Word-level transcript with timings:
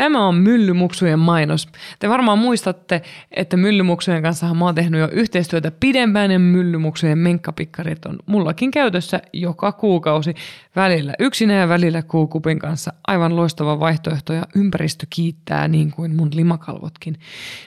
Tämä 0.00 0.26
on 0.26 0.34
Myllymuksujen 0.34 1.18
mainos. 1.18 1.68
Te 1.98 2.08
varmaan 2.08 2.38
muistatte, 2.38 3.02
että 3.30 3.56
Myllymuksujen 3.56 4.22
kanssa 4.22 4.54
mä 4.54 4.64
oon 4.64 4.74
tehnyt 4.74 5.00
jo 5.00 5.08
yhteistyötä 5.12 5.70
pidempään 5.70 6.30
ja 6.30 6.38
Myllymuksujen 6.38 7.18
menkkapikkarit 7.18 8.06
on 8.06 8.18
mullakin 8.26 8.70
käytössä 8.70 9.20
joka 9.32 9.72
kuukausi 9.72 10.34
välillä 10.76 11.14
yksinä 11.18 11.54
ja 11.54 11.68
välillä 11.68 12.02
kuukupin 12.02 12.58
kanssa. 12.58 12.92
Aivan 13.06 13.36
loistava 13.36 13.80
vaihtoehto 13.80 14.32
ja 14.32 14.46
ympäristö 14.56 15.06
kiittää 15.10 15.68
niin 15.68 15.90
kuin 15.90 16.16
mun 16.16 16.30
limakalvotkin. 16.34 17.16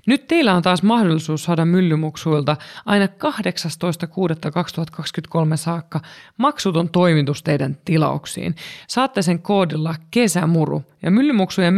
Nyt 0.06 0.28
teillä 0.28 0.54
on 0.54 0.64
taas 0.64 0.84
mahdollisuus 0.84 1.44
saada 1.44 1.66
Myllymuksuilta 1.66 2.58
aina 2.86 3.06
18.6.2023 3.06 3.12
saakka 5.56 6.02
maksuton 6.38 6.90
toimitus 6.90 7.44
teidän 7.44 7.78
tilauksiin. 7.86 8.56
Saatte 8.88 9.22
sen 9.22 9.40
koodilla 9.40 9.96
kesämuru 10.12 10.84
ja 11.04 11.12
Myllymuksujen 11.12 11.74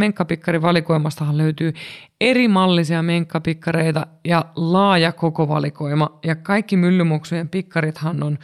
menkkapikarivalikoimastahan 0.46 1.38
löytyy 1.38 1.72
eri 2.20 2.48
mallisia 2.48 3.02
menkkapikkareita 3.02 4.06
ja 4.24 4.44
laaja 4.56 5.12
koko 5.12 5.48
valikoima. 5.48 6.18
Ja 6.24 6.36
kaikki 6.36 6.76
Myllymuksujen 6.76 7.48
pikkarithan 7.48 8.22
on 8.22 8.38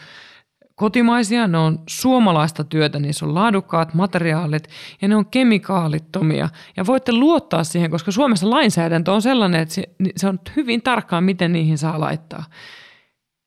kotimaisia, 0.75 1.47
ne 1.47 1.59
on 1.59 1.79
suomalaista 1.89 2.65
työtä, 2.65 2.99
niissä 2.99 3.27
on 3.27 3.35
laadukkaat 3.35 3.95
materiaalit 3.95 4.69
ja 5.03 5.09
ne 5.09 5.17
on 5.17 5.27
kemikaalittomia. 5.27 6.49
Ja 6.77 6.87
voitte 6.87 7.13
luottaa 7.13 7.65
siihen, 7.65 7.91
koska 7.91 8.11
Suomessa 8.11 8.51
lainsäädäntö 8.51 9.13
on 9.13 9.23
sellainen, 9.23 9.61
että 9.61 9.75
se, 9.75 9.83
se 10.17 10.29
on 10.29 10.41
hyvin 10.57 10.83
tarkkaan, 10.83 11.25
miten 11.25 11.53
niihin 11.53 11.79
saa 11.79 12.01
laittaa. 12.01 12.45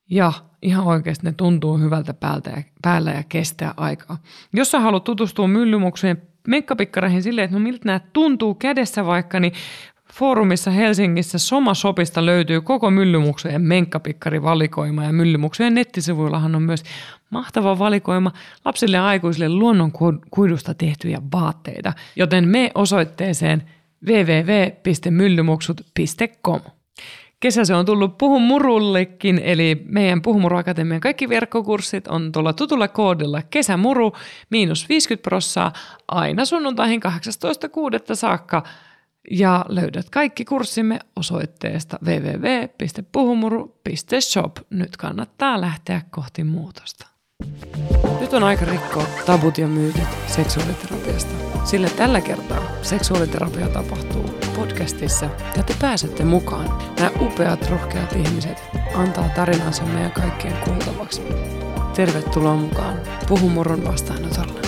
Ja 0.10 0.34
ihan 0.62 0.86
oikeasti 0.86 1.26
ne 1.26 1.34
tuntuu 1.38 1.78
hyvältä 1.78 2.14
päältä 2.14 2.50
ja, 2.50 2.64
päällä 2.82 3.12
ja 3.12 3.24
kestää 3.30 3.74
aikaa. 3.78 4.18
Jos 4.54 4.72
sä 4.72 4.80
haluat 4.80 5.04
tutustua 5.04 5.48
myllymuksujen 5.48 6.35
menkkapikkareihin 6.48 7.24
silleen, 7.24 7.46
että 7.46 7.58
no 7.58 7.64
miltä 7.64 7.86
nämä 7.86 8.00
tuntuu 8.14 8.56
kädessä 8.56 9.06
vaikka, 9.06 9.40
niin 9.40 9.54
Foorumissa 10.14 10.72
Helsingissä 10.72 11.38
Soma-sopista 11.38 12.26
löytyy 12.26 12.62
koko 12.62 12.92
Myllymuksujen 12.92 13.62
menkkapikarivalikoima 13.62 15.04
ja 15.04 15.14
Myllymuksujen 15.14 15.74
nettisivuillahan 15.74 16.56
on 16.56 16.62
myös 16.62 16.84
mahtava 17.30 17.80
valikoima 17.80 18.32
lapsille 18.66 18.98
ja 18.98 19.06
aikuisille 19.06 19.50
luonnon 19.50 19.92
kuidusta 20.32 20.74
tehtyjä 20.74 21.22
vaatteita, 21.32 21.94
joten 22.16 22.48
me 22.48 22.72
osoitteeseen 22.76 23.64
www.myllymuksut.com. 24.06 26.62
Kesä 27.40 27.66
se 27.66 27.76
on 27.76 27.86
tullut 27.86 28.18
Puhumurullekin, 28.18 29.42
eli 29.44 29.84
meidän 29.86 30.22
Puhumuruakatemian 30.22 31.02
kaikki 31.02 31.30
verkkokurssit 31.30 32.08
on 32.08 32.32
tuolla 32.32 32.54
tutulla 32.54 32.88
koodilla 32.88 33.42
kesämuru 33.42 34.14
miinus 34.50 34.90
50 34.90 35.24
prossaa 35.24 35.74
aina 36.08 36.46
sunnuntaihin 36.46 37.02
18.6. 37.04 37.10
saakka. 38.16 38.64
Ja 39.32 39.66
löydät 39.70 40.10
kaikki 40.10 40.46
kurssimme 40.46 41.00
osoitteesta 41.16 42.00
www.puhumuru.shop. 42.06 44.58
Nyt 44.70 44.98
kannattaa 44.98 45.62
lähteä 45.62 46.02
kohti 46.10 46.44
muutosta. 46.44 47.15
Nyt 48.26 48.34
on 48.34 48.44
aika 48.44 48.66
rikkoa 48.66 49.06
tabut 49.26 49.58
ja 49.58 49.68
myytit 49.68 50.08
seksuaaliterapiasta. 50.28 51.32
Sillä 51.66 51.90
tällä 51.90 52.22
kertaa 52.22 52.62
seksuaaliterapia 52.82 53.70
tapahtuu 53.70 54.24
podcastissa 54.56 55.30
ja 55.58 55.64
te 55.64 55.76
pääsette 55.82 56.24
mukaan. 56.24 56.96
Nämä 57.00 57.12
upeat, 57.20 57.70
rohkeat 57.70 58.14
ihmiset 58.14 58.64
antaa 58.96 59.30
tarinansa 59.30 59.86
meidän 59.86 60.12
kaikkien 60.12 60.58
kuultavaksi. 60.66 61.22
Tervetuloa 61.96 62.56
mukaan 62.56 63.00
Puhumurun 63.28 63.84
vastaanotolle. 63.84 64.62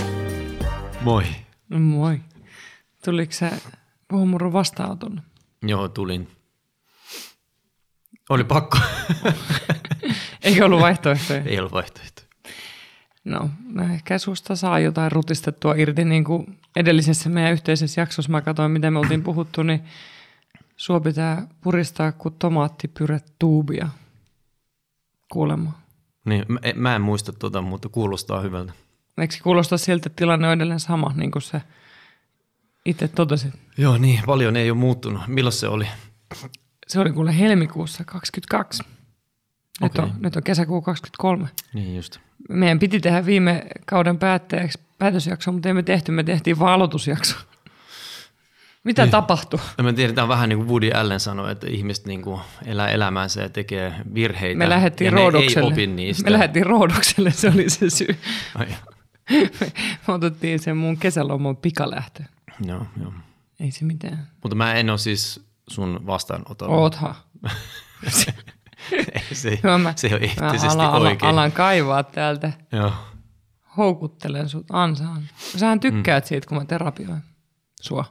Moi. 1.00 1.24
Moi. 1.68 2.20
Tuliko 3.04 3.32
sä 3.32 3.50
Puhumurun 4.08 4.52
vastaanotolle? 4.52 5.20
Joo, 5.62 5.88
tulin. 5.88 6.28
Oli 8.30 8.44
pakko. 8.44 8.78
Eikö 10.42 10.64
ollut 10.64 10.80
vaihtoehtoja? 10.80 11.42
Ei 11.42 11.58
ollut 11.58 11.72
vaihtoehtoja. 11.72 12.27
No, 13.28 13.50
ehkä 13.94 14.18
susta 14.18 14.56
saa 14.56 14.78
jotain 14.78 15.12
rutistettua 15.12 15.74
irti, 15.74 16.04
niin 16.04 16.24
kuin 16.24 16.58
edellisessä 16.76 17.30
meidän 17.30 17.52
yhteisessä 17.52 18.00
jaksossa 18.00 18.32
mä 18.32 18.40
katsoin, 18.40 18.70
miten 18.72 18.92
me 18.92 18.98
oltiin 18.98 19.22
puhuttu, 19.22 19.62
niin 19.62 19.80
sua 20.76 21.00
pitää 21.00 21.46
puristaa 21.60 22.12
kuin 22.12 22.34
tomaattipyret 22.38 23.32
tuubia 23.38 23.88
kuulemma. 25.32 25.72
Niin, 26.24 26.44
mä, 26.48 26.60
mä 26.74 26.96
en 26.96 27.02
muista 27.02 27.32
tuota, 27.32 27.62
mutta 27.62 27.88
kuulostaa 27.88 28.40
hyvältä. 28.40 28.72
Eikö 29.18 29.34
se 29.34 29.42
kuulostaa 29.42 29.78
siltä, 29.78 30.06
että 30.06 30.16
tilanne 30.16 30.46
on 30.46 30.52
edelleen 30.52 30.80
sama, 30.80 31.12
niin 31.16 31.30
kuin 31.30 31.42
se 31.42 31.62
itse 32.84 33.08
totesit? 33.08 33.54
Joo, 33.78 33.98
niin, 33.98 34.20
paljon 34.26 34.56
ei 34.56 34.70
ole 34.70 34.78
muuttunut. 34.78 35.22
Milloin 35.26 35.52
se 35.52 35.68
oli? 35.68 35.86
Se 36.86 37.00
oli 37.00 37.12
kuule 37.12 37.38
helmikuussa 37.38 38.04
22. 38.04 38.82
Nyt, 39.80 39.98
okay. 39.98 40.04
on, 40.04 40.12
nyt 40.20 40.36
on 40.36 40.42
kesäkuu 40.42 40.82
23. 40.82 41.48
Niin 41.74 41.96
just. 41.96 42.18
Meidän 42.48 42.78
piti 42.78 43.00
tehdä 43.00 43.26
viime 43.26 43.66
kauden 43.86 44.18
päätteeksi 44.18 44.78
päätösjakso, 44.98 45.52
mutta 45.52 45.68
emme 45.68 45.82
tehty, 45.82 46.12
me 46.12 46.22
tehtiin 46.22 46.58
vaan 46.58 46.72
aloitusjakso. 46.72 47.36
Mitä 48.84 49.02
niin. 49.02 49.10
tapahtui? 49.10 49.60
No 49.78 49.92
tämä 49.92 50.22
on 50.22 50.28
vähän 50.28 50.48
niin 50.48 50.56
kuin 50.56 50.68
Woody 50.68 50.90
Allen 50.90 51.20
sanoi, 51.20 51.52
että 51.52 51.66
ihmiset 51.70 52.06
niin 52.06 52.22
kuin 52.22 52.40
elää 52.64 52.88
elämäänsä 52.88 53.42
ja 53.42 53.48
tekee 53.48 53.94
virheitä. 54.14 54.58
Me 54.58 54.68
lähdettiin 54.68 55.12
Roodokselle. 55.12 55.74
ei 55.76 55.86
niistä. 55.86 56.24
Me 56.24 56.32
lähdettiin 56.32 56.66
Roodokselle, 56.66 57.30
se 57.30 57.48
oli 57.48 57.70
se 57.70 57.90
syy. 57.90 58.16
Ai. 58.54 58.66
me 60.08 60.14
otettiin 60.14 60.58
sen 60.58 60.76
mun 60.76 60.96
kesälomon 60.96 61.56
pikalähtö. 61.56 62.22
Joo, 62.64 62.86
joo. 63.00 63.12
Ei 63.60 63.70
se 63.70 63.84
mitään. 63.84 64.28
Mutta 64.42 64.54
mä 64.54 64.74
en 64.74 64.90
ole 64.90 64.98
siis 64.98 65.46
sun 65.68 66.06
vastaanotolla. 66.06 66.76
Oothan. 66.76 67.14
se, 69.32 69.58
Joo, 69.64 69.78
mä, 69.78 69.92
se 69.96 70.06
ei 70.06 70.14
ole 70.14 70.20
eettisesti 70.22 70.76
mä 70.76 70.90
alan, 70.90 71.12
oikein. 71.12 71.30
Alan 71.30 71.52
kaivaa 71.52 72.02
täältä. 72.02 72.52
Joo. 72.72 72.92
Houkuttelen 73.76 74.48
sut 74.48 74.66
ansaan. 74.72 75.22
Sähän 75.56 75.80
tykkäät 75.80 76.24
mm. 76.24 76.28
siitä, 76.28 76.46
kun 76.48 76.58
mä 76.58 76.64
terapioin 76.64 77.22
sua. 77.80 78.04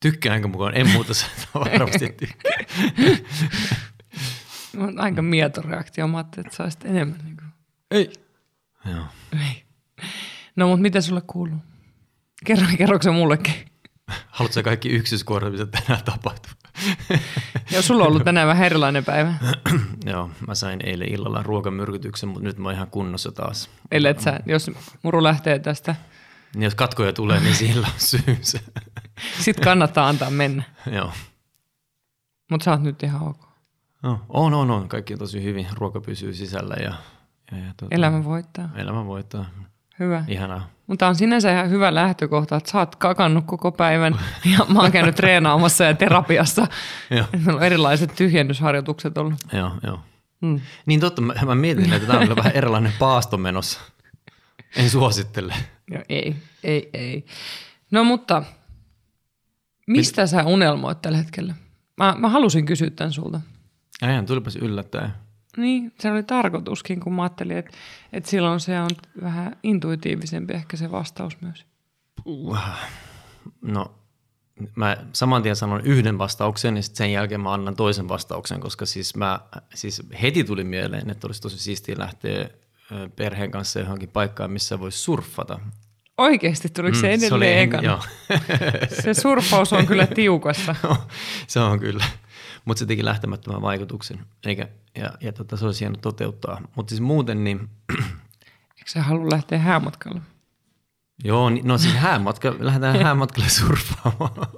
Tykkäänkö 0.00 0.48
mukaan? 0.48 0.76
En 0.76 0.88
muuta 0.88 1.14
sitä 1.14 1.30
varmasti 1.54 2.08
tykkää. 2.08 2.52
aika 4.98 5.22
mieto 5.22 5.62
reaktio. 5.62 6.08
Mä 6.08 6.16
ajattelin, 6.16 6.46
että 6.46 6.56
saisit 6.56 6.84
enemmän. 6.84 7.20
Niin 7.24 7.36
kuin. 7.36 7.48
Ei. 7.90 8.12
Joo. 8.90 9.04
Ei. 9.32 9.62
No, 10.56 10.68
mutta 10.68 10.82
mitä 10.82 11.00
sulle 11.00 11.22
kuuluu? 11.26 11.58
Kerro, 12.44 12.66
kerroksä 12.78 13.12
mullekin? 13.12 13.54
Haluatko 14.26 14.62
kaikki 14.62 14.88
yksityiskohdat, 14.88 15.52
mitä 15.52 15.66
tänään 15.66 16.04
tapahtuu? 16.04 16.52
Joo, 17.72 17.82
sulla 17.82 18.02
on 18.02 18.08
ollut 18.08 18.24
tänään 18.24 18.48
vähän 18.48 18.66
erilainen 18.66 19.04
päivä. 19.04 19.34
Joo, 20.12 20.30
mä 20.46 20.54
sain 20.54 20.80
eilen 20.84 21.12
illalla 21.12 21.42
ruokamyrkytyksen, 21.42 22.28
mutta 22.28 22.44
nyt 22.44 22.58
mä 22.58 22.68
oon 22.68 22.74
ihan 22.74 22.90
kunnossa 22.90 23.32
taas. 23.32 23.70
Eli 23.90 24.08
et 24.08 24.20
sä, 24.20 24.40
jos 24.46 24.70
muru 25.02 25.22
lähtee 25.22 25.58
tästä. 25.58 25.94
Niin 26.54 26.62
jos 26.62 26.74
katkoja 26.74 27.12
tulee, 27.12 27.40
niin 27.40 27.54
sillä 27.54 27.86
on 27.86 28.00
syynsä. 28.00 28.60
Sitten 29.40 29.64
kannattaa 29.64 30.08
antaa 30.08 30.30
mennä. 30.30 30.62
Joo. 30.92 31.12
Mutta 32.50 32.64
sä 32.64 32.70
oot 32.70 32.82
nyt 32.82 33.02
ihan 33.02 33.22
ok. 33.22 33.48
No, 34.02 34.20
on, 34.28 34.54
on, 34.54 34.70
on. 34.70 34.88
Kaikki 34.88 35.12
on 35.12 35.18
tosi 35.18 35.42
hyvin. 35.42 35.66
Ruoka 35.72 36.00
pysyy 36.00 36.34
sisällä 36.34 36.74
ja, 36.74 36.94
ja, 37.52 37.58
ja 37.58 37.74
tuota, 37.76 37.94
Elämä 37.94 38.24
voittaa. 38.24 38.68
Elämä 38.76 39.06
voittaa. 39.06 39.46
Hyvä. 39.98 40.24
Ihanaa. 40.28 40.70
Mutta 40.86 41.08
on 41.08 41.16
sinänsä 41.16 41.52
ihan 41.52 41.70
hyvä 41.70 41.94
lähtökohta, 41.94 42.56
että 42.56 42.70
sä 42.70 42.78
oot 42.78 42.96
kakannut 42.96 43.44
koko 43.46 43.72
päivän 43.72 44.20
ja 44.52 44.66
mä 44.68 44.80
oon 44.80 44.92
käynyt 44.92 45.14
treenaamassa 45.14 45.84
ja 45.84 45.94
terapiassa. 45.94 46.66
Meillä 47.32 47.52
on 47.52 47.62
erilaiset 47.62 48.14
tyhjennysharjoitukset 48.14 49.18
ollut. 49.18 49.34
Joo, 49.52 49.70
joo. 49.82 50.00
Hmm. 50.46 50.60
Niin 50.86 51.00
totta, 51.00 51.22
mä, 51.22 51.34
mä 51.46 51.54
mietin, 51.54 51.92
että 51.92 52.06
tämä 52.06 52.18
on 52.18 52.36
vähän 52.36 52.52
erilainen 52.54 52.92
paasto 52.98 53.36
menossa. 53.36 53.80
En 54.76 54.90
suosittele. 54.90 55.54
Joo, 55.90 56.02
ei, 56.08 56.36
ei, 56.64 56.90
ei. 56.92 57.26
No 57.90 58.04
mutta, 58.04 58.42
mistä 59.86 60.22
Mit... 60.22 60.30
sä 60.30 60.44
unelmoit 60.44 61.02
tällä 61.02 61.18
hetkellä? 61.18 61.54
Mä, 61.96 62.14
mä 62.18 62.28
halusin 62.28 62.66
kysyä 62.66 62.90
tämän 62.90 63.12
sulta. 63.12 63.40
Eihän, 64.02 64.26
tulipas 64.26 64.56
yllättäen. 64.56 65.12
Niin, 65.56 65.92
se 65.98 66.10
oli 66.10 66.22
tarkoituskin, 66.22 67.00
kun 67.00 67.14
mä 67.14 67.22
ajattelin, 67.22 67.56
että, 67.56 67.70
että 68.12 68.30
silloin 68.30 68.60
se 68.60 68.80
on 68.80 68.90
vähän 69.22 69.56
intuitiivisempi 69.62 70.54
ehkä 70.54 70.76
se 70.76 70.90
vastaus 70.90 71.40
myös. 71.40 71.66
Uh, 72.24 72.58
no, 73.62 73.94
mä 74.76 74.96
saman 75.12 75.42
tien 75.42 75.56
sanon 75.56 75.80
yhden 75.80 76.18
vastauksen 76.18 76.76
ja 76.76 76.82
sitten 76.82 76.96
sen 76.96 77.12
jälkeen 77.12 77.40
mä 77.40 77.52
annan 77.52 77.76
toisen 77.76 78.08
vastauksen, 78.08 78.60
koska 78.60 78.86
siis, 78.86 79.16
mä, 79.16 79.40
siis 79.74 80.02
heti 80.22 80.44
tuli 80.44 80.64
mieleen, 80.64 81.10
että 81.10 81.26
olisi 81.26 81.42
tosi 81.42 81.58
siistiä 81.58 81.94
lähteä 81.98 82.48
perheen 83.16 83.50
kanssa 83.50 83.80
johonkin 83.80 84.08
paikkaan, 84.08 84.50
missä 84.50 84.80
voisi 84.80 84.98
surffata. 84.98 85.60
Oikeasti, 86.18 86.68
tuliko 86.68 86.96
mm, 86.96 87.00
se 87.00 87.12
edelleen 87.12 87.58
se 87.58 87.62
ekana? 87.62 87.82
Joo. 87.82 88.00
se 89.02 89.14
surffaus 89.14 89.72
on 89.72 89.86
kyllä 89.86 90.06
tiukassa. 90.06 90.74
se 91.46 91.60
on 91.60 91.80
kyllä 91.80 92.04
mutta 92.64 92.78
se 92.78 92.86
teki 92.86 93.04
lähtemättömän 93.04 93.62
vaikutuksen, 93.62 94.26
eikä, 94.46 94.68
ja, 94.94 95.10
ja 95.20 95.32
tota, 95.32 95.56
se 95.56 95.64
olisi 95.64 95.80
hieno 95.80 95.96
toteuttaa. 95.96 96.60
Mutta 96.76 96.90
siis 96.90 97.00
muuten 97.00 97.44
niin... 97.44 97.70
Eikö 98.78 98.90
sä 98.90 99.02
halua 99.02 99.30
lähteä 99.30 99.58
häämatkalle? 99.58 100.20
Joo, 101.24 101.50
no 101.62 101.78
siis 101.78 101.94
häämatka, 101.94 102.54
lähdetään 102.60 103.02
häämatkalle 103.02 103.48
surffaamaan. 103.48 104.48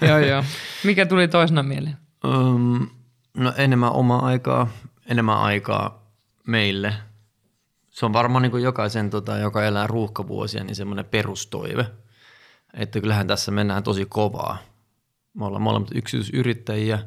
joo, 0.08 0.18
joo. 0.18 0.44
Mikä 0.84 1.06
tuli 1.06 1.28
toisena 1.28 1.62
mieleen? 1.62 1.96
Um, 2.24 2.88
no 3.36 3.52
enemmän 3.56 3.92
omaa 3.92 4.26
aikaa, 4.26 4.68
enemmän 5.06 5.38
aikaa 5.38 6.06
meille. 6.46 6.94
Se 7.90 8.06
on 8.06 8.12
varmaan 8.12 8.42
niin 8.42 8.50
kuin 8.50 8.62
jokaisen, 8.62 9.10
tota, 9.10 9.38
joka 9.38 9.64
elää 9.64 9.86
ruuhkavuosia, 9.86 10.64
niin 10.64 10.76
semmoinen 10.76 11.04
perustoive. 11.04 11.86
Että 12.74 13.00
kyllähän 13.00 13.26
tässä 13.26 13.52
mennään 13.52 13.82
tosi 13.82 14.06
kovaa. 14.06 14.58
Me 15.34 15.44
ollaan 15.44 15.62
molemmat 15.62 15.90
yksityisyrittäjiä, 15.94 16.98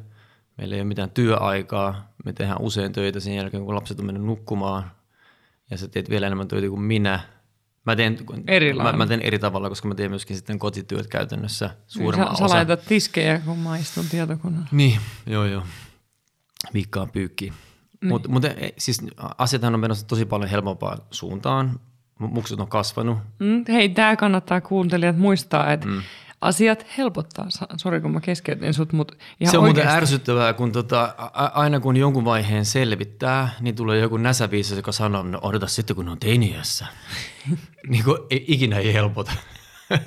meillä 0.60 0.74
ei 0.74 0.80
ole 0.80 0.88
mitään 0.88 1.10
työaikaa, 1.10 2.12
me 2.24 2.32
tehdään 2.32 2.60
usein 2.60 2.92
töitä 2.92 3.20
sen 3.20 3.34
jälkeen, 3.34 3.64
kun 3.64 3.74
lapset 3.74 4.00
on 4.00 4.06
mennyt 4.06 4.24
nukkumaan. 4.24 4.90
Ja 5.70 5.78
sä 5.78 5.88
teet 5.88 6.10
vielä 6.10 6.26
enemmän 6.26 6.48
töitä 6.48 6.68
kuin 6.68 6.82
minä. 6.82 7.20
Mä 7.86 7.96
teen, 7.96 8.18
Eri 8.46 8.72
mä, 8.72 8.92
mä 8.92 9.06
teen 9.06 9.22
eri 9.22 9.38
tavalla, 9.38 9.68
koska 9.68 9.88
mä 9.88 9.94
teen 9.94 10.10
myöskin 10.10 10.36
sitten 10.36 10.58
kotityöt 10.58 11.06
käytännössä 11.06 11.70
suurimman 11.86 12.28
Sä, 12.30 12.38
sä 12.38 12.44
osa. 12.44 12.54
laitat 12.54 12.84
tiskejä, 12.88 13.38
kun 13.38 13.58
mä 13.58 13.76
istun 13.78 14.04
tietokoneella. 14.10 14.66
Niin, 14.72 15.00
joo 15.26 15.44
joo. 15.44 15.62
Viikkaan 16.74 17.10
pyykkiin. 17.10 17.52
Niin. 18.00 18.08
Mutta 18.08 18.28
mut, 18.28 18.44
e, 18.44 18.74
siis 18.78 19.00
asiathan 19.38 19.74
on 19.74 19.80
menossa 19.80 20.06
tosi 20.06 20.24
paljon 20.24 20.50
helpompaan 20.50 20.98
suuntaan. 21.10 21.80
Mu- 22.22 22.28
Muksut 22.34 22.60
on 22.60 22.68
kasvanut. 22.68 23.18
Mm, 23.38 23.64
hei, 23.68 23.88
tämä 23.88 24.16
kannattaa 24.16 24.60
kuuntelijat 24.60 25.16
muistaa, 25.18 25.72
että 25.72 25.86
mm. 25.86 26.02
Asiat 26.40 26.86
helpottaa. 26.98 27.46
Sori, 27.76 28.00
kun 28.00 28.10
mä 28.10 28.20
keskeytin 28.20 28.74
sut, 28.74 28.92
mutta 28.92 29.14
ihan 29.40 29.50
se 29.50 29.58
on 29.58 29.64
oikeasti. 29.64 29.86
muuten 29.86 30.02
ärsyttävää, 30.02 30.52
kun 30.52 30.72
tota, 30.72 31.14
aina 31.34 31.80
kun 31.80 31.96
jonkun 31.96 32.24
vaiheen 32.24 32.64
selvittää, 32.64 33.50
niin 33.60 33.74
tulee 33.74 33.98
joku 33.98 34.16
näsäviisas, 34.16 34.76
joka 34.76 34.92
sanoo, 34.92 35.22
no 35.22 35.38
odota 35.42 35.66
sitten 35.66 35.96
kun 35.96 36.08
on 36.08 36.18
teiniässä. 36.18 36.86
niin 37.90 38.04
kuin 38.04 38.18
ei, 38.30 38.44
ikinä 38.48 38.78
ei 38.78 38.94
helpota. 38.94 39.32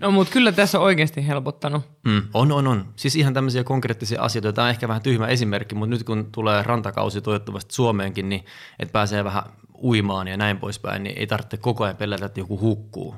No, 0.00 0.10
mutta 0.10 0.32
kyllä 0.32 0.52
tässä 0.52 0.78
on 0.78 0.84
oikeasti 0.84 1.26
helpottanut. 1.26 1.82
Mm, 2.04 2.22
on, 2.34 2.52
on, 2.52 2.66
on. 2.66 2.88
Siis 2.96 3.16
ihan 3.16 3.34
tämmöisiä 3.34 3.64
konkreettisia 3.64 4.22
asioita. 4.22 4.52
Tämä 4.52 4.64
on 4.64 4.70
ehkä 4.70 4.88
vähän 4.88 5.02
tyhmä 5.02 5.26
esimerkki, 5.26 5.74
mutta 5.74 5.90
nyt 5.90 6.02
kun 6.02 6.28
tulee 6.32 6.62
rantakausi 6.62 7.20
toivottavasti 7.20 7.74
Suomeenkin, 7.74 8.28
niin 8.28 8.44
että 8.78 8.92
pääsee 8.92 9.24
vähän 9.24 9.42
uimaan 9.82 10.28
ja 10.28 10.36
näin 10.36 10.58
poispäin, 10.58 11.02
niin 11.02 11.18
ei 11.18 11.26
tarvitse 11.26 11.56
koko 11.56 11.84
ajan 11.84 11.96
pelätä, 11.96 12.26
että 12.26 12.40
joku 12.40 12.60
hukkuu. 12.60 13.16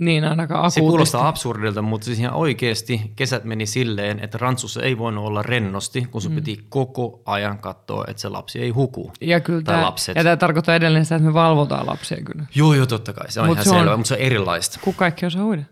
Niin 0.00 0.24
ainakaan 0.24 0.70
Se 0.70 0.80
akuutisti. 0.80 0.80
kuulostaa 0.80 1.28
absurdilta, 1.28 1.82
mutta 1.82 2.04
siis 2.04 2.18
ihan 2.18 2.34
oikeasti 2.34 3.12
kesät 3.16 3.44
meni 3.44 3.66
silleen, 3.66 4.20
että 4.20 4.38
Rantsussa 4.38 4.82
ei 4.82 4.98
voinut 4.98 5.24
olla 5.26 5.42
rennosti, 5.42 6.06
kun 6.10 6.22
sun 6.22 6.32
mm. 6.32 6.36
piti 6.36 6.66
koko 6.68 7.22
ajan 7.26 7.58
katsoa, 7.58 8.04
että 8.08 8.20
se 8.20 8.28
lapsi 8.28 8.60
ei 8.60 8.70
huku. 8.70 9.12
Ja 9.20 9.40
kyllä 9.40 9.62
Tai 9.62 9.74
tämä, 9.74 9.86
lapset. 9.86 10.16
ja 10.16 10.22
tämä 10.24 10.36
tarkoittaa 10.36 10.74
edelleen 10.74 11.04
sitä, 11.04 11.14
että 11.16 11.26
me 11.26 11.34
valvotaan 11.34 11.86
lapsia 11.86 12.18
kyllä. 12.24 12.46
Joo, 12.54 12.74
joo, 12.74 12.86
totta 12.86 13.12
kai. 13.12 13.30
Se 13.32 13.40
on 13.40 13.46
Mut 13.46 13.54
ihan 13.56 13.64
se 13.64 13.70
on- 13.70 13.76
selvä, 13.78 13.96
mutta 13.96 14.08
se 14.08 14.14
on 14.14 14.20
erilaista. 14.20 14.78
Kun 14.82 14.94
kaikki 14.94 15.26
osaa 15.26 15.44
uida. 15.44 15.62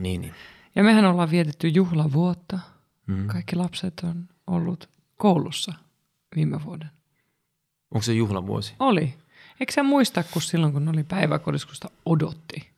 Niin, 0.00 0.20
niin. 0.20 0.34
Ja 0.74 0.82
mehän 0.84 1.04
ollaan 1.04 1.30
vietetty 1.30 1.68
juhlavuotta. 1.68 2.58
Mm. 3.06 3.26
Kaikki 3.26 3.56
lapset 3.56 4.00
on 4.04 4.28
ollut 4.46 4.88
koulussa 5.16 5.72
viime 6.36 6.64
vuoden. 6.64 6.90
Onko 7.94 8.02
se 8.02 8.12
juhlavuosi? 8.12 8.74
Oli. 8.78 9.14
Eikö 9.60 9.72
sä 9.72 9.82
muista, 9.82 10.22
kun 10.32 10.42
silloin 10.42 10.72
kun 10.72 10.88
oli 10.88 11.04
päiväkodissa, 11.04 11.66
kun 11.68 11.74
sitä 11.74 11.88
odotti? 12.06 12.69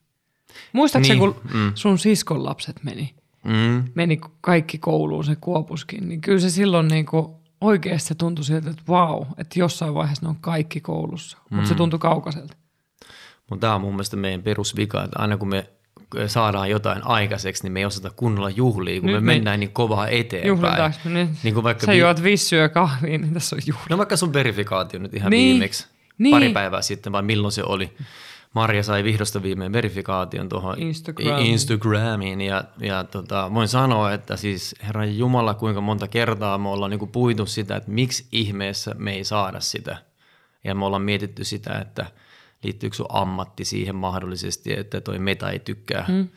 Muistatko 0.73 1.09
niin. 1.09 1.19
Kun 1.19 1.37
mm. 1.55 1.73
sun 1.75 1.99
siskon 1.99 2.45
lapset 2.45 2.77
meni? 2.85 3.15
Mm. 3.45 3.85
Meni 3.95 4.21
kaikki 4.41 4.79
kouluun, 4.79 5.25
se 5.25 5.37
kuopuskin. 5.41 6.09
Niin 6.09 6.21
kyllä 6.21 6.41
se 6.41 6.51
silloin 6.51 6.89
niin 6.89 7.07
kuin 7.07 7.27
oikeasti 7.61 8.09
se 8.09 8.15
tuntui 8.15 8.45
siltä, 8.45 8.71
että 8.71 8.83
vau, 8.89 9.25
että 9.39 9.59
jossain 9.59 9.95
vaiheessa 9.95 10.27
ne 10.27 10.29
on 10.29 10.37
kaikki 10.41 10.81
koulussa. 10.81 11.39
Mm. 11.51 11.55
Mutta 11.57 11.69
se 11.69 11.75
tuntui 11.75 11.99
kaukaiselta. 11.99 12.57
Mutta 13.51 13.61
tämä 13.61 13.75
on 13.75 13.81
mun 13.81 13.93
mielestä 13.93 14.17
meidän 14.17 14.43
perusvika, 14.43 15.05
että 15.05 15.19
aina 15.19 15.37
kun 15.37 15.49
me 15.49 15.69
saadaan 16.27 16.71
jotain 16.71 17.07
aikaiseksi, 17.07 17.63
niin 17.63 17.73
me 17.73 17.79
ei 17.81 17.85
osata 17.85 18.11
kunnolla 18.11 18.51
juhlia, 18.51 19.01
kun 19.01 19.07
Nyt 19.07 19.17
me, 19.17 19.21
me- 19.21 19.33
mennään 19.35 19.61
niin 19.61 19.73
kovaa 19.73 20.09
eteenpäin. 20.09 20.93
Me 21.05 21.11
nyt? 21.11 21.31
Niin 21.43 21.55
kuin 21.55 21.65
vaikka 21.65 21.87
Sä 21.87 21.93
vi- 21.93 21.99
juot 21.99 22.23
vissyä 22.23 22.63
ja 22.63 22.69
kahvia, 22.69 23.19
niin 23.19 23.35
tässä 23.35 23.57
on 23.57 23.63
juhla. 23.67 23.83
No 23.91 23.99
vaikka 23.99 24.17
sun 24.17 24.33
verifikaatio 24.33 25.01
nyt 25.01 25.15
ihan 25.15 25.31
niin. 25.31 25.53
viimeksi, 25.53 25.87
Niin. 26.19 26.31
pari 26.35 26.49
päivää 26.53 26.83
sitten, 26.83 27.13
vai 27.13 27.23
milloin 27.23 27.53
se 27.53 27.63
oli. 27.65 27.93
Marja 28.53 28.83
sai 28.83 29.05
vihdosta 29.05 29.43
viimein 29.43 29.73
verifikaation 29.73 30.49
tuohon 30.49 30.79
Instagramiin. 30.79 31.47
Instagramiin 31.47 32.41
ja, 32.41 32.65
ja 32.81 33.05
tota, 33.05 33.51
voin 33.55 33.69
sanoa, 33.69 34.13
että 34.13 34.37
siis 34.37 34.75
Herran 34.87 35.19
Jumala, 35.19 35.55
kuinka 35.55 35.81
monta 35.81 36.09
kertaa 36.09 36.59
me 36.59 36.69
ollaan 36.69 36.91
niinku 36.91 37.07
puitu 37.07 37.47
sitä, 37.47 37.77
että 37.77 37.91
miksi 37.91 38.27
ihmeessä 38.33 38.95
me 38.99 39.13
ei 39.13 39.25
saada 39.25 39.61
sitä. 39.61 39.97
Ja 40.65 40.75
me 40.75 40.85
ollaan 40.85 41.03
mietitty 41.03 41.45
sitä, 41.45 41.79
että 41.79 42.07
liittyykö 42.63 42.97
sun 42.97 43.07
ammatti 43.09 43.65
siihen 43.65 43.95
mahdollisesti, 43.95 44.73
että 44.79 45.01
toi 45.01 45.19
meta 45.19 45.51
ei 45.51 45.59
tykkää 45.59 46.05
hmm. 46.09 46.29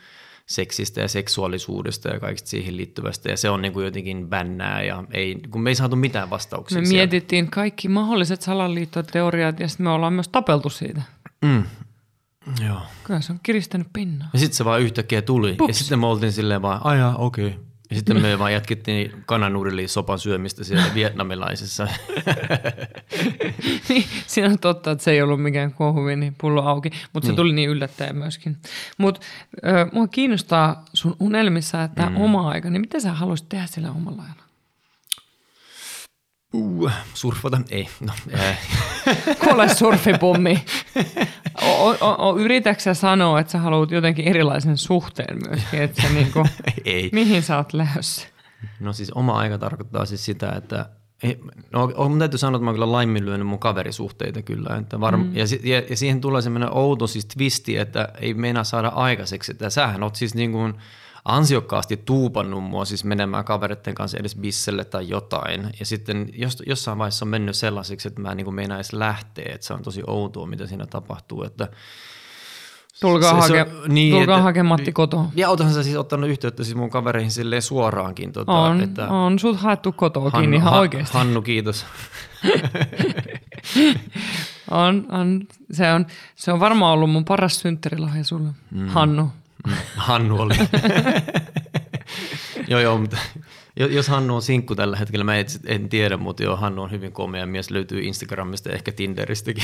seksistä 0.45 1.01
ja 1.01 1.07
seksuaalisuudesta 1.07 2.09
ja 2.09 2.19
kaikista 2.19 2.49
siihen 2.49 2.77
liittyvästä. 2.77 3.29
Ja 3.29 3.37
se 3.37 3.49
on 3.49 3.61
niinku 3.61 3.81
jotenkin 3.81 4.27
bännää 4.27 4.83
ja 4.83 5.03
ei, 5.11 5.35
kun 5.49 5.61
me 5.61 5.69
ei 5.69 5.75
saatu 5.75 5.95
mitään 5.95 6.29
vastauksia 6.29 6.81
Me 6.81 6.85
sieltä. 6.85 6.97
mietittiin 6.97 7.51
kaikki 7.51 7.87
mahdolliset 7.87 8.41
salaliittoteoriat 8.41 9.59
ja 9.59 9.67
sitten 9.67 9.83
me 9.83 9.89
ollaan 9.89 10.13
myös 10.13 10.27
tapeltu 10.27 10.69
siitä. 10.69 11.01
Mm. 11.41 11.63
Joo. 12.67 12.81
Kyllä 13.03 13.21
se 13.21 13.31
on 13.31 13.39
kiristänyt 13.43 13.87
pinnaa. 13.93 14.29
Ja 14.33 14.39
sitten 14.39 14.57
se 14.57 14.65
vaan 14.65 14.81
yhtäkkiä 14.81 15.21
tuli. 15.21 15.53
Pups. 15.53 15.67
Ja 15.69 15.73
sitten 15.73 15.99
me 15.99 16.05
oltiin 16.07 16.31
silleen 16.31 16.61
vaan, 16.61 16.81
ajaa, 16.83 17.15
okei. 17.15 17.47
Okay. 17.47 17.59
Ja 17.89 17.95
sitten 17.95 18.21
me 18.21 18.39
vaan 18.39 18.53
jatkettiin 18.53 19.23
kananudeliin 19.25 19.89
sopan 19.89 20.19
syömistä 20.19 20.63
siellä 20.63 20.85
vietnamilaisessa. 20.95 21.87
Niin, 23.89 24.05
Siinä 24.27 24.49
on 24.49 24.59
totta, 24.59 24.91
että 24.91 25.03
se 25.03 25.11
ei 25.11 25.21
ollut 25.21 25.41
mikään 25.41 25.73
kohuvini 25.73 26.33
pullo 26.37 26.61
auki, 26.61 26.89
mutta 27.13 27.25
se 27.25 27.31
Niin. 27.31 27.35
tuli 27.35 27.53
niin 27.53 27.69
yllättäen 27.69 28.15
myöskin. 28.17 28.57
Mutta 28.97 29.21
mua 29.91 30.07
kiinnostaa 30.07 30.85
sun 30.93 31.15
unelmissa, 31.19 31.83
että 31.83 32.09
mm. 32.09 32.17
oma 32.17 32.49
aika, 32.49 32.69
niin 32.69 32.81
mitä 32.81 32.99
sä 32.99 33.13
haluaisit 33.13 33.49
tehdä 33.49 33.65
sillä 33.65 33.91
omalla 33.91 34.21
ajalla? 34.23 34.44
Uh, 36.53 36.91
surfata? 37.13 37.61
Ei. 37.69 37.87
No, 37.99 38.13
äh. 38.33 38.59
Kuule 39.43 39.69
surfipummi. 39.75 40.65
O, 41.61 41.89
o, 41.89 41.97
o, 42.29 42.37
yritätkö 42.37 42.83
sä 42.83 42.93
sanoa, 42.93 43.39
että 43.39 43.51
sä 43.51 43.57
haluat 43.57 43.91
jotenkin 43.91 44.27
erilaisen 44.27 44.77
suhteen 44.77 45.37
myöskin, 45.49 45.81
että 45.81 46.01
sä 46.01 46.09
niinku, 46.09 46.45
ei. 46.85 47.09
mihin 47.13 47.43
sä 47.43 47.57
oot 47.57 47.73
lähdössä? 47.73 48.27
No 48.79 48.93
siis 48.93 49.11
oma 49.11 49.37
aika 49.37 49.57
tarkoittaa 49.57 50.05
siis 50.05 50.25
sitä, 50.25 50.49
että 50.57 50.89
ei, 51.23 51.39
no, 51.71 51.91
on- 51.95 52.09
mun 52.11 52.19
täytyy 52.19 52.37
sanoa, 52.39 52.57
että 52.57 52.63
mä 52.63 52.69
oon 52.69 52.75
kyllä 52.75 52.91
laiminlyönyt 52.91 53.47
mun 53.47 53.59
kaverisuhteita 53.59 54.41
kyllä. 54.41 54.77
Että 54.77 54.97
varm- 54.97 55.23
mm. 55.23 55.35
ja, 55.35 55.45
ja, 55.63 55.83
ja, 55.89 55.97
siihen 55.97 56.21
tulee 56.21 56.41
semmoinen 56.41 56.69
outo 56.73 57.07
siis 57.07 57.25
twisti, 57.25 57.77
että 57.77 58.09
ei 58.21 58.33
meinaa 58.33 58.63
saada 58.63 58.87
aikaiseksi. 58.87 59.51
Että 59.51 59.69
sähän 59.69 60.03
oot 60.03 60.15
siis 60.15 60.35
niin 60.35 60.51
kuin 60.51 60.73
ansiokkaasti 61.25 61.97
tuupannut 61.97 62.63
mua 62.63 62.85
siis 62.85 63.03
menemään 63.03 63.45
kavereiden 63.45 63.95
kanssa 63.95 64.17
edes 64.17 64.35
bisselle 64.35 64.85
tai 64.85 65.09
jotain. 65.09 65.69
Ja 65.79 65.85
sitten 65.85 66.29
jos, 66.33 66.63
jossain 66.67 66.97
vaiheessa 66.97 67.25
on 67.25 67.29
mennyt 67.29 67.55
sellaiseksi, 67.55 68.07
että 68.07 68.21
mä 68.21 68.31
en 68.31 68.37
niin 68.37 68.45
kuin 68.45 68.55
meinaa 68.55 68.77
edes 68.77 68.93
lähteä. 68.93 69.51
Että 69.55 69.67
se 69.67 69.73
on 69.73 69.81
tosi 69.81 70.01
outoa, 70.07 70.45
mitä 70.47 70.67
siinä 70.67 70.85
tapahtuu. 70.85 71.43
Että 71.43 71.67
Tulkaa, 73.01 73.41
Se- 73.41 73.47
se 73.47 73.59
hake, 73.59 73.71
on- 73.71 73.93
niin, 73.93 74.15
tulkaa 74.15 74.41
hake 74.41 74.63
Matti 74.63 74.91
kotoa. 74.91 75.25
ja 75.35 75.49
oothan 75.49 75.73
sä 75.73 75.83
siis 75.83 75.95
ottanut 75.97 76.29
yhteyttä 76.29 76.63
siis 76.63 76.75
mun 76.77 76.89
kavereihin 76.89 77.31
silleen 77.31 77.61
suoraankin. 77.61 78.31
Tota, 78.33 78.51
On, 78.51 78.81
että 78.81 79.07
on 79.07 79.39
sut 79.39 79.57
haettu 79.59 79.91
kotoakin 79.91 80.53
ihan 80.53 80.73
Ha- 80.73 80.79
oikeasti. 80.79 81.17
Hannu, 81.17 81.41
kiitos. 81.41 81.85
On, 84.71 85.05
on. 85.11 85.41
Se, 85.71 85.91
on, 85.93 86.05
se 86.35 86.51
on 86.51 86.59
varmaan 86.59 86.93
ollut 86.93 87.09
mun 87.11 87.25
paras 87.25 87.59
synttärilahja 87.59 88.23
sulle, 88.23 88.49
mm. 88.71 88.87
Hannu. 88.87 89.29
Hannu 89.95 90.41
oli. 90.41 90.55
joo, 92.67 92.79
joo, 92.79 92.97
mutta 92.97 93.17
jo- 93.79 93.87
jos 93.87 94.07
Hannu 94.07 94.35
on 94.35 94.41
sinkku 94.41 94.75
tällä 94.75 94.97
hetkellä, 94.97 95.23
mä 95.23 95.37
en, 95.37 95.45
en 95.65 95.89
tiedä, 95.89 96.17
mutta 96.17 96.43
joo, 96.43 96.55
Hannu 96.55 96.81
on 96.81 96.91
hyvin 96.91 97.11
komea 97.11 97.45
mies, 97.45 97.71
löytyy 97.71 98.01
Instagramista 98.01 98.69
ja 98.69 98.75
ehkä 98.75 98.91
Tinderistäkin. 98.91 99.63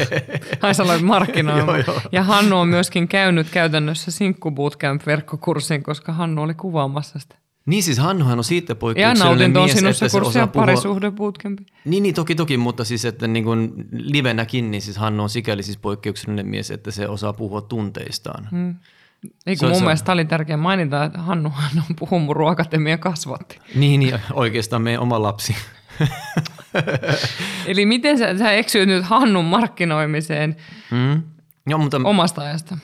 Ai 0.62 0.74
sä 0.74 0.82
aloit 0.82 1.02
markkinoimaan. 1.02 1.78
Joo, 1.78 1.86
joo. 1.94 2.00
ja 2.12 2.22
Hannu 2.22 2.58
on 2.58 2.68
myöskin 2.68 3.08
käynyt 3.08 3.50
käytännössä 3.50 4.10
Sinkku 4.10 4.50
Bootcamp-verkkokurssin, 4.50 5.82
koska 5.82 6.12
Hannu 6.12 6.42
oli 6.42 6.54
kuvaamassa 6.54 7.18
sitä. 7.18 7.34
niin 7.66 7.82
siis 7.82 7.98
Hannuhan 7.98 8.38
on 8.38 8.44
siitä 8.44 8.70
Ja 8.70 8.74
poikkeuksellinen 8.76 9.38
nautinto 9.38 9.60
on 9.60 9.66
mies, 9.66 9.78
sinussa 9.78 10.04
että 10.04 10.12
se 10.12 10.18
kurssia 10.20 10.42
osaa 10.42 10.46
puhua... 10.52 10.66
parisuhde 10.66 11.10
bootcamp. 11.10 11.60
Niin, 11.84 12.02
niin, 12.02 12.14
toki, 12.14 12.34
toki, 12.34 12.56
mutta 12.56 12.84
siis, 12.84 13.04
että 13.04 13.26
niin 13.26 13.44
kuin 13.44 13.72
livenäkin, 13.92 14.70
niin 14.70 14.82
siis 14.82 14.96
Hannu 14.96 15.22
on 15.22 15.30
sikäli 15.30 15.62
siis 15.62 15.76
poikkeuksellinen 15.78 16.46
mies, 16.46 16.70
että 16.70 16.90
se 16.90 17.08
osaa 17.08 17.32
puhua 17.32 17.60
tunteistaan. 17.60 18.48
Mm. 18.50 18.74
Kun 19.22 19.30
on- 19.62 19.68
mun 19.68 19.78
se 19.78 19.84
mielestä 19.84 20.12
oli 20.12 20.24
tärkeä 20.24 20.56
mainita, 20.56 21.04
että 21.04 21.18
Hannuhan 21.18 21.70
on 21.90 21.96
Puhumuru 21.98 22.46
Akatemia 22.46 22.98
kasvatti. 22.98 23.58
Niin, 23.74 24.00
niin, 24.00 24.18
oikeastaan 24.32 24.82
meidän 24.82 25.02
oma 25.02 25.22
lapsi. 25.22 25.56
Eli 27.66 27.86
miten 27.86 28.18
sä, 28.18 28.38
sä 28.38 28.52
eksyit 28.52 28.88
nyt 28.88 29.04
Hannun 29.04 29.44
markkinoimiseen 29.44 30.56
Mm. 30.90 31.22
Joo, 31.66 31.78
mutta 31.78 32.00
omasta 32.04 32.42
ajasta? 32.42 32.78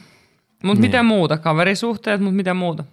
Mutta 0.63 0.81
Niin. 0.81 0.91
mitä 0.91 1.03
muuta? 1.03 1.39
Kaverisuhteet, 1.39 2.21
mutta 2.21 2.37
mitä 2.37 2.55
muuta? 2.55 2.85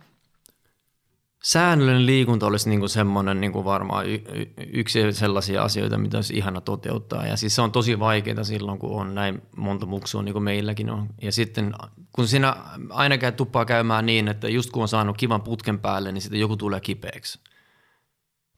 Säännöllinen 1.45 2.05
liikunta 2.05 2.45
olisi 2.45 2.69
niin 2.69 2.79
kuin 2.79 2.89
semmoinen 2.89 3.41
niin 3.41 3.51
kuin 3.51 3.65
varmaan 3.65 4.05
y- 4.05 4.23
y- 4.33 4.51
yksi 4.73 5.13
sellaisia 5.13 5.63
asioita, 5.63 5.97
mitä 5.97 6.17
olisi 6.17 6.37
ihana 6.37 6.61
toteuttaa. 6.61 7.27
Ja 7.27 7.37
siis 7.37 7.55
se 7.55 7.61
on 7.61 7.71
tosi 7.71 7.99
vaikeaa 7.99 8.43
silloin, 8.43 8.79
kun 8.79 9.01
on 9.01 9.15
näin 9.15 9.41
monta 9.57 9.85
muksua, 9.85 10.21
niin 10.21 10.33
kuin 10.33 10.43
meilläkin 10.43 10.89
on. 10.89 11.07
Ja 11.21 11.31
sitten 11.31 11.73
kun 12.11 12.27
siinä 12.27 12.55
aina 12.89 13.17
käy 13.17 13.31
tuppaa 13.31 13.65
käymään 13.65 14.05
niin, 14.05 14.27
että 14.27 14.49
just 14.49 14.71
kun 14.71 14.81
on 14.81 14.87
saanut 14.87 15.17
kivan 15.17 15.41
putken 15.41 15.79
päälle, 15.79 16.11
niin 16.11 16.21
sitten 16.21 16.39
joku 16.39 16.57
tulee 16.57 16.79
kipeäksi 16.79 17.39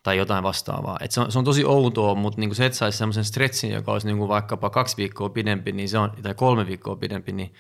tai 0.04 0.18
jotain 0.18 0.44
vastaavaa. 0.44 0.98
Et 1.02 1.12
se, 1.12 1.22
on, 1.22 1.32
se 1.32 1.40
on 1.40 1.46
tosi 1.46 1.66
outoa, 1.66 2.16
mutta 2.16 2.40
niinku 2.40 2.56
se, 2.56 2.66
että 2.66 2.78
saisi 2.78 2.98
semmoisen 2.98 3.26
stretchin, 3.26 3.72
joka 3.72 3.92
olisi 3.92 4.08
niinku 4.08 4.28
vaikkapa 4.28 4.70
kaksi 4.70 4.98
viikkoa 4.98 5.30
pidempi 5.30 5.72
niin 5.72 5.90
se 5.90 5.98
on, 5.98 6.12
tai 6.22 6.34
kolme 6.34 6.68
viikkoa 6.68 6.96
pidempi, 6.96 7.32
niin 7.32 7.54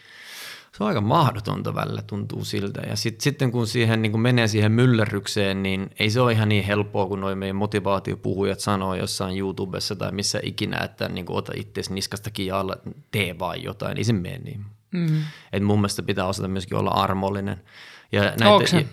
se 0.77 0.83
on 0.83 0.87
aika 0.87 1.01
mahdotonta 1.01 1.75
välillä, 1.75 2.01
tuntuu 2.01 2.45
siltä. 2.45 2.81
Ja 2.81 2.95
sit, 2.95 3.21
sitten 3.21 3.51
kun 3.51 3.67
siihen 3.67 4.01
niin 4.01 4.11
kun 4.11 4.21
menee 4.21 4.47
siihen 4.47 4.71
myllerrykseen, 4.71 5.63
niin 5.63 5.89
ei 5.99 6.09
se 6.09 6.21
ole 6.21 6.31
ihan 6.31 6.49
niin 6.49 6.63
helppoa 6.63 7.05
kuin 7.05 7.21
noin 7.21 7.37
meidän 7.37 7.55
motivaatiopuhujat 7.55 8.59
sanoo 8.59 8.95
jossain 8.95 9.37
YouTubessa 9.37 9.95
tai 9.95 10.11
missä 10.11 10.39
ikinä, 10.43 10.77
että 10.83 11.09
niin 11.09 11.25
ota 11.29 11.51
itseäsi 11.55 11.93
niskasta 11.93 12.31
kiinni 12.31 12.51
alla, 12.51 12.77
tee 13.11 13.39
vaan 13.39 13.63
jotain, 13.63 13.97
ei 13.97 14.03
se 14.03 14.13
mene 14.13 14.37
niin. 14.37 14.65
Mm. 14.91 15.21
Et 15.53 15.63
mun 15.63 15.79
mielestä 15.79 16.03
pitää 16.03 16.25
osata 16.25 16.47
myöskin 16.47 16.77
olla 16.77 16.91
armollinen. 16.91 17.61
Ja 18.11 18.21
näitä, 18.21 18.85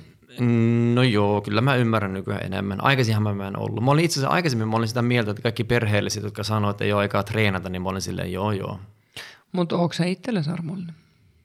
No 0.94 1.02
joo, 1.02 1.40
kyllä 1.40 1.60
mä 1.60 1.76
ymmärrän 1.76 2.12
nykyään 2.12 2.46
enemmän. 2.46 2.84
Aikaisemmin 2.84 3.36
mä 3.36 3.48
en 3.48 3.58
ollut. 3.58 3.84
Mä 3.84 3.90
olin 3.90 4.04
itse 4.04 4.20
asiassa 4.20 4.34
aikaisemmin 4.34 4.68
mä 4.68 4.76
olin 4.76 4.88
sitä 4.88 5.02
mieltä, 5.02 5.30
että 5.30 5.42
kaikki 5.42 5.64
perheelliset, 5.64 6.22
jotka 6.22 6.44
sanoivat, 6.44 6.74
että 6.74 6.84
ei 6.84 6.92
ole 6.92 7.00
aikaa 7.00 7.22
treenata, 7.22 7.68
niin 7.68 7.82
mä 7.82 7.88
olin 7.88 8.02
silleen 8.02 8.32
joo 8.32 8.52
joo. 8.52 8.80
Mutta 9.52 9.76
onko 9.76 9.92
se 9.92 10.10
itsellesi 10.10 10.50
armollinen? 10.50 10.94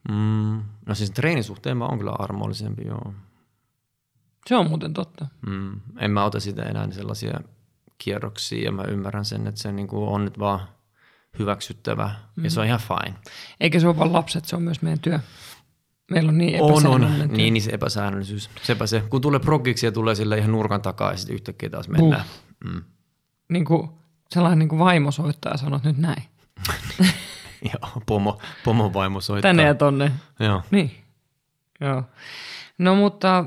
Mm, 0.10 0.63
no 0.86 0.96
siis 0.96 1.12
treenisuhteen 1.12 1.77
mä 1.77 1.86
oon 1.86 1.98
kyllä 1.98 2.15
armollisempi, 2.20 2.88
joo. 2.88 3.13
Se 4.48 4.56
on 4.56 4.70
muuten 4.70 4.94
totta. 4.94 5.27
Mm, 5.48 5.82
en 5.98 6.12
mä 6.12 6.24
ota 6.24 6.39
sitä 6.39 6.63
enää 6.63 6.91
sellaisia 6.91 7.39
kierroksia 7.98 8.65
ja 8.65 8.72
mä 8.72 8.84
ymmärrän 8.84 9.25
sen, 9.25 9.48
että 9.48 9.62
se 9.62 9.72
niinku 9.72 10.13
on 10.13 10.25
nyt 10.25 10.39
vaan 10.39 10.60
hyväksyttävä 11.39 12.12
mm. 12.36 12.44
ja 12.44 12.51
se 12.51 12.60
on 12.60 12.65
ihan 12.65 12.79
fine. 12.79 13.15
Eikä 13.60 13.79
se 13.79 13.88
ole 13.88 13.98
vaan 13.98 14.13
lapset, 14.13 14.46
se 14.46 14.56
on 14.56 14.62
myös 14.62 14.82
meidän 14.82 15.00
työ. 15.00 15.20
Meillä 16.12 16.29
on 16.29 16.38
niin 16.38 16.62
on, 16.62 16.88
on. 16.88 17.01
Niin, 17.32 17.53
niin 17.53 17.62
se 17.62 17.72
epäsäännöllisyys. 17.72 18.50
Sepä 18.63 18.88
se. 18.88 19.03
Kun 19.10 19.22
tulee 19.22 19.39
progiksi 19.39 19.86
ja 19.86 19.91
tulee 19.91 20.15
sille 20.15 20.38
ihan 20.38 20.51
nurkan 20.51 20.82
takaa 20.82 21.12
ja 21.12 21.18
sitten 21.18 21.34
yhtäkkiä 21.34 21.70
taas 21.70 21.88
mennään. 21.88 22.24
Mm. 22.65 22.84
Niin 23.50 23.65
kuin 23.65 23.89
sellainen 24.29 24.60
niin 24.60 24.70
kuin 24.70 24.79
vaimo 24.79 25.12
soittaa 25.12 25.51
ja 25.51 25.58
sanoo 25.58 25.79
nyt 25.84 25.98
näin. 25.98 26.24
Joo, 27.74 28.01
pomo, 28.06 28.39
pomo 28.63 28.94
vaimo 28.94 29.22
soittaa. 29.22 29.50
Tänne 29.50 29.63
ja 29.63 29.75
tonne. 29.75 30.12
Joo. 30.39 30.62
Niin. 30.72 30.92
Joo. 31.80 32.04
No 32.78 32.96
mutta 32.96 33.46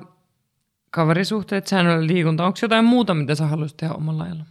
kaverisuhteet, 0.90 1.66
säännöllinen 1.66 2.14
liikunta, 2.16 2.47
onko 2.47 2.59
jotain 2.62 2.85
muuta, 2.85 3.14
mitä 3.14 3.35
sä 3.35 3.47
haluaisit 3.47 3.76
tehdä 3.76 3.95
omalla 3.95 4.25
ajalla? 4.25 4.45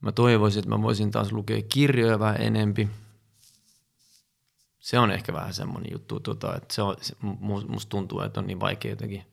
Mä 0.00 0.12
toivoisin, 0.12 0.58
että 0.58 0.70
mä 0.70 0.82
voisin 0.82 1.10
taas 1.10 1.32
lukea 1.32 1.62
kirjoja 1.68 2.18
vähän 2.18 2.40
enempi. 2.40 2.88
Se 4.78 4.98
on 4.98 5.10
ehkä 5.10 5.32
vähän 5.32 5.54
semmoinen 5.54 5.92
juttu, 5.92 6.20
tota, 6.20 6.56
että 6.56 6.74
se 6.74 6.82
on, 6.82 6.96
se, 7.00 7.16
musta 7.68 7.90
tuntuu, 7.90 8.20
että 8.20 8.40
on 8.40 8.46
niin 8.46 8.60
vaikea 8.60 8.92
jotenkin. 8.92 9.26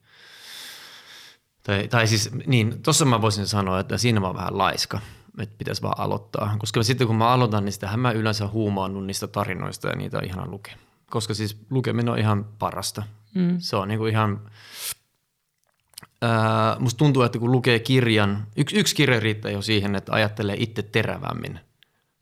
Tai, 1.63 1.87
tai 1.87 2.07
siis, 2.07 2.29
niin, 2.47 2.83
tuossa 2.83 3.05
mä 3.05 3.21
voisin 3.21 3.47
sanoa, 3.47 3.79
että 3.79 3.97
siinä 3.97 4.19
mä 4.19 4.27
oon 4.27 4.35
vähän 4.35 4.57
laiska 4.57 4.99
että 5.39 5.55
pitäisi 5.57 5.81
vaan 5.81 5.99
aloittaa. 5.99 6.55
Koska 6.59 6.83
sitten 6.83 7.07
kun 7.07 7.15
mä 7.15 7.29
aloitan, 7.29 7.65
niin 7.65 7.73
sitähän 7.73 7.99
mä 7.99 8.11
yleensä 8.11 8.47
huumaannut 8.47 9.05
niistä 9.05 9.27
tarinoista 9.27 9.87
ja 9.87 9.95
niitä 9.95 10.17
on 10.17 10.25
ihana 10.25 10.51
lukea. 10.51 10.75
Koska 11.09 11.33
siis 11.33 11.57
lukeminen 11.69 12.09
on 12.09 12.19
ihan 12.19 12.45
parasta. 12.59 13.03
Mm. 13.35 13.55
Se 13.59 13.75
on 13.75 13.87
niinku 13.87 14.05
ihan, 14.05 14.41
ää, 16.21 16.75
musta 16.79 16.97
tuntuu, 16.97 17.23
että 17.23 17.39
kun 17.39 17.51
lukee 17.51 17.79
kirjan, 17.79 18.47
yksi, 18.55 18.79
yksi 18.79 18.95
kirja 18.95 19.19
riittää 19.19 19.51
jo 19.51 19.61
siihen, 19.61 19.95
että 19.95 20.13
ajattelee 20.13 20.55
itse 20.59 20.81
terävämmin. 20.81 21.59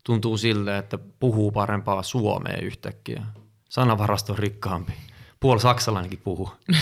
Tuntuu 0.04 0.36
siltä, 0.36 0.78
että 0.78 0.98
puhuu 0.98 1.50
parempaa 1.50 2.02
suomea 2.02 2.56
yhtäkkiä. 2.62 3.22
Sanavarasto 3.68 4.32
on 4.32 4.38
rikkaampi. 4.38 4.92
Puol 5.40 5.58
saksalainenkin 5.58 6.20
puhuu. 6.24 6.50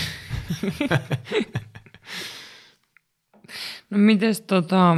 no 3.89 3.97
mites 3.97 4.41
tota, 4.41 4.97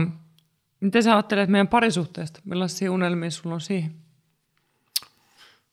Miten 0.82 1.04
sä 1.04 1.14
ajattelet 1.14 1.50
meidän 1.50 1.68
parisuhteesta? 1.68 2.40
Millaisia 2.46 2.92
unelmia 2.92 3.32
sulla 3.32 3.54
on 3.56 3.62
siihen? 3.62 3.96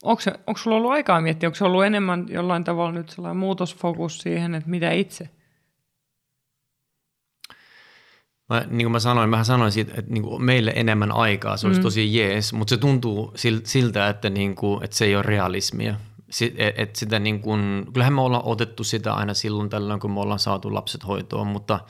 Onko, 0.03 0.21
se, 0.21 0.33
onko 0.47 0.59
sulla 0.59 0.77
ollut 0.77 0.91
aikaa 0.91 1.21
miettiä? 1.21 1.49
Onko 1.49 1.55
se 1.55 1.65
ollut 1.65 1.85
enemmän 1.85 2.27
jollain 2.29 2.65
tavalla 2.65 2.93
nyt 2.93 3.09
sellainen 3.09 3.37
muutosfokus 3.37 4.19
siihen, 4.19 4.55
että 4.55 4.71
mitä 4.71 4.93
itse? 4.93 5.29
Mä, 8.49 8.65
niin 8.71 8.85
kuin 8.85 8.93
mä 8.93 8.99
sanoin, 8.99 9.31
mä 9.31 9.45
sanoin 9.45 9.73
siitä, 9.73 9.93
että 9.97 10.12
niin 10.12 10.23
kuin 10.23 10.43
meille 10.43 10.73
enemmän 10.77 11.12
aikaa, 11.12 11.57
se 11.57 11.67
olisi 11.67 11.81
mm. 11.81 11.83
tosi 11.83 12.17
jees, 12.17 12.53
mutta 12.53 12.71
se 12.71 12.77
tuntuu 12.77 13.33
siltä, 13.65 14.09
että, 14.09 14.31
niin 14.31 14.55
kuin, 14.55 14.85
että 14.85 14.97
se 14.97 15.05
ei 15.05 15.17
ole 15.17 15.23
realismia. 15.23 15.95
Et, 16.57 16.75
et 16.79 16.97
sitä 16.97 17.19
niin 17.19 17.41
kuin, 17.41 17.87
kyllähän 17.93 18.12
me 18.12 18.21
ollaan 18.21 18.45
otettu 18.45 18.85
sitä 18.85 19.15
aina 19.15 19.35
silloin 19.35 19.71
tällöin, 19.71 20.00
kun 20.00 20.12
me 20.12 20.21
ollaan 20.21 20.38
saatu 20.38 20.75
lapset 20.75 21.07
hoitoon, 21.07 21.47
mutta– 21.47 21.81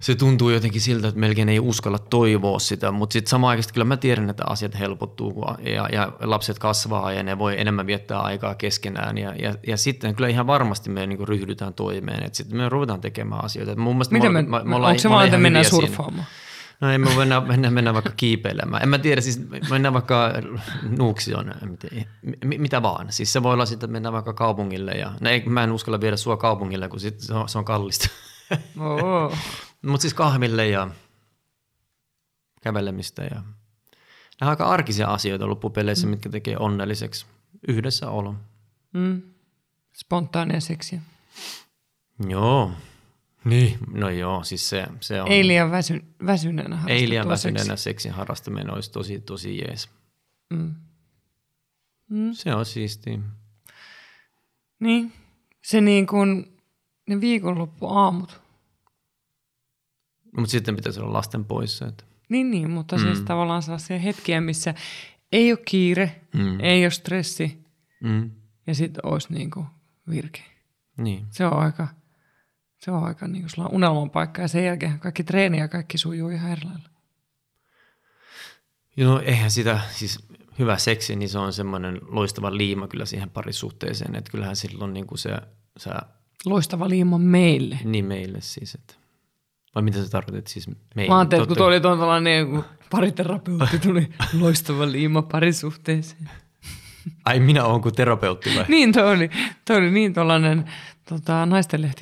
se 0.00 0.14
tuntuu 0.14 0.50
jotenkin 0.50 0.80
siltä, 0.80 1.08
että 1.08 1.20
melkein 1.20 1.48
ei 1.48 1.60
uskalla 1.60 1.98
toivoa 1.98 2.58
sitä, 2.58 2.90
mutta 2.90 3.12
sitten 3.12 3.30
samaan 3.30 3.50
aikaan 3.50 3.72
kyllä 3.74 3.84
mä 3.84 3.96
tiedän, 3.96 4.30
että 4.30 4.44
asiat 4.46 4.78
helpottuu 4.78 5.44
ja, 5.60 5.88
ja 5.92 6.12
lapset 6.20 6.58
kasvaa 6.58 7.12
ja 7.12 7.22
ne 7.22 7.38
voi 7.38 7.60
enemmän 7.60 7.86
viettää 7.86 8.20
aikaa 8.20 8.54
keskenään 8.54 9.18
ja, 9.18 9.34
ja, 9.34 9.54
ja 9.66 9.76
sitten 9.76 10.14
kyllä 10.14 10.28
ihan 10.28 10.46
varmasti 10.46 10.90
me 10.90 11.06
niin 11.06 11.28
ryhdytään 11.28 11.74
toimeen, 11.74 12.22
että 12.22 12.36
sitten 12.36 12.56
me 12.56 12.68
ruvetaan 12.68 13.00
tekemään 13.00 13.44
asioita. 13.44 13.72
Et 13.72 13.78
mun 13.78 14.00
Miten 14.10 14.32
me, 14.32 14.42
me, 14.42 14.64
me 14.64 14.76
ollaan, 14.76 14.90
onko 14.90 15.00
se 15.02 15.10
vaan, 15.10 15.24
että 15.24 15.38
mennään 15.38 15.64
surffaamaan? 15.64 16.26
No 16.80 16.92
ei 16.92 16.98
me 16.98 17.14
mennä, 17.16 17.40
mennä, 17.56 17.70
mennä 17.70 17.94
vaikka 17.94 18.12
kiipeilemään. 18.16 18.82
En 18.82 18.88
mä 18.88 18.98
tiedä, 18.98 19.20
siis 19.20 19.40
mennään 19.70 19.94
vaikka 19.94 20.32
Nuuksioon, 20.98 21.54
mitä 22.44 22.82
vaan. 22.82 23.12
Siis 23.12 23.32
se 23.32 23.42
voi 23.42 23.54
olla 23.54 23.66
sitten, 23.66 23.86
että 23.86 23.92
mennään 23.92 24.12
vaikka 24.12 24.32
kaupungille. 24.32 24.92
Ja, 24.92 25.12
no 25.20 25.30
ei, 25.30 25.42
mä 25.46 25.64
en 25.64 25.72
uskalla 25.72 26.00
viedä 26.00 26.16
sua 26.16 26.36
kaupungille, 26.36 26.88
kun 26.88 27.00
sit 27.00 27.20
se, 27.20 27.34
on, 27.34 27.48
se 27.48 27.58
on 27.58 27.64
kallista. 27.64 28.08
Oh. 28.80 29.32
Mutta 29.86 30.02
siis 30.02 30.14
kahville 30.14 30.68
ja 30.68 30.90
kävelemistä 32.62 33.22
ja 33.22 33.42
nämä 34.40 34.50
aika 34.50 34.64
arkisia 34.64 35.08
asioita 35.08 35.48
loppupeleissä, 35.48 36.06
mm. 36.06 36.10
mitkä 36.10 36.28
tekee 36.28 36.56
onnelliseksi. 36.58 37.26
Yhdessä 37.68 38.10
olo. 38.10 38.34
Mm. 38.92 39.22
Spontaania 39.96 40.60
seksiä. 40.60 41.00
Joo. 42.28 42.72
Niin, 43.44 43.78
no 43.92 44.10
joo, 44.10 44.44
siis 44.44 44.68
se, 44.68 44.86
se 45.00 45.22
on. 45.22 45.28
Ei 45.28 45.46
liian 45.46 45.70
väsy, 45.70 46.04
väsyneenä 46.26 46.82
Ei 46.86 47.08
liian 47.08 47.28
väsyneenä 47.28 47.76
seksin 47.76 48.12
harrastaminen 48.12 48.74
olisi 48.74 48.90
tosi, 48.90 49.20
tosi 49.20 49.58
jees. 49.58 49.88
Mm. 50.50 50.74
Mm. 52.10 52.32
Se 52.32 52.54
on 52.54 52.66
siistiä. 52.66 53.18
Niin, 54.80 55.12
se 55.62 55.80
niin 55.80 56.06
kuin 56.06 56.58
ne 57.06 57.20
viikonloppuaamut 57.20 58.45
mutta 60.36 60.50
sitten 60.50 60.76
pitäisi 60.76 61.00
olla 61.00 61.12
lasten 61.12 61.44
poissa. 61.44 61.86
Että. 61.86 62.04
Niin, 62.28 62.50
niin, 62.50 62.70
mutta 62.70 62.96
siis 62.96 63.08
mm. 63.08 63.14
siis 63.14 63.26
tavallaan 63.26 63.62
sellaisia 63.62 63.98
hetkiä, 63.98 64.40
missä 64.40 64.74
ei 65.32 65.52
ole 65.52 65.60
kiire, 65.64 66.20
mm. 66.34 66.60
ei 66.60 66.84
ole 66.84 66.90
stressi 66.90 67.64
mm. 68.00 68.30
ja 68.66 68.74
sitten 68.74 69.06
olisi 69.06 69.32
niin 69.32 69.50
kuin 69.50 69.66
virke. 70.10 70.42
Niin. 70.96 71.26
Se 71.30 71.46
on 71.46 71.58
aika, 71.58 71.88
se 72.78 72.90
on 72.90 73.04
aika 73.04 73.28
niin 73.28 73.44
kuin 73.54 73.68
unelman 73.72 74.10
paikka 74.10 74.42
ja 74.42 74.48
sen 74.48 74.64
jälkeen 74.64 74.98
kaikki 74.98 75.24
treeni 75.24 75.58
ja 75.58 75.68
kaikki 75.68 75.98
sujuu 75.98 76.28
ihan 76.28 76.52
eri 76.52 76.64
lailla. 76.64 76.88
No 78.96 79.20
eihän 79.20 79.50
sitä, 79.50 79.80
siis 79.90 80.18
hyvä 80.58 80.78
seksi, 80.78 81.16
niin 81.16 81.28
se 81.28 81.38
on 81.38 81.52
semmoinen 81.52 82.00
loistava 82.08 82.56
liima 82.56 82.88
kyllä 82.88 83.04
siihen 83.04 83.30
parisuhteeseen, 83.30 84.14
että 84.14 84.30
kyllähän 84.30 84.56
silloin 84.56 84.94
niin 84.94 85.06
kuin 85.06 85.18
se, 85.18 85.30
se... 85.76 85.90
Loistava 86.44 86.88
liima 86.88 87.18
meille. 87.18 87.78
Niin 87.84 88.04
meille 88.04 88.40
siis, 88.40 88.74
että 88.74 88.94
vai 89.76 89.82
mitä 89.82 90.04
sä 90.04 90.10
tarkoitat 90.10 90.46
siis 90.46 90.68
meidän? 90.94 91.12
Mä 91.12 91.18
ajattelin, 91.18 91.48
kun 91.48 91.62
oli 91.62 91.80
tuon 91.80 91.98
tällainen 91.98 92.52
niin 92.52 92.64
pariterapeutti, 92.90 93.78
tuli 93.78 94.08
loistava 94.40 94.92
liima 94.92 95.22
parisuhteeseen. 95.22 96.30
Ai 97.24 97.40
minä 97.40 97.64
olen 97.64 97.82
kuin 97.82 97.94
terapeutti 97.94 98.50
vai? 98.56 98.64
niin, 98.68 98.92
toi 98.92 99.12
oli, 99.12 99.30
toi 99.64 99.76
oli 99.76 99.90
niin 99.90 100.14
tuollainen 100.14 100.64
tota, 101.08 101.48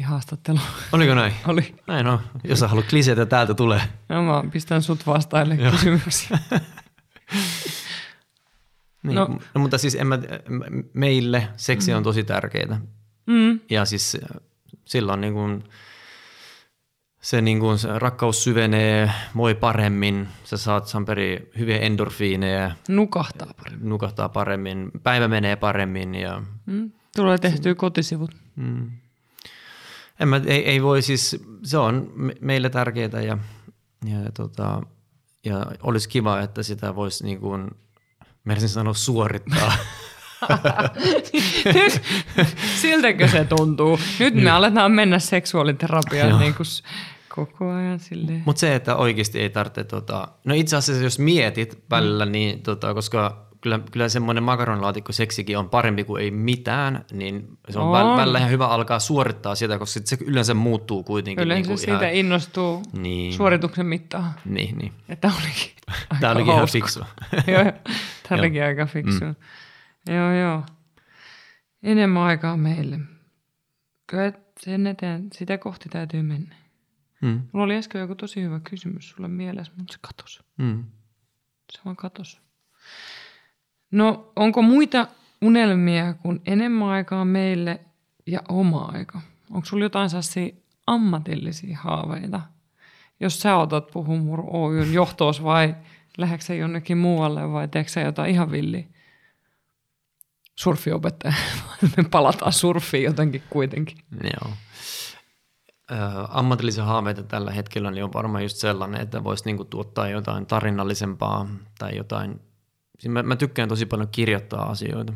haastattelu. 0.04 0.59
Oliko 0.93 1.14
näin? 1.14 1.33
Oli. 1.47 1.75
Näin 1.87 2.07
on. 2.07 2.21
Jos 2.45 2.59
sä 2.61 2.69
haluat 2.69 2.88
kliseitä, 2.88 3.26
täältä 3.26 3.54
tulee. 3.54 3.81
No 4.09 4.23
mä 4.23 4.45
pistän 4.52 4.83
sut 4.83 5.07
vastaille 5.07 5.57
kysymyksiä. 5.71 6.38
niin, 9.02 9.14
no. 9.14 9.38
no. 9.54 9.61
mutta 9.61 9.78
siis 9.78 9.95
en 9.95 10.07
mä, 10.07 10.19
meille 10.93 11.49
seksi 11.57 11.93
on 11.93 12.00
mm. 12.00 12.04
tosi 12.04 12.25
tärkeää. 12.25 12.81
Mm. 13.26 13.61
Ja 13.71 13.85
siis 13.85 14.16
silloin 14.85 15.21
niin 15.21 15.35
kuin– 15.35 15.64
se, 17.25 17.40
niin 17.40 17.61
kuin, 17.61 17.78
se 17.78 17.99
rakkaus 17.99 18.45
syvenee, 18.45 19.11
voi 19.37 19.54
paremmin, 19.54 20.28
sä 20.45 20.57
saat 20.57 20.87
Samperi 20.87 21.50
hyviä 21.59 21.78
endorfiineja. 21.78 22.71
Nukahtaa 22.88 23.54
paremmin. 23.57 23.88
Nukahtaa 23.88 24.28
paremmin, 24.28 24.90
päivä 25.02 25.28
menee 25.28 25.57
paremmin. 25.57 26.14
Ja... 26.14 26.43
Mm. 26.66 26.90
Tulee 27.16 27.38
tehtyä 27.38 27.75
kotisivut. 27.75 28.31
Mm. 28.57 28.90
En 30.21 30.28
mä, 30.28 30.40
ei, 30.47 30.64
ei 30.64 30.83
voi 30.83 31.02
siis, 31.02 31.45
se 31.62 31.78
on 31.78 32.12
meille 32.40 32.71
tärkeää 32.71 33.23
ja, 33.23 33.38
ja, 34.04 34.33
tota, 34.35 34.83
ja 35.45 35.66
olisi 35.83 36.09
kiva, 36.09 36.40
että 36.40 36.62
sitä 36.62 36.95
voisi 36.95 37.25
niin 37.25 37.40
kuin, 37.40 37.71
Mersin 38.45 38.69
sanoa 38.69 38.95
suorittaa. 38.95 39.73
Nyt, 41.75 42.02
siltäkö 42.81 43.28
se 43.28 43.45
tuntuu? 43.45 43.99
Nyt 44.19 44.35
me 44.35 44.50
aletaan 44.50 44.93
mennä 44.93 45.19
seksuaaliterapiaan 45.19 46.38
niin 46.38 46.54
kuin 46.54 46.66
koko 47.35 47.71
ajan 47.71 48.00
silleen. 48.00 48.43
Mutta 48.47 48.61
se, 48.61 48.75
että 48.75 48.97
oikeasti 48.97 49.41
ei 49.41 49.50
tarvitse, 49.50 49.85
tota, 49.85 50.29
no 50.45 50.55
itse 50.55 50.76
asiassa 50.76 51.05
jos 51.05 51.19
mietit 51.19 51.85
välillä, 51.91 52.26
mm. 52.26 52.33
niin 52.33 52.62
tota, 52.62 52.95
koska 52.95 53.47
kyllä, 53.61 53.81
kyllä 53.91 54.09
semmoinen 54.09 54.43
makaronilaatikko 54.43 55.12
seksikin 55.12 55.59
on 55.59 55.69
parempi 55.69 56.05
kuin 56.05 56.23
ei 56.23 56.31
mitään, 56.31 57.05
niin 57.12 57.59
se 57.71 57.79
on, 57.79 57.87
on. 57.87 58.17
välillä 58.17 58.38
ihan 58.38 58.50
hyvä 58.50 58.67
alkaa 58.67 58.99
suorittaa 58.99 59.55
sitä, 59.55 59.79
koska 59.79 60.00
se 60.05 60.19
yleensä 60.21 60.55
muuttuu 60.55 61.03
kuitenkin. 61.03 61.45
Yleensä 61.45 61.61
niin 61.61 61.67
kuin 61.69 61.79
siitä 61.79 62.09
ihan, 62.09 62.14
innostuu 62.14 62.83
niin. 62.93 63.33
suorituksen 63.33 63.87
mittaan. 63.87 64.33
Niin, 64.45 64.79
niin. 64.79 64.93
Että 65.09 65.33
olikin 65.38 65.71
Tämä 66.21 66.33
olikin 66.33 66.53
ihan 66.53 66.69
fiksu. 66.69 67.00
joo, 67.53 67.64
tämä 68.29 68.41
olikin 68.41 68.64
aika 68.64 68.87
fiksu. 68.87 69.25
Mm. 69.25 69.35
Joo, 70.14 70.33
joo. 70.33 70.62
Enemmän 71.83 72.23
aikaa 72.23 72.57
meille. 72.57 72.99
Kyllä 74.07 74.33
sen 74.61 74.87
eteen, 74.87 75.29
sitä 75.33 75.59
kohti 75.59 75.88
täytyy 75.88 76.23
mennä. 76.23 76.63
Mm. 77.25 77.43
Mulla 77.52 77.64
oli 77.64 77.76
äsken 77.76 78.00
joku 78.00 78.14
tosi 78.14 78.43
hyvä 78.43 78.61
kysymys 78.61 79.11
sulle 79.11 79.28
mielessä, 79.28 79.73
mutta 79.76 79.93
se 79.93 79.99
katosi. 80.00 80.40
Mm. 80.59 80.85
Se 81.73 81.81
vaan 81.85 81.97
katosi. 81.97 82.40
No, 83.90 84.33
onko 84.37 84.62
muita 84.62 85.07
unelmia 85.43 86.14
kuin 86.14 86.40
enemmän 86.47 86.88
aikaa 86.88 87.25
meille 87.25 87.81
ja 88.26 88.40
oma 88.49 88.85
aika? 88.85 89.21
Onko 89.50 89.64
sulla 89.64 89.85
jotain 89.85 90.11
sellaisia 90.11 90.54
ammatillisia 90.87 91.78
haaveita? 91.78 92.40
Jos 93.21 93.40
sä 93.40 93.57
otat 93.57 93.90
Puhumur 93.90 94.43
Oyn 94.47 94.93
johtoos 94.93 95.43
vai 95.43 95.75
lähdetkö 96.19 96.54
jonnekin 96.54 96.99
muualle 96.99 97.52
vai 97.52 97.69
teekö 97.69 98.00
jotain 98.00 98.31
ihan 98.31 98.50
villiä? 98.50 98.85
Surfiopettaja. 100.54 101.35
Me 101.97 102.04
palataan 102.11 102.52
surfiin 102.52 103.04
jotenkin 103.04 103.43
kuitenkin. 103.50 103.99
Joo. 104.23 104.52
Ammatillisia 106.29 106.85
haaveita 106.85 107.23
tällä 107.23 107.50
hetkellä 107.50 107.91
niin 107.91 108.05
on 108.05 108.12
varmaan 108.12 108.43
just 108.43 108.57
sellainen, 108.57 109.00
että 109.00 109.25
voisi 109.25 109.45
niinku 109.45 109.64
tuottaa 109.64 110.09
jotain 110.09 110.47
tarinallisempaa 110.47 111.47
tai 111.79 111.97
jotain 111.97 112.41
Siis 112.99 113.12
mä, 113.12 113.23
mä 113.23 113.37
tykkään 113.37 113.69
tosi 113.69 113.87
paljon 113.87 114.09
kirjoittaa 114.09 114.71
asioita. 114.71 115.12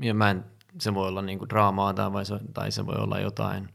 Ja 0.00 0.14
mä 0.14 0.30
en, 0.30 0.44
se 0.80 0.94
voi 0.94 1.08
olla 1.08 1.22
niinku 1.22 1.48
draamaa 1.48 1.94
tai, 1.94 2.12
vai 2.12 2.26
se, 2.26 2.40
tai 2.54 2.70
se 2.70 2.86
voi 2.86 2.96
olla 2.96 3.20
jotain 3.20 3.68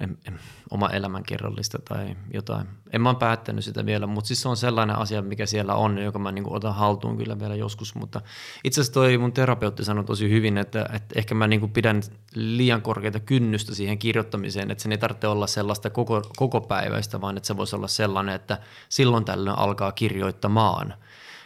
en, 0.00 0.18
en, 0.28 0.40
oma 0.70 0.88
elämänkerrallista 0.88 1.78
tai 1.88 2.16
jotain. 2.34 2.66
En 2.92 3.00
mä 3.00 3.08
ole 3.10 3.18
päättänyt 3.18 3.64
sitä 3.64 3.86
vielä, 3.86 4.06
mutta 4.06 4.28
siis 4.28 4.42
se 4.42 4.48
on 4.48 4.56
sellainen 4.56 4.96
asia, 4.96 5.22
mikä 5.22 5.46
siellä 5.46 5.74
on, 5.74 5.98
joka 5.98 6.18
mä 6.18 6.32
niinku 6.32 6.54
otan 6.54 6.74
haltuun 6.74 7.16
kyllä 7.16 7.40
vielä 7.40 7.54
joskus. 7.54 7.94
Mutta 7.94 8.20
itse 8.64 8.80
asiassa 8.80 8.94
toi 8.94 9.18
mun 9.18 9.32
terapeutti 9.32 9.84
sanoi 9.84 10.04
tosi 10.04 10.30
hyvin, 10.30 10.58
että, 10.58 10.88
että 10.92 11.18
ehkä 11.18 11.34
mä 11.34 11.46
niinku 11.46 11.68
pidän 11.68 12.02
liian 12.34 12.82
korkeita 12.82 13.20
kynnystä 13.20 13.74
siihen 13.74 13.98
kirjoittamiseen, 13.98 14.70
että 14.70 14.82
sen 14.82 14.92
ei 14.92 14.98
tarvitse 14.98 15.26
olla 15.26 15.46
sellaista 15.46 15.90
koko, 15.90 16.22
koko 16.36 16.60
päiväistä, 16.60 17.20
vaan 17.20 17.36
että 17.36 17.46
se 17.46 17.56
voisi 17.56 17.76
olla 17.76 17.88
sellainen, 17.88 18.34
että 18.34 18.58
silloin 18.88 19.24
tällöin 19.24 19.58
alkaa 19.58 19.92
kirjoittamaan– 19.92 20.94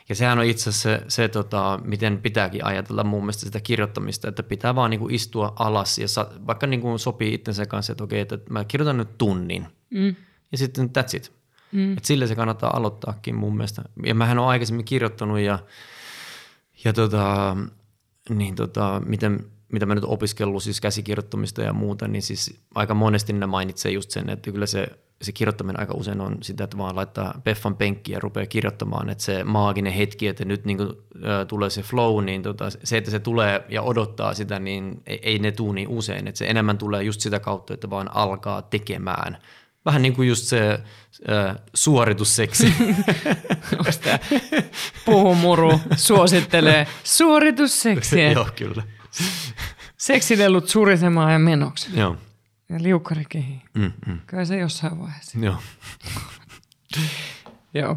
ja 0.08 0.14
sehän 0.14 0.38
on 0.38 0.44
itse 0.44 0.70
asiassa 0.70 0.88
se, 0.88 1.04
se 1.08 1.28
tota, 1.28 1.80
miten 1.84 2.18
pitääkin 2.18 2.64
ajatella 2.64 3.04
mun 3.04 3.22
mielestä 3.22 3.46
sitä 3.46 3.60
kirjoittamista, 3.60 4.28
että 4.28 4.42
pitää 4.42 4.74
vaan 4.74 4.90
niin 4.90 5.00
kuin 5.00 5.14
istua 5.14 5.52
alas 5.58 5.98
ja 5.98 6.08
sa, 6.08 6.30
vaikka 6.46 6.66
niin 6.66 6.80
kuin 6.80 6.98
sopii 6.98 7.34
itsensä 7.34 7.66
kanssa, 7.66 7.92
että 7.92 8.04
okei, 8.04 8.20
että 8.20 8.38
mä 8.50 8.64
kirjoitan 8.64 8.96
nyt 8.96 9.18
tunnin 9.18 9.66
mm. 9.90 10.14
ja 10.52 10.58
sitten 10.58 10.90
that's 10.98 11.16
it. 11.16 11.32
Mm. 11.72 11.96
Et 11.96 12.04
sille 12.04 12.26
se 12.26 12.34
kannattaa 12.34 12.76
aloittaakin 12.76 13.34
mun 13.34 13.56
mielestä. 13.56 13.82
Ja 14.06 14.14
mähän 14.14 14.38
olen 14.38 14.50
aikaisemmin 14.50 14.84
kirjoittanut 14.84 15.38
ja, 15.38 15.58
ja 16.84 16.92
tota, 16.92 17.56
niin 18.28 18.54
tota, 18.54 19.02
miten, 19.06 19.44
mitä 19.72 19.86
mä 19.86 19.94
nyt 19.94 20.04
opiskellut 20.04 20.62
siis 20.62 20.80
käsikirjoittamista 20.80 21.62
ja 21.62 21.72
muuta, 21.72 22.08
niin 22.08 22.22
siis 22.22 22.60
aika 22.74 22.94
monesti 22.94 23.32
ne 23.32 23.46
mainitsee 23.46 23.92
just 23.92 24.10
sen, 24.10 24.30
että 24.30 24.50
kyllä 24.50 24.66
se 24.66 24.88
se 25.22 25.32
kirjoittaminen 25.32 25.80
aika 25.80 25.94
usein 25.94 26.20
on 26.20 26.38
sitä, 26.42 26.64
että 26.64 26.78
vaan 26.78 26.96
laittaa 26.96 27.40
Peffan 27.44 27.76
penkkiä 27.76 28.16
ja 28.16 28.20
rupeaa 28.20 28.46
kirjoittamaan, 28.46 29.10
että 29.10 29.24
se 29.24 29.44
maaginen 29.44 29.92
hetki, 29.92 30.28
että 30.28 30.44
nyt 30.44 30.64
niin 30.64 30.76
kuin, 30.76 30.88
ä, 31.24 31.44
tulee 31.44 31.70
se 31.70 31.82
flow, 31.82 32.24
niin 32.24 32.42
tota, 32.42 32.70
se, 32.84 32.96
että 32.96 33.10
se 33.10 33.18
tulee 33.18 33.64
ja 33.68 33.82
odottaa 33.82 34.34
sitä, 34.34 34.58
niin 34.58 35.02
ei, 35.06 35.18
ei 35.22 35.38
ne 35.38 35.52
tule 35.52 35.74
niin 35.74 35.88
usein, 35.88 36.28
että 36.28 36.38
se 36.38 36.46
enemmän 36.46 36.78
tulee 36.78 37.02
just 37.02 37.20
sitä 37.20 37.40
kautta, 37.40 37.74
että 37.74 37.90
vaan 37.90 38.16
alkaa 38.16 38.62
tekemään. 38.62 39.38
Vähän 39.84 40.02
niin 40.02 40.14
kuin 40.14 40.28
just 40.28 40.44
se 40.44 40.70
ä, 40.70 40.80
suoritusseksi. 41.74 42.74
Puhumuru 45.04 45.80
suosittelee 45.96 46.86
suoritusseksiä. 47.04 48.32
Joo, 48.32 48.48
kyllä. 48.56 48.82
Seksidellut 49.96 50.68
surisemaan 50.68 51.32
ja 51.32 51.38
menoksi. 51.38 51.88
Joo. 51.94 52.16
Ja 52.68 52.82
liukkari 52.82 53.24
kehi. 53.28 53.62
Mm, 53.74 53.92
mm. 54.06 54.18
Kyllä 54.26 54.44
se 54.44 54.58
jossain 54.58 54.98
vaiheessa. 54.98 55.38
Joo. 55.38 55.56
Joo. 57.74 57.96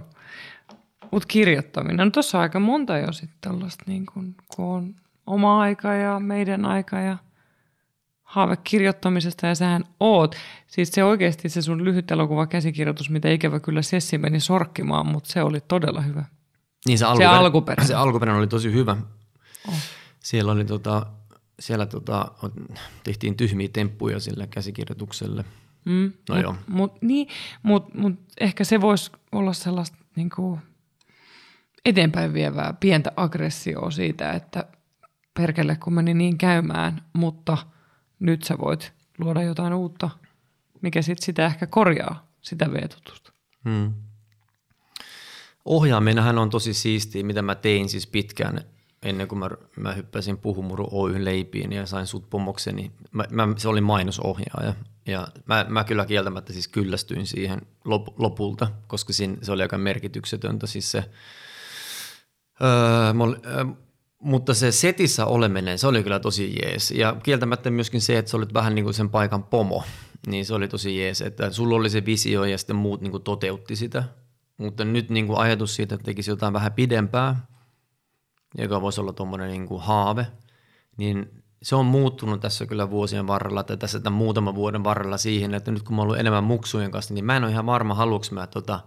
Mutta 1.12 1.28
kirjoittaminen, 1.28 1.98
no 1.98 2.12
tuossa 2.12 2.40
aika 2.40 2.60
monta 2.60 2.98
jo 2.98 3.12
sitten 3.12 3.38
tällaista, 3.42 3.84
niin 3.88 4.06
kun, 4.06 4.36
kun 4.48 4.66
on 4.66 4.96
oma 5.28 5.62
aika 5.62 5.94
ja 5.94 6.20
meidän 6.20 6.66
aika 6.66 7.00
ja 7.00 7.18
haave 8.24 8.58
kirjoittamisesta 8.64 9.48
ja 9.48 9.56
sähän 9.56 9.84
oot. 10.00 10.36
Siis 10.68 10.90
se 10.90 11.04
oikeasti 11.04 11.50
se 11.50 11.62
sun 11.62 11.86
lyhyt 11.86 12.12
elokuva 12.12 12.48
käsikirjoitus, 12.48 13.10
mitä 13.10 13.30
ikävä 13.30 13.60
kyllä 13.60 13.82
Sessi 13.82 14.18
meni 14.18 14.40
sorkkimaan, 14.40 15.08
mutta 15.08 15.32
se 15.32 15.44
oli 15.44 15.62
todella 15.62 16.02
hyvä. 16.02 16.26
Niin 16.86 16.98
se, 16.98 17.06
alkuperä, 17.06 17.30
se 17.30 17.38
alkuperäinen. 17.38 17.88
Se 17.88 17.96
alkuperäinen 17.96 18.40
oli 18.40 18.48
tosi 18.48 18.74
hyvä. 18.74 18.98
Oh. 19.68 19.74
Siellä 20.20 20.52
oli 20.52 20.66
tota, 20.66 21.06
siellä 21.60 21.86
tota, 21.86 22.32
tehtiin 23.04 23.38
tyhmiä 23.38 23.70
temppuja 23.74 24.20
sille 24.20 24.48
käsikirjoitukselle. 24.48 25.46
Mm, 25.86 26.14
no 26.30 26.36
mut, 26.36 26.44
joo. 26.44 26.56
Mut, 26.68 27.02
niin, 27.02 27.28
mut, 27.64 27.94
mut 27.94 28.14
ehkä 28.40 28.64
se 28.64 28.82
voisi 28.82 29.12
olla 29.32 29.54
sellaista 29.54 29.98
niin 30.16 30.30
kuin 30.36 30.60
eteenpäin 31.86 32.34
vievää 32.34 32.74
pientä 32.80 33.12
aggressioa 33.16 33.92
siitä, 33.92 34.32
että 34.32 34.66
perkele 35.34 35.76
kun 35.76 35.94
meni 35.94 36.14
niin 36.14 36.38
käymään, 36.38 37.02
mutta 37.14 37.58
nyt 38.20 38.44
sä 38.44 38.58
voit 38.58 38.94
luoda 39.18 39.44
jotain 39.44 39.74
uutta, 39.74 40.10
mikä 40.82 41.02
sitten 41.02 41.26
sitä 41.26 41.46
ehkä 41.46 41.68
korjaa, 41.68 42.28
sitä 42.42 42.72
veetutusta. 42.74 43.34
Hmm. 43.70 43.94
Ohjaaminenhan 45.66 46.38
on 46.38 46.50
tosi 46.50 46.74
siistiä, 46.74 47.24
mitä 47.24 47.42
mä 47.42 47.56
tein 47.56 47.90
siis 47.90 48.08
pitkään 48.08 48.64
ennen 49.04 49.28
kuin 49.28 49.40
mä, 49.40 49.50
mä 49.76 49.94
hyppäsin 49.94 50.38
Puhumuru 50.38 50.88
Oyn 50.92 51.26
leipiin 51.26 51.72
ja 51.72 51.86
sain 51.86 52.08
sut 52.08 52.30
pomokseni, 52.30 52.92
mä, 53.12 53.26
mä, 53.32 53.48
se 53.58 53.70
oli 53.70 53.82
mainosohjaaja. 53.82 54.74
Ja 55.06 55.28
mä, 55.46 55.66
mä 55.70 55.84
kyllä 55.84 56.06
kieltämättä 56.06 56.54
siis 56.54 56.68
kyllästyin 56.68 57.28
siihen 57.28 57.62
lop, 57.86 58.20
lopulta, 58.20 58.68
koska 58.88 59.14
siinä, 59.14 59.38
se 59.42 59.52
oli 59.52 59.62
aika 59.62 59.78
merkityksetöntä 59.78 60.68
siis 60.68 60.92
se, 60.92 61.04
öö, 62.62 63.14
mä, 63.14 63.24
öö, 63.24 63.66
mutta 64.20 64.54
se 64.54 64.72
setissä 64.72 65.26
oleminen, 65.26 65.80
se 65.80 65.88
oli 65.88 66.04
kyllä 66.04 66.20
tosi 66.20 66.56
jees. 66.62 66.92
Ja 66.92 67.16
kieltämättä 67.24 67.70
myöskin 67.70 68.02
se, 68.02 68.18
että 68.18 68.32
sä 68.32 68.38
olit 68.38 68.54
vähän 68.54 68.76
niin 68.76 68.84
kuin 68.86 68.94
sen 68.94 69.10
paikan 69.10 69.44
pomo, 69.44 69.84
niin 70.28 70.46
se 70.46 70.54
oli 70.54 70.68
tosi 70.68 71.00
jees, 71.00 71.22
että 71.22 71.52
sulla 71.52 71.76
oli 71.76 71.90
se 71.90 72.06
visio 72.06 72.44
ja 72.44 72.58
sitten 72.58 72.76
muut 72.76 73.02
niin 73.02 73.12
kuin 73.12 73.24
toteutti 73.24 73.76
sitä. 73.76 74.04
Mutta 74.58 74.86
nyt 74.86 75.10
niin 75.10 75.28
kuin 75.28 75.40
ajatus 75.40 75.76
siitä, 75.76 75.96
että 75.96 76.06
tekisi 76.06 76.32
jotain 76.32 76.54
vähän 76.54 76.74
pidempää, 76.74 77.46
joka 78.58 78.82
voisi 78.82 79.02
olla 79.02 79.14
tuommoinen 79.14 79.50
niin 79.50 79.68
kuin 79.68 79.82
haave, 79.82 80.28
niin 80.98 81.44
se 81.62 81.76
on 81.76 81.86
muuttunut 81.86 82.42
tässä 82.42 82.66
kyllä 82.66 82.90
vuosien 82.90 83.28
varrella, 83.28 83.64
tai 83.64 83.78
tässä 83.78 84.00
tämän 84.00 84.18
muutaman 84.18 84.56
vuoden 84.56 84.84
varrella 84.84 85.18
siihen, 85.18 85.54
että 85.54 85.72
nyt 85.72 85.84
kun 85.84 85.96
mä 85.96 86.02
oon 86.02 86.08
ollut 86.08 86.20
enemmän 86.20 86.44
muksujen 86.44 86.92
kanssa, 86.92 87.14
niin 87.14 87.26
mä 87.26 87.38
en 87.38 87.44
ole 87.44 87.52
ihan 87.52 87.66
varma, 87.66 87.94
haluanko 87.94 88.26
mä 88.32 88.48
tota, 88.48 88.80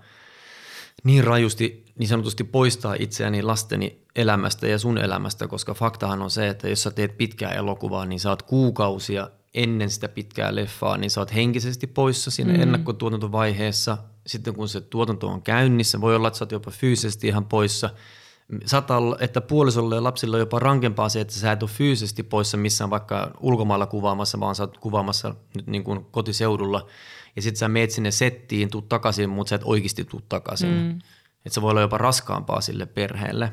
niin 1.04 1.24
rajusti 1.24 1.84
niin 1.98 2.08
sanotusti 2.08 2.44
poistaa 2.44 2.94
itseäni 2.98 3.42
lasteni 3.42 4.02
elämästä 4.16 4.66
ja 4.66 4.78
sun 4.78 4.98
elämästä, 4.98 5.48
koska 5.48 5.74
faktahan 5.74 6.22
on 6.22 6.30
se, 6.30 6.48
että 6.48 6.68
jos 6.68 6.82
sä 6.82 6.90
teet 6.90 7.18
pitkää 7.18 7.52
elokuvaa, 7.52 8.06
niin 8.06 8.20
saat 8.20 8.42
kuukausia 8.42 9.30
ennen 9.54 9.90
sitä 9.90 10.08
pitkää 10.08 10.54
leffaa, 10.54 10.96
niin 10.96 11.10
sä 11.10 11.20
oot 11.20 11.34
henkisesti 11.34 11.86
poissa 11.86 12.30
siinä 12.30 12.52
mm. 12.52 12.62
ennakkotuotantovaiheessa. 12.62 13.98
Sitten 14.26 14.54
kun 14.54 14.68
se 14.68 14.80
tuotanto 14.80 15.28
on 15.28 15.42
käynnissä, 15.42 16.00
voi 16.00 16.16
olla, 16.16 16.28
että 16.28 16.38
sä 16.38 16.44
oot 16.44 16.52
jopa 16.52 16.70
fyysisesti 16.70 17.28
ihan 17.28 17.44
poissa– 17.44 17.90
saattaa 18.64 18.98
olla, 18.98 19.16
että 19.20 19.40
puolisolle 19.40 19.94
ja 19.94 20.04
lapsille 20.04 20.36
on 20.36 20.40
jopa 20.40 20.58
rankempaa 20.58 21.08
se, 21.08 21.20
että 21.20 21.34
sä 21.34 21.52
et 21.52 21.62
ole 21.62 21.70
fyysisesti 21.70 22.22
poissa 22.22 22.56
missään 22.56 22.90
vaikka 22.90 23.30
ulkomailla 23.40 23.86
kuvaamassa, 23.86 24.40
vaan 24.40 24.54
sä 24.54 24.62
oot 24.62 24.78
kuvaamassa 24.78 25.34
nyt 25.56 25.66
niin 25.66 25.84
kuin 25.84 26.04
kotiseudulla. 26.04 26.86
Ja 27.36 27.42
sitten 27.42 27.58
sä 27.58 27.68
meet 27.68 27.90
sinne 27.90 28.10
settiin, 28.10 28.70
tuut 28.70 28.88
takaisin, 28.88 29.30
mutta 29.30 29.48
sä 29.48 29.56
et 29.56 29.62
oikeasti 29.64 30.04
tuu 30.04 30.20
takaisin. 30.28 30.70
Mm. 30.70 30.98
Että 31.46 31.54
se 31.54 31.62
voi 31.62 31.70
olla 31.70 31.80
jopa 31.80 31.98
raskaampaa 31.98 32.60
sille 32.60 32.86
perheelle. 32.86 33.52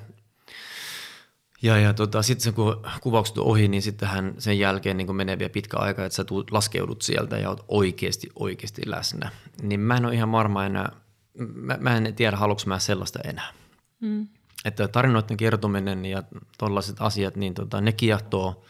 Ja, 1.61 1.77
ja 1.77 1.93
tota, 1.93 2.21
sitten 2.21 2.53
kun 2.53 2.87
kuvaukset 3.01 3.37
on 3.37 3.45
ohi, 3.45 3.67
niin 3.67 3.81
sittenhän 3.81 4.33
sen 4.37 4.59
jälkeen 4.59 4.97
niin 4.97 5.15
menee 5.15 5.39
vielä 5.39 5.49
pitkä 5.49 5.77
aika, 5.77 6.05
että 6.05 6.15
sä 6.15 6.23
tuut, 6.23 6.51
laskeudut 6.51 7.01
sieltä 7.01 7.37
ja 7.37 7.49
oot 7.49 7.65
oikeasti, 7.67 8.29
oikeasti 8.35 8.81
läsnä. 8.85 9.31
Niin 9.61 9.79
mä 9.79 9.97
en 9.97 10.05
ole 10.05 10.13
ihan 10.13 10.31
varma 10.31 10.65
enää, 10.65 10.91
mä, 11.37 11.77
mä 11.79 11.97
en 11.97 12.15
tiedä, 12.15 12.37
haluanko 12.37 12.61
mä 12.65 12.79
sellaista 12.79 13.19
enää. 13.23 13.53
Mm. 13.99 14.27
Että 14.65 14.87
tarinoiden 14.87 15.37
kertominen 15.37 16.05
ja 16.05 16.23
tällaiset 16.57 16.95
asiat, 16.99 17.35
niin 17.35 17.53
tota, 17.53 17.81
ne 17.81 17.91
kiehtoo, 17.91 18.65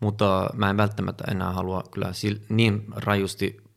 mutta 0.00 0.50
mä 0.54 0.70
en 0.70 0.76
välttämättä 0.76 1.24
enää 1.30 1.52
halua 1.52 1.84
kyllä 1.90 2.12
niin 2.48 2.84
rajusti 2.96 3.70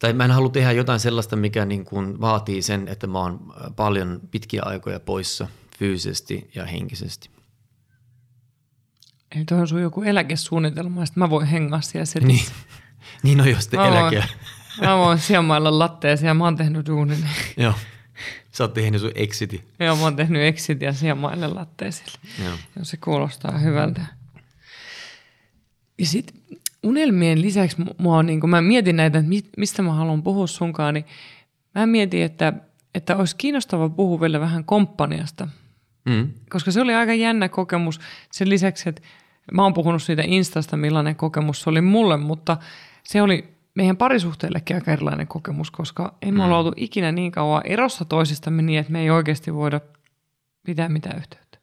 tai 0.00 0.12
mä 0.12 0.24
en 0.24 0.30
halua 0.30 0.50
tehdä 0.50 0.72
jotain 0.72 1.00
sellaista, 1.00 1.36
mikä 1.36 1.64
niin 1.64 1.84
kuin 1.84 2.20
vaatii 2.20 2.62
sen, 2.62 2.88
että 2.88 3.06
mä 3.06 3.18
oon 3.18 3.54
paljon 3.76 4.20
pitkiä 4.30 4.62
aikoja 4.64 5.00
poissa 5.00 5.46
fyysisesti 5.78 6.50
ja 6.54 6.66
henkisesti. 6.66 7.30
Eli 9.34 9.44
tuohon 9.44 9.68
sun 9.68 9.82
joku 9.82 10.02
eläkesuunnitelma, 10.02 11.02
että 11.02 11.20
mä 11.20 11.30
voin 11.30 11.46
hengaa 11.46 11.80
siellä 11.80 12.04
setissä. 12.04 12.52
Niin, 12.52 12.80
niin 13.22 13.40
on 13.40 13.50
jo 13.50 13.60
sitten 13.60 13.80
eläke. 13.80 14.24
Mä 14.80 14.96
voin 14.96 15.18
sijamailla 15.18 15.78
latteessa 15.78 16.26
ja 16.26 16.34
mä 16.34 16.44
oon 16.44 16.56
tehnyt 16.56 16.86
duunin. 16.86 17.28
Joo. 17.56 17.74
Sä 18.50 18.64
oot 18.64 18.74
tehnyt 18.74 19.00
sun 19.00 19.12
exiti. 19.14 19.64
Joo, 19.80 19.96
mä 19.96 20.02
oon 20.02 20.16
tehnyt 20.16 20.42
exit 20.42 20.82
ja 20.82 20.92
sijamaille 20.92 21.48
latteesille. 21.48 22.18
Joo. 22.44 22.48
Joo. 22.48 22.84
se 22.84 22.96
kuulostaa 22.96 23.58
hyvältä. 23.58 24.00
Ja 25.98 26.06
sitten 26.06 26.36
unelmien 26.82 27.42
lisäksi 27.42 27.76
mua 27.98 28.16
on, 28.16 28.26
niin 28.26 28.40
kun 28.40 28.50
mä 28.50 28.60
mietin 28.62 28.96
näitä, 28.96 29.18
että 29.18 29.30
mistä 29.56 29.82
mä 29.82 29.92
haluan 29.92 30.22
puhua 30.22 30.46
sunkaan, 30.46 30.94
niin 30.94 31.04
mä 31.74 31.86
mietin, 31.86 32.22
että, 32.22 32.52
että 32.94 33.16
olisi 33.16 33.36
kiinnostava 33.36 33.88
puhua 33.88 34.20
vielä 34.20 34.40
vähän 34.40 34.64
komppaniasta. 34.64 35.48
Mm. 36.04 36.28
Koska 36.50 36.70
se 36.70 36.80
oli 36.80 36.94
aika 36.94 37.14
jännä 37.14 37.48
kokemus. 37.48 38.00
Sen 38.32 38.48
lisäksi, 38.48 38.88
että 38.88 39.02
mä 39.52 39.62
oon 39.62 39.74
puhunut 39.74 40.02
siitä 40.02 40.22
Instasta, 40.26 40.76
millainen 40.76 41.16
kokemus 41.16 41.62
se 41.62 41.70
oli 41.70 41.80
mulle, 41.80 42.16
mutta 42.16 42.56
se 43.04 43.22
oli 43.22 43.59
meidän 43.80 43.96
parisuhteellekin 43.96 44.76
aika 44.76 44.92
erilainen 44.92 45.26
kokemus, 45.26 45.70
koska 45.70 46.14
emme 46.22 46.44
mm. 46.44 46.46
ole 46.46 46.56
oltu 46.56 46.72
ikinä 46.76 47.12
niin 47.12 47.32
kauan 47.32 47.66
erossa 47.66 48.04
toisistamme 48.04 48.62
niin, 48.62 48.78
että 48.78 48.92
me 48.92 49.00
ei 49.00 49.10
oikeasti 49.10 49.54
voida 49.54 49.80
pitää 50.66 50.88
mitään 50.88 51.18
yhteyttä. 51.18 51.58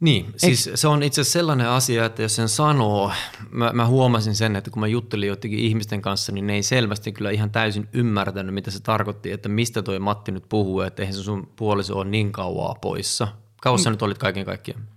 Niin, 0.00 0.32
siis 0.36 0.70
se 0.74 0.88
on 0.88 1.02
itse 1.02 1.20
asiassa 1.20 1.38
sellainen 1.38 1.68
asia, 1.68 2.04
että 2.04 2.22
jos 2.22 2.36
sen 2.36 2.48
sanoo, 2.48 3.12
mä, 3.50 3.72
mä 3.72 3.86
huomasin 3.86 4.34
sen, 4.34 4.56
että 4.56 4.70
kun 4.70 4.80
mä 4.80 4.86
juttelin 4.86 5.28
jotenkin 5.28 5.58
ihmisten 5.58 6.02
kanssa, 6.02 6.32
niin 6.32 6.46
ne 6.46 6.54
ei 6.54 6.62
selvästi 6.62 7.12
kyllä 7.12 7.30
ihan 7.30 7.50
täysin 7.50 7.88
ymmärtänyt, 7.92 8.54
mitä 8.54 8.70
se 8.70 8.82
tarkoitti, 8.82 9.32
että 9.32 9.48
mistä 9.48 9.82
toi 9.82 9.98
Matti 9.98 10.32
nyt 10.32 10.44
puhuu, 10.48 10.80
että 10.80 11.02
eihän 11.02 11.14
se 11.14 11.22
sun 11.22 11.52
puoliso 11.56 11.98
ole 11.98 12.04
niin 12.04 12.32
kauaa 12.32 12.74
poissa. 12.74 13.28
Kauan 13.60 13.80
mm. 13.84 13.90
nyt 13.90 14.02
olit 14.02 14.18
kaiken 14.18 14.44
kaikkiaan? 14.44 14.88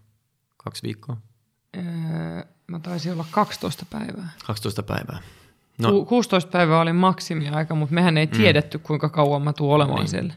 Kaksi 0.57 0.83
viikkoa? 0.83 1.17
Öö, 1.77 2.56
mä 2.67 2.79
taisin 2.79 3.13
olla 3.13 3.25
12 3.31 3.85
päivää. 3.89 4.29
12 4.45 4.83
päivää. 4.83 5.19
No. 5.77 6.05
16 6.05 6.51
päivää 6.51 6.79
oli 6.79 6.93
maksimiaika, 6.93 7.75
mutta 7.75 7.95
mehän 7.95 8.17
ei 8.17 8.25
mm. 8.25 8.31
tiedetty, 8.31 8.79
kuinka 8.79 9.09
kauan 9.09 9.41
mä 9.41 9.53
tuun 9.53 9.75
olemaan 9.75 9.99
niin. 9.99 10.07
siellä. 10.07 10.33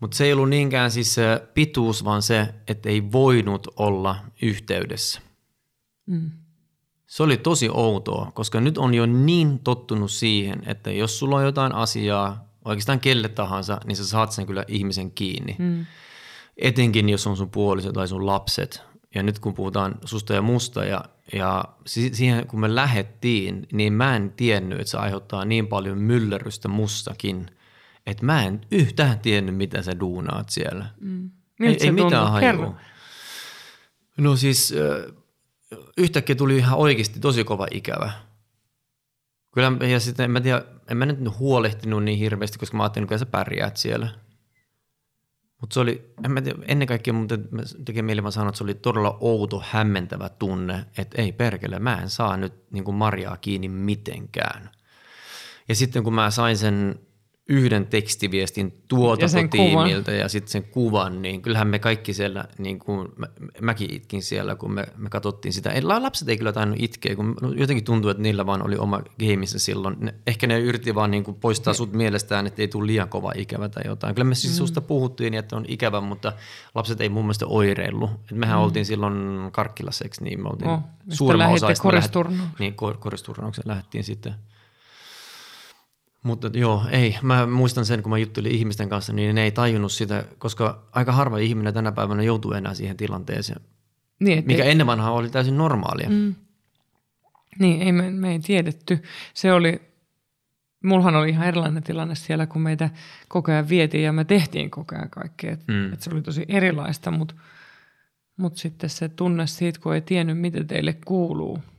Mutta 0.00 0.16
se 0.16 0.24
ei 0.24 0.32
ollut 0.32 0.48
niinkään 0.48 0.90
siis 0.90 1.14
se 1.14 1.48
pituus, 1.54 2.04
vaan 2.04 2.22
se, 2.22 2.54
että 2.68 2.88
ei 2.88 3.12
voinut 3.12 3.66
olla 3.76 4.16
yhteydessä. 4.42 5.20
Mm. 6.06 6.30
Se 7.06 7.22
oli 7.22 7.36
tosi 7.36 7.68
outoa, 7.72 8.32
koska 8.34 8.60
nyt 8.60 8.78
on 8.78 8.94
jo 8.94 9.06
niin 9.06 9.58
tottunut 9.58 10.10
siihen, 10.10 10.62
että 10.66 10.90
jos 10.90 11.18
sulla 11.18 11.36
on 11.36 11.44
jotain 11.44 11.74
asiaa, 11.74 12.48
oikeastaan 12.64 13.00
kelle 13.00 13.28
tahansa, 13.28 13.80
niin 13.84 13.96
sä 13.96 14.06
saat 14.06 14.32
sen 14.32 14.46
kyllä 14.46 14.64
ihmisen 14.68 15.10
kiinni. 15.10 15.56
Mm. 15.58 15.86
Etenkin 16.56 17.08
jos 17.08 17.26
on 17.26 17.36
sun 17.36 17.50
puoliso 17.50 17.92
tai 17.92 18.08
sun 18.08 18.26
lapset. 18.26 18.89
Ja 19.14 19.22
nyt 19.22 19.38
kun 19.38 19.54
puhutaan 19.54 19.94
susta 20.04 20.34
ja 20.34 20.42
musta 20.42 20.84
ja, 20.84 21.04
ja 21.32 21.64
siihen 21.86 22.46
kun 22.46 22.60
me 22.60 22.74
lähettiin, 22.74 23.66
niin 23.72 23.92
mä 23.92 24.16
en 24.16 24.32
tiennyt, 24.36 24.80
että 24.80 24.90
se 24.90 24.98
aiheuttaa 24.98 25.44
niin 25.44 25.66
paljon 25.66 25.98
myllerrystä 25.98 26.68
mustakin– 26.68 27.46
että 28.06 28.26
mä 28.26 28.44
en 28.44 28.60
yhtään 28.70 29.20
tiennyt, 29.20 29.56
mitä 29.56 29.82
sä 29.82 30.00
duunaat 30.00 30.48
siellä. 30.48 30.86
Mm. 31.00 31.30
Ei, 31.60 31.76
ei 31.80 31.92
mitään 31.92 32.30
hajua. 32.30 32.76
No 34.16 34.36
siis 34.36 34.74
yhtäkkiä 35.96 36.34
tuli 36.34 36.56
ihan 36.56 36.78
oikeasti 36.78 37.20
tosi 37.20 37.44
kova 37.44 37.66
ikävä. 37.70 38.12
Kyllä, 39.54 39.86
ja 39.86 40.00
sitten 40.00 40.24
en 40.24 40.30
mä 40.30 40.40
tiedä, 40.40 40.62
en 40.90 40.96
mä 40.96 41.06
nyt 41.06 41.38
huolehtinut 41.38 42.04
niin 42.04 42.18
hirveästi, 42.18 42.58
koska 42.58 42.76
mä 42.76 42.82
ajattelin, 42.82 43.04
että 43.04 43.18
sä 43.18 43.26
pärjäät 43.26 43.76
siellä. 43.76 44.08
Mutta 45.60 45.74
se 45.74 45.80
oli, 45.80 46.12
en 46.24 46.30
mä 46.30 46.42
tiedä, 46.42 46.58
ennen 46.68 46.88
kaikkea 46.88 47.12
mun 47.12 47.28
tekee 47.84 48.02
mieli 48.02 48.22
vaan 48.22 48.32
sanoa, 48.32 48.48
että 48.48 48.58
se 48.58 48.64
oli 48.64 48.74
todella 48.74 49.16
outo, 49.20 49.62
hämmentävä 49.70 50.28
tunne, 50.28 50.84
että 50.98 51.22
ei 51.22 51.32
perkele, 51.32 51.78
mä 51.78 51.98
en 52.02 52.10
saa 52.10 52.36
nyt 52.36 52.52
niin 52.70 52.84
kuin 52.84 52.94
Marjaa 52.94 53.36
kiinni 53.36 53.68
mitenkään. 53.68 54.70
Ja 55.68 55.74
sitten 55.74 56.04
kun 56.04 56.14
mä 56.14 56.30
sain 56.30 56.58
sen 56.58 57.00
yhden 57.50 57.86
tekstiviestin 57.86 58.82
tuotantotiimiltä 58.88 60.12
ja, 60.12 60.18
ja 60.18 60.28
sitten 60.28 60.52
sen 60.52 60.64
kuvan, 60.64 61.22
niin 61.22 61.42
kyllähän 61.42 61.68
me 61.68 61.78
kaikki 61.78 62.14
siellä, 62.14 62.44
niin 62.58 62.78
kuin 62.78 63.08
mä, 63.16 63.26
mäkin 63.60 63.94
itkin 63.94 64.22
siellä, 64.22 64.56
kun 64.56 64.72
me, 64.72 64.86
me 64.96 65.08
katsottiin 65.08 65.52
sitä. 65.52 65.70
Ei, 65.70 65.82
lapset 65.82 66.28
ei 66.28 66.36
kyllä 66.36 66.52
tainnut 66.52 66.78
itkeä, 66.80 67.16
kun 67.16 67.36
jotenkin 67.56 67.84
tuntuu, 67.84 68.10
että 68.10 68.22
niillä 68.22 68.46
vaan 68.46 68.66
oli 68.66 68.76
oma 68.76 69.02
gameissa 69.18 69.58
silloin. 69.58 69.96
Ne, 70.00 70.14
ehkä 70.26 70.46
ne 70.46 70.60
yritti 70.60 70.94
vaan 70.94 71.10
niin 71.10 71.24
kuin 71.24 71.34
poistaa 71.34 71.74
sut 71.74 71.92
mielestään, 71.92 72.46
että 72.46 72.62
ei 72.62 72.68
tule 72.68 72.86
liian 72.86 73.08
kova 73.08 73.32
ikävä 73.36 73.68
tai 73.68 73.82
jotain. 73.86 74.14
Kyllä 74.14 74.28
me 74.28 74.34
siis 74.34 74.52
mm. 74.52 74.56
susta 74.56 74.80
puhuttiin, 74.80 75.34
että 75.34 75.56
on 75.56 75.64
ikävä, 75.68 76.00
mutta 76.00 76.32
lapset 76.74 77.00
ei 77.00 77.08
mun 77.08 77.24
mielestä 77.24 77.46
oireillut. 77.46 78.10
Et 78.10 78.38
mehän 78.38 78.58
mm. 78.58 78.64
oltiin 78.64 78.86
silloin 78.86 79.14
Karkkilaseksi, 79.52 80.24
niin 80.24 80.42
me 80.42 80.48
oltiin 80.48 80.70
oh, 80.70 80.80
suurimman 81.08 81.52
osa. 81.52 81.68
Niin, 82.58 82.74
koristurnauksen 82.74 83.64
lähdettiin 83.66 84.04
sitten– 84.04 84.34
mutta 86.22 86.50
joo, 86.54 86.84
ei. 86.90 87.18
Mä 87.22 87.46
muistan 87.46 87.84
sen, 87.84 88.02
kun 88.02 88.10
mä 88.10 88.18
juttelin 88.18 88.52
ihmisten 88.52 88.88
kanssa, 88.88 89.12
niin 89.12 89.34
ne 89.34 89.42
ei 89.42 89.50
tajunnut 89.50 89.92
sitä, 89.92 90.24
koska 90.38 90.82
aika 90.92 91.12
harva 91.12 91.38
ihminen 91.38 91.74
tänä 91.74 91.92
päivänä 91.92 92.22
joutuu 92.22 92.52
enää 92.52 92.74
siihen 92.74 92.96
tilanteeseen. 92.96 93.60
Niin, 94.20 94.44
mikä 94.46 94.64
ei, 94.64 94.70
ennen 94.70 94.86
vanhaa 94.86 95.12
oli 95.12 95.30
täysin 95.30 95.58
normaalia. 95.58 96.10
Mm. 96.10 96.34
Niin, 97.58 97.82
ei 97.82 97.92
me, 97.92 98.10
me 98.10 98.32
ei 98.32 98.38
tiedetty. 98.38 99.02
Se 99.34 99.52
oli, 99.52 99.80
mullahan 100.84 101.16
oli 101.16 101.28
ihan 101.28 101.48
erilainen 101.48 101.82
tilanne 101.82 102.14
siellä, 102.14 102.46
kun 102.46 102.62
meitä 102.62 102.90
koko 103.28 103.52
ajan 103.52 103.68
vietiin 103.68 104.04
ja 104.04 104.12
me 104.12 104.24
tehtiin 104.24 104.70
koko 104.70 104.94
ajan 104.94 105.10
kaikkea. 105.10 105.52
Et, 105.52 105.68
mm. 105.68 105.92
et 105.92 106.00
se 106.02 106.10
oli 106.10 106.22
tosi 106.22 106.44
erilaista, 106.48 107.10
mutta 107.10 107.34
mut 108.36 108.56
sitten 108.56 108.90
se 108.90 109.08
tunne 109.08 109.46
siitä, 109.46 109.80
kun 109.80 109.94
ei 109.94 110.00
tiennyt, 110.00 110.38
mitä 110.38 110.64
teille 110.64 110.92
kuuluu– 110.92 111.58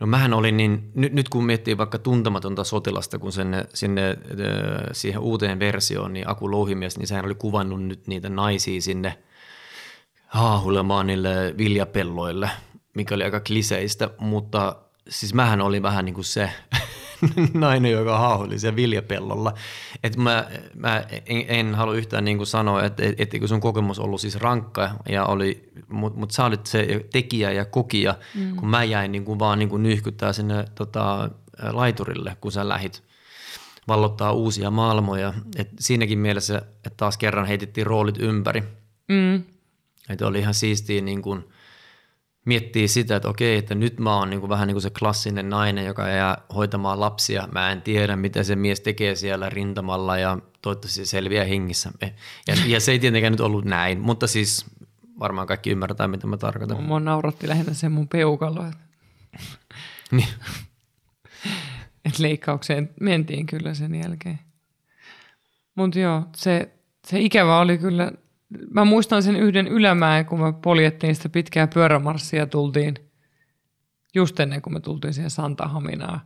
No 0.00 0.06
mähän 0.06 0.34
olin 0.34 0.56
niin, 0.56 0.90
nyt, 0.94 1.12
nyt 1.12 1.28
kun 1.28 1.46
miettii 1.46 1.78
vaikka 1.78 1.98
tuntematonta 1.98 2.64
sotilasta, 2.64 3.18
kun 3.18 3.32
sen, 3.32 3.68
sinne 3.74 4.18
siihen 4.92 5.20
uuteen 5.20 5.58
versioon, 5.58 6.12
niin 6.12 6.28
Aku 6.28 6.50
Louhimies, 6.50 6.98
niin 6.98 7.06
sehän 7.06 7.24
oli 7.24 7.34
kuvannut 7.34 7.82
nyt 7.82 8.06
niitä 8.06 8.28
naisia 8.28 8.80
sinne 8.80 9.18
haahulemaan 10.26 11.06
niille 11.06 11.54
viljapelloille, 11.58 12.50
mikä 12.94 13.14
oli 13.14 13.24
aika 13.24 13.40
kliseistä, 13.40 14.10
mutta 14.18 14.76
siis 15.08 15.34
mähän 15.34 15.60
oli 15.60 15.82
vähän 15.82 16.04
niin 16.04 16.14
kuin 16.14 16.24
se 16.24 16.50
nainen, 17.54 17.92
joka 17.92 18.18
haahuili 18.18 18.58
siellä 18.58 18.76
viljapellolla. 18.76 19.54
Et 20.02 20.16
mä, 20.16 20.50
mä 20.74 21.04
en, 21.26 21.44
en 21.48 21.74
halua 21.74 21.94
yhtään 21.94 22.24
niin 22.24 22.36
kuin 22.36 22.46
sanoa, 22.46 22.84
että 22.84 23.02
et, 23.04 23.34
et, 23.34 23.42
sun 23.46 23.60
kokemus 23.60 23.98
ollut 23.98 24.20
siis 24.20 24.36
rankka, 24.36 24.90
ja 25.08 25.24
oli, 25.24 25.72
mutta 25.88 26.18
mut 26.18 26.30
sä 26.30 26.44
olit 26.44 26.66
se 26.66 27.06
tekijä 27.12 27.52
ja 27.52 27.64
kokija, 27.64 28.14
mm. 28.34 28.56
kun 28.56 28.68
mä 28.68 28.84
jäin 28.84 29.12
niin 29.12 29.24
kuin 29.24 29.38
vaan 29.38 29.58
niin 29.58 29.68
kuin 29.68 29.82
nyhkyttää 29.82 30.32
sinne 30.32 30.64
tota, 30.74 31.30
laiturille, 31.72 32.36
kun 32.40 32.52
sä 32.52 32.68
lähit 32.68 33.02
vallottaa 33.88 34.32
uusia 34.32 34.70
maailmoja. 34.70 35.34
Et 35.56 35.68
siinäkin 35.80 36.18
mielessä, 36.18 36.58
että 36.58 36.90
taas 36.96 37.16
kerran 37.16 37.46
heitettiin 37.46 37.86
roolit 37.86 38.18
ympäri. 38.18 38.62
Mm. 39.08 39.42
Että 40.08 40.26
oli 40.26 40.38
ihan 40.38 40.54
siistiä 40.54 41.00
niin 41.00 41.22
kuin– 41.22 41.44
miettii 42.46 42.88
sitä, 42.88 43.16
että 43.16 43.28
okei, 43.28 43.56
että 43.56 43.74
nyt 43.74 44.00
mä 44.00 44.16
oon 44.16 44.30
niin 44.30 44.40
kuin 44.40 44.50
vähän 44.50 44.66
niin 44.66 44.74
kuin 44.74 44.82
se 44.82 44.90
klassinen 44.90 45.50
nainen, 45.50 45.86
joka 45.86 46.08
jää 46.08 46.38
hoitamaan 46.54 47.00
lapsia. 47.00 47.48
Mä 47.52 47.72
en 47.72 47.82
tiedä, 47.82 48.16
mitä 48.16 48.42
se 48.42 48.56
mies 48.56 48.80
tekee 48.80 49.14
siellä 49.14 49.50
rintamalla 49.50 50.18
ja 50.18 50.38
toivottavasti 50.62 51.04
se 51.04 51.10
selviää 51.10 51.44
hengissä. 51.44 51.92
Ja, 52.46 52.54
ja 52.66 52.80
se 52.80 52.92
ei 52.92 52.98
tietenkään 52.98 53.32
nyt 53.32 53.40
ollut 53.40 53.64
näin, 53.64 54.00
mutta 54.00 54.26
siis 54.26 54.66
varmaan 55.18 55.46
kaikki 55.46 55.70
ymmärtää, 55.70 56.08
mitä 56.08 56.26
mä 56.26 56.36
tarkoitan. 56.36 56.82
Mua 56.82 57.00
nauratti 57.00 57.48
lähinnä 57.48 57.74
se 57.74 57.88
mun 57.88 58.08
peukalo. 58.08 58.64
niin. 60.10 60.28
Et 62.04 62.18
leikkaukseen 62.18 62.90
mentiin 63.00 63.46
kyllä 63.46 63.74
sen 63.74 63.94
jälkeen. 63.94 64.38
Mutta 65.74 65.98
joo, 65.98 66.22
se, 66.36 66.70
se 67.06 67.20
ikävä 67.20 67.58
oli 67.58 67.78
kyllä 67.78 68.12
Mä 68.70 68.84
muistan 68.84 69.22
sen 69.22 69.36
yhden 69.36 69.68
ylämäen, 69.68 70.26
kun 70.26 70.40
me 70.40 70.52
poljettiin 70.52 71.14
sitä 71.14 71.28
pitkää 71.28 71.66
pyörämarssia 71.66 72.46
tultiin 72.46 72.94
just 74.16 74.40
ennen 74.40 74.62
kuin 74.62 74.74
me 74.74 74.80
tultiin 74.80 75.14
siihen 75.14 75.30
Santahaminaan. 75.30 76.20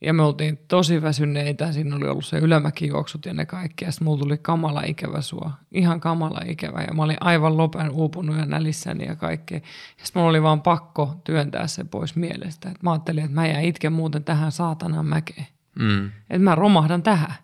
Ja 0.00 0.12
me 0.12 0.22
oltiin 0.22 0.58
tosi 0.68 1.02
väsyneitä, 1.02 1.72
siinä 1.72 1.96
oli 1.96 2.08
ollut 2.08 2.24
se 2.24 2.38
ylämäkijuoksut 2.38 3.26
ja 3.26 3.34
ne 3.34 3.46
kaikki. 3.46 3.84
Ja 3.84 3.92
sitten 3.92 4.06
mulla 4.06 4.18
tuli 4.18 4.38
kamala 4.38 4.82
ikävä 4.82 5.20
sua, 5.20 5.50
ihan 5.72 6.00
kamala 6.00 6.40
ikävä. 6.46 6.82
Ja 6.82 6.94
mä 6.94 7.02
olin 7.02 7.16
aivan 7.20 7.56
lopen 7.56 7.90
uupunut 7.90 8.36
ja 8.36 8.46
nälissäni 8.46 9.06
ja 9.06 9.16
kaikki. 9.16 9.54
Ja 9.54 9.60
sitten 10.04 10.20
mulla 10.20 10.30
oli 10.30 10.42
vaan 10.42 10.62
pakko 10.62 11.20
työntää 11.24 11.66
se 11.66 11.84
pois 11.84 12.16
mielestä. 12.16 12.70
Et 12.70 12.82
mä 12.82 12.92
ajattelin, 12.92 13.24
että 13.24 13.34
mä 13.34 13.46
jään 13.46 13.64
itken 13.64 13.92
muuten 13.92 14.24
tähän 14.24 14.52
saatanan 14.52 15.06
mäkeen. 15.06 15.46
Mm. 15.78 16.06
Että 16.06 16.38
mä 16.38 16.54
romahdan 16.54 17.02
tähän. 17.02 17.34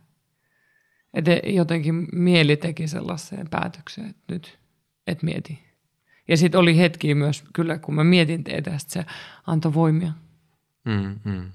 Että 1.14 1.30
jotenkin 1.44 2.08
mieli 2.12 2.56
teki 2.56 2.88
sellaiseen 2.88 3.48
päätökseen, 3.48 4.10
että 4.10 4.32
nyt 4.32 4.58
et 5.06 5.22
mieti. 5.22 5.58
Ja 6.28 6.36
sitten 6.36 6.60
oli 6.60 6.78
hetki 6.78 7.14
myös, 7.14 7.44
kyllä 7.52 7.78
kun 7.78 7.94
mä 7.94 8.04
mietin 8.04 8.44
teitä, 8.44 8.70
se 8.76 9.04
antoi 9.46 9.74
voimia. 9.74 10.12
Mm, 10.84 11.18
mm. 11.24 11.52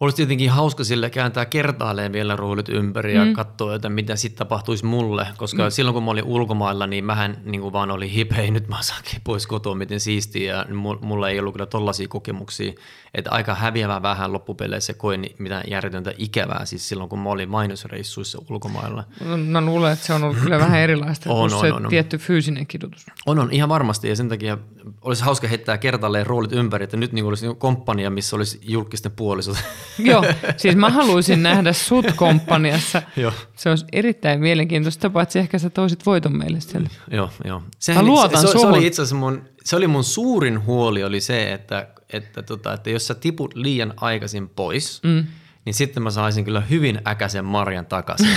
Olisi 0.00 0.16
tietenkin 0.16 0.50
hauska 0.50 0.84
sille 0.84 1.10
kääntää 1.10 1.46
kertaalleen 1.46 2.12
vielä 2.12 2.36
roolit 2.36 2.68
ympäri 2.68 3.14
ja 3.14 3.24
mm. 3.24 3.32
katsoa, 3.32 3.74
että 3.74 3.88
mitä 3.88 4.16
sitten 4.16 4.38
tapahtuisi 4.38 4.86
mulle. 4.86 5.26
Koska 5.36 5.64
mm. 5.64 5.70
silloin 5.70 5.94
kun 5.94 6.02
mä 6.02 6.10
olin 6.10 6.24
ulkomailla, 6.24 6.86
niin 6.86 7.04
mähän 7.04 7.36
niin 7.44 7.60
kuin 7.60 7.72
vaan 7.72 7.90
oli 7.90 8.12
hip, 8.12 8.32
hei 8.32 8.50
nyt 8.50 8.68
mä 8.68 8.82
saakin 8.82 9.20
pois 9.24 9.46
kotoa, 9.46 9.74
miten 9.74 10.00
siistiä. 10.00 10.54
Ja 10.54 10.66
mulla 11.00 11.28
ei 11.28 11.38
ollut 11.38 11.54
kyllä 11.54 11.66
tollaisia 11.66 12.08
kokemuksia. 12.08 12.72
Että 13.14 13.30
aika 13.30 13.54
häviävää 13.54 14.02
vähän 14.02 14.32
loppupeleissä 14.32 14.94
koin 14.94 15.26
mitään 15.38 15.64
järjetöntä 15.68 16.12
ikävää 16.18 16.64
siis 16.64 16.88
silloin, 16.88 17.10
kun 17.10 17.18
mä 17.18 17.30
olin 17.30 17.48
mainosreissuissa 17.48 18.38
ulkomailla. 18.50 19.04
No, 19.24 19.36
mä 19.36 19.60
luulen, 19.60 19.92
että 19.92 20.06
se 20.06 20.12
on 20.12 20.24
ollut 20.24 20.38
kyllä 20.38 20.58
vähän 20.58 20.80
erilaista 20.80 21.32
on, 21.32 21.54
on, 21.54 21.60
se 21.60 21.72
on, 21.72 21.86
tietty 21.88 22.18
fyysinen 22.18 22.66
kidutus. 22.66 23.06
On, 23.26 23.38
on, 23.38 23.48
ihan 23.52 23.68
varmasti. 23.68 24.08
Ja 24.08 24.16
sen 24.16 24.28
takia 24.28 24.58
olisi 25.02 25.24
hauska 25.24 25.48
heittää 25.48 25.78
kertaalleen 25.78 26.26
roolit 26.26 26.52
ympäri, 26.52 26.84
että 26.84 26.96
nyt 26.96 27.12
niin 27.12 27.24
olisi 27.24 27.46
komppania, 27.58 28.10
missä 28.10 28.36
olisi 28.36 28.60
julkisten 28.62 29.12
puolisot. 29.12 29.56
Joo, 29.98 30.24
siis 30.56 30.76
mä 30.76 30.90
haluaisin 30.90 31.42
nähdä 31.42 31.72
sut 31.72 32.06
komppaniassa. 32.16 33.02
joo. 33.16 33.32
Se 33.56 33.70
olisi 33.70 33.84
erittäin 33.92 34.40
mielenkiintoista, 34.40 35.10
paitsi 35.10 35.38
ehkä 35.38 35.58
sä 35.58 35.70
toisit 35.70 36.06
voiton 36.06 36.38
meille 36.38 36.60
siellä. 36.60 36.88
Joo, 37.10 37.30
joo. 37.44 37.62
Sehän, 37.78 38.04
mä 38.04 38.10
luotan 38.10 38.40
se, 38.40 38.46
se, 38.46 38.58
se, 38.58 38.66
oli 38.66 38.86
itse 38.86 39.02
asiassa 39.02 39.16
mun, 39.16 39.42
se 39.64 39.76
oli 39.76 39.86
mun 39.86 40.04
suurin 40.04 40.64
huoli 40.64 41.04
oli 41.04 41.20
se, 41.20 41.52
että, 41.52 41.88
että, 42.12 42.42
tota, 42.42 42.72
että 42.72 42.90
jos 42.90 43.06
sä 43.06 43.14
tiput 43.14 43.54
liian 43.54 43.94
aikaisin 43.96 44.48
pois, 44.48 45.02
mm. 45.02 45.26
niin 45.64 45.74
sitten 45.74 46.02
mä 46.02 46.10
saisin 46.10 46.44
kyllä 46.44 46.60
hyvin 46.60 47.00
äkäisen 47.06 47.44
marjan 47.44 47.86
takaisin. 47.86 48.28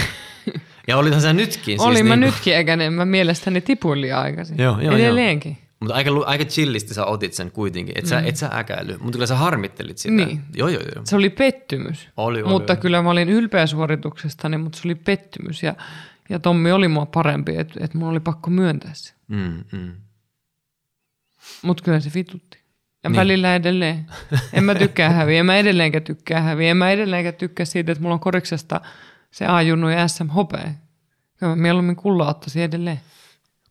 ja 0.88 0.98
olithan 0.98 1.22
se 1.22 1.34
nytkin. 1.34 1.64
Siis 1.64 1.82
Olin 1.82 1.96
niin 1.96 2.06
mä 2.06 2.14
kuin... 2.14 2.20
nytkin 2.20 2.56
äkäinen, 2.56 2.94
mä 2.94 3.06
mielestäni 3.06 3.62
tipuin 3.62 4.02
liian 4.02 4.22
aikaisin. 4.22 4.58
Joo, 4.58 4.80
joo, 4.80 4.96
Edelleenkin. 4.96 5.52
Joo. 5.52 5.63
Mutta 5.84 5.96
aika, 5.96 6.12
aika 6.26 6.46
chillisti 6.46 6.94
sä 6.94 7.06
otit 7.06 7.34
sen 7.34 7.52
kuitenkin, 7.52 7.96
et 7.98 8.06
sä, 8.06 8.22
mm. 8.22 8.28
et 8.28 8.36
sä 8.36 8.50
äkäily, 8.54 8.98
mutta 8.98 9.12
kyllä 9.12 9.28
sä 9.28 9.36
harmittelit 9.36 9.98
sitä. 9.98 10.16
Niin. 10.16 10.42
Joo, 10.56 10.68
joo, 10.68 10.82
joo. 10.96 11.06
Se 11.06 11.16
oli 11.16 11.30
pettymys. 11.30 12.10
Oli, 12.18 12.42
oli, 12.42 12.50
mutta 12.50 12.74
oli. 12.74 12.82
kyllä 12.82 13.02
mä 13.02 13.10
olin 13.10 13.30
ylpeä 13.30 13.68
suorituksestani, 13.68 14.58
mutta 14.58 14.78
se 14.78 14.88
oli 14.88 14.96
pettymys 14.96 15.64
ja, 15.64 15.76
ja 16.30 16.40
Tommi 16.40 16.72
oli 16.72 16.88
mua 16.88 17.06
parempi, 17.06 17.58
että 17.58 17.74
et 17.84 17.94
mun 17.94 18.10
oli 18.10 18.20
pakko 18.20 18.50
myöntää 18.50 18.92
se. 18.94 19.14
Mm, 19.28 19.64
mm. 19.72 19.92
Mutta 21.62 21.84
kyllä 21.84 22.00
se 22.00 22.12
vitutti. 22.16 22.58
Ja 23.04 23.10
niin. 23.10 23.18
välillä 23.18 23.56
edelleen. 23.56 24.06
En 24.54 24.64
mä 24.64 24.76
tykkää 24.76 25.10
häviä, 25.10 25.40
en 25.40 25.46
mä 25.46 25.58
edelleenkään 25.58 26.04
tykkää 26.04 26.42
häviä. 26.42 26.72
En 26.72 26.78
mä 26.78 26.92
edelleenkään 26.92 27.36
tykkää 27.36 27.66
siitä, 27.66 27.92
että 27.92 28.02
mulla 28.02 28.14
on 28.14 28.20
koriksesta 28.20 28.82
se 29.32 29.46
A-junnu 29.46 29.90
ja 29.90 30.08
SM 30.08 30.28
hopea. 30.28 30.72
Kyllä 31.40 31.56
mä 31.56 31.62
mieluummin 31.62 31.96
kulla 31.96 32.30
ottaisin 32.30 32.64
edelleen. 32.64 33.00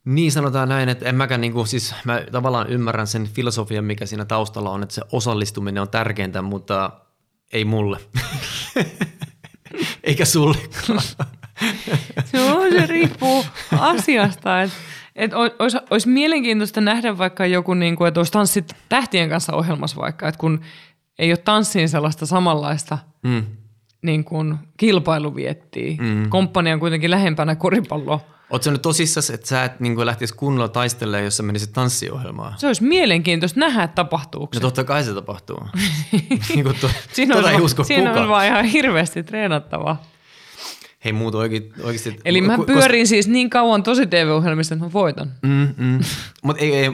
Niin 0.05 0.33
sanotaan 0.33 0.69
näin, 0.69 0.89
että 0.89 1.09
en 1.09 1.15
mäkään 1.15 1.41
niin 1.41 1.53
kuin, 1.53 1.67
siis 1.67 1.95
mä 2.05 2.21
tavallaan 2.33 2.71
ymmärrän 2.71 3.07
sen 3.07 3.27
filosofian, 3.27 3.85
mikä 3.85 4.07
siinä 4.07 4.25
taustalla 4.25 4.71
on, 4.71 4.83
että 4.83 4.95
se 4.95 5.03
osallistuminen 5.13 5.83
on 5.83 5.89
tärkeintä, 5.89 6.43
mutta 6.43 6.91
ei 7.53 7.65
mulle. 7.65 7.99
Eikä 10.05 10.25
sulle. 10.25 10.59
se, 12.25 12.41
on, 12.41 12.73
se 12.73 12.87
riippuu 12.87 13.45
asiasta, 13.79 14.63
että 14.63 14.77
et 15.17 15.33
olisi, 15.35 15.79
olisi 15.91 16.09
mielenkiintoista 16.09 16.81
nähdä 16.81 17.19
vaikka 17.19 17.47
joku, 17.47 17.75
niin 17.75 17.97
kuin, 17.97 18.09
että 18.09 18.21
olisi 18.21 18.33
tanssit 18.33 18.77
tähtien 18.89 19.29
kanssa 19.29 19.53
ohjelmassa 19.53 20.01
vaikka, 20.01 20.29
että 20.29 20.39
kun 20.39 20.61
ei 21.19 21.31
ole 21.31 21.37
tanssiin 21.37 21.89
sellaista 21.89 22.27
samanlaista 22.27 22.99
mm. 23.23 23.43
niin 24.03 24.25
kuin 24.25 24.57
kilpailuviettiä. 24.77 25.97
Mm. 26.01 26.29
Komppania 26.29 26.75
on 26.75 26.81
kuitenkin 26.81 27.11
lähempänä 27.11 27.55
koripalloa 27.55 28.21
Oletko 28.53 28.71
nyt 28.71 28.83
tosissas, 28.83 29.31
että 29.31 29.49
sä 29.49 29.65
et 29.65 29.81
niin 29.81 30.07
lähtisi 30.07 30.35
kunnolla 30.35 30.69
taistelemaan, 30.69 31.25
jos 31.25 31.37
sä 31.37 31.43
menisit 31.43 31.73
tanssiohjelmaan? 31.73 32.55
Se 32.57 32.67
olisi 32.67 32.83
mielenkiintoista 32.83 33.61
nähdä, 33.61 33.83
että 33.83 33.95
tapahtuuko 33.95 34.51
No 34.55 34.61
totta 34.61 34.85
kai 34.85 35.05
se 35.05 35.15
tapahtuu. 35.15 35.67
niin 36.49 36.65
kuin 36.65 36.77
to, 36.81 36.91
siinä 37.13 37.37
on, 37.37 37.49
ei 37.49 37.61
usko 37.61 37.85
siinä 37.85 38.13
on 38.13 38.29
vaan 38.29 38.47
ihan 38.47 38.65
hirveästi 38.65 39.23
treenattavaa. 39.23 40.03
Hei 41.05 41.13
muuta 41.13 41.39
oikeasti. 41.39 42.21
Eli 42.25 42.41
mä 42.41 42.59
pyörin 42.67 43.03
koska, 43.03 43.09
siis 43.09 43.29
niin 43.29 43.51
kauan 43.51 43.83
tosi 43.83 44.07
TV-ohjelmista, 44.07 44.75
että 44.75 44.87
mä 44.87 44.93
voitan. 44.93 45.33
Mm, 45.43 45.69
mm. 45.77 46.01
Mut 46.43 46.57
ei, 46.61 46.75
ei, 46.75 46.91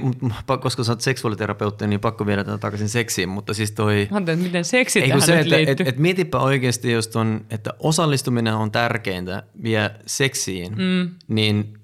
koska 0.60 0.84
sä 0.84 0.92
oot 0.92 1.00
seksuaaliterapeutti, 1.00 1.86
niin 1.86 2.00
pakko 2.00 2.26
viedä 2.26 2.44
tätä 2.44 2.58
takaisin 2.58 2.88
seksiin, 2.88 3.28
mutta 3.28 3.54
siis 3.54 3.72
toi... 3.72 4.08
Mä 4.10 4.16
ajattelin, 4.16 4.40
miten 4.40 4.64
seksi 4.64 5.00
tähän 5.00 5.22
se, 5.22 5.40
että, 5.40 5.56
et, 5.56 5.80
et, 5.80 5.88
et 5.88 5.98
mietipä 5.98 6.38
oikeasti, 6.38 6.92
jos 6.92 7.08
ton, 7.08 7.40
että 7.50 7.74
osallistuminen 7.78 8.54
on 8.54 8.70
tärkeintä 8.70 9.42
vie 9.62 9.90
seksiin, 10.06 10.72
mm. 10.72 11.10
niin 11.28 11.78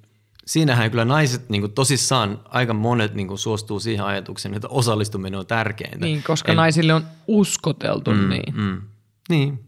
siinähän 0.46 0.90
kyllä 0.90 1.04
naiset 1.04 1.48
niin 1.48 1.72
tosissaan 1.72 2.40
aika 2.44 2.74
monet 2.74 3.14
niin 3.14 3.38
suostuu 3.38 3.80
siihen 3.80 4.04
ajatukseen, 4.04 4.54
että 4.54 4.68
osallistuminen 4.68 5.40
on 5.40 5.46
tärkeintä. 5.46 6.06
Niin, 6.06 6.22
koska 6.22 6.52
Eli, 6.52 6.56
naisille 6.56 6.94
on 6.94 7.04
uskoteltu 7.26 8.10
mm, 8.10 8.28
niin. 8.28 8.54
Mm. 8.56 8.80
Niin, 9.28 9.63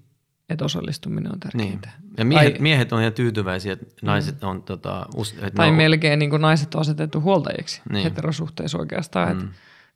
että 0.49 0.65
osallistuminen 0.65 1.33
on 1.33 1.41
tärkeintä. 1.41 1.91
Niin. 2.01 2.15
Ja 2.19 2.25
miehet, 2.25 2.53
tai, 2.53 2.63
miehet 2.63 2.93
on 2.93 3.01
ihan 3.01 3.13
tyytyväisiä, 3.13 3.73
että 3.73 3.87
naiset 4.03 4.45
on... 4.45 4.63
Tota, 4.63 5.07
että 5.33 5.51
tai 5.51 5.69
on, 5.69 5.75
melkein 5.75 6.19
niin 6.19 6.31
kuin 6.31 6.43
naiset 6.43 6.75
on 6.75 6.81
asetettu 6.81 7.21
huoltajiksi 7.21 7.83
niin. 7.93 8.05
heterosuhteessa 8.05 8.79
oikeastaan. 8.79 9.37
Mm. 9.37 9.49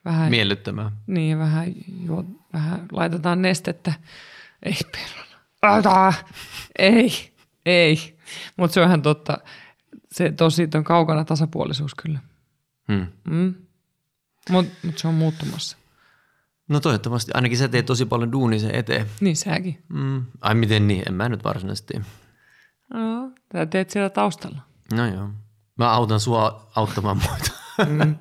vähän, 0.05 0.31
Miellyttämää. 0.31 0.91
Niin, 1.07 1.39
vähän, 1.39 1.73
juo, 2.05 2.25
vähän 2.53 2.87
laitetaan 2.93 3.43
nestettä. 3.43 3.93
Ei 4.63 4.77
peruna. 4.93 6.13
Ei, 6.79 7.33
ei. 7.67 8.17
Mutta 8.57 8.75
se 8.75 8.81
on 8.81 8.87
ihan 8.87 9.03
totta. 9.03 9.39
Se 10.13 10.33
tosi 10.33 10.69
on 10.75 10.85
kaukana 10.85 11.25
tasapuolisuus 11.25 11.95
kyllä. 11.95 12.19
Hmm. 12.93 13.07
Mm. 13.31 13.55
Mutta 14.51 14.73
mut 14.83 14.99
se 14.99 15.09
on 15.09 15.15
muuttumassa. 15.15 15.77
No 16.71 16.81
toivottavasti. 16.81 17.33
Ainakin 17.35 17.59
sä 17.59 17.69
teet 17.69 17.87
tosi 17.87 18.07
paljon 18.07 18.33
duunia 18.33 18.59
sen 18.59 18.75
eteen. 18.75 19.07
Niin 19.21 19.37
säkin. 19.37 19.83
Mm. 19.89 20.25
Ai 20.41 20.55
miten 20.55 20.89
niin? 20.89 21.03
En 21.09 21.15
mä 21.15 21.29
nyt 21.29 21.45
varsinaisesti 21.45 21.95
No, 22.95 23.31
sä 23.53 23.67
teet 23.67 23.91
siellä 23.91 24.11
taustalla. 24.11 24.59
No 24.95 25.07
joo. 25.07 25.29
Mä 25.79 25.91
autan 25.91 26.21
sua 26.21 26.71
auttamaan 26.77 27.17
muita. 27.29 27.51
mm. 27.89 28.17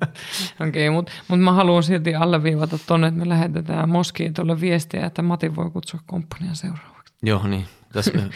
Okei, 0.68 0.88
okay, 0.88 0.90
mutta 0.90 1.12
mut 1.28 1.40
mä 1.40 1.52
haluan 1.52 1.82
silti 1.82 2.14
alleviivata 2.14 2.78
tonne, 2.86 3.06
että 3.06 3.20
me 3.20 3.28
lähetetään 3.28 3.88
Moskiin 3.88 4.34
tuolle 4.34 4.60
viestiä, 4.60 5.06
että 5.06 5.22
Mati 5.22 5.56
voi 5.56 5.70
kutsua 5.70 6.00
komppanian 6.06 6.56
seuraavaksi. 6.56 7.14
Joo, 7.22 7.46
niin. 7.46 7.66
Tässä 7.92 8.12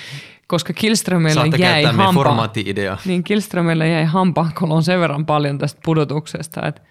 Koska 0.46 0.72
Kilströmillä 0.72 1.44
jäi 1.58 1.84
hampaan, 1.84 2.50
niin 3.04 3.24
Kilströmillä 3.24 3.86
jäi 3.86 4.04
hampaankolon 4.04 4.82
sen 4.82 5.00
verran 5.00 5.26
paljon 5.26 5.58
tästä 5.58 5.80
pudotuksesta, 5.84 6.66
että 6.66 6.82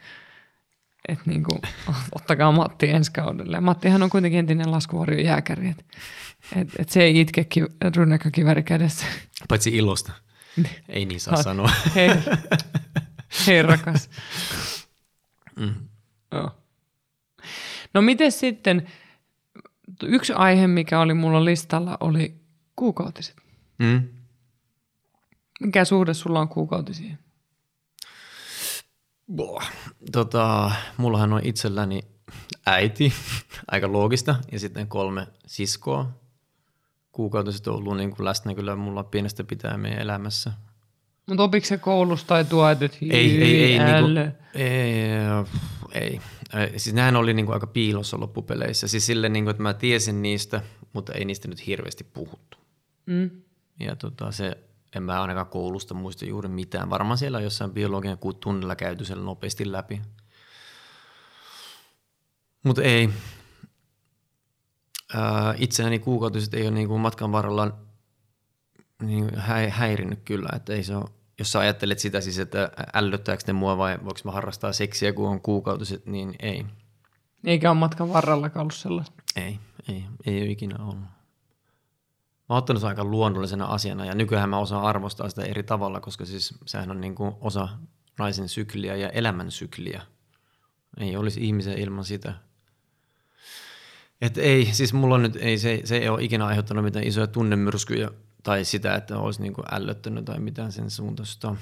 että 1.07 1.23
niin 1.25 1.43
kuin, 1.43 1.61
ottakaa 2.15 2.51
Matti 2.51 2.89
ensi 2.89 3.11
kaudelle. 3.11 3.59
Mattihan 3.59 4.03
on 4.03 4.09
kuitenkin 4.09 4.39
entinen 4.39 4.71
laskuvarjo 4.71 5.19
jääkäri, 5.19 5.69
että 5.69 5.83
et, 6.55 6.69
et 6.79 6.89
se 6.89 7.03
ei 7.03 7.19
itke 7.19 7.43
ki, 7.43 7.61
rynnäkkökiväri 7.95 8.63
kädessä. 8.63 9.05
Paitsi 9.47 9.69
ilosta. 9.69 10.11
ei 10.89 11.05
niin 11.05 11.19
saa 11.19 11.43
sanoa. 11.43 11.69
Hei, 11.95 12.09
hei 13.47 13.61
rakas. 13.61 14.09
Mm. 15.55 15.73
Oh. 16.31 16.51
No 17.93 18.01
miten 18.01 18.31
sitten, 18.31 18.87
yksi 20.03 20.33
aihe, 20.33 20.67
mikä 20.67 20.99
oli 20.99 21.13
mulla 21.13 21.45
listalla, 21.45 21.97
oli 21.99 22.35
kuukautiset. 22.75 23.35
Mm. 23.79 24.03
Mikä 25.61 25.85
suhde 25.85 26.13
sulla 26.13 26.39
on 26.39 26.49
kuukautisiin? 26.49 27.19
Boah. 29.31 29.71
Tota, 30.11 30.71
mullahan 30.97 31.33
on 31.33 31.41
itselläni 31.43 32.01
äiti, 32.65 33.13
aika 33.71 33.91
loogista, 33.91 34.35
ja 34.51 34.59
sitten 34.59 34.87
kolme 34.87 35.27
siskoa. 35.47 36.11
Kuukautiset 37.11 37.67
on 37.67 37.75
ollut 37.75 37.97
niin 37.97 38.15
kuin 38.15 38.25
läsnä 38.25 38.55
kyllä 38.55 38.75
mulla 38.75 39.03
pienestä 39.03 39.43
pitää 39.43 39.77
meidän 39.77 39.99
elämässä. 39.99 40.51
Mutta 41.27 41.43
opiko 41.43 41.65
se 41.65 41.77
koulusta 41.77 42.27
tai 42.27 42.45
tuo, 42.45 42.69
että 42.69 42.85
ei, 42.85 43.11
ei, 43.11 43.63
ei, 43.63 43.79
niin 43.79 43.99
kuin, 44.01 44.17
ei, 44.53 45.11
ei. 45.93 46.19
Siis 46.79 46.95
nehän 46.95 47.15
oli 47.15 47.33
niin 47.33 47.45
kuin 47.45 47.53
aika 47.53 47.67
piilossa 47.67 48.19
loppupeleissä. 48.19 48.87
Siis 48.87 49.05
sille, 49.05 49.29
niin 49.29 49.45
kuin, 49.45 49.51
että 49.51 49.63
mä 49.63 49.73
tiesin 49.73 50.21
niistä, 50.21 50.61
mutta 50.93 51.13
ei 51.13 51.25
niistä 51.25 51.47
nyt 51.47 51.67
hirveästi 51.67 52.03
puhuttu. 52.03 52.57
Mm. 53.05 53.29
Ja 53.79 53.95
tota, 53.95 54.31
se 54.31 54.57
en 54.95 55.03
mä 55.03 55.21
ainakaan 55.21 55.47
koulusta 55.47 55.93
muista 55.93 56.25
juuri 56.25 56.49
mitään. 56.49 56.89
Varmaan 56.89 57.17
siellä 57.17 57.37
on 57.37 57.43
jossain 57.43 57.71
biologian 57.71 58.17
tunnilla 58.39 58.75
käyty 58.75 59.05
sen 59.05 59.25
nopeasti 59.25 59.71
läpi. 59.71 60.01
Mutta 62.63 62.81
ei. 62.81 63.09
itseäni 65.57 65.99
kuukautiset 65.99 66.53
ei 66.53 66.61
ole 66.61 66.71
niin 66.71 66.87
kuin 66.87 67.01
matkan 67.01 67.31
varrella 67.31 67.77
niin 69.01 69.35
hä- 69.35 69.69
häirinnyt 69.69 70.19
kyllä, 70.25 70.49
että 70.55 70.73
ei 70.73 70.83
se 70.83 70.95
ole, 70.95 71.09
jos 71.39 71.51
sä 71.51 71.59
ajattelet 71.59 71.99
sitä 71.99 72.21
siis, 72.21 72.39
että 72.39 72.71
ällöttääkö 72.93 73.43
ne 73.47 73.53
mua 73.53 73.77
vai 73.77 73.97
voiko 74.03 74.19
mä 74.25 74.31
harrastaa 74.31 74.73
seksiä, 74.73 75.13
kun 75.13 75.29
on 75.29 75.41
kuukautiset, 75.41 76.05
niin 76.05 76.35
ei. 76.39 76.65
Eikä 77.43 77.71
ole 77.71 77.79
matkan 77.79 78.13
varrellakaan 78.13 78.61
ollut 78.61 78.73
sellaista. 78.73 79.23
Ei, 79.35 79.59
ei, 79.89 80.05
ei 80.25 80.41
ole 80.41 80.51
ikinä 80.51 80.75
ollut. 80.85 81.05
Mä 82.49 82.55
oon 82.55 82.57
ottanut 82.57 82.81
sen 82.81 82.87
aika 82.89 83.03
luonnollisena 83.03 83.65
asiana 83.65 84.05
ja 84.05 84.15
nykyään 84.15 84.49
mä 84.49 84.57
osaan 84.57 84.83
arvostaa 84.83 85.29
sitä 85.29 85.43
eri 85.43 85.63
tavalla, 85.63 85.99
koska 85.99 86.25
siis 86.25 86.55
sehän 86.65 86.91
on 86.91 87.01
niin 87.01 87.15
kuin 87.15 87.35
osa 87.41 87.69
naisen 88.19 88.49
sykliä 88.49 88.95
ja 88.95 89.09
elämän 89.09 89.51
sykliä. 89.51 90.01
Ei 90.97 91.17
olisi 91.17 91.45
ihmisiä 91.45 91.73
ilman 91.73 92.05
sitä. 92.05 92.33
Et 94.21 94.37
ei, 94.37 94.65
siis 94.65 94.93
mulla 94.93 95.15
on 95.15 95.21
nyt, 95.21 95.35
ei, 95.35 95.57
se, 95.57 95.81
se 95.83 95.97
ei 95.97 96.09
ole 96.09 96.23
ikinä 96.23 96.45
aiheuttanut 96.45 96.83
mitään 96.83 97.07
isoja 97.07 97.27
tunnemyrskyjä 97.27 98.09
tai 98.43 98.65
sitä, 98.65 98.95
että 98.95 99.17
olisi 99.17 99.41
niin 99.41 99.53
kuin 99.53 99.65
ällöttänyt 99.71 100.25
tai 100.25 100.39
mitään 100.39 100.71
sen 100.71 100.89
suuntaista. 100.89 101.55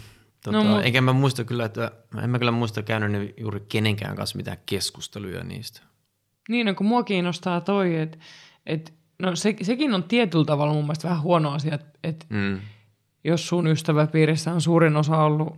Tota, 0.44 0.64
No, 0.64 0.80
mu- 0.80 0.86
Enkä 0.86 1.02
mä 1.02 1.14
muista 1.14 1.44
kyllä, 1.44 1.66
että 1.66 1.92
en 2.24 2.30
mä 2.30 2.40
kyllä 2.40 2.52
muista 2.52 2.84
käynyt 2.84 3.34
juuri 3.38 3.60
kenenkään 3.70 4.16
kanssa 4.16 4.38
mitään 4.38 4.58
keskusteluja 4.66 5.44
niistä. 5.44 5.82
Niin, 6.50 6.66
no 6.68 6.74
kun 6.74 6.86
mua 6.86 7.04
kiinnostaa 7.04 7.62
toi, 7.62 7.98
että 7.98 8.18
et, 8.66 8.94
no 9.22 9.36
se, 9.36 9.56
sekin 9.62 9.94
on 9.94 10.04
tietyllä 10.04 10.46
tavalla 10.46 10.74
mun 10.74 10.84
mielestä 10.84 11.08
vähän 11.08 11.22
huono 11.24 11.52
asia, 11.52 11.76
että 11.76 12.00
et 12.04 12.26
Mm. 12.30 12.60
jos 13.24 13.48
sun 13.48 13.68
ystäväpiirissä 13.68 14.54
on 14.54 14.62
suurin 14.62 14.96
osa 14.96 15.18
ollut 15.18 15.56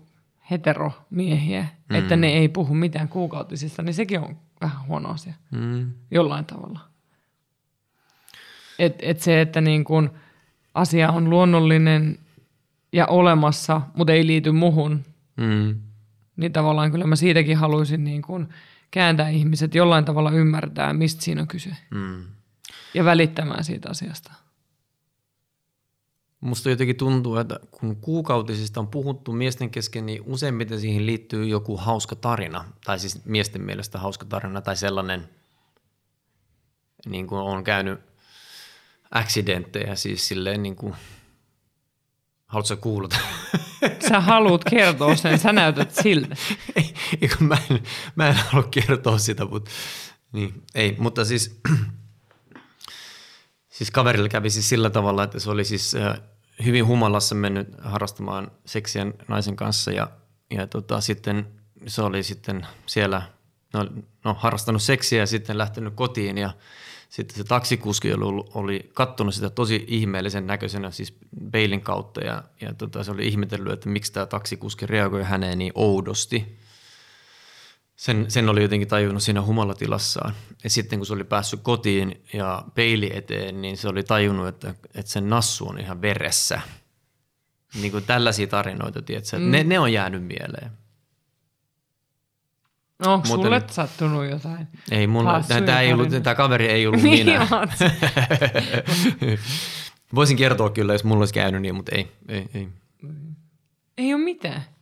heteromiehiä, 0.52 1.67
mm. 1.89 1.95
että 1.95 2.15
ne 2.15 2.28
ei 2.28 2.49
puhu 2.49 2.73
mitään 2.73 3.08
kuukautisista, 3.08 3.82
niin 3.84 3.93
sekin 3.93 4.19
on 4.19 4.38
vähän 4.62 4.88
huono 4.88 5.10
asia 5.10 5.34
Mm. 5.52 5.91
jollain 6.12 6.45
tavalla. 6.45 6.80
Et, 8.80 8.95
et 9.02 9.19
se, 9.21 9.41
että 9.41 9.62
niin 9.62 9.84
kun 9.84 10.10
asia 10.73 11.12
on 11.12 11.30
luonnollinen 11.30 12.19
ja 12.93 13.06
olemassa, 13.08 13.82
mutta 13.95 14.13
ei 14.13 14.28
liity 14.28 14.52
muhun, 14.52 15.04
Mm. 15.38 15.76
niin 16.38 16.52
tavallaan 16.52 16.91
kyllä 16.91 17.06
mä 17.08 17.15
siitäkin 17.15 17.58
haluaisin 17.58 18.04
niin 18.04 18.21
kun 18.21 18.49
kääntää 18.91 19.30
ihmiset 19.30 19.76
jollain 19.76 20.06
tavalla 20.06 20.32
ymmärtää, 20.32 20.93
mistä 20.93 21.21
siinä 21.23 21.41
on 21.41 21.47
kyse. 21.47 21.69
Mm. 21.91 22.23
Ja 22.93 23.06
välittämään 23.06 23.63
siitä 23.63 23.89
asiasta. 23.89 24.32
Musta 26.39 26.69
jotenkin 26.69 26.95
tuntuu, 26.95 27.38
että 27.38 27.60
kun 27.71 27.95
kuukautisista 27.95 28.79
on 28.79 28.88
puhuttu 28.88 29.32
miesten 29.32 29.69
kesken, 29.69 30.06
niin 30.06 30.21
useimmiten 30.25 30.79
siihen 30.79 31.06
liittyy 31.06 31.45
joku 31.45 31.77
hauska 31.77 32.15
tarina. 32.15 32.65
Tai 32.86 32.99
siis 32.99 33.25
miesten 33.25 33.62
mielestä 33.62 33.99
hauska 33.99 34.25
tarina 34.25 34.62
tai 34.62 34.75
sellainen, 34.75 35.29
niin 37.06 37.27
kuin 37.27 37.41
on 37.41 37.63
käynyt 37.63 37.99
accidenttejä 39.12 39.95
siis 39.95 40.27
silleen 40.27 40.63
niin 40.63 40.75
kuin, 40.75 40.95
haluatko 42.45 42.67
sä 42.67 42.75
kuulla? 42.75 43.10
Sä 44.10 44.19
haluat 44.19 44.63
kertoa 44.63 45.15
sen, 45.15 45.39
sä 45.39 45.53
näytät 45.53 45.95
siltä. 45.95 46.36
ei, 47.21 47.29
mä, 47.39 47.58
en, 47.69 47.84
mä 48.15 48.29
en 48.29 48.36
halua 48.36 48.67
kertoa 48.71 49.17
sitä, 49.17 49.45
mutta, 49.45 49.71
niin, 50.32 50.63
ei, 50.75 50.95
mutta 50.99 51.25
siis, 51.25 51.60
siis 53.73 53.91
kaverilla 53.91 54.29
kävi 54.29 54.49
siis 54.49 54.69
sillä 54.69 54.89
tavalla, 54.89 55.23
että 55.23 55.39
se 55.39 55.49
oli 55.49 55.65
siis 55.65 55.95
äh, 55.95 56.21
hyvin 56.65 56.88
humalassa 56.88 57.36
mennyt 57.36 57.67
harrastamaan 57.81 58.51
seksiä 58.65 59.05
naisen 59.27 59.55
kanssa 59.55 59.91
ja, 59.91 60.12
ja 60.49 60.67
tota, 60.67 61.01
sitten 61.01 61.47
se 61.88 62.01
oli 62.01 62.23
sitten 62.23 62.67
siellä 62.86 63.21
no, 63.73 63.88
no, 64.23 64.36
harrastanut 64.39 64.81
seksiä 64.81 65.19
ja 65.19 65.25
sitten 65.25 65.57
lähtenyt 65.57 65.93
kotiin 65.95 66.38
ja 66.38 66.53
sitten 67.09 67.38
se 67.38 67.43
taksikuski 67.43 68.13
oli, 68.13 68.49
oli 68.53 68.91
kattonut 68.93 69.36
sitä 69.36 69.49
tosi 69.49 69.86
ihmeellisen 69.88 70.47
näköisenä 70.47 70.91
siis 70.91 71.17
peilin 71.51 71.81
kautta 71.81 72.21
ja, 72.21 72.43
ja 72.62 72.73
tota, 72.73 73.03
se 73.03 73.12
oli 73.12 73.27
ihmetellyt, 73.27 73.73
että 73.73 73.89
miksi 73.89 74.13
tämä 74.13 74.25
taksikuski 74.25 74.86
reagoi 74.86 75.23
häneen 75.23 75.57
niin 75.57 75.71
oudosti. 75.75 76.57
Sen, 78.03 78.31
sen 78.31 78.49
oli 78.49 78.61
jotenkin 78.61 78.87
tajunnut 78.87 79.23
siinä 79.23 79.41
humalatilassaan. 79.41 80.33
Ja 80.63 80.69
sitten 80.69 80.99
kun 80.99 81.05
se 81.05 81.13
oli 81.13 81.23
päässyt 81.23 81.59
kotiin 81.63 82.23
ja 82.33 82.63
peili 82.75 83.11
eteen, 83.13 83.61
niin 83.61 83.77
se 83.77 83.87
oli 83.87 84.03
tajunnut, 84.03 84.47
että, 84.47 84.75
että 84.95 85.11
sen 85.11 85.29
nassu 85.29 85.67
on 85.67 85.79
ihan 85.79 86.01
veressä. 86.01 86.61
Niin 87.81 87.91
kuin 87.91 88.03
tällaisia 88.03 88.47
tarinoita, 88.47 89.01
tiedätkö? 89.01 89.39
Mm. 89.39 89.51
Ne, 89.51 89.63
ne 89.63 89.79
on 89.79 89.93
jäänyt 89.93 90.23
mieleen. 90.23 90.71
No, 93.05 93.13
onko 93.13 93.27
Muuten- 93.27 93.43
sulle 93.43 93.61
sattunut 93.71 94.29
jotain? 94.29 94.67
Ei 94.91 95.07
mulla, 95.07 95.43
tämä, 95.47 95.81
ei 95.81 95.93
ollut, 95.93 96.09
tämä 96.23 96.35
kaveri 96.35 96.67
ei 96.67 96.87
ollut 96.87 97.01
Niin 97.03 97.25
minä. 97.25 97.47
Voisin 100.15 100.37
kertoa 100.37 100.69
kyllä, 100.69 100.93
jos 100.93 101.03
mulla 101.03 101.21
olisi 101.21 101.33
käynyt 101.33 101.61
niin, 101.61 101.75
mutta 101.75 101.95
ei, 101.95 102.11
ei, 102.27 102.49
ei. 102.53 102.69
Ei 103.97 104.13
ole 104.13 104.23
mitään. 104.23 104.72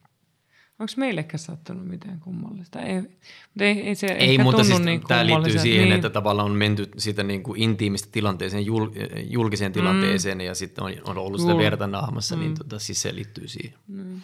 Onko 0.82 0.94
meillekään 0.98 1.40
sattunut 1.40 1.88
mitään 1.88 2.20
kummallista? 2.20 2.80
Ei, 2.80 3.02
mutta 3.02 3.64
ei, 3.64 3.82
ei 3.82 3.96
se 3.96 4.08
Ei, 4.08 4.32
ehkä 4.32 4.44
mutta 4.44 4.62
tunnu 4.62 4.76
siis 4.76 4.86
niin 4.86 5.02
tämä 5.08 5.26
liittyy 5.26 5.60
siihen, 5.60 5.84
niin. 5.84 5.96
että 5.96 6.10
tavallaan 6.10 6.52
on 6.52 6.58
menty 6.58 6.90
siitä 6.98 7.24
niin 7.24 7.44
kuin 7.44 7.62
intiimistä 7.62 8.10
tilanteeseen, 8.12 8.66
jul, 8.66 8.90
julkiseen 9.30 9.72
tilanteeseen 9.74 10.38
mm. 10.38 10.42
ja 10.42 10.56
sitten 10.56 10.84
on, 10.84 10.92
on 11.06 11.18
ollut 11.18 11.42
sitä 11.42 11.58
verta 11.58 11.88
naamassa, 11.88 12.36
mm. 12.36 12.42
niin 12.42 12.54
tota, 12.58 12.80
siis 12.80 13.02
se 13.02 13.16
liittyy 13.16 13.48
siihen. 13.48 13.74
Mm. 13.88 14.22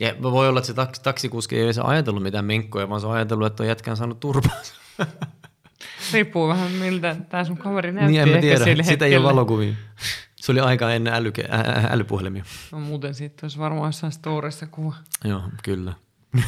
Ja 0.00 0.14
voi 0.22 0.48
olla, 0.48 0.60
että 0.60 0.66
se 0.66 0.74
taks, 0.74 1.00
taksikuski 1.00 1.56
ei 1.56 1.64
edes 1.64 1.78
ajatellut 1.78 2.22
mitään 2.22 2.44
menkkoja, 2.44 2.88
vaan 2.88 3.00
se 3.00 3.06
on 3.06 3.14
ajatellut, 3.14 3.46
että 3.46 3.62
on 3.62 3.68
jätkään 3.68 3.96
saanut 3.96 4.20
turpaansa. 4.20 4.74
Riippuu 6.12 6.48
vähän 6.48 6.72
miltä 6.72 7.16
tämä 7.28 7.44
sun 7.44 7.56
kaveri 7.56 7.92
näytti 7.92 8.12
niin 8.12 8.22
en 8.22 8.28
mä 8.28 8.40
tiedä, 8.40 8.82
sitä 8.82 9.06
ei 9.06 9.16
ole 9.16 9.24
valokuvia. 9.24 9.74
Se 10.40 10.52
oli 10.52 10.60
aika 10.60 10.92
ennen 10.92 11.14
älyke, 11.14 11.42
ä, 11.42 11.88
älypuhelimia. 11.90 12.44
No 12.72 12.80
muuten 12.80 13.14
siitä 13.14 13.38
olisi 13.42 13.58
varmaan 13.58 13.88
jossain 13.88 14.12
storissa 14.12 14.66
kuva. 14.66 14.94
Joo, 15.24 15.42
kyllä. 15.62 15.92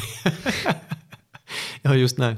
joo, 1.85 1.93
just 1.93 2.17
näin. 2.17 2.37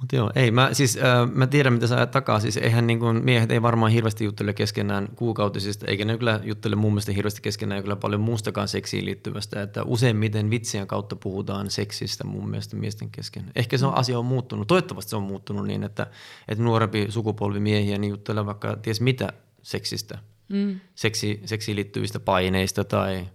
Mutta 0.00 0.16
joo, 0.16 0.30
ei, 0.34 0.50
mä, 0.50 0.68
siis, 0.72 0.96
äh, 0.96 1.30
mä 1.32 1.46
tiedän 1.46 1.72
mitä 1.72 1.86
sä 1.86 1.96
ajat 1.96 2.10
takaa. 2.10 2.40
Siis 2.40 2.56
eihän 2.56 2.86
niin 2.86 2.98
kuin, 2.98 3.24
miehet 3.24 3.50
ei 3.50 3.62
varmaan 3.62 3.92
hirveästi 3.92 4.24
juttele 4.24 4.52
keskenään 4.52 5.08
kuukautisista, 5.16 5.86
eikä 5.86 6.04
ne 6.04 6.18
kyllä 6.18 6.40
juttele 6.42 6.76
mun 6.76 6.92
mielestä 6.92 7.12
hirveästi 7.12 7.42
keskenään 7.42 7.82
kyllä 7.82 7.96
paljon 7.96 8.20
muustakaan 8.20 8.68
seksiin 8.68 9.04
liittyvästä. 9.04 9.62
Että 9.62 9.82
useimmiten 9.82 10.50
vitsien 10.50 10.86
kautta 10.86 11.16
puhutaan 11.16 11.70
seksistä 11.70 12.24
mun 12.24 12.50
mielestä 12.50 12.76
miesten 12.76 13.10
kesken. 13.10 13.52
Ehkä 13.56 13.78
se 13.78 13.86
on, 13.86 13.94
asia 13.94 14.18
on 14.18 14.26
muuttunut. 14.26 14.68
Toivottavasti 14.68 15.10
se 15.10 15.16
on 15.16 15.22
muuttunut 15.22 15.66
niin, 15.66 15.82
että, 15.82 16.06
että 16.48 16.64
nuorempi 16.64 17.06
sukupolvi 17.08 17.60
miehiä 17.60 17.98
niin 17.98 18.10
juttelee 18.10 18.46
vaikka 18.46 18.76
ties 18.76 19.00
mitä 19.00 19.32
seksistä. 19.62 20.18
Mm. 20.48 20.80
Seksi, 20.94 21.40
seksiin 21.44 21.76
liittyvistä 21.76 22.20
paineista 22.20 22.84
tai 22.84 23.26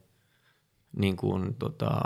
niin 0.98 1.16
kuin, 1.18 1.56
tota, 1.56 2.02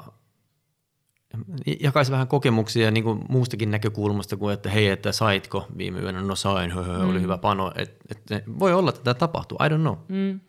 jakaisi 1.80 2.12
vähän 2.12 2.28
kokemuksia 2.28 2.92
niin 2.92 3.04
kuin 3.04 3.20
muustakin 3.30 3.72
näkökulmasta 3.72 4.38
kuin, 4.38 4.54
että 4.54 4.70
hei, 4.70 4.88
että 4.88 5.12
saitko 5.12 5.68
viime 5.78 6.00
yönä, 6.00 6.22
no 6.22 6.36
sain, 6.36 6.72
hö, 6.72 6.84
hö, 6.84 6.98
oli 7.06 7.22
hyvä 7.22 7.38
pano. 7.38 7.72
Et, 7.76 7.98
et, 8.32 8.44
voi 8.60 8.74
olla, 8.74 8.90
että 8.90 9.02
tämä 9.04 9.14
tapahtuu, 9.14 9.58
I 9.66 9.70
don't 9.70 9.82
know. 9.82 9.96
Mm. 10.08 10.40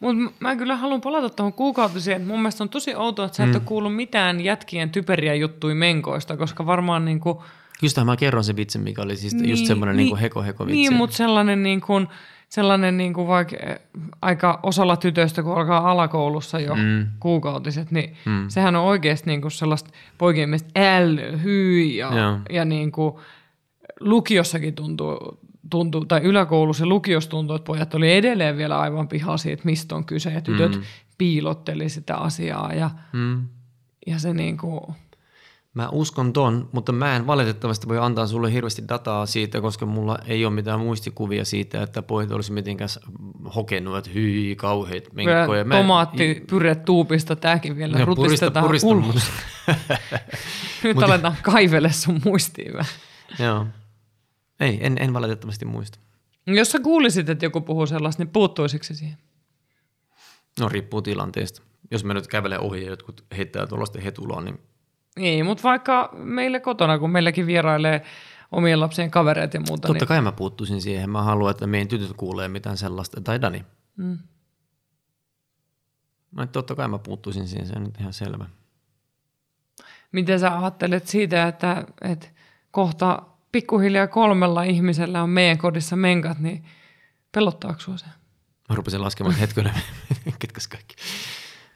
Mutta 0.00 0.32
mä 0.40 0.56
kyllä 0.56 0.76
haluan 0.76 1.00
palata 1.00 1.30
tuohon 1.30 1.52
kuukautiseen. 1.52 2.26
Mun 2.26 2.38
mielestä 2.38 2.64
on 2.64 2.68
tosi 2.68 2.94
outoa, 2.94 3.26
että 3.26 3.36
sä 3.36 3.44
et 3.44 3.50
Mm. 3.50 3.54
ole 3.54 3.62
kuullut 3.64 3.96
mitään 3.96 4.40
jätkien 4.40 4.90
typeriä 4.90 5.34
juttuja 5.34 5.74
menkoista, 5.74 6.36
koska 6.36 6.66
varmaan 6.66 7.04
niinku, 7.04 7.42
Justahan 7.82 8.06
mä 8.06 8.16
kerron 8.16 8.44
sen 8.44 8.56
vitsin, 8.56 8.80
mikä 8.80 9.02
oli 9.02 9.16
siis 9.16 9.34
niin, 9.34 9.50
just 9.50 9.66
semmoinen 9.66 9.96
niin, 9.96 10.06
niin 10.06 10.16
heko 10.16 10.42
heko 10.42 10.66
vitsi. 10.66 10.76
Niin, 10.76 10.92
mutta 10.92 11.16
sellainen, 11.16 11.62
niin 11.62 11.80
kuin, 11.80 12.08
sellainen 12.48 12.96
niin 12.96 13.14
kuin 13.14 13.28
vaikka 13.28 13.56
eh, 13.56 13.80
aika 14.22 14.60
osalla 14.62 14.96
tytöistä, 14.96 15.42
kun 15.42 15.58
alkaa 15.58 15.90
alakoulussa 15.90 16.60
jo 16.60 16.74
mm. 16.74 17.06
kuukautiset, 17.20 17.90
niin 17.90 18.16
mm. 18.24 18.44
sehän 18.48 18.76
on 18.76 18.84
oikeasti 18.84 19.30
niin 19.30 19.40
kuin 19.40 19.52
sellaista 19.52 19.90
poikien 20.18 20.48
mielestä 20.48 20.96
äl, 20.96 21.38
hyi 21.42 21.96
ja, 21.96 22.18
Joo. 22.18 22.38
ja 22.50 22.64
niin 22.64 22.92
kuin 22.92 23.14
lukiossakin 24.00 24.74
tuntuu, 24.74 25.40
tuntuu, 25.70 26.04
tai 26.04 26.20
yläkoulussa 26.20 26.82
ja 26.84 26.88
lukiossa 26.88 27.30
tuntuu, 27.30 27.56
että 27.56 27.66
pojat 27.66 27.94
oli 27.94 28.12
edelleen 28.12 28.56
vielä 28.56 28.80
aivan 28.80 29.08
pihasi, 29.08 29.52
että 29.52 29.64
mistä 29.64 29.94
on 29.94 30.04
kyse, 30.04 30.30
ja 30.30 30.40
tytöt 30.40 30.76
mm. 30.76 30.82
piilotteli 31.18 31.88
sitä 31.88 32.16
asiaa 32.16 32.72
ja, 32.74 32.90
mm. 33.12 33.48
ja 34.06 34.18
se 34.18 34.34
niin 34.34 34.56
kuin, 34.56 34.80
Mä 35.76 35.88
uskon 35.88 36.32
ton, 36.32 36.68
mutta 36.72 36.92
mä 36.92 37.16
en 37.16 37.26
valitettavasti 37.26 37.88
voi 37.88 37.98
antaa 37.98 38.26
sulle 38.26 38.52
hirveästi 38.52 38.82
dataa 38.88 39.26
siitä, 39.26 39.60
koska 39.60 39.86
mulla 39.86 40.18
ei 40.26 40.44
ole 40.44 40.54
mitään 40.54 40.80
muistikuvia 40.80 41.44
siitä, 41.44 41.82
että 41.82 42.02
pojat 42.02 42.30
olisi 42.30 42.52
mitenkään 42.52 42.88
hokenut, 43.54 43.96
että 43.96 44.10
hyi, 44.14 44.56
kauheat 44.56 45.04
menkkoja. 45.12 45.64
Mä 45.64 45.74
en- 45.74 45.80
tomaatti 45.82 46.44
pyre 46.50 46.74
tuupista, 46.74 47.36
tämäkin 47.36 47.76
vielä 47.76 47.98
Joo, 47.98 48.06
rutistetaan 48.06 48.64
purista, 48.66 48.86
ulos. 48.88 49.04
mutta- 49.06 49.20
Nyt 50.84 50.96
Mut- 50.96 51.02
aletaan 51.04 51.36
kaivele 51.42 51.92
sun 51.92 52.20
muistiin. 52.24 52.72
Joo. 53.38 53.66
Ei, 54.60 54.78
en, 54.80 54.96
en 55.00 55.12
valitettavasti 55.12 55.64
muista. 55.64 55.98
Jos 56.46 56.70
sä 56.72 56.80
kuulisit, 56.80 57.28
että 57.28 57.44
joku 57.46 57.60
puhuu 57.60 57.86
sellaista, 57.86 58.22
niin 58.22 58.32
puuttuisitko 58.32 58.86
siihen? 58.94 59.18
No 60.60 60.68
riippuu 60.68 61.02
tilanteesta. 61.02 61.62
Jos 61.90 62.04
mä 62.04 62.14
nyt 62.14 62.26
kävelen 62.26 62.60
ohi 62.60 62.82
ja 62.84 62.90
jotkut 62.90 63.24
heittää 63.36 63.66
tuollaista 63.66 64.00
hetulaa, 64.00 64.40
niin 64.42 64.58
Ei, 65.16 65.42
mutta 65.42 65.62
vaikka 65.62 66.10
meillä 66.12 66.60
kotona, 66.60 66.98
kun 66.98 67.10
meilläkin 67.10 67.46
vierailee 67.46 68.02
omien 68.52 68.80
lapsien 68.80 69.10
kavereet 69.10 69.54
ja 69.54 69.60
muuta. 69.60 69.88
Totta 69.88 70.04
niin, 70.04 70.08
kai 70.08 70.20
mä 70.20 70.32
puuttuisin 70.32 70.82
siihen. 70.82 71.10
Mä 71.10 71.22
haluan, 71.22 71.50
että 71.50 71.66
meidän 71.66 71.88
tytöt 71.88 72.12
kuulee 72.16 72.48
mitään 72.48 72.76
sellaista. 72.76 73.20
Tai 73.20 73.40
Dani. 73.42 73.64
mm, 73.96 74.18
Mä, 76.30 76.46
totta 76.46 76.74
kai 76.74 76.88
mä 76.88 76.98
puuttuisin 76.98 77.48
siihen, 77.48 77.66
se 77.66 77.72
on 77.76 77.84
nyt 77.84 78.00
ihan 78.00 78.12
selvä. 78.12 78.46
miten 80.12 80.40
sä 80.40 80.58
ajattelet 80.58 81.06
siitä, 81.08 81.48
että, 81.48 81.84
että 82.02 82.26
kohta 82.70 83.22
pikkuhiljaa 83.52 84.06
kolmella 84.06 84.62
ihmisellä 84.62 85.22
on 85.22 85.30
meidän 85.30 85.58
kodissa 85.58 85.96
menkat, 85.96 86.38
niin 86.38 86.64
pelottaako 87.32 87.80
sua 87.80 87.96
se? 87.96 88.06
Mä 88.68 88.74
rupesin 88.76 89.02
laskemaan 89.02 89.36
hetkinen, 89.36 89.74
ketkäs 90.38 90.68
kaikki. 90.68 90.94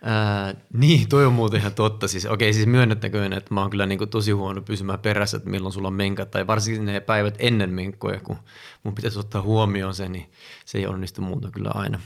Ää, 0.03 0.55
niin, 0.73 1.09
toi 1.09 1.27
on 1.27 1.33
muuten 1.33 1.61
ihan 1.61 1.75
totta. 1.75 2.09
Siis, 2.09 2.27
okei, 2.27 2.53
siis 2.53 2.67
myönnettäköön, 2.67 3.33
että 3.33 3.55
mä 3.55 3.61
oon 3.61 3.71
kyllä 3.71 3.87
niinku 3.87 4.07
tosi 4.07 4.31
huono 4.31 4.63
pysymään 4.63 4.99
perässä, 4.99 5.37
että 5.37 5.51
milloin 5.51 5.73
sulla 5.73 5.89
on 5.89 5.95
menkat, 5.95 6.31
tai 6.31 6.47
varsinkin 6.47 6.85
ne 6.85 7.01
päivät 7.01 7.35
ennen 7.39 7.71
menkkoja, 7.71 8.21
kun 8.21 8.37
mun 8.83 8.95
pitäisi 8.95 9.19
ottaa 9.19 9.43
huomioon 9.43 9.95
se, 9.95 10.09
niin 10.09 10.31
se 10.65 10.79
ei 10.79 10.87
onnistu 10.87 11.23
muuta 11.23 11.51
kyllä 11.51 11.71
aina. 11.75 12.01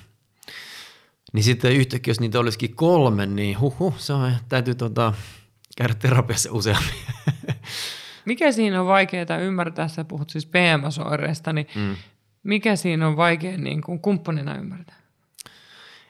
Niin 1.32 1.45
sitten 1.45 1.72
yhtäkkiä, 1.72 2.11
jos 2.11 2.20
niitä 2.20 2.40
olisikin 2.40 2.76
kolme, 2.76 3.26
niin 3.26 3.61
huhu, 3.61 3.95
se 3.99 4.12
on, 4.12 4.32
täytyy 4.49 4.74
tota, 4.74 5.12
käydä 5.76 5.95
terapiassa 5.95 6.53
useammin. 6.53 6.95
Mikä 8.24 8.53
siinä 8.53 8.80
on 8.80 8.86
vaikeaa 8.86 9.38
ymmärtää, 9.40 9.88
sä 9.88 10.05
puhut 10.05 10.30
siis 10.30 10.47
PMS-oireista, 10.47 11.53
niin 11.53 11.66
mm. 11.74 11.97
mikä 12.42 12.76
siinä 12.76 13.09
on 13.09 13.16
vaikea 13.16 13.59
niin 13.59 13.82
kuin 13.82 14.01
kumppanina 14.01 14.57
ymmärtää? 14.57 15.04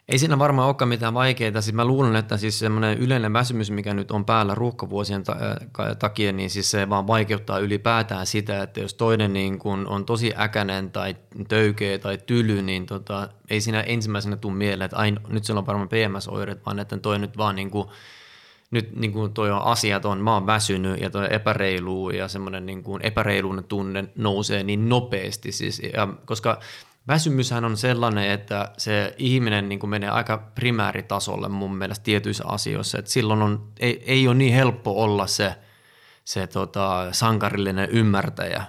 Ei 0.09 0.19
siinä 0.19 0.39
varmaan 0.39 0.67
olekaan 0.67 0.89
mitään 0.89 1.15
vaikeaa. 1.15 1.61
Siis 1.61 1.75
mä 1.75 1.85
luulen, 1.85 2.17
että 2.17 2.37
siis 2.37 2.59
semmoinen 2.59 2.99
yleinen 2.99 3.33
väsymys, 3.33 3.71
mikä 3.71 3.95
nyt 3.95 4.11
on 4.11 4.25
päällä 4.25 4.55
ruuhkavuosien 4.55 5.25
ää, 5.29 5.95
takia, 5.95 6.33
niin 6.33 6.51
siis 6.51 6.71
se 6.71 6.89
vaan 6.89 7.07
vaikeuttaa 7.07 7.59
ylipäätään 7.59 8.27
sitä, 8.27 8.63
että 8.63 8.81
jos 8.81 8.95
toinen 8.95 9.33
niin 9.33 9.59
kun 9.59 9.87
on 9.87 10.07
tosi 10.07 10.33
äkänen 10.39 10.91
tai 10.91 11.17
töykeä 11.49 11.99
tai 11.99 12.19
tyly, 12.27 12.63
niin 12.63 12.87
tota, 12.87 13.29
ei 13.51 13.61
siinä 13.61 13.81
ensimmäisenä 13.81 14.37
tule 14.37 14.55
mieleen, 14.55 14.85
että 14.85 14.97
ai, 14.97 15.15
nyt 15.29 15.45
sillä 15.45 15.59
on 15.59 15.67
varmaan 15.67 15.89
PMS-oireet, 15.89 16.67
vaan 16.67 16.79
että 16.79 16.99
toi 16.99 17.19
nyt 17.19 17.37
vaan 17.37 17.57
niin 17.57 17.71
kuin, 17.71 17.89
nyt 18.71 18.97
niin 18.97 19.13
kuin 19.13 19.33
toi 19.33 19.51
on 19.51 19.63
asiaton, 19.63 20.21
mä 20.21 20.35
oon 20.35 20.47
väsynyt 20.47 21.01
ja 21.01 21.11
toi 21.11 21.27
epäreilu 21.31 22.11
ja 22.11 22.29
semmoinen 22.29 22.67
niin 22.67 22.83
kuin 22.83 23.03
tunne 23.69 24.05
nousee 24.17 24.63
niin 24.63 24.89
nopeasti. 24.89 25.53
Siis, 25.53 25.83
ja, 25.95 26.09
koska 26.25 26.61
väsymyshän 27.09 27.65
on 27.65 27.77
sellainen, 27.77 28.31
että 28.31 28.73
se 28.79 29.15
ihminen 29.19 29.69
niin 29.69 29.79
kuin 29.79 29.91
menee 29.91 30.09
aika 30.09 30.39
primääritasolle 30.55 31.49
mun 31.49 31.77
mielestä 31.77 32.05
tietyissä 32.05 32.45
asioissa. 32.47 32.99
Et 32.99 33.07
silloin 33.07 33.43
on, 33.43 33.73
ei, 33.81 34.03
ei 34.07 34.29
ole 34.29 34.35
niin 34.35 34.55
helppo 34.55 35.03
olla 35.03 35.27
se, 35.27 35.55
se 36.25 36.47
tota, 36.47 37.09
sankarillinen 37.13 37.91
ymmärtäjä. 37.91 38.65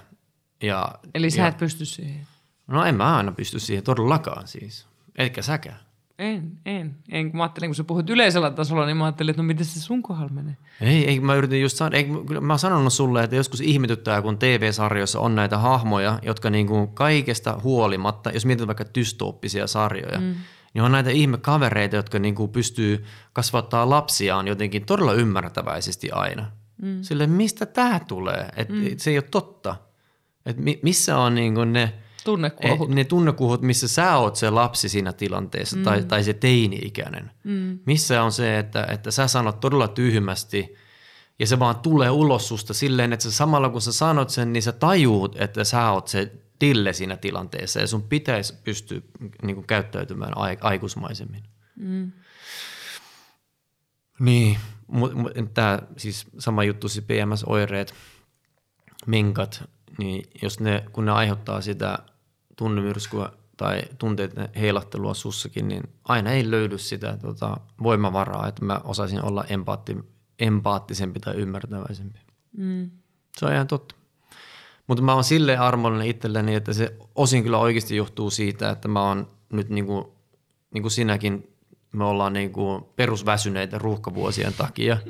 Ja, 0.62 0.88
Eli 1.14 1.30
sä 1.30 1.42
ja, 1.42 1.48
et 1.48 1.56
pysty 1.56 1.84
siihen. 1.84 2.26
No 2.66 2.84
en 2.84 2.94
mä 2.94 3.16
aina 3.16 3.32
pysty 3.32 3.60
siihen 3.60 3.84
todellakaan 3.84 4.48
siis. 4.48 4.86
Eikä 5.18 5.42
säkään. 5.42 5.85
En, 6.18 6.52
en. 6.66 6.96
en. 7.10 7.30
Kun 7.30 7.36
mä 7.36 7.42
ajattelin, 7.42 7.68
kun 7.68 7.74
sä 7.74 7.84
puhut 7.84 8.10
yleisellä 8.10 8.50
tasolla, 8.50 8.86
niin 8.86 8.96
mä 8.96 9.04
ajattelin, 9.04 9.30
että 9.30 9.42
no 9.42 9.46
miten 9.46 9.66
se 9.66 9.80
sun 9.80 10.02
kohdalla 10.02 10.32
menee? 10.32 10.56
Ei, 10.80 11.08
ei, 11.08 11.20
mä 11.20 11.34
yritin 11.34 11.62
just 11.62 11.76
sanoa, 11.76 11.96
ei, 11.96 12.04
kyllä 12.26 12.40
mä 12.40 12.52
oon 12.52 12.58
sanonut 12.58 12.92
sulle, 12.92 13.24
että 13.24 13.36
joskus 13.36 13.60
ihmetyttää, 13.60 14.22
kun 14.22 14.38
TV-sarjoissa 14.38 15.20
on 15.20 15.34
näitä 15.34 15.58
hahmoja, 15.58 16.18
jotka 16.22 16.50
niinku 16.50 16.86
kaikesta 16.86 17.60
huolimatta, 17.62 18.30
jos 18.30 18.46
mietit 18.46 18.66
vaikka 18.66 18.84
dystooppisia 18.94 19.66
sarjoja, 19.66 20.20
mm. 20.20 20.34
niin 20.74 20.82
on 20.82 20.92
näitä 20.92 21.10
ihmekavereita, 21.10 21.96
jotka 21.96 22.18
niinku 22.18 22.48
pystyy 22.48 23.04
kasvattaa 23.32 23.90
lapsiaan 23.90 24.48
jotenkin 24.48 24.86
todella 24.86 25.12
ymmärtäväisesti 25.12 26.10
aina. 26.10 26.50
Mm. 26.82 27.02
Sille 27.02 27.26
mistä 27.26 27.66
tämä 27.66 28.00
tulee? 28.08 28.48
Et, 28.56 28.68
mm. 28.68 28.84
se 28.96 29.10
ei 29.10 29.18
ole 29.18 29.24
totta. 29.30 29.76
Et 30.46 30.56
mi, 30.56 30.80
missä 30.82 31.18
on 31.18 31.34
niinku 31.34 31.64
ne 31.64 31.92
Tunnekuohut. 32.26 32.90
Eh, 32.90 32.94
ne 32.94 33.04
tunnekuohut, 33.04 33.62
missä 33.62 33.88
sä 33.88 34.16
oot 34.16 34.36
se 34.36 34.50
lapsi 34.50 34.88
siinä 34.88 35.12
tilanteessa 35.12 35.76
mm. 35.76 35.82
tai, 35.82 36.04
tai 36.04 36.24
se 36.24 36.32
teini-ikäinen. 36.32 37.30
Mm. 37.44 37.78
Missä 37.86 38.22
on 38.22 38.32
se, 38.32 38.58
että, 38.58 38.86
että 38.90 39.10
sä 39.10 39.28
sanot 39.28 39.60
todella 39.60 39.88
tyhmästi 39.88 40.74
ja 41.38 41.46
se 41.46 41.58
vaan 41.58 41.76
tulee 41.76 42.10
ulos 42.10 42.48
susta 42.48 42.74
silleen, 42.74 43.12
että 43.12 43.22
sä 43.22 43.30
samalla 43.30 43.68
kun 43.68 43.80
sä 43.80 43.92
sanot 43.92 44.30
sen, 44.30 44.52
niin 44.52 44.62
sä 44.62 44.72
tajuut, 44.72 45.40
että 45.40 45.64
sä 45.64 45.90
oot 45.90 46.08
se 46.08 46.32
tille 46.58 46.92
siinä 46.92 47.16
tilanteessa 47.16 47.80
ja 47.80 47.86
sun 47.86 48.02
pitäisi 48.02 48.54
pystyä 48.64 49.00
niin 49.42 49.56
kuin, 49.56 49.66
käyttäytymään 49.66 50.32
aikuismaisemmin. 50.60 51.42
Mm. 51.76 52.12
Niin, 54.20 54.58
mutta 54.86 55.42
tämä 55.54 55.78
siis 55.96 56.26
sama 56.38 56.64
juttu, 56.64 56.88
siis 56.88 57.04
PMS-oireet, 57.04 57.94
menkat, 59.06 59.64
niin 59.98 60.30
jos 60.42 60.60
ne, 60.60 60.84
kun 60.92 61.04
ne 61.04 61.12
aiheuttaa 61.12 61.60
sitä 61.60 61.98
tunnemyrskyä 62.56 63.30
tai 63.56 63.82
tunteiden 63.98 64.48
heilattelua 64.56 65.14
sussakin, 65.14 65.68
niin 65.68 65.82
aina 66.04 66.30
ei 66.30 66.50
löydy 66.50 66.78
sitä 66.78 67.18
tota, 67.22 67.56
voimavaraa, 67.82 68.48
että 68.48 68.64
mä 68.64 68.80
osaisin 68.84 69.24
olla 69.24 69.44
empaatti, 69.44 69.96
empaattisempi 70.38 71.20
tai 71.20 71.34
ymmärtäväisempi. 71.34 72.18
Mm. 72.56 72.90
Se 73.38 73.46
on 73.46 73.52
ihan 73.52 73.66
totta. 73.66 73.94
Mutta 74.86 75.02
mä 75.02 75.14
oon 75.14 75.24
silleen 75.24 75.60
armollinen 75.60 76.06
itselleni, 76.06 76.54
että 76.54 76.72
se 76.72 76.96
osin 77.14 77.42
kyllä 77.42 77.58
oikeasti 77.58 77.96
johtuu 77.96 78.30
siitä, 78.30 78.70
että 78.70 78.88
mä 78.88 79.02
oon 79.02 79.28
nyt 79.52 79.68
niin 79.68 79.86
kuin, 79.86 80.04
niin 80.74 80.82
kuin 80.82 80.92
sinäkin, 80.92 81.50
me 81.92 82.04
ollaan 82.04 82.32
niin 82.32 82.52
kuin 82.52 82.84
perusväsyneitä 82.96 83.78
ruuhkavuosien 83.78 84.52
takia. 84.52 84.96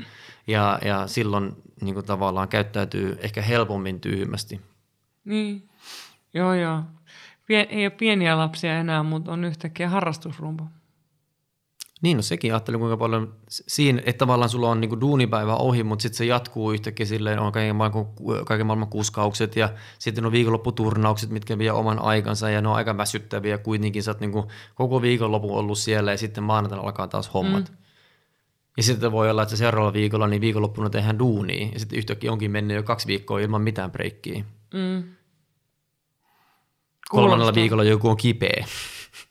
Ja, 0.49 0.78
ja 0.84 1.07
silloin 1.07 1.62
niin 1.80 1.94
kuin 1.94 2.07
tavallaan 2.07 2.49
käyttäytyy 2.49 3.18
ehkä 3.20 3.42
helpommin 3.42 4.01
tyhmästi. 4.01 4.61
Niin, 5.24 5.68
joo 6.34 6.55
joo. 6.55 6.82
Pien, 7.47 7.66
ei 7.70 7.84
ole 7.86 7.90
pieniä 7.90 8.38
lapsia 8.38 8.78
enää, 8.78 9.03
mutta 9.03 9.32
on 9.32 9.44
yhtäkkiä 9.44 9.88
harrastusrumpa. 9.88 10.66
Niin, 12.03 12.16
no 12.16 12.22
sekin 12.22 12.53
ajattelin 12.53 12.80
kuinka 12.80 12.97
paljon 12.97 13.34
siinä, 13.51 14.03
että 14.07 14.18
tavallaan 14.18 14.49
sulla 14.49 14.70
on 14.70 14.80
niinku 14.80 15.01
duunipäivä 15.01 15.57
ohi, 15.57 15.82
mutta 15.82 16.03
sitten 16.03 16.18
se 16.18 16.24
jatkuu 16.24 16.72
yhtäkkiä 16.72 17.07
silleen, 17.07 17.38
on 17.38 17.53
kaiken 17.53 17.76
maailman, 17.76 18.07
kaiken 18.47 18.66
maailman 18.66 18.88
kuskaukset 18.88 19.57
ja 19.57 19.68
sitten 19.99 20.26
on 20.26 20.32
viikonlopputurnaukset, 20.32 21.30
mitkä 21.30 21.59
vie 21.59 21.72
oman 21.72 21.99
aikansa 21.99 22.51
ja 22.51 22.61
ne 22.61 22.68
on 22.68 22.74
aika 22.74 22.97
väsyttäviä 22.97 23.59
kuitenkin. 23.59 24.03
Sä 24.03 24.11
oot 24.11 24.20
niinku 24.20 24.51
koko 24.74 25.03
viikonlopun 25.03 25.59
ollut 25.59 25.78
siellä 25.78 26.11
ja 26.11 26.18
sitten 26.18 26.44
maanantaina 26.44 26.84
alkaa 26.84 27.09
taas 27.09 27.34
hommat. 27.34 27.70
Mm. 27.70 27.76
Ja 28.76 28.82
sitten 28.82 29.12
voi 29.12 29.30
olla, 29.30 29.42
että 29.42 29.57
seuraavalla 29.57 29.92
viikolla 29.92 30.26
niin 30.26 30.40
viikonloppuna 30.40 30.90
tehdään 30.90 31.18
duunia 31.18 31.68
ja 31.72 31.78
sitten 31.78 31.99
yhtäkkiä 31.99 32.32
onkin 32.32 32.51
mennyt 32.51 32.76
jo 32.76 32.82
kaksi 32.82 33.07
viikkoa 33.07 33.40
ilman 33.40 33.62
mitään 33.62 33.92
breikkiä. 33.92 34.44
Mm. 34.74 35.16
Kolmannella 37.09 37.54
viikolla 37.54 37.84
joku 37.84 38.09
on 38.09 38.16
kipeä. 38.16 38.66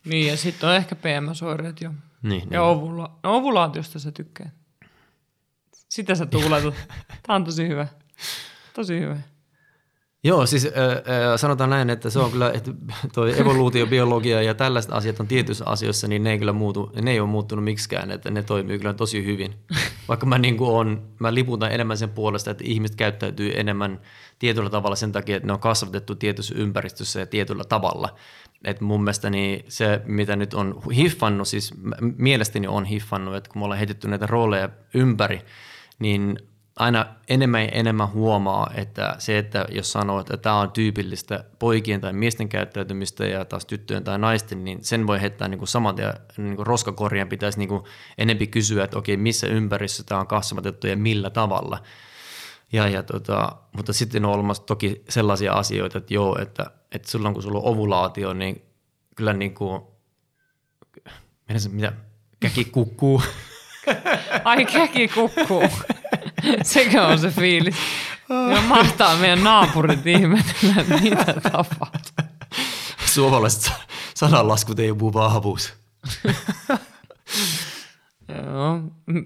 Niin, 0.05 0.27
ja 0.27 0.37
sitten 0.37 0.69
on 0.69 0.75
ehkä 0.75 0.95
PMS-oireet 0.95 1.81
jo. 1.81 1.91
Niin, 2.21 2.41
ja 2.51 2.59
niin. 2.59 2.59
ovula- 2.59 3.19
no, 3.23 3.35
ovulaatiosta 3.37 3.99
sä 3.99 4.11
tykkää. 4.11 4.49
Sitä 5.89 6.15
sä 6.15 6.25
tuuletut. 6.25 6.73
Tämä 7.23 7.35
on 7.35 7.43
tosi 7.43 7.67
hyvä. 7.67 7.87
Tosi 8.73 8.99
hyvä. 8.99 9.17
Joo, 10.25 10.45
siis 10.45 10.65
äh, 10.65 10.71
äh, 10.71 11.01
sanotaan 11.35 11.69
näin, 11.69 11.89
että 11.89 12.09
se 12.09 12.19
on 12.19 12.31
kyllä, 12.31 12.51
että 12.51 12.71
toi 13.13 13.39
evoluutiobiologia 13.39 14.41
ja 14.41 14.53
tällaiset 14.53 14.91
asiat 14.91 15.19
on 15.19 15.27
tietyissä 15.27 15.65
asioissa, 15.65 16.07
niin 16.07 16.23
ne 16.23 16.31
ei 16.31 16.39
kyllä 16.39 16.53
muutu, 16.53 16.91
ne 17.01 17.11
ei 17.11 17.19
ole 17.19 17.29
muuttunut 17.29 17.65
miksikään, 17.65 18.11
että 18.11 18.31
ne 18.31 18.43
toimii 18.43 18.79
kyllä 18.79 18.93
tosi 18.93 19.25
hyvin. 19.25 19.53
Vaikka 20.09 20.25
mä, 20.25 20.37
niin 20.37 20.57
on, 20.59 21.07
mä 21.19 21.33
liputan 21.33 21.71
enemmän 21.71 21.97
sen 21.97 22.09
puolesta, 22.09 22.51
että 22.51 22.63
ihmiset 22.67 22.95
käyttäytyy 22.95 23.51
enemmän 23.55 24.01
tietyllä 24.39 24.69
tavalla 24.69 24.95
sen 24.95 25.11
takia, 25.11 25.35
että 25.35 25.47
ne 25.47 25.53
on 25.53 25.59
kasvatettu 25.59 26.15
tietyssä 26.15 26.55
ympäristössä 26.57 27.19
ja 27.19 27.25
tietyllä 27.25 27.63
tavalla. 27.63 28.15
Et 28.63 28.81
mun 28.81 29.03
mielestä 29.03 29.29
niin 29.29 29.65
se, 29.67 30.01
mitä 30.05 30.35
nyt 30.35 30.53
on 30.53 30.81
hiffannut, 30.95 31.47
siis 31.47 31.73
mielestäni 32.17 32.67
on 32.67 32.85
hiffannut, 32.85 33.35
että 33.35 33.49
kun 33.49 33.61
me 33.61 33.63
ollaan 33.63 33.77
heitetty 33.77 34.07
näitä 34.07 34.27
rooleja 34.27 34.69
ympäri, 34.93 35.41
niin 35.99 36.39
aina 36.75 37.05
enemmän 37.27 37.61
ja 37.61 37.69
enemmän 37.71 38.11
huomaa, 38.11 38.71
että 38.75 39.15
se, 39.19 39.37
että 39.37 39.65
jos 39.71 39.91
sanoo, 39.91 40.19
että 40.19 40.37
tämä 40.37 40.59
on 40.59 40.71
tyypillistä 40.71 41.43
poikien 41.59 42.01
tai 42.01 42.13
miesten 42.13 42.49
käyttäytymistä 42.49 43.25
ja 43.25 43.45
taas 43.45 43.65
tyttöjen 43.65 44.03
tai 44.03 44.19
naisten, 44.19 44.63
niin 44.63 44.83
sen 44.83 45.07
voi 45.07 45.21
heittää 45.21 45.47
niin 45.47 45.57
kuin 45.57 45.67
saman 45.67 45.95
tien 45.95 46.13
niin 46.37 46.55
kuin 46.55 46.67
roskakorjaan 46.67 47.29
pitäisi 47.29 47.59
niin 47.59 47.69
kuin 47.69 47.83
enempi 48.17 48.47
kysyä, 48.47 48.83
että 48.83 48.97
okei, 48.97 49.17
missä 49.17 49.47
ympäristössä 49.47 50.03
tämä 50.03 50.21
on 50.21 50.27
kasvatettu 50.27 50.87
ja 50.87 50.97
millä 50.97 51.29
tavalla. 51.29 51.81
Ja, 52.71 52.87
ja 52.87 53.03
tota, 53.03 53.55
mutta 53.75 53.93
sitten 53.93 54.25
on 54.25 54.33
olemassa 54.33 54.63
toki 54.63 55.03
sellaisia 55.09 55.53
asioita, 55.53 55.97
että 55.97 56.13
joo, 56.13 56.37
että, 56.41 56.71
että 56.91 57.11
silloin 57.11 57.33
kun 57.33 57.43
sulla 57.43 57.59
on 57.59 57.65
ovulaatio, 57.65 58.33
niin 58.33 58.61
kyllä 59.15 59.33
niin 59.33 59.53
kuin, 59.53 59.81
mitä, 61.71 61.93
käki 62.39 62.65
kukkuu. 62.65 63.21
Ai 64.43 64.65
käki 64.65 65.07
kukkuu. 65.07 65.63
Sekö 66.63 67.05
on 67.05 67.19
se 67.19 67.29
fiilis. 67.29 67.75
Ja 68.29 68.61
mahtaa 68.61 69.15
meidän 69.17 69.43
naapurit 69.43 70.07
ihmetellä, 70.07 70.81
että 70.81 70.97
mitä 70.97 71.25
tapahtuu. 71.25 72.25
Suomalaiset 73.05 73.71
sananlaskut 74.13 74.79
ei 74.79 74.91
ole 74.91 75.13
vahvuus. 75.13 75.73
Joo, 78.27 78.79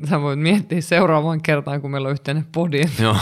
sä 0.09 0.22
voit 0.22 0.39
miettiä 0.39 0.82
seuraavaan 0.82 1.41
kertaan, 1.41 1.82
kun 1.82 1.91
meillä 1.91 2.07
on 2.07 2.11
yhteinen 2.11 2.45
podi. 2.51 2.82
Joo. 2.99 3.17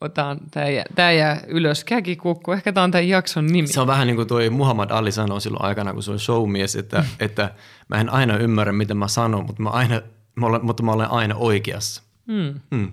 Otan, 0.00 0.40
tää, 0.50 0.68
jää, 0.68 0.84
tää 0.94 1.12
jää 1.12 1.40
ylös. 1.46 1.84
Käkikukku, 1.84 2.52
ehkä 2.52 2.72
tämä 2.72 2.84
on 2.84 2.90
tämän 2.90 3.08
jakson 3.08 3.46
nimi. 3.46 3.68
Se 3.68 3.80
on 3.80 3.86
vähän 3.86 4.06
niin 4.06 4.16
kuin 4.16 4.28
toi 4.28 4.50
Muhammad 4.50 4.90
Ali 4.90 5.12
sanoi 5.12 5.40
silloin 5.40 5.64
aikana, 5.64 5.92
kun 5.92 6.02
se 6.02 6.10
oli 6.10 6.18
showmies, 6.18 6.76
että, 6.76 7.04
että 7.20 7.54
mä 7.88 8.00
en 8.00 8.10
aina 8.10 8.36
ymmärrä, 8.36 8.72
mitä 8.72 8.94
mä 8.94 9.08
sanon, 9.08 9.46
mutta 9.46 9.62
mä, 9.62 9.70
aina, 9.70 10.00
mä 10.40 10.46
olen, 10.46 10.64
mutta 10.64 10.82
mä 10.82 10.92
olen 10.92 11.10
aina 11.10 11.34
oikeassa. 11.34 12.02
Hmm. 12.26 12.60
Hmm. 12.74 12.92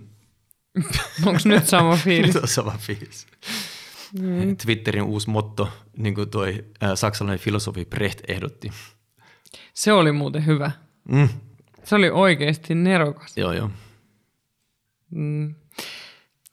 Onko 1.25 1.39
nyt 1.45 1.67
sama 1.67 1.95
fiilis? 2.05 2.35
Nyt 2.35 2.43
on 2.43 2.47
sama 2.47 2.75
fiilis. 2.79 3.27
Mm. 4.19 4.57
Twitterin 4.57 5.03
uusi 5.03 5.29
motto, 5.29 5.69
niin 5.97 6.15
kuin 6.15 6.29
toi 6.29 6.65
äh, 6.83 6.91
saksalainen 6.95 7.39
filosofi 7.39 7.85
Brecht 7.85 8.19
ehdotti. 8.27 8.71
Se 9.73 9.93
oli 9.93 10.11
muuten 10.11 10.45
hyvä. 10.45 10.71
Mm. 11.11 11.29
Se 11.83 11.95
oli 11.95 12.09
oikeasti 12.09 12.75
nerokas. 12.75 13.37
Joo, 13.37 13.51
joo. 13.53 13.71
Mm. 15.11 15.55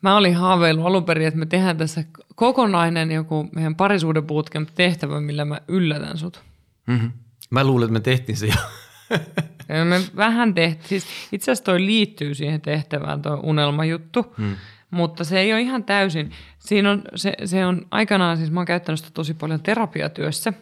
Mä 0.03 0.17
olin 0.17 0.37
haaveillut 0.37 0.87
alun 0.87 1.05
perin, 1.05 1.27
että 1.27 1.39
me 1.39 1.47
tehdään 1.47 1.77
tässä 1.77 2.05
kokonainen 2.35 3.11
joku 3.11 3.49
meidän 3.55 3.77
parisuuden 3.77 4.25
bootcamp 4.25 4.69
tehtävä, 4.75 5.21
millä 5.21 5.45
mä 5.45 5.61
yllätän 5.69 6.19
sut. 6.19 6.43
Mm-hmm. 6.87 7.13
Mä 7.51 7.65
luulen, 7.65 7.85
että 7.85 7.93
me 7.93 8.01
tehtiin 8.01 8.37
se 8.37 8.47
jo. 8.47 8.55
Me 9.69 10.01
vähän 10.17 10.55
tehtiin, 10.55 11.01
siis 11.01 11.07
itse 11.33 11.51
asiassa 11.51 11.65
toi 11.65 11.87
liittyy 11.87 12.35
siihen 12.35 12.61
tehtävään, 12.61 13.23
tuo 13.23 13.41
unelmajuttu, 13.43 14.35
hmm. 14.39 14.57
mutta 14.91 15.25
se 15.25 15.41
ei 15.41 15.53
ole 15.53 15.61
ihan 15.61 15.85
täysin. 15.85 16.33
Siinä 16.59 16.91
on, 16.91 17.03
se, 17.15 17.33
se 17.45 17.67
on 17.67 17.87
aikanaan, 17.91 18.37
siis 18.37 18.51
mä 18.51 18.61
oon 18.61 18.67
käyttänyt 18.67 18.99
sitä 18.99 19.11
tosi 19.15 19.35
paljon 19.35 19.63
terapiatyössä. 19.63 20.53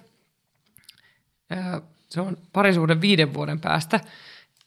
Se 2.08 2.20
on 2.20 2.36
parisuuden 2.52 3.00
viiden 3.00 3.34
vuoden 3.34 3.60
päästä 3.60 4.00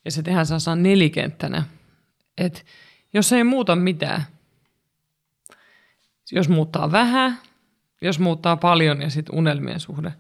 ja 0.06 0.12
se 0.12 0.24
tehdään 0.24 0.46
saa 0.46 0.76
nelikenttänä. 0.76 1.64
Et 2.38 2.66
jos 3.14 3.34
ei 3.34 3.44
muuta 3.44 3.76
mitään, 3.76 4.26
jos 6.32 6.50
muuttaa 6.50 6.92
vähän, 6.92 7.38
jos 8.02 8.20
muuttaa 8.20 8.58
paljon 8.58 9.02
ja 9.02 9.10
sitten 9.10 9.36
unelmien 9.36 9.80
suhde. 9.80 10.14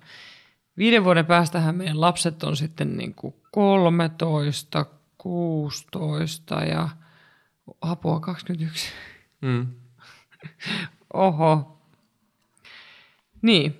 Viiden 0.77 1.03
vuoden 1.03 1.25
päästähän 1.25 1.75
meidän 1.75 2.01
lapset 2.01 2.43
on 2.43 2.57
sitten 2.57 2.97
niin 2.97 3.13
kuin 3.13 3.33
13, 3.51 4.85
16 5.17 6.55
ja 6.55 6.89
apua 7.81 8.19
21. 8.19 8.89
Mm. 9.41 9.67
Oho. 11.13 11.81
Niin. 13.41 13.79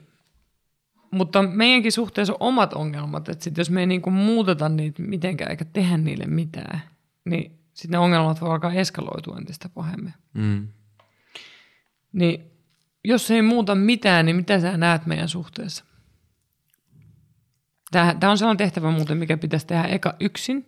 Mutta 1.12 1.43
meidänkin 1.43 1.91
suhteessa 1.91 2.34
on 2.34 2.38
omat 2.39 2.74
ongelmat, 2.74 3.30
että 3.30 3.43
sit 3.43 3.58
jos 3.58 3.70
me 3.70 3.80
ei 3.80 3.88
niinku 3.88 4.12
muuteta 4.12 4.70
niitä 4.70 5.02
mitenkään 5.02 5.52
eikä 5.52 5.66
tehdä 5.66 5.98
niille 5.98 6.26
mitään, 6.26 6.82
niin 7.26 7.60
sitten 7.74 7.91
ne 7.91 7.98
ongelmat 7.98 8.41
voi 8.41 8.50
alkaa 8.50 8.74
eskaloitua 8.74 9.38
entistä 9.38 9.70
pahemmin. 9.70 10.14
Mm. 10.34 10.68
Niin 12.14 12.52
jos 13.04 13.32
ei 13.32 13.41
muuta 13.41 13.76
mitään, 13.76 14.26
niin 14.26 14.36
mitä 14.36 14.60
sä 14.60 14.78
näet 14.78 15.06
meidän 15.06 15.30
suhteessa? 15.30 15.86
Tämä 18.20 18.32
on 18.32 18.38
sellainen 18.38 18.58
tehtävä 18.58 18.91
muuten, 18.91 19.18
mikä 19.18 19.38
pitäisi 19.38 19.68
tehdä 19.68 19.84
eka 19.84 20.14
yksin. 20.20 20.68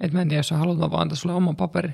Että 0.00 0.16
mä 0.16 0.22
en 0.22 0.28
tiedä, 0.28 0.38
jos 0.38 0.48
sä 0.48 0.56
haluat, 0.56 0.78
mä 0.78 0.90
vaan 0.90 1.02
antaa 1.02 1.16
sulle 1.16 1.34
oman 1.34 1.56
paperi. 1.56 1.90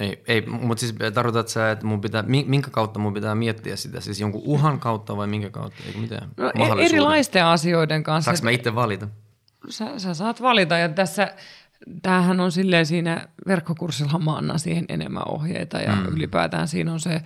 Ei, 0.00 0.22
ei 0.28 0.46
mutta 0.46 0.80
siis 0.80 0.94
tarkoitat 1.14 1.48
sä, 1.48 1.70
että 1.70 1.86
mun 1.86 2.00
pitää, 2.00 2.22
minkä 2.22 2.70
kautta 2.70 2.98
mun 2.98 3.14
pitää 3.14 3.34
miettiä 3.34 3.76
sitä? 3.76 4.00
Siis 4.00 4.20
jonkun 4.20 4.42
uhan 4.44 4.80
kautta 4.80 5.16
vai 5.16 5.26
minkä 5.26 5.50
kautta? 5.50 5.82
Eikö 5.86 5.98
mitään? 5.98 6.28
No, 6.36 6.48
e- 6.48 6.84
erilaisten 6.84 7.44
asioiden 7.44 8.02
kanssa. 8.02 8.30
Saanko 8.30 8.44
mä 8.44 8.50
itse 8.50 8.74
valita? 8.74 9.08
Sä, 9.68 9.98
sä 9.98 10.14
saat 10.14 10.42
valita 10.42 10.78
ja 10.78 10.88
tässä, 10.88 11.34
tämähän 12.02 12.40
on 12.40 12.52
silleen 12.52 12.86
siinä 12.86 13.28
verkkokurssilla 13.46 14.18
mä 14.18 14.36
annan 14.36 14.58
siihen 14.58 14.84
enemmän 14.88 15.28
ohjeita 15.28 15.78
ja 15.78 15.96
mm. 15.96 16.06
ylipäätään 16.06 16.68
siinä 16.68 16.92
on 16.92 17.00
se 17.00 17.22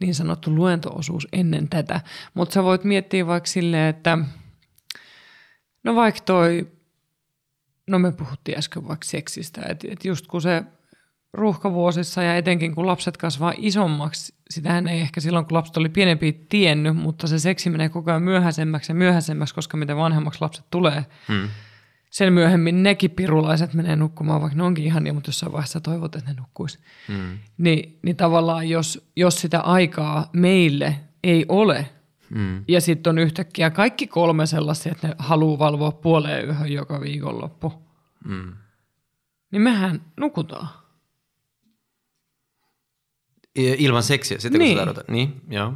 niin 0.00 0.14
sanottu 0.14 0.54
luentoosuus 0.54 1.28
ennen 1.32 1.68
tätä. 1.68 2.00
Mutta 2.34 2.52
sä 2.52 2.62
voit 2.62 2.84
miettiä 2.84 3.26
vaikka 3.26 3.46
silleen, 3.46 3.88
että– 3.88 4.18
No 5.84 5.94
vaikka 5.94 6.20
toi, 6.20 6.72
no 7.86 7.98
me 7.98 8.12
puhuttiin 8.12 8.58
äsken 8.58 8.88
vaikka 8.88 9.06
seksistä, 9.06 9.62
että 9.68 9.88
et 9.90 10.04
just 10.04 10.26
kun 10.26 10.42
se 10.42 10.64
ruuhkavuosissa 11.32 12.22
ja 12.22 12.36
etenkin 12.36 12.74
kun 12.74 12.86
lapset 12.86 13.16
kasvaa 13.16 13.52
isommaksi, 13.56 14.34
sitähän 14.50 14.88
ei 14.88 15.00
ehkä 15.00 15.20
silloin 15.20 15.44
kun 15.44 15.56
lapset 15.56 15.76
oli 15.76 15.88
pienempi 15.88 16.46
tiennyt, 16.48 16.96
mutta 16.96 17.26
se 17.26 17.38
seksi 17.38 17.70
menee 17.70 17.88
koko 17.88 18.10
ajan 18.10 18.22
myöhäisemmäksi 18.22 18.92
ja 18.92 18.94
myöhäisemmäksi, 18.94 19.54
koska 19.54 19.76
mitä 19.76 19.96
vanhemmaksi 19.96 20.40
lapset 20.40 20.64
tulee, 20.70 21.04
hmm. 21.28 21.48
sen 22.10 22.32
myöhemmin 22.32 22.82
nekin 22.82 23.10
pirulaiset 23.10 23.74
menee 23.74 23.96
nukkumaan, 23.96 24.40
vaikka 24.40 24.56
ne 24.56 24.62
onkin 24.62 24.84
ihan 24.84 25.04
niin, 25.04 25.14
mutta 25.14 25.28
jossain 25.28 25.52
vaiheessa 25.52 25.80
toivot, 25.80 26.16
että 26.16 26.30
ne 26.30 26.36
nukkuisi. 26.40 26.78
Hmm. 27.08 27.38
Ni, 27.58 27.98
niin 28.02 28.16
tavallaan 28.16 28.68
jos, 28.68 29.10
jos 29.16 29.40
sitä 29.40 29.60
aikaa 29.60 30.30
meille 30.32 30.96
ei 31.24 31.46
ole, 31.48 31.86
Mm. 32.34 32.64
Ja 32.68 32.80
sitten 32.80 33.10
on 33.10 33.18
yhtäkkiä 33.18 33.70
kaikki 33.70 34.06
kolme 34.06 34.46
sellaisia, 34.46 34.92
että 34.92 35.08
ne 35.08 35.14
haluaa 35.18 35.58
valvoa 35.58 35.92
puoleen 35.92 36.48
yhden 36.48 36.72
joka 36.72 37.00
viikonloppu. 37.00 37.72
Mm. 38.24 38.52
Niin 39.50 39.62
mehän 39.62 40.04
nukutaan. 40.16 40.68
Ilman 43.54 44.02
seksiä, 44.02 44.38
sitä 44.38 44.58
niin. 44.58 44.78
kun 44.78 44.94
sä 44.94 45.04
Niin, 45.08 45.40
joo. 45.50 45.74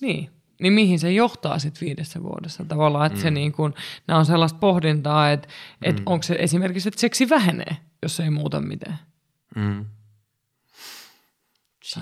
Niin. 0.00 0.30
Niin 0.60 0.72
mihin 0.72 0.98
se 0.98 1.12
johtaa 1.12 1.58
sitten 1.58 1.86
viidessä 1.86 2.22
vuodessa 2.22 2.64
tavallaan, 2.64 3.06
että 3.06 3.18
mm. 3.18 3.22
se 3.22 3.30
niin 3.30 3.52
kun, 3.52 3.74
nämä 4.06 4.18
on 4.18 4.26
sellaista 4.26 4.58
pohdintaa, 4.58 5.30
että, 5.30 5.48
että 5.82 6.02
mm. 6.02 6.06
onko 6.06 6.22
se 6.22 6.36
esimerkiksi, 6.38 6.88
että 6.88 7.00
seksi 7.00 7.28
vähenee, 7.28 7.76
jos 8.02 8.20
ei 8.20 8.30
muuta 8.30 8.60
mitään. 8.60 8.98
Mm. 9.56 9.84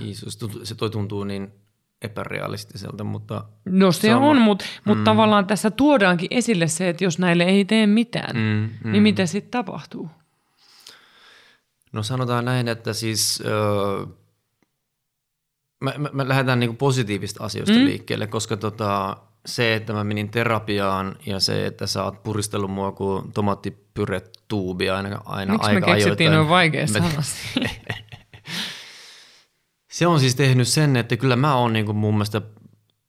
Jeesus, 0.00 0.38
se 0.64 0.74
toi 0.74 0.90
tuntuu 0.90 1.24
niin 1.24 1.52
epärealistiselta, 2.04 3.04
mutta... 3.04 3.44
No 3.64 3.92
se 3.92 4.08
sama. 4.08 4.26
on, 4.26 4.40
mutta 4.40 4.64
mut 4.84 4.98
mm. 4.98 5.04
tavallaan 5.04 5.46
tässä 5.46 5.70
tuodaankin 5.70 6.28
esille 6.30 6.68
se, 6.68 6.88
että 6.88 7.04
jos 7.04 7.18
näille 7.18 7.44
ei 7.44 7.64
tee 7.64 7.86
mitään, 7.86 8.36
mm, 8.36 8.70
mm. 8.84 8.92
niin 8.92 9.02
mitä 9.02 9.26
sitten 9.26 9.50
tapahtuu? 9.50 10.10
No 11.92 12.02
sanotaan 12.02 12.44
näin, 12.44 12.68
että 12.68 12.92
siis... 12.92 13.42
Öö, 13.46 14.06
me, 15.80 15.94
me, 15.98 16.10
me 16.12 16.28
lähdetään 16.28 16.60
niinku 16.60 16.76
positiivista 16.76 17.44
asioista 17.44 17.74
mm. 17.74 17.84
liikkeelle, 17.84 18.26
koska 18.26 18.56
tota, 18.56 19.16
se, 19.46 19.74
että 19.74 19.92
mä 19.92 20.04
menin 20.04 20.28
terapiaan 20.28 21.16
ja 21.26 21.40
se, 21.40 21.66
että 21.66 21.86
sä 21.86 22.04
oot 22.04 22.22
puristellut 22.22 22.70
mua 22.70 22.92
kuin 22.92 23.32
tomaattipyretuubi 23.32 24.90
aina, 24.90 25.20
aina 25.24 25.52
Miksi 25.52 25.68
aika 25.68 25.86
me 25.86 25.92
keksittiin 25.94 26.32
noin 26.32 26.48
vaikea 26.48 26.86
sana 26.86 27.08
Se 29.94 30.06
on 30.06 30.20
siis 30.20 30.34
tehnyt 30.34 30.68
sen, 30.68 30.96
että 30.96 31.16
kyllä 31.16 31.36
mä 31.36 31.56
oon 31.56 31.72
niin 31.72 31.86
kuin 31.86 31.96
mun 31.96 32.14
mielestä, 32.14 32.42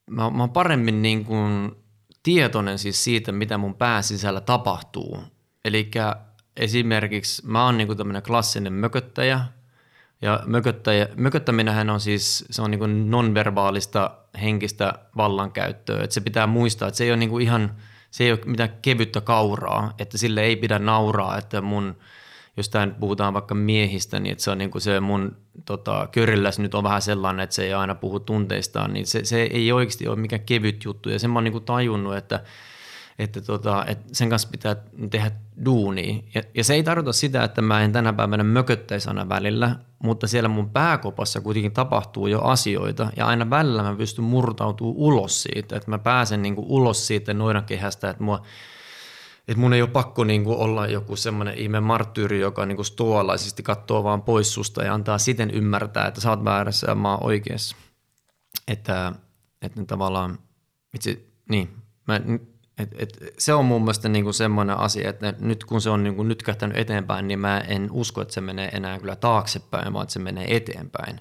mä, 0.09 0.29
mä 0.29 0.43
oon 0.43 0.49
paremmin 0.49 1.01
niin 1.01 1.25
kuin 1.25 1.71
tietoinen 2.23 2.79
siis 2.79 3.03
siitä, 3.03 3.31
mitä 3.31 3.57
mun 3.57 3.75
pääsisällä 3.75 4.41
tapahtuu. 4.41 5.23
Eli 5.65 5.91
esimerkiksi 6.57 7.47
mä 7.47 7.65
oon 7.65 7.77
niin 7.77 7.97
tämmöinen 7.97 8.23
klassinen 8.23 8.73
mököttäjä, 8.73 9.41
ja 10.21 10.39
mököttäjä, 10.45 11.07
mököttäminenhän 11.15 11.89
on 11.89 11.99
siis, 11.99 12.45
se 12.51 12.61
on 12.61 12.71
niin 12.71 13.11
nonverbaalista 13.11 14.17
henkistä 14.41 14.93
vallankäyttöä, 15.17 16.03
että 16.03 16.13
se 16.13 16.21
pitää 16.21 16.47
muistaa, 16.47 16.87
että 16.87 16.97
se 16.97 17.03
ei 17.03 17.11
ole 17.11 17.17
niin 17.17 17.41
ihan, 17.41 17.75
se 18.11 18.23
ei 18.23 18.31
ole 18.31 18.39
mitään 18.45 18.77
kevyttä 18.81 19.21
kauraa, 19.21 19.93
että 19.99 20.17
sille 20.17 20.41
ei 20.41 20.55
pidä 20.55 20.79
nauraa, 20.79 21.37
että 21.37 21.61
mun– 21.61 21.95
jos 22.57 22.69
tämä 22.69 22.85
nyt 22.85 22.99
puhutaan 22.99 23.33
vaikka 23.33 23.55
miehistä, 23.55 24.19
niin 24.19 24.31
että 24.31 24.43
se 24.43 24.51
on 24.51 24.57
niin 24.57 24.71
kuin 24.71 24.81
se 24.81 24.99
mun 24.99 25.37
tota, 25.65 26.07
körilläs 26.11 26.59
nyt 26.59 26.75
on 26.75 26.83
vähän 26.83 27.01
sellainen, 27.01 27.43
että 27.43 27.55
se 27.55 27.63
ei 27.63 27.73
aina 27.73 27.95
puhu 27.95 28.19
tunteistaan, 28.19 28.93
niin 28.93 29.07
se, 29.07 29.25
se 29.25 29.41
ei 29.41 29.71
oikeasti 29.71 30.07
ole 30.07 30.15
mikään 30.15 30.41
kevyt 30.45 30.83
juttu. 30.83 31.09
Ja 31.09 31.19
sen 31.19 31.29
mä 31.29 31.37
oon 31.37 31.43
niin 31.43 31.51
kuin 31.51 31.63
tajunnut, 31.63 32.15
että, 32.15 32.43
että, 33.19 33.41
tota, 33.41 33.85
että 33.87 34.05
sen 34.11 34.29
kanssa 34.29 34.49
pitää 34.51 34.75
tehdä 35.09 35.31
duunia. 35.65 36.15
Ja, 36.35 36.41
ja 36.53 36.63
se 36.63 36.73
ei 36.73 36.83
tarkoita 36.83 37.13
sitä, 37.13 37.43
että 37.43 37.61
mä 37.61 37.81
en 37.81 37.91
tänä 37.91 38.13
päivänä 38.13 38.43
mököttäisi 38.43 39.07
aina 39.07 39.29
välillä, 39.29 39.75
mutta 39.99 40.27
siellä 40.27 40.49
mun 40.49 40.69
pääkopassa 40.69 41.41
kuitenkin 41.41 41.71
tapahtuu 41.71 42.27
jo 42.27 42.41
asioita 42.41 43.09
ja 43.17 43.25
aina 43.25 43.49
välillä 43.49 43.83
mä 43.83 43.95
pystyn 43.95 44.25
murtautumaan 44.25 44.95
ulos 44.97 45.43
siitä, 45.43 45.75
että 45.75 45.91
mä 45.91 45.99
pääsen 45.99 46.41
niin 46.41 46.55
kuin 46.55 46.67
ulos 46.67 47.07
siitä 47.07 47.33
noidankehästä, 47.33 48.09
että 48.09 48.23
mua– 48.23 48.41
että 49.47 49.61
mun 49.61 49.73
ei 49.73 49.81
ole 49.81 49.89
pakko 49.89 50.23
niinku 50.23 50.61
olla 50.61 50.87
joku 50.87 51.15
semmoinen 51.15 51.57
ihme 51.57 51.79
marttyyri, 51.79 52.39
joka 52.39 52.65
niinku 52.65 52.83
stoalaisesti 52.83 53.63
katsoo 53.63 54.03
vaan 54.03 54.21
pois 54.21 54.53
susta 54.53 54.83
ja 54.83 54.93
antaa 54.93 55.17
siten 55.17 55.51
ymmärtää, 55.51 56.07
että 56.07 56.21
sä 56.21 56.29
oot 56.29 56.43
väärässä 56.43 56.91
ja 56.91 56.95
mä 56.95 57.11
oon 57.11 57.23
oikeassa. 57.23 57.75
Että, 58.67 59.13
että 59.61 59.85
tavallaan, 59.85 60.39
itse, 60.93 61.21
niin, 61.49 61.69
mä, 62.07 62.21
et, 62.77 62.89
et, 62.97 63.33
se 63.37 63.53
on 63.53 63.65
mun 63.65 63.81
mielestä 63.81 64.09
niinku 64.09 64.33
semmoinen 64.33 64.77
asia, 64.77 65.09
että 65.09 65.33
nyt 65.39 65.63
kun 65.63 65.81
se 65.81 65.89
on 65.89 66.03
niinku 66.03 66.23
nyt 66.23 66.43
kähtänyt 66.43 66.77
eteenpäin, 66.77 67.27
niin 67.27 67.39
mä 67.39 67.59
en 67.59 67.91
usko, 67.91 68.21
että 68.21 68.33
se 68.33 68.41
menee 68.41 68.69
enää 68.73 68.99
kyllä 68.99 69.15
taaksepäin, 69.15 69.93
vaan 69.93 70.03
että 70.03 70.13
se 70.13 70.19
menee 70.19 70.55
eteenpäin. 70.55 71.19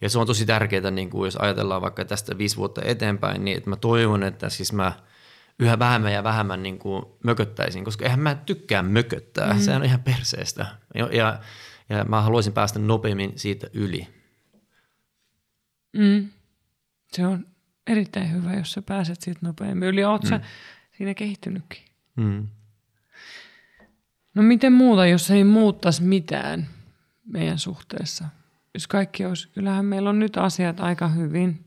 Ja 0.00 0.10
se 0.10 0.18
on 0.18 0.26
tosi 0.26 0.46
tärkeää, 0.46 0.90
niin 0.90 1.10
kuin 1.10 1.26
jos 1.26 1.36
ajatellaan 1.36 1.82
vaikka 1.82 2.04
tästä 2.04 2.38
viisi 2.38 2.56
vuotta 2.56 2.82
eteenpäin, 2.84 3.44
niin 3.44 3.56
että 3.56 3.70
mä 3.70 3.76
toivon, 3.76 4.22
että 4.22 4.48
siis 4.48 4.72
mä– 4.72 4.92
yhä 5.58 5.78
vähemmän 5.78 6.12
ja 6.12 6.24
vähemmän 6.24 6.62
niin 6.62 6.78
kuin 6.78 7.02
mököttäisin, 7.24 7.84
koska 7.84 8.04
eihän 8.04 8.20
mä 8.20 8.34
tykkää 8.34 8.82
mököttää, 8.82 9.52
mm. 9.52 9.60
sehän 9.60 9.82
on 9.82 9.86
ihan 9.86 10.02
perseestä. 10.02 10.66
Ja, 10.94 11.08
ja, 11.12 11.40
ja 11.88 12.04
mä 12.04 12.22
haluaisin 12.22 12.52
päästä 12.52 12.78
nopeammin 12.78 13.32
siitä 13.36 13.66
yli. 13.72 14.08
Mm. 15.96 16.28
Se 17.12 17.26
on 17.26 17.46
erittäin 17.86 18.32
hyvä, 18.32 18.54
jos 18.54 18.72
sä 18.72 18.82
pääset 18.82 19.20
siitä 19.20 19.40
nopeammin 19.42 19.88
yli. 19.88 20.04
Oot 20.04 20.22
mm. 20.22 20.28
sä 20.28 20.40
siinä 20.96 21.14
kehittynytkin? 21.14 21.82
Mm. 22.16 22.48
No 24.34 24.42
miten 24.42 24.72
muuta, 24.72 25.06
jos 25.06 25.30
ei 25.30 25.44
muuttaisi 25.44 26.02
mitään 26.02 26.68
meidän 27.24 27.58
suhteessa? 27.58 28.24
Jos 28.74 28.86
kaikki 28.86 29.24
olisi, 29.24 29.48
kyllähän 29.48 29.84
meillä 29.84 30.10
on 30.10 30.18
nyt 30.18 30.36
asiat 30.36 30.80
aika 30.80 31.08
hyvin. 31.08 31.65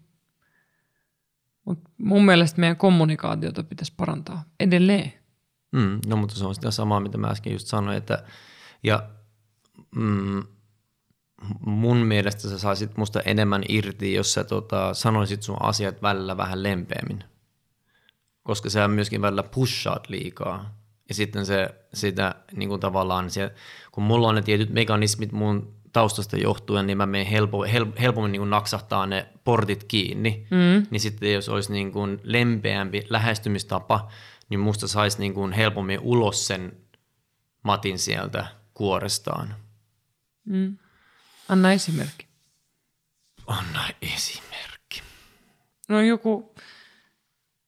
Mutta 1.70 1.89
mun 1.97 2.26
mielestä 2.26 2.59
meidän 2.59 2.78
kommunikaatiota 2.78 3.63
pitäisi 3.63 3.93
parantaa 3.97 4.43
edelleen. 4.59 5.13
Mm, 5.72 5.99
no 6.07 6.15
mutta 6.15 6.36
se 6.36 6.45
on 6.45 6.55
sitä 6.55 6.72
samaa, 6.72 6.99
mitä 6.99 7.17
mä 7.17 7.28
äsken 7.28 7.53
just 7.53 7.67
sanoin, 7.67 7.97
että 7.97 8.24
ja 8.84 9.09
mm, 9.95 10.43
mun 11.59 11.97
mielestä 11.97 12.41
sä 12.49 12.57
saisit 12.57 12.97
musta 12.97 13.22
enemmän 13.22 13.63
irti, 13.70 14.13
jos 14.13 14.34
sä 14.34 14.43
tota, 14.43 14.93
sanoisit 14.93 15.43
sun 15.43 15.57
asiat 15.59 16.01
välillä 16.01 16.38
vähän 16.38 16.63
lempeämmin. 16.63 17.24
Koska 18.43 18.70
sä 18.70 18.88
myöskin 18.88 19.22
välillä 19.22 19.43
pushaat 19.43 20.09
liikaa. 20.09 20.80
Ja 21.09 21.15
sitten 21.15 21.45
se, 21.45 21.70
sitä 21.93 22.36
niin 22.55 22.70
kuin 22.70 22.82
tavallaan, 22.82 23.30
se, 23.30 23.53
kun 23.91 24.03
mulla 24.03 24.28
on 24.28 24.36
ne 24.36 24.41
tietyt 24.41 24.70
mekanismit 24.70 25.32
mun 25.32 25.79
taustasta 25.94 26.38
johtuen, 26.38 26.88
niin 26.88 26.98
mä 26.98 27.06
menen 27.06 27.28
helpo, 27.28 27.64
hel, 27.64 27.86
helpommin 28.02 28.32
niin 28.32 28.40
kuin 28.40 28.50
naksahtaa 28.50 29.06
ne 29.06 29.28
portit 29.44 29.84
kiinni. 29.84 30.48
Mm. 30.52 30.88
Niin 30.90 31.00
sitten 31.00 31.34
jos 31.34 31.50
olisi 31.50 31.72
niin 31.72 31.92
kuin 31.92 32.20
lempeämpi 32.24 33.06
lähestymistapa, 33.10 34.12
niin 34.50 34.60
musta 34.60 34.88
saisi 34.88 35.20
niin 35.20 35.34
kuin 35.34 35.52
helpommin 35.52 36.00
ulos 36.00 36.48
sen 36.48 36.78
matin 37.64 38.00
sieltä 38.00 38.46
kuorestaan. 38.74 39.56
Mm. 40.46 40.78
Anna 41.50 41.72
esimerkki. 41.72 42.28
Anna 43.48 43.90
esimerkki. 44.02 45.04
No 45.90 46.02
joku, 46.02 46.56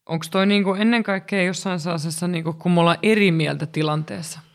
onko 0.06 0.26
toi 0.32 0.46
niinku 0.46 0.74
ennen 0.74 1.04
kaikkea 1.04 1.44
jossain 1.44 1.80
sellaisessa, 1.80 2.28
niinku, 2.28 2.54
kun 2.54 2.72
me 2.72 2.80
ollaan 2.80 3.00
eri 3.04 3.32
mieltä 3.32 3.66
tilanteessa– 3.66 4.40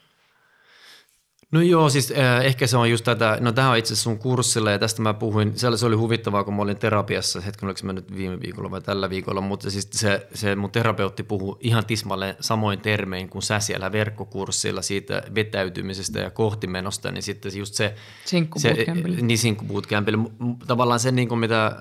No 1.57 1.63
joo, 1.63 1.89
siis 1.89 2.13
äh, 2.19 2.45
ehkä 2.45 2.67
se 2.67 2.77
on 2.77 2.91
just 2.91 3.05
tätä, 3.05 3.39
no 3.41 3.53
tämä 3.53 3.71
on 3.71 3.77
itse 3.77 3.93
asiassa 3.93 4.05
sun 4.05 4.19
kurssilla 4.19 4.71
ja 4.71 4.79
tästä 4.79 5.03
mä 5.03 5.15
puhuin, 5.15 5.53
se 5.77 5.87
oli 5.87 5.97
huvittavaa, 5.97 6.45
kun 6.45 6.55
mä 6.55 6.63
olin 6.63 6.77
terapiassa, 6.77 7.41
hetken 7.41 7.67
oliko 7.67 7.81
mä 7.83 7.93
nyt 7.93 8.17
viime 8.17 8.41
viikolla 8.41 8.71
vai 8.71 8.81
tällä 8.81 9.11
viikolla, 9.11 9.41
mutta 9.41 9.71
siis 9.71 9.89
se, 9.93 10.27
se 10.35 10.57
mun 10.57 10.71
terapeutti 10.71 11.23
puhuu 11.23 11.59
ihan 11.61 11.87
tismalle 11.87 12.37
samoin 12.41 12.81
termein 12.81 13.29
kuin 13.29 13.43
sä 13.43 13.61
siellä 13.61 13.93
verkkokurssilla 13.93 14.83
siitä 14.83 15.23
vetäytymisestä 15.35 16.19
ja 16.19 16.31
kohtimenosta, 16.31 17.11
niin 17.11 17.23
sitten 17.23 17.57
just 17.57 17.75
se... 17.75 17.95
Sinkkubootcampille. 18.25 19.17
Niin, 19.21 19.39
sinkkubootcampille. 19.39 20.19
Tavallaan 20.67 21.01
se, 21.01 21.13
niin 21.13 21.29
kuin 21.29 21.39
mitä, 21.39 21.67
äh, 21.67 21.75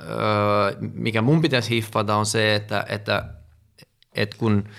mikä 0.94 1.22
mun 1.22 1.42
pitäisi 1.42 1.70
hiffata 1.70 2.16
on 2.16 2.26
se, 2.26 2.56
että, 2.56 2.86
että, 2.90 3.26
että 4.14 4.38
kun– 4.38 4.64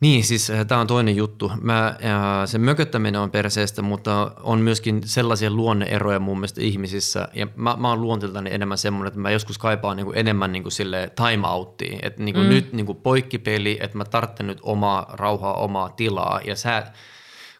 niin, 0.00 0.24
siis 0.24 0.50
äh, 0.50 0.66
tämä 0.66 0.80
on 0.80 0.86
toinen 0.86 1.16
juttu. 1.16 1.52
Mä, 1.60 1.86
äh, 1.86 1.96
se 2.44 2.58
mököttäminen 2.58 3.20
on 3.20 3.30
perseestä, 3.30 3.82
mutta 3.82 4.32
on 4.40 4.60
myöskin 4.60 5.00
sellaisia 5.04 5.50
luonneeroja 5.50 6.18
mun 6.18 6.38
mielestä 6.38 6.60
ihmisissä. 6.60 7.28
Ja 7.34 7.46
mä, 7.56 7.76
mä 7.76 7.88
oon 7.88 8.00
luonteeltani 8.00 8.54
enemmän 8.54 8.78
semmoinen, 8.78 9.08
että 9.08 9.20
mä 9.20 9.30
joskus 9.30 9.58
kaipaan 9.58 9.96
niin 9.96 10.06
kuin 10.06 10.18
enemmän 10.18 10.52
niin 10.52 10.62
kuin 10.62 10.72
sille 10.72 11.12
time 11.16 11.48
outtiin. 11.48 11.98
Että 12.02 12.22
niin 12.22 12.34
kuin 12.34 12.46
mm. 12.46 12.50
nyt 12.50 12.72
niin 12.72 12.86
kuin 12.86 12.98
poikkipeli, 12.98 13.78
että 13.80 13.98
mä 13.98 14.04
tarvitsen 14.04 14.46
nyt 14.46 14.58
omaa 14.62 15.06
rauhaa, 15.12 15.54
omaa 15.54 15.88
tilaa. 15.88 16.40
Ja 16.44 16.56
sä, 16.56 16.92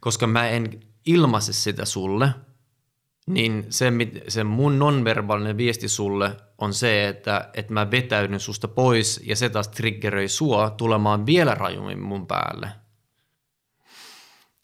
koska 0.00 0.26
mä 0.26 0.48
en 0.48 0.80
ilmaise 1.06 1.52
sitä 1.52 1.84
sulle– 1.84 2.30
niin 3.26 3.66
se, 3.70 3.92
se 4.28 4.44
mun 4.44 4.78
nonverbaalinen 4.78 5.56
viesti 5.56 5.88
sulle 5.88 6.36
on 6.58 6.74
se, 6.74 7.08
että, 7.08 7.50
että 7.54 7.72
mä 7.72 7.90
vetäydyn 7.90 8.40
susta 8.40 8.68
pois 8.68 9.20
ja 9.24 9.36
se 9.36 9.48
taas 9.48 9.68
triggeröi 9.68 10.28
sua 10.28 10.70
tulemaan 10.70 11.26
vielä 11.26 11.54
rajummin 11.54 12.02
mun 12.02 12.26
päälle. 12.26 12.68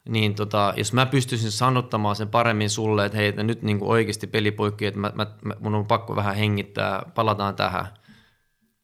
Niin 0.09 0.35
tota, 0.35 0.75
jos 0.77 0.93
mä 0.93 1.07
pystyisin 1.07 1.51
sanottamaan 1.51 2.17
sen 2.17 2.29
paremmin 2.29 2.71
sulle, 2.71 3.07
että 3.07 3.19
hei, 3.19 3.27
että 3.27 3.43
nyt 3.43 3.63
niin 3.63 3.79
oikeasti 3.81 4.27
pelipoikki, 4.27 4.87
että 4.87 5.01
mä, 5.01 5.13
mä, 5.15 5.27
mun 5.61 5.75
on 5.75 5.87
pakko 5.87 6.17
vähän 6.17 6.37
hengittää, 6.37 7.11
palataan 7.15 7.57
tähän, 7.57 7.87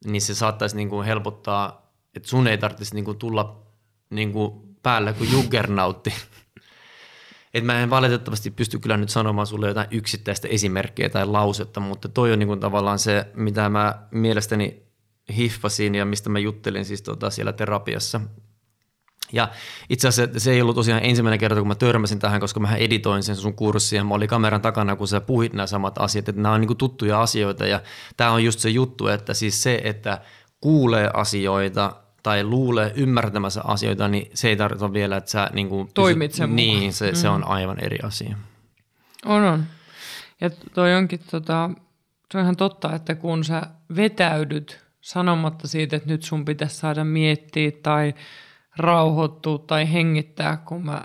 niin 0.05 0.21
se 0.21 0.35
saattaisi 0.35 0.75
niin 0.75 0.89
kuin 0.89 1.05
helpottaa, 1.05 1.91
että 2.15 2.29
sun 2.29 2.47
ei 2.47 2.57
tarvitsisi 2.57 2.95
niin 2.95 3.05
kuin 3.05 3.17
tulla 3.17 3.65
niin 4.09 4.31
kuin 4.31 4.75
päälle 4.83 5.13
kuin 5.13 5.31
juggernautti. 5.31 6.13
Et 7.53 7.63
mä 7.63 7.79
en 7.79 7.89
valitettavasti 7.89 8.51
pysty 8.51 8.79
kyllä 8.79 8.97
nyt 8.97 9.09
sanomaan 9.09 9.47
sulle 9.47 9.67
jotain 9.67 9.87
yksittäistä 9.91 10.47
esimerkkiä 10.47 11.09
tai 11.09 11.25
lausetta, 11.25 11.79
mutta 11.79 12.09
toi 12.09 12.33
on 12.33 12.39
niin 12.39 12.59
tavallaan 12.59 12.99
se, 12.99 13.25
mitä 13.33 13.69
mä 13.69 14.07
mielestäni 14.11 14.83
hiffasin 15.37 15.95
ja 15.95 16.05
mistä 16.05 16.29
mä 16.29 16.39
juttelin 16.39 16.85
siis 16.85 17.01
tota 17.01 17.29
siellä 17.29 17.53
terapiassa. 17.53 18.21
Ja 19.33 19.49
itse 19.89 20.07
asiassa 20.07 20.39
se 20.39 20.51
ei 20.51 20.61
ollut 20.61 20.75
tosiaan 20.75 21.03
ensimmäinen 21.03 21.39
kerta, 21.39 21.59
kun 21.59 21.67
mä 21.67 21.75
törmäsin 21.75 22.19
tähän, 22.19 22.41
koska 22.41 22.59
mä 22.59 22.75
editoin 22.75 23.23
sen 23.23 23.35
sun 23.35 23.53
kurssin 23.53 23.97
ja 23.97 24.03
mä 24.03 24.13
olin 24.13 24.27
kameran 24.27 24.61
takana, 24.61 24.95
kun 24.95 25.07
sä 25.07 25.21
puhuit 25.21 25.53
nämä 25.53 25.67
samat 25.67 25.97
asiat, 25.97 26.29
että 26.29 26.41
nämä 26.41 26.55
on 26.55 26.61
niin 26.61 26.67
kuin 26.67 26.77
tuttuja 26.77 27.21
asioita 27.21 27.67
ja 27.67 27.81
tämä 28.17 28.31
on 28.31 28.43
just 28.43 28.59
se 28.59 28.69
juttu, 28.69 29.07
että 29.07 29.33
siis 29.33 29.63
se, 29.63 29.81
että 29.83 30.21
kuulee 30.61 31.09
asioita 31.13 31.93
tai 32.29 32.43
luulee 32.43 32.93
ymmärtämässä 32.95 33.61
asioita, 33.63 34.07
niin 34.07 34.31
se 34.33 34.49
ei 34.49 34.55
tarkoita 34.55 34.93
vielä, 34.93 35.17
että 35.17 35.31
sä 35.31 35.49
niin 35.53 35.69
kuin 35.69 35.89
Toimit 35.93 36.33
sen 36.33 36.55
Niin, 36.55 36.93
se, 36.93 37.09
mm. 37.09 37.15
se 37.15 37.29
on 37.29 37.47
aivan 37.47 37.79
eri 37.79 37.97
asia. 38.03 38.37
On, 39.25 39.43
on. 39.43 39.63
Ja 40.41 40.49
toi 40.49 40.95
onkin 40.95 41.19
tota, 41.31 41.69
se 42.31 42.37
on 42.37 42.43
ihan 42.43 42.55
totta, 42.55 42.95
että 42.95 43.15
kun 43.15 43.43
sä 43.43 43.61
vetäydyt 43.95 44.85
sanomatta 45.01 45.67
siitä, 45.67 45.95
että 45.95 46.09
nyt 46.09 46.23
sun 46.23 46.45
pitäisi 46.45 46.75
saada 46.75 47.03
miettiä 47.03 47.71
tai 47.83 48.13
rauhoittua 48.77 49.57
tai 49.57 49.93
hengittää, 49.93 50.57
kun 50.57 50.85
mä 50.85 51.03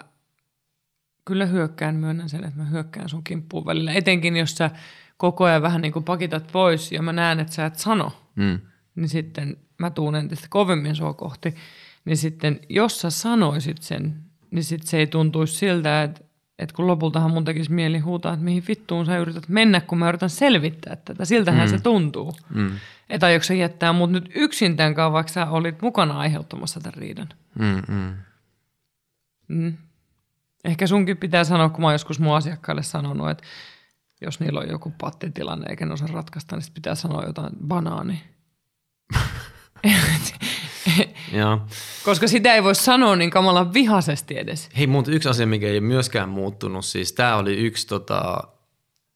kyllä 1.25 1.47
hyökkään, 1.47 1.95
myönnän 1.95 2.29
sen, 2.29 2.45
että 2.45 2.59
mä 2.59 2.64
hyökkään 2.64 3.09
sun 3.09 3.25
kimppuun 3.25 3.66
välillä. 3.66 3.93
Etenkin 3.93 4.37
jos 4.37 4.57
sä 4.57 4.70
koko 5.16 5.45
ajan 5.45 5.62
vähän 5.62 5.83
niin 5.83 5.93
kuin 5.93 6.05
pakitat 6.05 6.53
pois 6.53 6.93
ja 6.93 7.03
mä 7.03 7.12
näen, 7.12 7.41
että 7.41 7.55
sä 7.55 7.66
et 7.66 7.77
sano, 7.77 8.12
mm. 8.37 8.61
Niin 8.97 9.09
sitten 9.09 9.57
mä 9.78 9.90
tuun 9.90 10.16
entistä 10.16 10.47
kovemmin 10.51 10.97
sua 10.97 11.14
kohti, 11.14 11.55
niin 12.05 12.16
sitten 12.16 12.61
jos 12.68 13.01
sä 13.01 13.11
sanoisit 13.11 13.82
sen, 13.82 14.16
niin 14.51 14.64
sitten 14.64 14.88
se 14.88 14.99
ei 14.99 15.07
tuntuisi 15.07 15.55
siltä, 15.55 16.03
että, 16.03 16.20
että 16.59 16.74
kun 16.74 16.86
lopultahan 16.86 17.30
mun 17.30 17.45
tekisi 17.45 17.72
mieli 17.72 17.99
huutaa, 17.99 18.32
että 18.32 18.45
mihin 18.45 18.64
vittuun 18.68 19.07
sä 19.07 19.18
yrität 19.18 19.49
mennä, 19.49 19.80
kun 19.80 19.99
mä 19.99 20.09
yritän 20.09 20.30
selvittää 20.30 20.97
tätä. 20.97 21.24
Siltähän 21.24 21.68
mm. 21.68 21.70
se 21.70 21.82
tuntuu. 21.82 22.36
Mm. 22.55 22.70
Että 23.11 23.26
aiotko 23.26 23.45
sä 23.45 23.55
jättää 23.55 23.92
mut 23.92 24.11
nyt 24.11 24.30
yksin 24.34 24.76
tämän 24.76 24.95
kanssa, 24.95 25.12
vaikka 25.12 25.32
sä 25.32 25.47
olit 25.47 25.82
mukana 25.82 26.18
aiheuttamassa 26.18 26.80
tämän 26.80 26.95
riidan. 26.95 27.28
Mm, 27.59 27.82
mm. 29.49 29.74
Ehkä 30.64 30.86
sunkin 30.86 31.16
pitää 31.16 31.45
sanoa, 31.45 31.68
kun 31.68 31.80
mä 31.80 31.86
oon 31.86 31.95
joskus 31.95 32.20
mun 32.20 32.36
asiakkaille 32.36 32.82
sanonut, 32.82 33.30
että 33.30 33.45
jos 34.20 34.40
niillä 34.40 34.61
on 34.61 34.68
joku 34.68 34.92
pattitilanne 35.01 35.66
eikä 35.70 35.86
ne 35.86 35.92
osaa 35.92 36.09
ratkaista, 36.12 36.57
niin 36.57 36.72
pitää 36.74 36.95
sanoa 36.95 37.24
jotain 37.24 37.53
banaani. 37.66 38.22
Joo. 41.32 41.61
Koska 42.05 42.28
sitä 42.28 42.55
ei 42.55 42.64
voi 42.64 42.74
sanoa 42.74 43.16
niin 43.16 43.30
kamalan 43.30 43.72
vihaisesti 43.74 44.38
edes. 44.38 44.68
Hei, 44.78 44.86
mutta 44.86 45.11
yksi 45.11 45.28
asia, 45.28 45.46
mikä 45.46 45.66
ei 45.66 45.80
myöskään 45.80 46.28
muuttunut, 46.28 46.84
siis 46.84 47.12
tämä 47.12 47.36
oli 47.36 47.57
yksi 47.57 47.86
tota, 47.86 48.42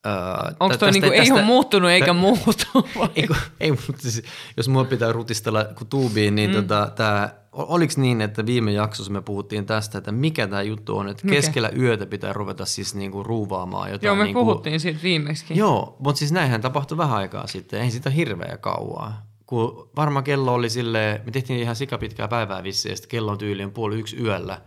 Uh, 0.07 0.57
Onko 0.61 0.77
toi 0.77 0.91
niinku, 0.91 1.11
ei 1.11 1.33
ole 1.33 1.43
muuttunut 1.43 1.91
eikä 1.91 2.07
tä, 2.07 2.13
muutu? 2.13 2.89
Ei, 3.17 3.29
ei, 3.61 3.71
mutta 3.71 4.03
siis, 4.03 4.23
jos 4.57 4.69
mua 4.69 4.85
pitää 4.85 5.13
rutistella 5.13 5.65
tuubiin, 5.91 6.35
niin 6.35 6.51
mm. 6.51 6.57
tota, 6.57 6.93
tää, 6.97 7.35
oliko 7.53 7.93
niin, 7.97 8.21
että 8.21 8.47
viime 8.47 8.73
jaksossa 8.73 9.13
me 9.13 9.23
puhuttiin 9.23 9.67
tästä, 9.67 9.99
että 9.99 10.13
mikä 10.13 10.47
tämä 10.47 10.63
juttu 10.63 10.99
on, 10.99 11.09
että 11.09 11.25
mikä? 11.25 11.37
keskellä 11.37 11.71
yötä 11.79 12.07
pitää 12.07 12.33
ruveta 12.33 12.65
siis 12.65 12.95
niinku 12.95 13.23
ruuvaamaan 13.23 13.91
jotain. 13.91 14.07
Joo, 14.07 14.17
me 14.17 14.25
niinku, 14.25 14.41
puhuttiin 14.41 14.81
siitä 14.81 15.01
viimeksi. 15.03 15.45
Joo, 15.51 15.97
mutta 15.99 16.19
siis 16.19 16.33
näinhän 16.33 16.61
tapahtui 16.61 16.99
vähän 16.99 17.17
aikaa 17.17 17.47
sitten, 17.47 17.81
ei 17.81 17.91
sitä 17.91 18.11
hirveä 18.11 18.57
kauaa 18.61 19.28
kun 19.49 19.91
varmaan 19.97 20.25
kello 20.25 20.55
oli 20.55 20.71
sille, 20.71 21.21
me 21.25 21.31
tehtiin 21.31 21.61
ihan 21.61 21.77
sikapitkää 21.77 22.29
päivää 22.29 22.63
vissiin, 22.63 22.91
ja 22.91 22.97
sitten 22.97 23.11
kello 23.11 23.33
on 23.33 23.39
tyyliin 23.39 23.71
puoli 23.71 23.99
yksi 23.99 24.17
yöllä. 24.17 24.61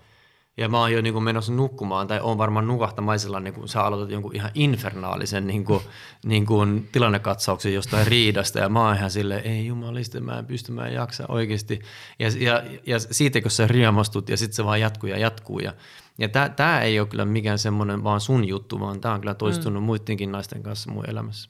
Ja 0.57 0.69
mä 0.69 0.79
oon 0.79 0.93
jo 0.93 1.01
niin 1.01 1.13
kuin 1.13 1.23
menossa 1.23 1.53
nukkumaan, 1.53 2.07
tai 2.07 2.19
on 2.19 2.37
varmaan 2.37 2.67
nukahtamaisella, 2.67 3.39
niin 3.39 3.53
kuin 3.53 3.67
sä 3.67 3.83
aloitat 3.83 4.11
jonkun 4.11 4.35
ihan 4.35 4.51
infernaalisen 4.53 5.47
niin 5.47 5.65
kuin, 5.65 5.83
niin 6.25 6.45
kuin 6.45 6.89
tilannekatsauksen 6.91 7.73
jostain 7.73 8.07
riidasta, 8.07 8.59
ja 8.59 8.69
mä 8.69 8.85
oon 8.85 8.95
ihan 8.95 9.11
silleen, 9.11 9.45
ei 9.45 9.65
jumaliste, 9.65 10.19
mä 10.19 10.39
en 10.39 10.45
pysty, 10.45 10.71
mä 10.71 10.87
en 10.87 10.93
jaksa 10.93 11.25
oikeasti. 11.27 11.81
Ja, 12.19 12.27
ja, 12.39 12.63
ja 12.85 12.99
siitä 12.99 13.41
kun 13.41 13.51
sä 13.51 13.67
riemastut, 13.67 14.29
ja 14.29 14.37
sitten 14.37 14.55
se 14.55 14.65
vaan 14.65 14.81
jatkuu 14.81 15.09
ja 15.09 15.17
jatkuu. 15.17 15.59
Ja, 15.59 15.73
ja 16.17 16.29
tämä 16.55 16.81
ei 16.81 16.99
ole 16.99 17.07
kyllä 17.07 17.25
mikään 17.25 17.59
semmoinen 17.59 18.03
vaan 18.03 18.21
sun 18.21 18.47
juttu, 18.47 18.79
vaan 18.79 19.01
tämä 19.01 19.13
on 19.13 19.19
kyllä 19.19 19.33
toistunut 19.33 19.83
mm. 19.83 19.85
muidenkin 19.85 20.31
naisten 20.31 20.63
kanssa 20.63 20.91
mun 20.91 21.09
elämässä. 21.09 21.49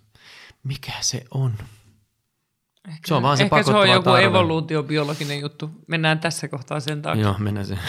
Mikä 0.63 0.93
se 1.01 1.25
on? 1.31 1.53
Ehkä, 2.87 3.07
se 3.07 3.13
on 3.13 3.23
vaan 3.23 3.37
se 3.37 3.43
ehkä 3.43 3.63
se 3.63 3.71
on 3.71 3.89
joku 3.89 4.03
tarve. 4.03 4.23
evoluutiobiologinen 4.23 5.39
juttu. 5.39 5.69
Mennään 5.87 6.19
tässä 6.19 6.47
kohtaa 6.47 6.79
sen 6.79 7.01
takia. 7.01 7.23
Joo, 7.23 7.35
mennään 7.39 7.65
sen. 7.65 7.79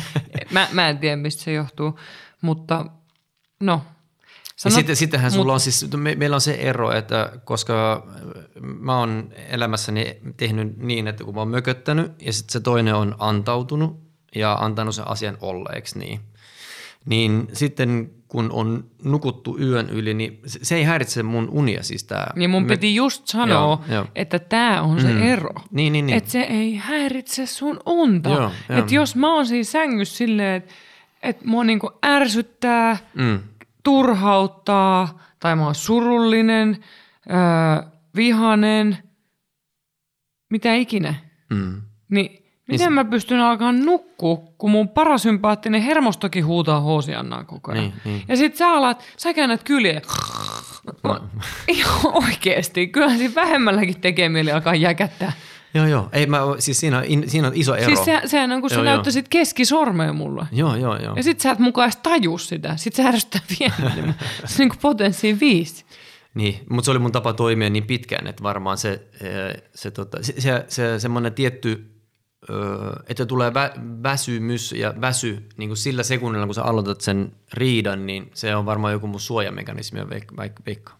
mä, 0.50 0.68
mä 0.72 0.88
en 0.88 0.98
tiedä, 0.98 1.16
mistä 1.16 1.42
se 1.42 1.52
johtuu, 1.52 1.98
mutta 2.40 2.86
no, 3.60 3.82
ja 4.64 4.70
sitten, 4.70 4.96
sittenhän 4.96 5.30
sulla 5.30 5.52
on 5.52 5.60
siis, 5.60 5.90
me, 5.96 6.14
meillä 6.14 6.34
on 6.34 6.40
se 6.40 6.54
ero, 6.54 6.92
että 6.92 7.32
koska 7.44 8.06
mä 8.60 8.98
oon 8.98 9.32
elämässäni 9.48 10.18
tehnyt 10.36 10.76
niin, 10.76 11.08
että 11.08 11.24
kun 11.24 11.34
mä 11.34 11.40
oon 11.40 11.48
mököttänyt 11.48 12.22
ja 12.22 12.32
sitten 12.32 12.52
se 12.52 12.60
toinen 12.60 12.94
on 12.94 13.14
antautunut 13.18 14.00
ja 14.34 14.52
antanut 14.52 14.94
sen 14.94 15.08
asian 15.08 15.38
olleeksi 15.40 15.98
niin, 15.98 16.20
niin 17.06 17.48
sitten 17.52 18.10
kun 18.36 18.52
on 18.52 18.84
nukuttu 19.04 19.58
yön 19.58 19.90
yli, 19.90 20.14
niin 20.14 20.40
se 20.46 20.76
ei 20.76 20.84
häiritse 20.84 21.22
mun 21.22 21.48
unia 21.50 21.82
siis 21.82 22.04
tää. 22.04 22.32
Niin 22.36 22.50
mun 22.50 22.66
piti 22.66 22.94
just 22.94 23.26
sanoa, 23.26 23.58
joo, 23.58 23.80
joo. 23.88 24.06
että 24.14 24.38
tämä 24.38 24.82
on 24.82 25.00
se 25.00 25.12
mm. 25.12 25.22
ero. 25.22 25.54
Niin, 25.70 25.92
niin, 25.92 26.06
niin. 26.06 26.16
Että 26.16 26.30
se 26.30 26.40
ei 26.40 26.74
häiritse 26.74 27.46
sun 27.46 27.80
unta. 27.86 28.50
Että 28.68 28.94
jos 28.94 29.16
mä 29.16 29.34
oon 29.34 29.46
siinä 29.46 29.64
sängyssä 29.64 30.16
silleen, 30.16 30.56
että 30.56 30.74
et 31.22 31.44
mua 31.44 31.64
niinku 31.64 31.90
ärsyttää, 32.06 32.96
mm. 33.14 33.38
turhauttaa, 33.82 35.22
tai 35.40 35.56
mä 35.56 35.64
oon 35.64 35.74
surullinen, 35.74 36.84
öö, 37.30 37.90
vihanen, 38.16 38.98
mitä 40.50 40.74
ikinä, 40.74 41.14
mm. 41.50 41.82
niin 42.10 42.45
Miten 42.68 42.86
niin, 42.86 42.92
mä 42.92 43.04
pystyn 43.04 43.40
alkaa 43.40 43.72
nukkua, 43.72 44.36
kun 44.58 44.70
mun 44.70 44.88
parasympaattinen 44.88 45.82
hermostokin 45.82 46.46
huutaa 46.46 46.80
hoosiannaa 46.80 47.44
koko 47.44 47.72
ajan. 47.72 47.84
Niin, 47.84 47.94
niin. 48.04 48.22
Ja 48.28 48.36
sit 48.36 48.56
sä 48.56 48.68
alat, 48.68 49.04
sä 49.16 49.34
käännät 49.34 49.62
kyliä. 49.62 50.00
No. 51.04 51.20
Ihan 51.68 52.14
oikeesti. 52.14 52.86
Kyllähän 52.86 53.18
siinä 53.18 53.34
vähemmälläkin 53.34 54.00
tekee 54.00 54.28
mieli 54.28 54.52
alkaa 54.52 54.74
jäkättää. 54.74 55.32
Joo, 55.74 55.86
joo. 55.86 56.08
Ei, 56.12 56.26
mä, 56.26 56.38
siis 56.58 56.80
siinä, 56.80 56.98
on, 56.98 57.04
siinä 57.26 57.48
on 57.48 57.54
iso 57.56 57.74
ero. 57.74 57.86
Siis 57.86 58.04
se, 58.04 58.20
sehän 58.24 58.52
on, 58.52 58.60
kun 58.60 58.70
joo, 58.72 58.80
sä 58.80 58.84
näyttäisit 58.84 59.28
keskisormeen 59.28 60.16
mulle. 60.16 60.46
Joo, 60.52 60.76
joo, 60.76 60.96
joo. 60.96 61.16
Ja 61.16 61.22
sit 61.22 61.40
sä 61.40 61.50
et 61.50 61.58
mukaan 61.58 61.86
edes 61.86 61.96
taju 61.96 62.38
sitä. 62.38 62.76
Sit 62.76 62.94
sä 62.94 63.08
ärsyttää 63.08 63.40
vielä. 63.60 63.76
se 63.76 63.92
on 63.92 64.58
niin 64.58 64.68
kuin 64.68 64.78
potenssiin 64.82 65.40
viisi. 65.40 65.84
Niin, 66.34 66.60
mutta 66.70 66.84
se 66.84 66.90
oli 66.90 66.98
mun 66.98 67.12
tapa 67.12 67.32
toimia 67.32 67.70
niin 67.70 67.86
pitkään, 67.86 68.26
että 68.26 68.42
varmaan 68.42 68.78
se, 68.78 69.02
se, 69.18 69.54
se, 69.74 69.90
tota, 69.90 70.22
se, 70.22 70.34
se, 70.38 70.64
se 70.68 71.00
semmoinen 71.00 71.34
tietty 71.34 71.95
että 73.08 73.26
tulee 73.26 73.50
vä- 73.50 74.02
väsymys 74.02 74.72
ja 74.72 74.94
väsy 75.00 75.48
niin 75.56 75.68
kuin 75.68 75.76
sillä 75.76 76.02
sekunnilla, 76.02 76.46
kun 76.46 76.54
sä 76.54 76.62
aloitat 76.62 77.00
sen 77.00 77.32
riidan, 77.52 78.06
niin 78.06 78.30
se 78.34 78.56
on 78.56 78.66
varmaan 78.66 78.92
joku 78.92 79.06
mun 79.06 79.20
suojamekanismi, 79.20 80.00
vaikka 80.36 80.62
veikka. 80.66 80.92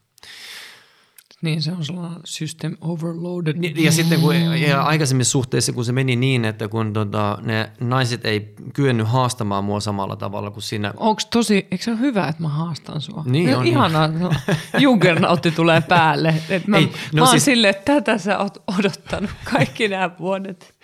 Niin, 1.43 1.63
se 1.63 1.73
on 1.73 1.85
sellainen 1.85 2.21
system 2.25 2.77
overloaded. 2.81 3.57
Niin, 3.57 3.85
ja 3.85 3.93
sitten 3.93 4.21
kun 4.21 4.35
ja 4.61 4.83
aikaisemmissa 4.83 5.31
suhteissa, 5.31 5.73
kun 5.73 5.85
se 5.85 5.93
meni 5.93 6.17
niin, 6.17 6.45
että 6.45 6.69
kun 6.69 6.93
tota, 6.93 7.39
ne 7.43 7.71
naiset 7.81 8.25
ei 8.25 8.55
kyennyt 8.75 9.09
haastamaan 9.09 9.65
mua 9.65 9.81
samalla 9.81 10.17
tavalla 10.17 10.51
kuin 10.51 10.63
siinä. 10.63 10.95
Onko 10.97 11.23
tosi, 11.31 11.67
eikö 11.71 11.85
se 11.85 11.91
ole 11.91 12.01
hyvä, 12.01 12.29
että 12.29 12.43
mä 12.43 12.49
haastan 12.49 13.01
sua? 13.01 13.23
Niin 13.27 13.51
no, 13.51 13.59
on. 13.59 13.67
Ihanaa, 13.67 14.09
no, 14.09 14.33
juggernautti 14.79 15.51
tulee 15.51 15.81
päälle. 15.81 16.35
Et 16.49 16.67
mä, 16.67 16.77
ei, 16.77 16.93
no 17.13 17.25
mä 17.25 17.31
siis... 17.31 17.45
silleen, 17.45 17.71
että 17.71 17.95
tätä 17.95 18.19
sä 18.19 18.39
oot 18.39 18.63
odottanut 18.79 19.31
kaikki 19.53 19.89
nämä 19.89 20.11
vuodet. 20.19 20.75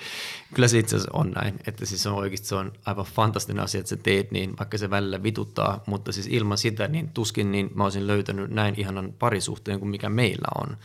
Kyllä 0.54 0.68
se 0.68 0.78
itse 0.78 0.96
asiassa 0.96 1.18
on 1.18 1.30
näin, 1.30 1.54
että 1.66 1.86
siis 1.86 2.06
on 2.06 2.14
oikeasti 2.14 2.46
se 2.46 2.54
on 2.54 2.72
aivan 2.86 3.04
fantastinen 3.04 3.62
asia, 3.62 3.78
että 3.78 3.88
sä 3.88 3.96
teet 3.96 4.30
niin, 4.30 4.58
vaikka 4.58 4.78
se 4.78 4.90
välillä 4.90 5.22
vituttaa, 5.22 5.82
mutta 5.86 6.12
siis 6.12 6.26
ilman 6.26 6.58
sitä 6.58 6.88
niin 6.88 7.08
tuskin 7.08 7.52
niin 7.52 7.70
mä 7.74 7.84
olisin 7.84 8.06
löytänyt 8.06 8.50
näin 8.50 8.74
ihanan 8.80 9.14
parisuhteen 9.18 9.78
kuin 9.78 9.88
mikä 9.88 10.08
meillä 10.08 10.48
on. 10.62 10.76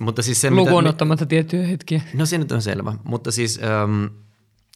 Mutta 0.00 0.22
siis 0.22 0.40
se, 0.40 0.50
Lukuun 0.50 0.84
mitä, 0.84 0.90
ottamatta 0.90 1.26
tiettyjä 1.26 1.66
hetkiä. 1.66 2.00
No 2.14 2.26
se 2.26 2.38
nyt 2.38 2.52
on 2.52 2.62
selvä, 2.62 2.92
mutta 3.04 3.30
siis 3.30 3.60
um, 3.84 4.10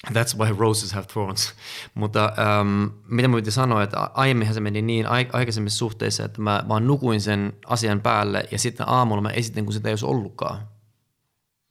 that's 0.08 0.38
why 0.38 0.56
roses 0.58 0.92
have 0.92 1.06
thorns. 1.06 1.54
mutta 1.94 2.32
um, 2.60 2.90
mitä 3.08 3.28
mä 3.28 3.36
piti 3.36 3.50
sanoa, 3.50 3.82
että 3.82 4.10
aiemminhan 4.14 4.54
se 4.54 4.60
meni 4.60 4.82
niin 4.82 5.06
aikaisemmissa 5.06 5.78
suhteissa, 5.78 6.24
että 6.24 6.42
mä 6.42 6.64
vaan 6.68 6.86
nukuin 6.86 7.20
sen 7.20 7.52
asian 7.66 8.00
päälle 8.00 8.44
ja 8.50 8.58
sitten 8.58 8.88
aamulla 8.88 9.22
mä 9.22 9.30
esitin, 9.30 9.64
kun 9.64 9.72
sitä 9.72 9.88
ei 9.88 9.92
olisi 9.92 10.06
ollutkaan. 10.06 10.68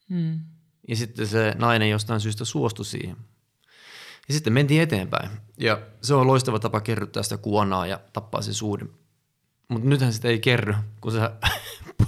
Hmm. 0.10 0.40
Ja 0.90 0.96
sitten 0.96 1.28
se 1.28 1.56
nainen 1.58 1.90
jostain 1.90 2.20
syystä 2.20 2.46
suostui 2.46 2.86
siihen. 2.86 3.18
Ja 4.28 4.34
sitten 4.34 4.54
mentiin 4.54 4.82
eteenpäin. 4.82 5.30
Ja 5.58 5.82
se 6.02 6.14
on 6.14 6.28
loistava 6.28 6.60
tapa 6.60 6.82
kerryttää 6.82 7.24
sitä 7.24 7.38
kuonaa 7.38 7.88
ja 7.88 8.00
tappaa 8.14 8.42
se 8.42 8.54
suuden. 8.54 8.90
Mutta 9.68 9.90
nythän 9.90 10.14
sitä 10.14 10.28
ei 10.28 10.40
kerry, 10.40 10.76
kun 11.02 11.12
sä 11.12 11.32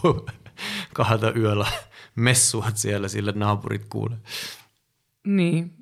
kahdelta 0.93 1.33
yöllä 1.33 1.67
messuat 2.15 2.77
siellä, 2.77 3.07
sille 3.07 3.33
naapurit 3.35 3.85
kuulee. 3.89 4.17
Niin. 5.27 5.73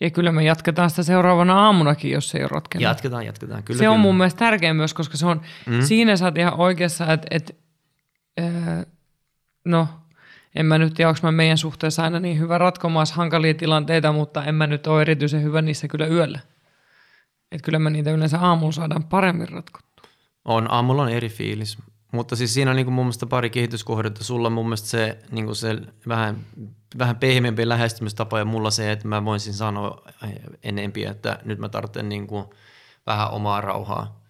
Ja 0.00 0.10
kyllä 0.10 0.32
me 0.32 0.44
jatketaan 0.44 0.90
sitä 0.90 1.02
seuraavana 1.02 1.64
aamunakin, 1.64 2.10
jos 2.10 2.30
se 2.30 2.38
ei 2.38 2.44
ole 2.44 2.50
ratkennut. 2.52 2.82
Jatketaan, 2.82 3.26
jatketaan. 3.26 3.62
Kyllä, 3.62 3.78
se 3.78 3.84
kyllä. 3.84 3.94
on 3.94 4.00
mun 4.00 4.16
mielestä 4.16 4.38
tärkeä 4.38 4.74
myös, 4.74 4.94
koska 4.94 5.16
se 5.16 5.26
on, 5.26 5.40
mm. 5.66 5.82
siinä 5.82 6.16
sä 6.16 6.24
oot 6.24 6.38
ihan 6.38 6.60
oikeassa, 6.60 7.12
että, 7.12 7.26
että 7.30 7.52
äh, 8.40 8.86
no– 9.64 9.88
en 10.56 10.66
mä 10.66 10.78
nyt 10.78 10.94
tiedä, 10.94 11.08
onko 11.08 11.20
mä 11.22 11.32
meidän 11.32 11.58
suhteessa 11.58 12.02
aina 12.02 12.20
niin 12.20 12.38
hyvä 12.38 12.58
ratkomaan 12.58 13.06
hankalia 13.12 13.54
tilanteita, 13.54 14.12
mutta 14.12 14.44
en 14.44 14.54
mä 14.54 14.66
nyt 14.66 14.86
ole 14.86 15.02
erityisen 15.02 15.42
hyvä 15.42 15.62
niissä 15.62 15.88
kyllä 15.88 16.06
yöllä. 16.06 16.40
Että 17.52 17.64
kyllä 17.64 17.78
mä 17.78 17.90
niitä 17.90 18.10
yleensä 18.10 18.40
aamulla 18.40 18.72
saadaan 18.72 19.04
paremmin 19.04 19.48
ratkottua. 19.48 20.10
On, 20.44 20.70
aamulla 20.70 21.02
on 21.02 21.08
eri 21.08 21.28
fiilis. 21.28 21.78
Mutta 22.12 22.36
siis 22.36 22.54
siinä 22.54 22.70
on 22.70 22.76
niin 22.76 22.86
kuin 22.86 22.94
mun 22.94 23.04
mielestä 23.04 23.26
pari 23.26 23.50
kehityskohdetta. 23.50 24.24
Sulla 24.24 24.46
on 24.46 24.52
mun 24.52 24.66
mielestä 24.66 24.88
se, 24.88 25.18
niin 25.30 25.44
kuin 25.44 25.56
se 25.56 25.78
vähän, 26.08 26.36
vähän 26.98 27.16
pehmeämpi 27.16 27.68
lähestymistapa 27.68 28.38
ja 28.38 28.44
mulla 28.44 28.70
se, 28.70 28.92
että 28.92 29.08
mä 29.08 29.24
voisin 29.24 29.54
sanoa 29.54 30.02
enempiä, 30.62 31.10
että 31.10 31.38
nyt 31.44 31.58
mä 31.58 31.68
tarvitsen 31.68 32.08
niin 32.08 32.26
kuin 32.26 32.44
vähän 33.06 33.30
omaa 33.30 33.60
rauhaa. 33.60 34.21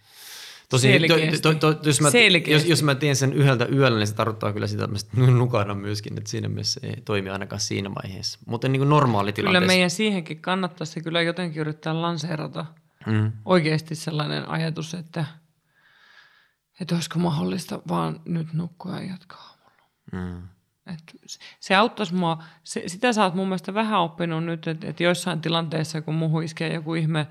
Tosi, 0.72 1.00
to, 1.42 1.54
to, 1.54 1.74
to, 1.74 1.88
jos, 1.88 2.00
mä, 2.00 2.08
jos, 2.46 2.64
jos 2.64 2.82
mä 2.82 2.94
teen 2.94 3.16
sen 3.16 3.32
yhdeltä 3.32 3.66
yöllä, 3.66 3.98
niin 3.98 4.06
se 4.06 4.14
tarkoittaa 4.14 4.52
kyllä 4.52 4.66
sitä, 4.66 4.84
että 4.84 5.20
mä 5.20 5.26
nukahdan 5.26 5.76
myöskin, 5.76 6.18
että 6.18 6.30
siinä 6.30 6.48
mielessä 6.48 6.80
ei 6.82 7.02
toimi 7.04 7.30
ainakaan 7.30 7.60
siinä 7.60 7.90
vaiheessa. 7.94 8.38
Mutta 8.46 8.68
niin 8.68 8.80
kuin 8.80 8.88
normaali 8.88 9.32
Kyllä 9.32 9.60
meidän 9.60 9.90
siihenkin 9.90 10.40
kannattaisi 10.40 11.00
kyllä 11.00 11.22
jotenkin 11.22 11.60
yrittää 11.60 12.02
lanseerata 12.02 12.66
mm. 13.06 13.32
oikeasti 13.44 13.94
sellainen 13.94 14.48
ajatus, 14.48 14.94
että, 14.94 15.24
että 16.80 16.94
olisiko 16.94 17.18
mahdollista 17.18 17.82
vaan 17.88 18.20
nyt 18.24 18.52
nukkua 18.52 19.00
ja 19.00 19.08
jatkaa 19.10 19.56
aamulla. 19.64 20.32
Mm. 20.36 20.42
Et 20.86 21.36
se 21.60 21.74
auttaisi 21.74 22.14
mua, 22.14 22.42
se, 22.64 22.82
sitä 22.86 23.12
sä 23.12 23.24
oot 23.24 23.34
mun 23.34 23.48
mielestä 23.48 23.74
vähän 23.74 24.00
oppinut 24.00 24.44
nyt, 24.44 24.66
että, 24.66 24.88
että 24.88 25.02
joissain 25.02 25.40
tilanteissa, 25.40 26.02
kun 26.02 26.14
muuhun 26.14 26.44
iskee 26.44 26.74
joku 26.74 26.94
ihme 26.94 27.26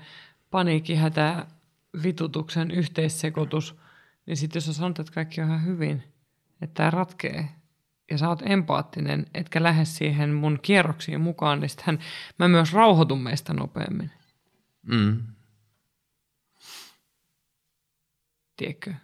paniikkihätä, 0.50 1.46
vitutuksen 2.02 2.70
yhteissekoitus, 2.70 3.76
niin 4.26 4.36
sitten 4.36 4.56
jos 4.56 4.66
sä 4.66 4.72
sanot, 4.72 4.98
että 4.98 5.12
kaikki 5.12 5.40
on 5.40 5.46
ihan 5.46 5.64
hyvin, 5.64 6.02
että 6.60 6.74
tämä 6.74 6.90
ratkee, 6.90 7.48
ja 8.10 8.18
sä 8.18 8.28
oot 8.28 8.42
empaattinen, 8.44 9.26
etkä 9.34 9.62
lähde 9.62 9.84
siihen 9.84 10.30
mun 10.30 10.58
kierroksiin 10.62 11.20
mukaan, 11.20 11.60
niin 11.60 11.68
sittenhän 11.68 11.98
mä 12.38 12.48
myös 12.48 12.72
rauhoitun 12.72 13.22
meistä 13.22 13.52
nopeammin. 13.52 14.10
Mm. 14.82 15.22
Tiedätkö? 18.56 18.94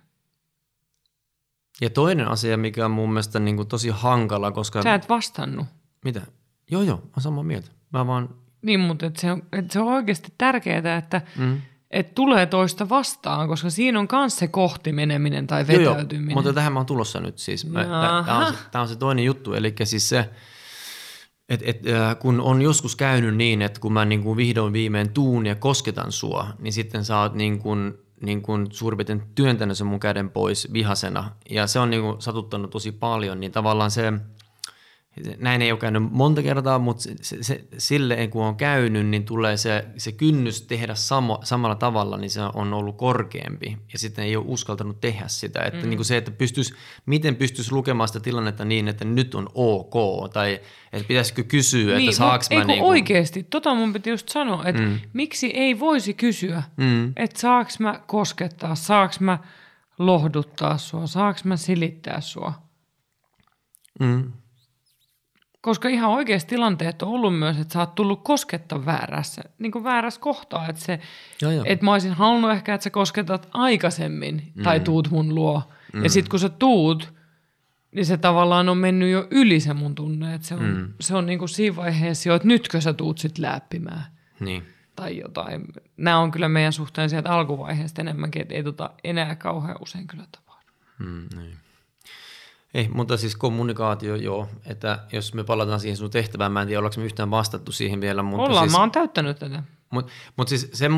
Ja 1.80 1.90
toinen 1.90 2.28
asia, 2.28 2.56
mikä 2.56 2.84
on 2.84 2.90
mun 2.90 3.08
mielestä 3.08 3.40
niin 3.40 3.56
kuin 3.56 3.68
tosi 3.68 3.88
hankala, 3.88 4.52
koska... 4.52 4.82
Sä 4.82 4.94
et 4.94 5.08
vastannut. 5.08 5.66
Mitä? 6.04 6.26
Joo, 6.70 6.82
joo, 6.82 6.96
mä 7.16 7.22
samaa 7.22 7.44
mieltä. 7.44 7.70
Mä 7.92 8.06
vaan... 8.06 8.28
Niin, 8.62 8.80
mutta 8.80 9.06
et 9.06 9.16
se, 9.16 9.32
on, 9.32 9.42
et 9.52 9.70
se 9.70 9.80
on 9.80 9.86
oikeasti 9.86 10.34
tärkeää, 10.38 10.96
että 10.96 11.22
mm 11.36 11.60
että 11.90 12.14
tulee 12.14 12.46
toista 12.46 12.88
vastaan, 12.88 13.48
koska 13.48 13.70
siinä 13.70 14.00
on 14.00 14.08
myös 14.12 14.36
se 14.36 14.48
kohti 14.48 14.92
meneminen 14.92 15.46
tai 15.46 15.66
vetäytyminen. 15.66 16.24
Joo, 16.24 16.30
joo. 16.30 16.34
mutta 16.34 16.52
tähän 16.52 16.72
mä 16.72 16.78
oon 16.78 16.86
tulossa 16.86 17.20
nyt 17.20 17.38
siis. 17.38 17.66
Tämä 17.72 18.46
on, 18.46 18.54
se, 18.72 18.78
on 18.78 18.88
se 18.88 18.96
toinen 18.96 19.24
juttu, 19.24 19.54
eli 19.54 19.74
siis 19.84 20.08
se, 20.08 20.30
et, 21.48 21.62
äh, 21.62 22.18
kun 22.18 22.40
on 22.40 22.62
joskus 22.62 22.96
käynyt 22.96 23.36
niin, 23.36 23.62
että 23.62 23.80
kun 23.80 23.92
mä 23.92 24.04
niin 24.04 24.22
kuin 24.22 24.36
vihdoin 24.36 24.72
viimein 24.72 25.12
tuun 25.12 25.46
ja 25.46 25.54
kosketan 25.54 26.12
sua, 26.12 26.46
niin 26.58 26.72
sitten 26.72 27.04
sä 27.04 27.20
oot 27.20 27.34
niin 27.34 27.58
kuin, 27.58 27.94
niin 28.20 28.42
kuin 28.42 28.66
suurin 28.70 28.96
piirtein 28.96 29.22
työntänyt 29.34 29.78
sen 29.78 29.86
mun 29.86 30.00
käden 30.00 30.30
pois 30.30 30.72
vihasena, 30.72 31.30
ja 31.50 31.66
se 31.66 31.78
on 31.78 31.90
niin 31.90 32.02
kuin 32.02 32.22
satuttanut 32.22 32.70
tosi 32.70 32.92
paljon, 32.92 33.40
niin 33.40 33.52
tavallaan 33.52 33.90
se– 33.90 34.12
näin 35.38 35.62
ei 35.62 35.72
ole 35.72 35.80
käynyt 35.80 36.02
monta 36.10 36.42
kertaa, 36.42 36.78
mutta 36.78 37.02
se, 37.02 37.14
se, 37.20 37.42
se, 37.42 37.64
sille 37.78 38.26
kun 38.26 38.44
on 38.44 38.56
käynyt, 38.56 39.06
niin 39.06 39.24
tulee 39.24 39.56
se, 39.56 39.84
se 39.96 40.12
kynnys 40.12 40.62
tehdä 40.62 40.94
samo, 40.94 41.40
samalla 41.44 41.74
tavalla, 41.74 42.16
niin 42.16 42.30
se 42.30 42.40
on 42.54 42.74
ollut 42.74 42.96
korkeampi. 42.96 43.76
Ja 43.92 43.98
sitten 43.98 44.24
ei 44.24 44.36
ole 44.36 44.44
uskaltanut 44.48 45.00
tehdä 45.00 45.24
sitä. 45.26 45.62
Että 45.62 45.82
mm. 45.82 45.88
niin 45.88 45.98
kuin 45.98 46.06
se, 46.06 46.16
että 46.16 46.30
pystyisi, 46.30 46.74
miten 47.06 47.36
pystyisi 47.36 47.72
lukemaan 47.72 48.08
sitä 48.08 48.20
tilannetta 48.20 48.64
niin, 48.64 48.88
että 48.88 49.04
nyt 49.04 49.34
on 49.34 49.48
ok, 49.54 49.94
tai 50.32 50.60
että 50.92 51.08
pitäisikö 51.08 51.42
kysyä, 51.42 51.96
niin, 51.96 52.08
että 52.08 52.18
saaks 52.18 52.50
mä... 52.50 52.64
Niin 52.64 52.78
kuin... 52.78 52.88
oikeasti, 52.88 53.42
tota 53.42 53.74
mun 53.74 53.92
piti 53.92 54.10
just 54.10 54.28
sanoa, 54.28 54.64
että 54.64 54.82
mm. 54.82 54.98
miksi 55.12 55.46
ei 55.46 55.80
voisi 55.80 56.14
kysyä, 56.14 56.62
mm. 56.76 57.12
että 57.16 57.40
saaks 57.40 57.80
mä 57.80 58.00
koskettaa, 58.06 58.74
saaks 58.74 59.20
mä 59.20 59.38
lohduttaa 59.98 60.78
sua, 60.78 61.06
saaks 61.06 61.44
mä 61.44 61.56
silittää 61.56 62.20
sua. 62.20 62.52
Mm. 64.00 64.32
Koska 65.60 65.88
ihan 65.88 66.10
oikeasti 66.10 66.48
tilanteet 66.48 67.02
on 67.02 67.08
ollut 67.08 67.38
myös, 67.38 67.58
että 67.58 67.72
sä 67.72 67.80
oot 67.80 67.94
tullut 67.94 68.24
kosketta 68.24 68.86
väärässä, 68.86 69.42
niin 69.58 69.72
kuin 69.72 69.84
väärässä 69.84 70.20
kohtaa. 70.20 70.68
Että, 70.68 70.82
se, 70.82 71.00
Joo, 71.42 71.52
joo. 71.52 71.64
että 71.68 71.84
mä 71.84 71.92
olisin 71.92 72.12
halunnut 72.12 72.50
ehkä, 72.50 72.74
että 72.74 72.84
sä 72.84 72.90
kosketat 72.90 73.48
aikaisemmin 73.52 74.52
mm. 74.54 74.62
tai 74.62 74.80
tuut 74.80 75.10
mun 75.10 75.34
luo. 75.34 75.62
Mm. 75.92 76.04
Ja 76.04 76.10
sitten 76.10 76.30
kun 76.30 76.40
sä 76.40 76.48
tuut, 76.48 77.14
niin 77.92 78.06
se 78.06 78.16
tavallaan 78.16 78.68
on 78.68 78.78
mennyt 78.78 79.10
jo 79.10 79.26
yli 79.30 79.60
se 79.60 79.74
mun 79.74 79.94
tunne. 79.94 80.34
Että 80.34 80.46
se 80.46 80.54
on, 80.54 80.64
mm. 80.64 80.92
se 81.00 81.16
on 81.16 81.26
niin 81.26 81.38
kuin 81.38 81.48
siinä 81.48 81.76
vaiheessa 81.76 82.28
jo, 82.28 82.34
että 82.34 82.48
nytkö 82.48 82.80
sä 82.80 82.92
tuut 82.92 83.18
sit 83.18 83.38
läppimään 83.38 84.04
Niin. 84.40 84.62
tai 84.96 85.18
jotain. 85.18 85.64
Nämä 85.96 86.18
on 86.18 86.30
kyllä 86.30 86.48
meidän 86.48 86.72
suhteen 86.72 87.10
sieltä 87.10 87.30
alkuvaiheesta 87.30 88.00
enemmänkin, 88.00 88.42
että 88.42 88.54
ei 88.54 88.62
tota 88.62 88.90
enää 89.04 89.36
kauhean 89.36 89.76
usein 89.80 90.06
kyllä 90.06 90.24
tapahdu. 90.32 90.72
Mm, 90.98 91.26
niin. 91.36 91.56
Ei, 92.74 92.88
mutta 92.88 93.16
siis 93.16 93.36
kommunikaatio, 93.36 94.16
joo. 94.16 94.48
Että 94.66 94.98
jos 95.12 95.34
me 95.34 95.44
palataan 95.44 95.80
siihen 95.80 95.96
sun 95.96 96.10
tehtävään, 96.10 96.52
mä 96.52 96.62
en 96.62 96.66
tiedä, 96.66 96.78
ollaanko 96.78 97.00
me 97.00 97.06
yhtään 97.06 97.30
vastattu 97.30 97.72
siihen 97.72 98.00
vielä. 98.00 98.22
Mutta 98.22 98.42
Ollaan, 98.42 98.68
siis, 98.68 98.72
mä 98.72 98.80
oon 98.80 98.90
täyttänyt 98.90 99.38
tätä. 99.38 99.62
Mutta 99.90 100.12
mut 100.36 100.48
siis 100.48 100.70
se, 100.72 100.90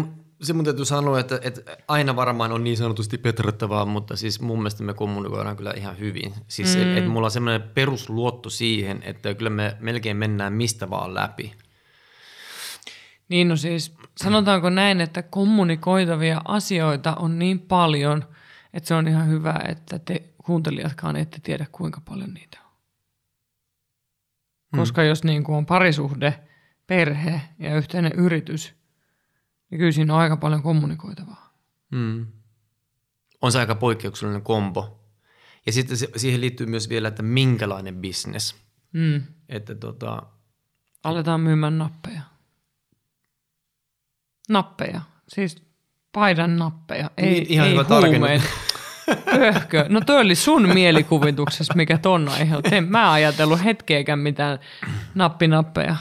se 0.43 0.53
mun 0.53 0.65
täytyy 0.65 0.85
sanoa, 0.85 1.21
että, 1.21 1.41
että 1.43 1.77
aina 1.89 2.17
varmaan 2.17 2.53
on 2.53 2.65
niin 2.65 2.77
sanotusti 2.77 3.19
petrattavaa, 3.19 3.85
mutta 3.85 4.17
siis 4.17 4.41
mun 4.41 4.59
mielestä 4.59 4.83
me 4.83 4.95
kommunikoidaan 4.95 5.57
kyllä 5.57 5.73
ihan 5.77 5.99
hyvin. 5.99 6.35
Siis 6.49 6.77
mm. 6.77 6.97
että 6.97 7.11
mulla 7.11 7.27
on 7.27 7.31
semmoinen 7.31 7.63
perusluotto 7.63 8.51
siihen, 8.51 9.03
että 9.03 9.35
kyllä 9.35 9.51
me 9.51 9.77
melkein 9.81 10.17
mennään 10.17 10.53
mistä 10.53 10.91
vaan 10.91 11.15
läpi. 11.15 11.53
Niin 13.29 13.49
no 13.49 13.57
siis, 13.57 13.95
sanotaanko 14.17 14.71
näin, 14.71 15.01
että 15.01 15.23
kommunikoitavia 15.23 16.41
asioita 16.45 17.15
on 17.15 17.39
niin 17.39 17.61
paljon, 17.61 18.25
että 18.75 18.89
se 18.89 18.95
on 18.95 19.09
ihan 19.09 19.29
hyvä, 19.29 19.61
että 19.69 19.99
te 19.99 20.30
kuuntelijatkaan 20.45 21.17
ette 21.17 21.41
tiedä, 21.43 21.67
kuinka 21.73 22.01
paljon 22.05 22.35
niitä 22.35 22.59
on. 22.65 22.71
Koska 24.79 25.03
jos 25.03 25.25
niin 25.25 25.45
kuin 25.45 25.57
on 25.57 25.67
parisuhde, 25.67 26.41
perhe 26.87 27.41
ja 27.59 27.77
yhteinen 27.77 28.13
yritys, 28.13 28.75
niin 29.71 29.79
kyllä 29.79 29.93
siinä 29.93 30.15
on 30.15 30.21
aika 30.21 30.37
paljon 30.37 30.63
kommunikoitavaa. 30.63 31.55
Mm. 31.91 32.27
On 33.41 33.53
se 33.53 33.59
aika 33.59 33.75
poikkeuksellinen 33.75 34.43
kombo. 34.43 35.01
Ja 35.67 35.73
sitten 35.73 35.97
se, 35.97 36.09
siihen 36.17 36.41
liittyy 36.41 36.67
myös 36.67 36.89
vielä, 36.89 37.09
että 37.09 37.23
minkälainen 37.23 37.97
bisnes. 37.97 38.57
Mm. 38.93 39.23
Että 39.49 39.75
tota, 39.75 40.23
Aletaan 41.05 41.41
myymään 41.41 41.79
nappeja. 41.79 42.23
Nappeja. 44.49 45.01
Siis 45.29 45.63
paidan 46.13 46.57
nappeja. 46.57 47.11
Ei, 47.17 47.31
Niin, 47.31 47.47
ihan 47.49 47.69
ei 47.69 47.73
hyvä 47.73 47.85
huumeita. 47.89 48.45
Pöhkö. 49.25 49.87
No 49.89 50.01
toi 50.01 50.21
oli 50.21 50.35
sun 50.35 50.69
mielikuvituksessa, 50.75 51.75
mikä 51.77 51.99
ton 51.99 52.29
aiheutti. 52.29 52.75
En 52.77 52.85
mä 52.85 53.13
ajatellut 53.13 53.65
hetkeäkään 53.65 54.19
mitään 54.19 54.59
nappinappeja. 55.15 55.97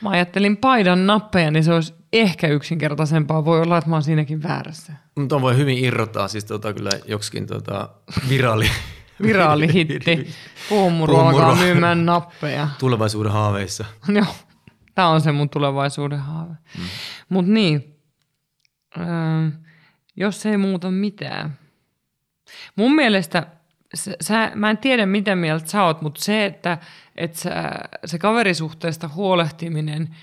Mä 0.00 0.10
ajattelin 0.10 0.56
paidan 0.56 1.06
nappeja, 1.06 1.50
niin 1.50 1.64
se 1.64 1.72
olisi 1.74 1.94
ehkä 2.12 2.48
yksinkertaisempaa. 2.48 3.44
Voi 3.44 3.60
olla, 3.60 3.78
että 3.78 3.90
mä 3.90 3.96
oon 3.96 4.02
siinäkin 4.02 4.42
väärässä. 4.42 4.92
mutta 5.16 5.40
voi 5.40 5.56
hyvin 5.56 5.78
irrottaa 5.84 6.28
siis 6.28 6.44
tota, 6.44 6.72
kyllä 6.74 6.90
joksikin 7.06 7.46
tota, 7.46 7.88
viraali, 8.28 8.70
Viraalihitti. 9.22 10.28
Puhumuru. 10.68 11.16
alkaa 11.16 11.54
myymään 11.54 12.06
nappeja. 12.06 12.68
tulevaisuuden 12.78 13.32
haaveissa. 13.32 13.84
Joo, 14.08 14.26
tämä 14.94 15.08
on 15.08 15.20
se 15.20 15.32
mun 15.32 15.48
tulevaisuuden 15.48 16.18
haave. 16.18 16.54
Mm. 16.78 16.84
Mutta 17.28 17.52
niin, 17.52 17.96
öö, 18.98 19.04
jos 20.16 20.46
ei 20.46 20.56
muuta 20.56 20.90
mitään. 20.90 21.58
Mun 22.76 22.94
mielestä, 22.94 23.46
sä, 23.94 24.16
sä, 24.20 24.52
mä 24.54 24.70
en 24.70 24.78
tiedä 24.78 25.06
mitä 25.06 25.36
mieltä 25.36 25.66
sä 25.66 25.84
oot, 25.84 26.02
mutta 26.02 26.24
se, 26.24 26.44
että 26.44 26.78
et 27.16 27.34
sä, 27.34 27.72
se 28.04 28.18
kaverisuhteesta 28.18 29.08
huolehtiminen, 29.08 30.16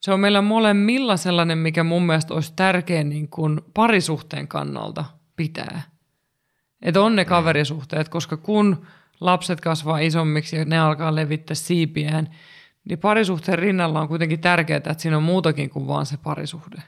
se 0.00 0.12
on 0.12 0.20
meillä 0.20 0.42
molemmilla 0.42 1.16
sellainen, 1.16 1.58
mikä 1.58 1.84
mun 1.84 2.06
mielestä 2.06 2.34
olisi 2.34 2.52
tärkeä 2.56 3.04
niin 3.04 3.28
kuin 3.28 3.60
parisuhteen 3.74 4.48
kannalta 4.48 5.04
pitää. 5.36 5.82
Että 6.82 7.02
on 7.02 7.16
ne 7.16 7.24
kaverisuhteet, 7.24 8.08
koska 8.08 8.36
kun 8.36 8.86
lapset 9.20 9.60
kasvaa 9.60 9.98
isommiksi 9.98 10.56
ja 10.56 10.64
ne 10.64 10.78
alkaa 10.78 11.14
levittää 11.14 11.54
siipiään, 11.54 12.28
niin 12.84 12.98
parisuhteen 12.98 13.58
rinnalla 13.58 14.00
on 14.00 14.08
kuitenkin 14.08 14.40
tärkeää, 14.40 14.76
että 14.76 14.94
siinä 14.98 15.16
on 15.16 15.22
muutakin 15.22 15.70
kuin 15.70 15.86
vaan 15.86 16.06
se 16.06 16.16
parisuhde. 16.16 16.82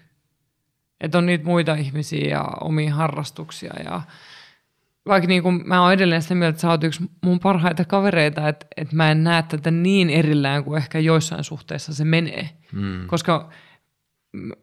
Että 1.00 1.18
on 1.18 1.26
niitä 1.26 1.44
muita 1.44 1.74
ihmisiä 1.74 2.28
ja 2.28 2.48
omia 2.60 2.94
harrastuksia 2.94 3.72
ja 3.84 4.02
vaikka 5.06 5.28
niin 5.28 5.42
kuin 5.42 5.62
mä 5.68 5.82
oon 5.82 5.92
edelleen 5.92 6.22
sitä 6.22 6.34
mieltä, 6.34 6.50
että 6.50 6.60
sä 6.60 6.70
oot 6.70 6.84
yksi 6.84 7.10
mun 7.24 7.40
parhaita 7.40 7.84
kavereita, 7.84 8.48
että, 8.48 8.66
että 8.76 8.96
mä 8.96 9.10
en 9.10 9.24
näe 9.24 9.42
tätä 9.42 9.70
niin 9.70 10.10
erillään 10.10 10.64
kuin 10.64 10.76
ehkä 10.78 10.98
joissain 10.98 11.44
suhteissa 11.44 11.94
se 11.94 12.04
menee. 12.04 12.50
Mm. 12.72 13.06
Koska 13.06 13.50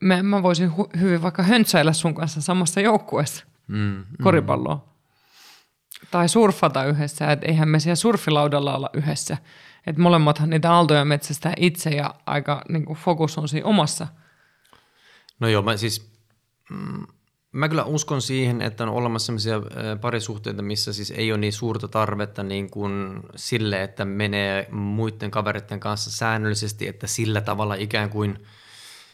mä, 0.02 0.24
mä 0.24 0.44
voisin 0.44 0.70
hu- 0.70 1.00
hyvin 1.00 1.22
vaikka 1.22 1.44
höntsäillä 1.44 1.94
sun 1.94 2.16
kanssa 2.16 2.42
samassa 2.42 2.82
joukkueessa 2.82 3.46
Mm. 3.68 4.04
koripalloa. 4.24 4.86
Tai 6.12 6.30
surfata 6.30 6.86
yhdessä, 6.86 7.32
että 7.32 7.46
eihän 7.46 7.70
me 7.70 7.80
siellä 7.80 7.96
surfilaudalla 7.96 8.76
olla 8.76 8.90
yhdessä. 8.94 9.38
Että 9.88 10.02
molemmathan 10.02 10.50
niitä 10.50 10.74
aaltoja 10.74 11.06
metsästä 11.06 11.54
itse 11.58 11.90
ja 11.90 12.16
aika 12.26 12.62
niin 12.70 12.86
kuin 12.86 13.00
fokus 13.00 13.38
on 13.38 13.48
siinä 13.48 13.68
omassa. 13.68 14.08
No 15.40 15.48
joo, 15.48 15.62
mä 15.62 15.78
siis, 15.78 16.12
mm, 16.70 17.08
mä 17.52 17.70
kyllä 17.70 17.84
uskon 17.84 18.22
siihen, 18.22 18.62
että 18.62 18.84
on 18.84 18.90
olemassa 18.90 19.26
sellaisia 19.26 19.98
parisuhteita, 20.02 20.62
missä 20.62 20.94
siis 20.94 21.12
ei 21.12 21.32
ole 21.32 21.40
niin 21.40 21.54
suurta 21.54 21.88
tarvetta 21.88 22.44
niin 22.44 22.70
kuin 22.70 23.20
sille, 23.36 23.84
että 23.84 24.06
menee 24.06 24.68
muiden 24.72 25.32
kavereiden 25.32 25.80
kanssa 25.80 26.12
säännöllisesti, 26.12 26.88
että 26.88 27.08
sillä 27.08 27.42
tavalla 27.42 27.76
ikään 27.76 28.10
kuin 28.10 28.46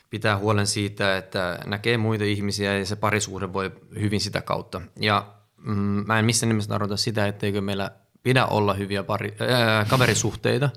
pitää 0.09 0.37
huolen 0.37 0.67
siitä, 0.67 1.17
että 1.17 1.59
näkee 1.65 1.97
muita 1.97 2.23
ihmisiä 2.23 2.77
ja 2.77 2.85
se 2.85 2.95
parisuhde 2.95 3.53
voi 3.53 3.71
hyvin 3.99 4.21
sitä 4.21 4.41
kautta. 4.41 4.81
Ja 4.99 5.33
mm, 5.57 6.03
mä 6.07 6.19
en 6.19 6.25
missään 6.25 6.49
nimessä 6.49 6.69
tarkoita 6.69 6.97
sitä, 6.97 7.27
etteikö 7.27 7.61
meillä 7.61 7.91
pidä 8.23 8.45
olla 8.45 8.73
hyviä 8.73 9.03
pari, 9.03 9.35
ää, 9.39 9.85
kaverisuhteita, 9.85 10.69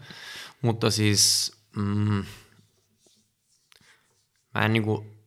mutta 0.62 0.90
siis 0.90 1.52
mm, 1.76 2.24
mä 4.54 4.64
en 4.64 4.72
niinku, 4.72 5.19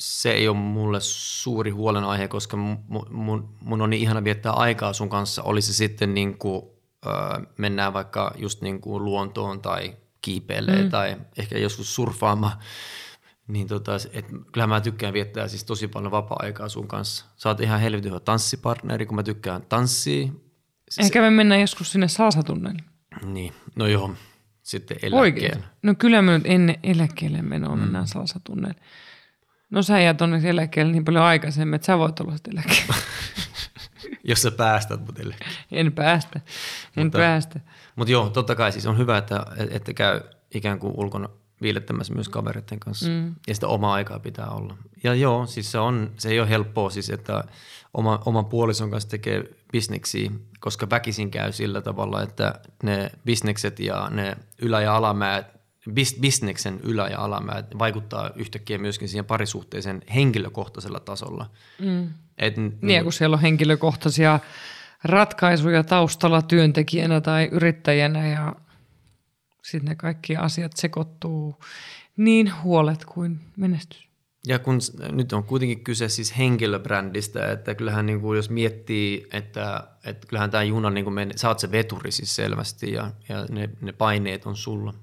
se 0.00 0.30
ei 0.30 0.48
ole 0.48 0.56
mulle 0.56 1.00
suuri 1.00 1.70
huolenaihe, 1.70 2.28
koska 2.28 2.56
mun, 2.56 2.78
mun, 3.10 3.54
mun 3.60 3.82
on 3.82 3.90
niin 3.90 4.02
ihana 4.02 4.24
viettää 4.24 4.52
aikaa 4.52 4.92
sun 4.92 5.08
kanssa, 5.08 5.42
oli 5.42 5.62
se 5.62 5.72
sitten 5.72 6.14
niin 6.14 6.38
kuin, 6.38 6.62
ö, 7.06 7.10
mennään 7.56 7.92
vaikka 7.92 8.34
just 8.36 8.62
niin 8.62 8.80
kuin 8.80 9.04
luontoon 9.04 9.60
tai 9.60 9.96
kiipeilee 10.20 10.82
mm. 10.82 10.90
tai 10.90 11.16
ehkä 11.38 11.58
joskus 11.58 11.94
surffaamaan, 11.94 12.58
niin 13.48 13.66
tota, 13.66 13.92
et, 14.12 14.26
kyllä 14.52 14.66
mä 14.66 14.80
tykkään 14.80 15.14
viettää 15.14 15.48
siis 15.48 15.64
tosi 15.64 15.88
paljon 15.88 16.10
vapaa-aikaa 16.10 16.68
sun 16.68 16.88
kanssa. 16.88 17.24
Sä 17.36 17.48
oot 17.48 17.60
ihan 17.60 17.80
helvetin 17.80 18.10
hyvä 18.10 18.20
tanssipartneri, 18.20 19.06
kun 19.06 19.16
mä 19.16 19.22
tykkään 19.22 19.62
tanssia. 19.62 20.28
Se, 20.90 21.02
Ehkä 21.02 21.20
me 21.20 21.30
mennään 21.30 21.60
joskus 21.60 21.92
sinne 21.92 22.08
salsatunneliin. 22.08 22.84
niin, 23.24 23.52
no 23.76 23.86
joo, 23.86 24.14
sitten 24.62 24.96
Oikein. 25.12 25.44
eläkkeellä. 25.44 25.74
No 25.82 25.94
kyllä 25.94 26.22
me 26.22 26.38
nyt 26.38 26.46
ennen 26.46 26.78
eläkkeelle 26.82 27.42
menoa 27.42 27.76
mm. 27.76 27.82
mennään 27.82 28.08
salsatunneliin. 28.08 28.82
No 29.70 29.82
sä 29.82 30.00
jää 30.00 30.14
tonne 30.14 30.40
eläkkeelle 30.44 30.92
niin 30.92 31.04
paljon 31.04 31.24
aikaisemmin, 31.24 31.74
että 31.74 31.86
sä 31.86 31.98
voit 31.98 32.20
olla 32.20 32.32
sitten 32.32 32.52
eläkkeellä. 32.52 32.94
Jos 34.24 34.42
sä 34.42 34.50
päästät 34.50 35.06
mut 35.06 35.18
eläkkeelle. 35.20 35.56
en 35.72 35.92
päästä, 35.92 36.40
en 36.96 37.06
Mutta- 37.06 37.18
päästä. 37.18 37.60
Mutta 37.96 38.12
joo, 38.12 38.28
totta 38.30 38.54
kai 38.54 38.72
siis 38.72 38.86
on 38.86 38.98
hyvä, 38.98 39.18
että, 39.18 39.46
että 39.70 39.94
käy 39.94 40.20
ikään 40.54 40.78
kuin 40.78 40.92
ulkona 40.96 41.28
viilettämässä 41.62 42.14
myös 42.14 42.28
kavereiden 42.28 42.80
kanssa. 42.80 43.08
Mm. 43.08 43.34
Ja 43.48 43.54
sitä 43.54 43.66
omaa 43.66 43.94
aikaa 43.94 44.18
pitää 44.18 44.48
olla. 44.48 44.76
Ja 45.04 45.14
joo, 45.14 45.46
siis 45.46 45.72
se, 45.72 45.78
on, 45.78 46.10
se 46.18 46.28
ei 46.28 46.40
ole 46.40 46.48
helppoa 46.48 46.90
siis, 46.90 47.10
että 47.10 47.44
oma, 47.94 48.22
oman 48.24 48.44
puolison 48.46 48.90
kanssa 48.90 49.10
tekee 49.10 49.44
bisneksiä, 49.72 50.30
koska 50.60 50.90
väkisin 50.90 51.30
käy 51.30 51.52
sillä 51.52 51.80
tavalla, 51.80 52.22
että 52.22 52.54
ne 52.82 53.10
bisnekset 53.24 53.80
ja 53.80 54.08
ne 54.10 54.36
ylä- 54.62 54.80
ja 54.80 54.96
alamäät, 54.96 55.46
bis, 55.46 55.59
bisneksen 56.20 56.80
ylä- 56.82 57.08
ja 57.08 57.18
alamäät 57.18 57.66
vaikuttaa 57.78 58.30
yhtäkkiä 58.36 58.78
myöskin 58.78 59.08
siihen 59.08 59.24
parisuhteeseen 59.24 60.02
henkilökohtaisella 60.14 61.00
tasolla. 61.00 61.50
Mm. 61.78 62.08
Et, 62.38 62.56
Niin, 62.56 62.90
ja 62.90 63.02
kun 63.02 63.12
siellä 63.12 63.34
on 63.34 63.40
henkilökohtaisia 63.40 64.40
ratkaisuja 65.04 65.84
taustalla 65.84 66.42
työntekijänä 66.42 67.20
tai 67.20 67.48
yrittäjänä 67.52 68.28
ja 68.28 68.56
sitten 69.62 69.88
ne 69.88 69.94
kaikki 69.94 70.36
asiat 70.36 70.72
sekoittuu 70.76 71.54
niin 72.16 72.52
huolet 72.62 73.04
kuin 73.04 73.40
menestys. 73.56 74.10
Ja 74.46 74.58
kun 74.58 74.78
nyt 75.12 75.32
on 75.32 75.44
kuitenkin 75.44 75.84
kyse 75.84 76.08
siis 76.08 76.38
henkilöbrändistä, 76.38 77.52
että 77.52 77.74
kyllähän 77.74 78.06
niin 78.06 78.20
kuin 78.20 78.36
jos 78.36 78.50
miettii, 78.50 79.26
että, 79.32 79.88
että 80.04 80.26
kyllähän 80.26 80.50
tämä 80.50 80.62
juna, 80.62 80.90
niin 80.90 81.04
kuin 81.04 81.14
men, 81.14 81.30
sä 81.36 81.48
oot 81.48 81.58
se 81.58 81.72
veturi 81.72 82.12
siis 82.12 82.36
selvästi 82.36 82.92
ja, 82.92 83.10
ja 83.28 83.46
ne, 83.50 83.70
ne 83.80 83.92
paineet 83.92 84.46
on 84.46 84.56
sulla. 84.56 84.94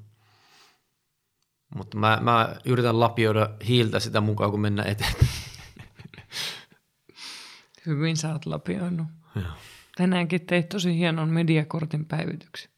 Mutta 1.76 1.98
mä, 1.98 2.20
mä 2.22 2.56
yritän 2.66 3.00
lapioida 3.00 3.50
hiiltä 3.68 4.00
sitä 4.00 4.22
mukaan, 4.22 4.52
kun 4.52 4.62
mennään 4.62 4.88
eteenpäin. 4.88 5.28
Hyvin 7.86 8.18
sä 8.18 8.32
oot 8.32 8.46
lapioinut. 8.46 9.08
Joo. 9.36 9.46
Tänäänkin 9.98 10.46
teit 10.46 10.70
tosi 10.70 10.98
hienon 10.98 11.30
mediakortin 11.30 12.06
päivityksen. 12.06 12.72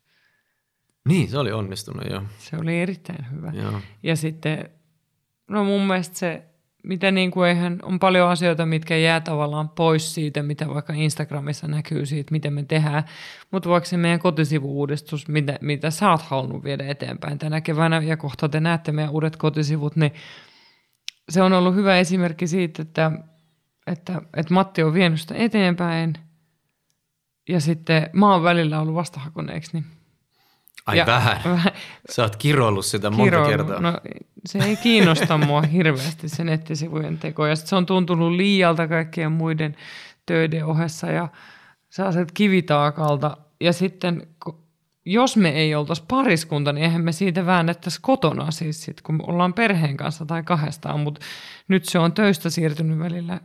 Niin, 1.07 1.29
se 1.29 1.37
oli 1.37 1.51
onnistunut 1.51 2.05
joo. 2.09 2.23
Se 2.37 2.57
oli 2.57 2.81
erittäin 2.81 3.31
hyvä. 3.31 3.51
joo. 3.53 3.81
Ja 4.03 4.15
sitten, 4.15 4.69
no 5.47 5.63
mun 5.63 5.87
mielestä 5.87 6.17
se, 6.17 6.48
mitä 6.83 7.11
niin 7.11 7.31
kuin 7.31 7.49
eihän, 7.49 7.79
on 7.83 7.99
paljon 7.99 8.29
asioita, 8.29 8.65
mitkä 8.65 8.97
jää 8.97 9.21
tavallaan 9.21 9.69
pois 9.69 10.13
siitä, 10.13 10.43
mitä 10.43 10.69
vaikka 10.69 10.93
Instagramissa 10.93 11.67
näkyy 11.67 12.05
siitä, 12.05 12.31
miten 12.31 12.53
me 12.53 12.63
tehdään. 12.63 13.03
Mutta 13.51 13.69
vaikka 13.69 13.89
se 13.89 13.97
meidän 13.97 14.19
kotisivu-uudistus, 14.19 15.27
mitä, 15.27 15.57
mitä 15.61 15.91
sä 15.91 16.11
oot 16.11 16.21
halunnut 16.21 16.63
viedä 16.63 16.87
eteenpäin 16.87 17.37
tänä 17.37 17.61
keväänä, 17.61 18.01
ja 18.01 18.17
kohta 18.17 18.49
te 18.49 18.59
näette 18.59 18.91
meidän 18.91 19.13
uudet 19.13 19.35
kotisivut, 19.35 19.95
niin 19.95 20.13
se 21.29 21.41
on 21.41 21.53
ollut 21.53 21.75
hyvä 21.75 21.97
esimerkki 21.97 22.47
siitä, 22.47 22.81
että, 22.81 23.11
että, 23.87 24.21
että 24.37 24.53
Matti 24.53 24.83
on 24.83 24.93
vienyt 24.93 25.21
sitä 25.21 25.35
eteenpäin, 25.35 26.13
ja 27.49 27.59
sitten 27.59 28.09
mä 28.13 28.31
oon 28.31 28.43
välillä 28.43 28.79
ollut 28.79 28.95
vastahakoneeksi, 28.95 29.71
niin 29.73 29.85
Ai 30.89 30.97
Ja- 30.97 31.05
vähän. 31.05 31.37
vähän- 31.45 31.71
Sä 32.11 32.21
oot 32.23 32.35
kiroillut 32.35 32.85
sitä 32.85 33.09
monta 33.09 33.45
kertaa. 33.45 33.79
No, 33.79 33.93
se 34.45 34.59
ei 34.59 34.75
kiinnosta 34.75 35.37
mua 35.47 35.61
hirveästi 35.61 36.29
se 36.29 36.43
nettisivujen 36.43 37.17
teko. 37.17 37.45
Ja 37.47 37.55
se 37.55 37.75
on 37.75 37.85
tuntunut 37.85 38.31
liialta 38.31 38.87
kaikkien 38.87 39.31
muiden 39.31 39.75
töiden 40.25 40.65
ohessa 40.65 41.07
ja 41.11 41.27
sellaiset 41.89 42.31
kivitaakalta. 42.31 43.37
Ja 43.61 43.73
sitten 43.73 44.27
jos 45.05 45.37
me 45.37 45.49
ei 45.49 45.75
oltaisi 45.75 46.03
pariskunta, 46.07 46.73
niin 46.73 46.83
eihän 46.83 47.01
me 47.03 47.11
siitä 47.11 47.45
väännettäisi 47.45 47.99
kotona 48.01 48.51
siis 48.51 48.83
sit, 48.83 49.01
kun 49.01 49.15
me 49.15 49.23
ollaan 49.27 49.53
perheen 49.53 49.97
kanssa 49.97 50.25
tai 50.25 50.43
kahdestaan. 50.43 50.99
Mutta 50.99 51.21
nyt 51.67 51.85
se 51.85 51.99
on 51.99 52.13
töistä 52.13 52.49
siirtynyt 52.49 52.99
välillä 52.99 53.39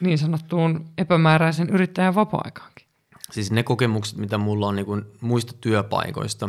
niin 0.00 0.18
sanottuun 0.18 0.84
epämääräisen 0.98 1.70
yrittäjän 1.70 2.14
vapaa-aikaankin. 2.14 2.83
Siis 3.30 3.50
ne 3.50 3.62
kokemukset, 3.62 4.18
mitä 4.18 4.38
mulla 4.38 4.66
on 4.66 4.76
niin 4.76 4.86
kuin 4.86 5.04
muista 5.20 5.52
työpaikoista, 5.60 6.48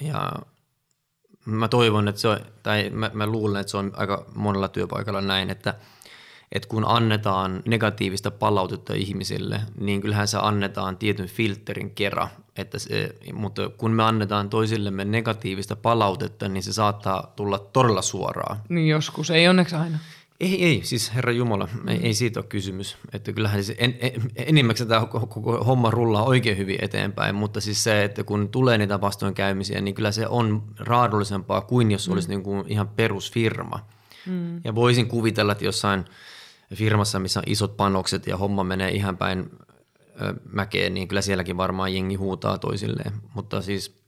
ja 0.00 0.32
mä 1.46 1.68
toivon, 1.68 2.08
että 2.08 2.20
se 2.20 2.28
on, 2.28 2.40
tai 2.62 2.90
mä, 2.90 3.10
mä 3.14 3.26
luulen, 3.26 3.60
että 3.60 3.70
se 3.70 3.76
on 3.76 3.92
aika 3.96 4.26
monella 4.34 4.68
työpaikalla 4.68 5.20
näin, 5.20 5.50
että, 5.50 5.74
että 6.52 6.68
kun 6.68 6.84
annetaan 6.86 7.62
negatiivista 7.66 8.30
palautetta 8.30 8.94
ihmisille, 8.94 9.60
niin 9.80 10.00
kyllähän 10.00 10.28
se 10.28 10.38
annetaan 10.42 10.96
tietyn 10.96 11.28
filterin 11.28 11.90
kera, 11.90 12.28
että 12.56 12.78
se, 12.78 13.14
mutta 13.32 13.68
kun 13.68 13.90
me 13.90 14.02
annetaan 14.02 14.50
toisillemme 14.50 15.04
negatiivista 15.04 15.76
palautetta, 15.76 16.48
niin 16.48 16.62
se 16.62 16.72
saattaa 16.72 17.32
tulla 17.36 17.58
todella 17.58 18.02
suoraan. 18.02 18.60
Niin 18.68 18.88
joskus, 18.88 19.30
ei 19.30 19.48
onneksi 19.48 19.76
aina. 19.76 19.98
Ei, 20.40 20.64
ei, 20.64 20.80
siis 20.84 21.14
herra 21.14 21.32
Jumala, 21.32 21.68
ei, 21.88 21.98
ei 22.02 22.14
siitä 22.14 22.40
ole 22.40 22.46
kysymys. 22.48 22.96
Että 23.12 23.32
kyllähän 23.32 23.64
siis 23.64 23.78
en, 23.80 23.96
en, 24.00 24.12
enimmäkseen 24.36 24.88
tämä 24.88 25.06
koko, 25.06 25.64
homma 25.64 25.90
rullaa 25.90 26.24
oikein 26.24 26.58
hyvin 26.58 26.78
eteenpäin, 26.82 27.34
mutta 27.34 27.60
siis 27.60 27.84
se, 27.84 28.04
että 28.04 28.24
kun 28.24 28.48
tulee 28.48 28.78
niitä 28.78 29.00
vastoinkäymisiä, 29.00 29.80
niin 29.80 29.94
kyllä 29.94 30.12
se 30.12 30.26
on 30.26 30.62
raadollisempaa 30.78 31.60
kuin 31.60 31.90
jos 31.90 32.08
olisi 32.08 32.28
niin 32.28 32.42
kuin 32.42 32.64
ihan 32.68 32.88
perusfirma. 32.88 33.86
Mm. 34.26 34.60
Ja 34.64 34.74
voisin 34.74 35.08
kuvitella, 35.08 35.52
että 35.52 35.64
jossain 35.64 36.04
firmassa, 36.74 37.18
missä 37.18 37.40
on 37.40 37.44
isot 37.46 37.76
panokset 37.76 38.26
ja 38.26 38.36
homma 38.36 38.64
menee 38.64 38.90
ihan 38.90 39.16
päin 39.16 39.50
ö, 40.20 40.34
mäkeen, 40.52 40.94
niin 40.94 41.08
kyllä 41.08 41.22
sielläkin 41.22 41.56
varmaan 41.56 41.94
jengi 41.94 42.14
huutaa 42.14 42.58
toisilleen. 42.58 43.12
Mutta 43.34 43.62
siis 43.62 44.00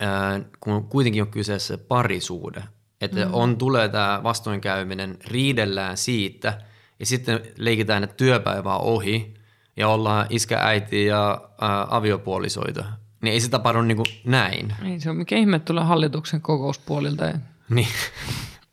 ää, 0.00 0.40
kun 0.60 0.84
kuitenkin 0.84 1.22
on 1.22 1.28
kyseessä 1.28 1.78
parisuhde, 1.78 2.62
että 3.00 3.24
mm. 3.24 3.34
on, 3.34 3.56
tulee 3.58 3.88
tämä 3.88 4.20
vastoinkäyminen, 4.22 5.16
riidellään 5.26 5.96
siitä 5.96 6.60
ja 6.98 7.06
sitten 7.06 7.40
leikitään, 7.56 8.04
että 8.04 8.16
työpäivä 8.16 8.76
on 8.76 8.80
ohi 8.80 9.34
ja 9.76 9.88
ollaan 9.88 10.26
iskä, 10.30 10.58
äiti 10.58 11.06
ja 11.06 11.40
ää, 11.60 11.86
aviopuolisoita, 11.90 12.84
niin 13.22 13.32
ei 13.32 13.40
se 13.40 13.50
tapahdu 13.50 13.82
niin 13.82 13.96
kuin 13.96 14.06
näin. 14.24 14.74
Ei 14.84 15.00
se 15.00 15.10
ole 15.10 15.18
mikä 15.18 15.36
ihme 15.36 15.58
tulee 15.58 15.84
hallituksen 15.84 16.40
kokouspuolilta 16.40 17.24
ja 17.24 17.38
Niin, 17.68 17.88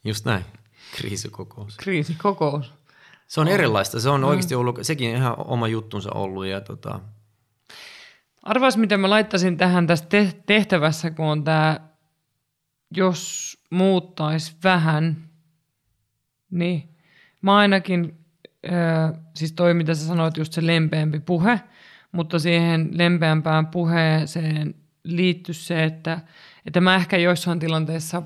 just 0.04 0.26
näin, 0.26 0.46
kriisikokous. 0.98 1.78
kriisikokous. 1.78 2.74
Se 3.28 3.42
on 3.42 3.48
erilaista, 3.48 4.00
se 4.00 4.10
on 4.10 4.24
oikeasti 4.24 4.56
ollut, 4.56 4.80
sekin 4.82 5.16
ihan 5.16 5.36
oma 5.38 5.68
juttunsa 5.68 6.12
ollut 6.14 6.46
ja 6.46 6.62
tota, 6.62 7.00
Arvas, 8.44 8.78
mitä 8.78 8.98
mä 8.98 9.10
laittaisin 9.10 9.58
tähän 9.58 9.88
tässä 9.88 10.06
te- 10.06 10.34
tehtävässä, 10.46 11.12
kun 11.12 11.26
on 11.26 11.44
tämä, 11.44 11.80
jos 12.92 13.58
muuttaisi 13.70 14.56
vähän, 14.64 15.30
niin 16.52 16.96
mä 17.42 17.58
ainakin, 17.58 18.26
äh, 18.66 19.22
siis 19.36 19.54
toi 19.54 19.74
mitä 19.74 19.96
sä 19.96 20.08
sanoit, 20.08 20.38
just 20.38 20.54
se 20.54 20.68
lempeämpi 20.68 21.20
puhe, 21.20 21.62
mutta 22.12 22.40
siihen 22.40 22.90
lempeämpään 22.92 23.68
puheeseen 23.68 24.76
liittyy 25.04 25.54
se, 25.54 25.84
että, 25.84 26.20
että 26.66 26.82
mä 26.82 26.96
ehkä 26.96 27.18
joissain 27.18 27.60
tilanteissa 27.60 28.24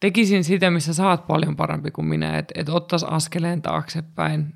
tekisin 0.00 0.44
sitä, 0.44 0.70
missä 0.70 0.94
sä 0.94 1.08
oot 1.08 1.26
paljon 1.26 1.56
parempi 1.56 1.90
kuin 1.90 2.06
minä, 2.06 2.38
että 2.38 2.54
et 2.60 2.68
ottaisi 2.68 3.06
askeleen 3.08 3.62
taaksepäin 3.62 4.54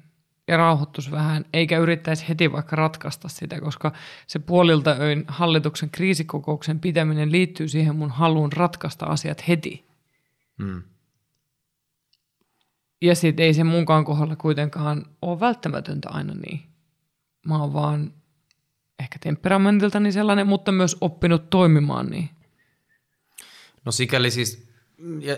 ja 0.50 0.56
rauhoittuisi 0.56 1.10
vähän, 1.10 1.44
eikä 1.52 1.78
yrittäisi 1.78 2.28
heti 2.28 2.52
vaikka 2.52 2.76
ratkaista 2.76 3.28
sitä, 3.28 3.60
koska 3.60 3.92
se 4.26 4.38
puolilta 4.38 4.96
öin 5.00 5.24
hallituksen 5.28 5.90
kriisikokouksen 5.90 6.80
pitäminen 6.80 7.32
liittyy 7.32 7.68
siihen 7.68 7.96
mun 7.96 8.10
haluun 8.10 8.52
ratkaista 8.52 9.06
asiat 9.06 9.48
heti. 9.48 9.84
mm, 10.58 10.82
Ja 13.02 13.14
sit 13.14 13.40
ei 13.40 13.54
se 13.54 13.64
munkaan 13.64 14.04
kohdalla 14.04 14.36
kuitenkaan 14.36 15.06
ole 15.22 15.40
välttämätöntä 15.40 16.08
aina 16.10 16.34
niin. 16.34 16.60
Mä 17.46 17.58
oon 17.58 17.72
vaan 17.72 18.12
ehkä 18.98 19.18
temperamentiltani 19.20 20.12
sellainen, 20.12 20.46
mutta 20.46 20.72
myös 20.72 20.96
oppinut 21.00 21.50
toimimaan 21.50 22.06
niin. 22.06 22.30
No 23.84 23.92
sikäli 23.92 24.30
siis 24.30 24.68
ja 25.20 25.36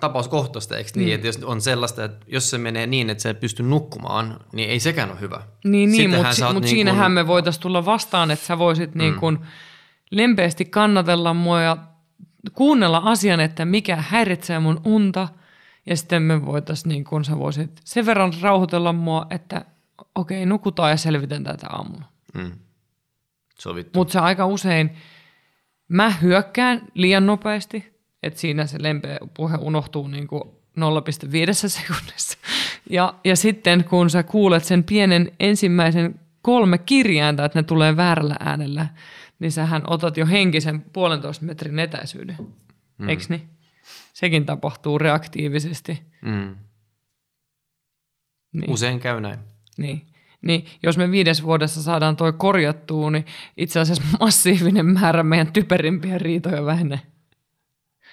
tapauskohtaista, 0.00 0.76
eikö 0.76 0.90
niin, 0.94 1.14
että 1.14 1.26
jos 1.26 1.36
on 1.36 1.60
sellaista, 1.60 2.04
että 2.04 2.26
jos 2.28 2.50
se 2.50 2.58
menee 2.58 2.86
niin, 2.86 3.10
että 3.10 3.22
sä 3.22 3.30
et 3.30 3.40
pysty 3.40 3.62
nukkumaan, 3.62 4.40
niin 4.52 4.70
ei 4.70 4.80
sekään 4.80 5.10
ole 5.10 5.20
hyvä. 5.20 5.42
Niin, 5.64 5.90
niin 5.90 6.10
mutta 6.10 6.46
oot 6.46 6.54
mut 6.54 6.62
niin 6.62 6.70
siinähän 6.70 7.04
kun- 7.04 7.12
me 7.12 7.26
voitaisiin 7.26 7.62
tulla 7.62 7.84
vastaan, 7.84 8.30
että 8.30 8.46
sä 8.46 8.58
voisit 8.58 8.94
mm. 8.94 8.98
niin 8.98 9.14
kuin 9.14 9.38
lempeästi 10.10 10.64
kannatella 10.64 11.34
mua 11.34 11.60
ja 11.60 11.76
kuunnella 12.52 13.02
asian, 13.04 13.40
että 13.40 13.64
mikä 13.64 13.96
häiritsee 13.96 14.58
mun 14.58 14.80
unta. 14.84 15.28
Ja 15.86 15.96
sitten 15.96 16.22
me 16.22 16.46
voitaisiin, 16.46 16.88
niin 16.88 17.04
kuin 17.04 17.24
sä 17.24 17.38
voisit 17.38 17.70
sen 17.84 18.06
verran 18.06 18.32
rauhoitella 18.40 18.92
mua, 18.92 19.26
että 19.30 19.64
okei, 20.14 20.46
nukutaan 20.46 20.90
ja 20.90 20.96
selvitän 20.96 21.44
tätä 21.44 21.66
aamulla. 21.70 22.04
Mm. 22.34 22.52
Sovittu. 23.60 23.98
Mutta 23.98 24.12
se 24.12 24.18
aika 24.18 24.46
usein, 24.46 24.96
mä 25.88 26.10
hyökkään 26.10 26.82
liian 26.94 27.26
nopeasti, 27.26 27.99
että 28.22 28.40
siinä 28.40 28.66
se 28.66 28.82
lempeä 28.82 29.18
puhe 29.36 29.56
unohtuu 29.56 30.08
niin 30.08 30.26
kuin 30.26 30.42
0,5 30.44 31.68
sekunnissa. 31.68 32.38
Ja, 32.90 33.14
ja 33.24 33.36
sitten 33.36 33.84
kun 33.84 34.10
sä 34.10 34.22
kuulet 34.22 34.64
sen 34.64 34.84
pienen 34.84 35.32
ensimmäisen 35.40 36.20
kolme 36.42 36.78
kirjainta, 36.78 37.44
että 37.44 37.58
ne 37.58 37.62
tulee 37.62 37.96
väärällä 37.96 38.36
äänellä, 38.40 38.86
niin 39.38 39.52
sähän 39.52 39.82
otat 39.86 40.16
jo 40.16 40.26
henkisen 40.26 40.80
puolentoista 40.80 41.44
metrin 41.44 41.78
etäisyyden. 41.78 42.36
Mm. 42.98 43.08
Eiks 43.08 43.28
niin? 43.28 43.48
Sekin 44.12 44.46
tapahtuu 44.46 44.98
reaktiivisesti. 44.98 46.02
Mm. 46.22 46.56
Niin. 48.52 48.70
Usein 48.70 49.00
käy 49.00 49.20
näin. 49.20 49.38
Niin. 49.78 50.06
Niin, 50.42 50.66
jos 50.82 50.98
me 50.98 51.10
viides 51.10 51.42
vuodessa 51.42 51.82
saadaan 51.82 52.16
toi 52.16 52.32
korjattua, 52.32 53.10
niin 53.10 53.26
itse 53.56 53.80
asiassa 53.80 54.02
massiivinen 54.20 54.86
määrä 54.86 55.22
meidän 55.22 55.52
typerimpiä 55.52 56.18
riitoja 56.18 56.64
vähenee. 56.64 57.00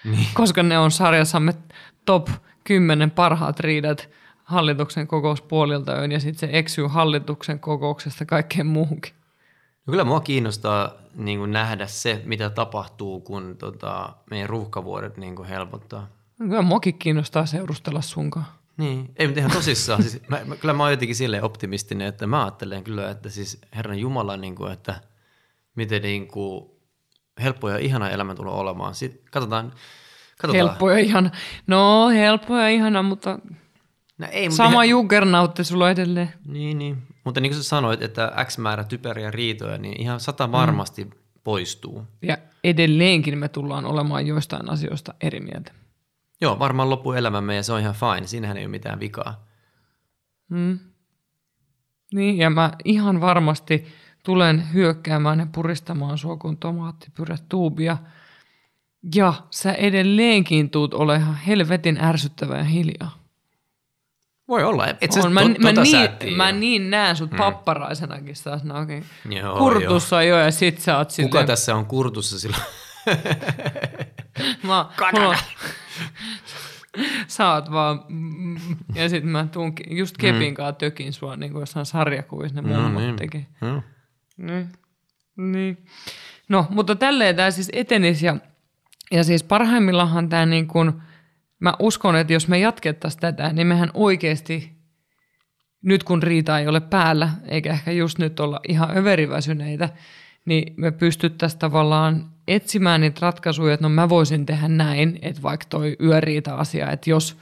Niin. 0.04 0.28
Koska 0.34 0.64
ne 0.64 0.78
on 0.78 0.91
sarjassamme 0.91 1.54
top 2.06 2.30
10 2.64 3.12
parhaat 3.12 3.60
riidat 3.60 4.10
hallituksen 4.43 5.08
kokouspuolilta 5.08 5.91
öin 5.91 6.12
ja 6.12 6.20
sitten 6.20 6.50
se 6.50 6.58
eksyy 6.58 6.88
hallituksen 6.88 7.60
kokouksesta 7.60 8.26
kaikkeen 8.26 8.68
muuhunkin. 8.68 9.14
No 9.88 9.91
kyllä 9.91 10.04
mua 10.04 10.20
kiinnostaa 10.20 10.93
niin 11.16 11.39
kuin 11.39 11.52
nähdä 11.52 11.88
se, 11.88 12.22
mitä 12.26 12.50
tapahtuu, 12.50 13.20
kun 13.20 13.56
tota, 13.58 14.14
meidän 14.30 14.50
ruuhkavuodet 14.50 15.18
niin 15.18 15.36
kuin 15.36 15.48
helpottaa. 15.48 16.08
Kyllä 16.38 16.62
muakin 16.62 16.98
kiinnostaa 16.98 17.45
seurustella 17.45 18.02
sunkaan. 18.02 18.45
Niin, 18.78 19.12
ei 19.16 19.28
mutta 19.28 19.39
ihan 19.39 19.52
tosissaan. 19.52 20.04
siis, 20.04 20.22
mä, 20.28 20.39
mä, 20.45 20.56
kyllä 20.56 20.74
mä 20.74 20.84
oon 20.84 20.91
jotenkin 20.91 21.16
silleen 21.16 21.43
optimistinen, 21.43 22.08
että 22.08 22.28
mä 22.28 22.43
ajattelen 22.43 22.84
kyllä, 22.84 23.10
että 23.10 23.30
siis 23.30 23.62
Herran 23.76 24.00
Jumala, 24.00 24.38
niin 24.38 24.56
kuin, 24.56 24.72
että 24.72 25.02
miten 25.76 26.02
niin 26.02 26.28
kuin, 26.28 26.70
helppo 27.44 27.70
ja 27.70 27.78
ihana 27.78 28.10
elämä 28.10 28.36
tulee 28.36 28.54
olemaan. 28.54 28.96
Sitten 28.96 29.22
katsotaan, 29.32 29.74
katsotaan. 30.42 30.68
Helppo 30.68 30.92
ja 30.92 30.98
ihana. 30.98 31.30
No, 31.68 32.10
helppo 32.10 32.58
ja 32.58 32.70
ihana, 32.70 33.04
mutta 33.04 33.40
No, 34.18 34.28
ei, 34.32 34.50
mutta 34.50 34.56
sama 34.58 34.72
ihan- 34.84 34.90
juggernautti 34.90 35.64
sulla 35.64 35.92
edelleen. 35.92 36.34
Niin, 36.48 36.78
niin. 36.78 37.04
Mutta 37.24 37.42
niin 37.42 37.52
kuin 37.52 37.64
sä 37.64 37.70
sanoit, 37.70 38.02
että 38.02 38.32
X 38.46 38.58
määrä 38.58 38.84
typeriä 38.84 39.32
riitoja, 39.32 39.78
niin 39.78 40.02
ihan 40.02 40.20
sata 40.20 40.52
varmasti 40.52 41.04
mm. 41.04 41.12
poistuu. 41.44 42.04
Ja 42.22 42.38
edelleenkin 42.64 43.38
me 43.38 43.48
tullaan 43.50 43.86
olemaan 43.86 44.28
joistain 44.28 44.70
asioista 44.70 45.14
eri 45.22 45.40
mieltä. 45.40 45.72
Joo, 46.42 46.60
varmaan 46.60 46.90
loppuelämämme 46.90 47.56
ja 47.56 47.64
se 47.64 47.74
on 47.74 47.80
ihan 47.80 47.96
fine. 47.96 48.28
Siinähän 48.28 48.58
ei 48.58 48.64
ole 48.64 48.72
mitään 48.72 49.00
vikaa. 49.00 49.46
Mm. 50.50 50.80
Niin, 52.14 52.38
ja 52.38 52.50
mä 52.50 52.72
ihan 52.86 53.22
varmasti 53.22 53.88
tulen 54.28 54.73
hyökkäämään 54.73 55.39
ja 55.39 55.47
puristamaan 55.51 56.17
sua 56.17 56.38
kuin 56.38 56.57
tomaattipyretuubia. 56.57 57.97
Ja 59.15 59.34
sä 59.51 59.73
edelleenkin 59.73 60.69
tuut 60.69 60.93
olemaan 60.93 61.36
helvetin 61.36 62.03
ärsyttävä 62.03 62.57
ja 62.57 62.63
hiljaa. 62.63 63.23
Voi 64.47 64.63
olla. 64.63 64.88
Et 65.01 65.11
sä 65.11 65.19
On. 65.19 65.34
Mä, 65.34 65.41
tot, 65.41 65.59
mä, 65.59 65.73
tota 65.73 65.82
niin, 65.82 66.38
mä 66.38 66.51
niin 66.51 66.89
näen 66.89 67.15
sut 67.15 67.32
mm. 67.32 67.38
papparaisenakin 67.38 68.36
taas. 68.43 68.63
No, 68.63 68.82
okay. 68.82 69.01
Joo, 69.30 69.57
Kurtussa 69.57 70.23
jo 70.23 70.38
ja 70.38 70.51
sit 70.51 70.80
sä 70.80 70.97
oot 70.97 71.07
Kuka 71.07 71.13
silleen, 71.13 71.47
tässä 71.47 71.75
on 71.75 71.86
kurtussa 71.86 72.39
silloin? 72.39 72.63
Mä, 74.63 74.86
mulla, 75.13 75.38
sä 77.28 77.53
oot 77.53 77.71
vaan, 77.71 78.03
mm, 78.09 78.57
ja 78.95 79.09
sit 79.09 79.23
mä 79.23 79.47
tuun 79.51 79.73
just 79.89 80.17
kepin 80.17 80.55
kanssa 80.55 80.73
tökin 80.73 81.13
sua 81.13 81.36
niin 81.36 81.51
kuin 81.51 81.61
jossain 81.61 81.86
sarjakuvissa 81.86 82.61
ne 82.61 82.75
mummot 82.75 83.03
niin. 83.03 83.15
tekee. 83.15 83.45
Joo. 83.61 83.82
Niin. 84.38 84.70
niin. 85.38 85.86
No, 86.50 86.66
mutta 86.70 86.96
tälleen 86.96 87.36
tämä 87.36 87.52
siis 87.52 87.70
etenisi 87.74 88.26
ja, 88.26 88.38
ja 89.12 89.24
siis 89.24 89.44
parhaimmillaan 89.44 90.30
tämä 90.30 90.46
niin 90.46 90.68
kuin, 90.68 90.94
mä 91.60 91.74
uskon, 91.80 92.16
että 92.16 92.34
jos 92.34 92.48
me 92.48 92.60
jatkettaisiin 92.60 93.22
tätä, 93.22 93.54
niin 93.54 93.68
mehän 93.68 93.92
oikeasti, 93.94 94.72
nyt 95.82 96.04
kun 96.04 96.24
riita 96.24 96.60
ei 96.60 96.68
ole 96.68 96.80
päällä, 96.80 97.30
eikä 97.48 97.72
ehkä 97.74 97.92
just 97.92 98.20
nyt 98.20 98.40
olla 98.40 98.60
ihan 98.68 98.98
överiväsyneitä, 98.98 99.90
niin 100.46 100.74
me 100.78 100.92
pystyttäisiin 100.92 101.60
tavallaan 101.60 102.30
etsimään 102.48 103.02
niitä 103.02 103.20
ratkaisuja, 103.22 103.74
että 103.74 103.84
no 103.84 103.90
mä 103.90 104.10
voisin 104.10 104.46
tehdä 104.46 104.68
näin, 104.68 105.20
että 105.22 105.42
vaikka 105.42 105.66
toi 105.70 105.96
yöriita-asia, 106.02 106.92
että 106.92 107.10
jos 107.10 107.38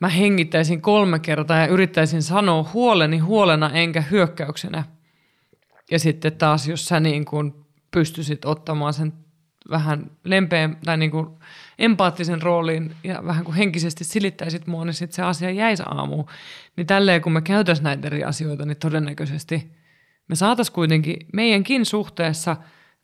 mä 0.00 0.08
hengittäisin 0.08 0.80
kolme 0.80 1.18
kertaa 1.18 1.58
ja 1.58 1.66
yrittäisin 1.66 2.22
sanoa 2.22 2.70
huoleni 2.72 3.18
huolena 3.18 3.70
enkä 3.70 4.00
hyökkäyksenä, 4.00 4.84
ja 5.92 5.98
sitten 5.98 6.32
taas, 6.32 6.68
jos 6.68 6.86
sä 6.88 7.00
niin 7.00 7.24
kuin 7.24 7.54
pystyisit 7.90 8.44
ottamaan 8.44 8.94
sen 8.94 9.12
vähän 9.70 10.10
lempeän 10.24 10.76
tai 10.84 10.96
niin 10.96 11.10
kuin 11.10 11.28
empaattisen 11.78 12.42
rooliin 12.42 12.94
ja 13.04 13.22
vähän 13.26 13.44
kuin 13.44 13.54
henkisesti 13.54 14.04
silittäisit 14.04 14.66
mua, 14.66 14.84
niin 14.84 14.94
sitten 14.94 15.16
se 15.16 15.22
asia 15.22 15.50
jäisi 15.50 15.82
aamuun. 15.86 16.26
Niin 16.76 16.86
tälleen, 16.86 17.22
kun 17.22 17.32
me 17.32 17.40
käytäisiin 17.40 17.84
näitä 17.84 18.06
eri 18.06 18.24
asioita, 18.24 18.66
niin 18.66 18.76
todennäköisesti 18.76 19.72
me 20.28 20.36
saataisiin 20.36 20.74
kuitenkin 20.74 21.16
meidänkin 21.32 21.86
suhteessa 21.86 22.56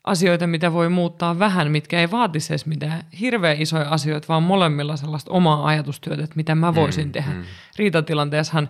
asioita, 0.03 0.47
mitä 0.47 0.73
voi 0.73 0.89
muuttaa 0.89 1.39
vähän, 1.39 1.71
mitkä 1.71 1.99
ei 1.99 2.11
vaatisi 2.11 2.53
edes 2.53 2.65
mitään 2.65 3.03
hirveän 3.19 3.61
isoja 3.61 3.89
asioita, 3.89 4.27
vaan 4.27 4.43
molemmilla 4.43 4.97
sellaista 4.97 5.31
omaa 5.31 5.67
ajatustyötä, 5.67 6.23
että 6.23 6.35
mitä 6.35 6.55
mä 6.55 6.75
voisin 6.75 7.05
mm, 7.05 7.11
tehdä. 7.11 7.31
Mm. 7.31 7.43
Riitatilanteessahan 7.77 8.69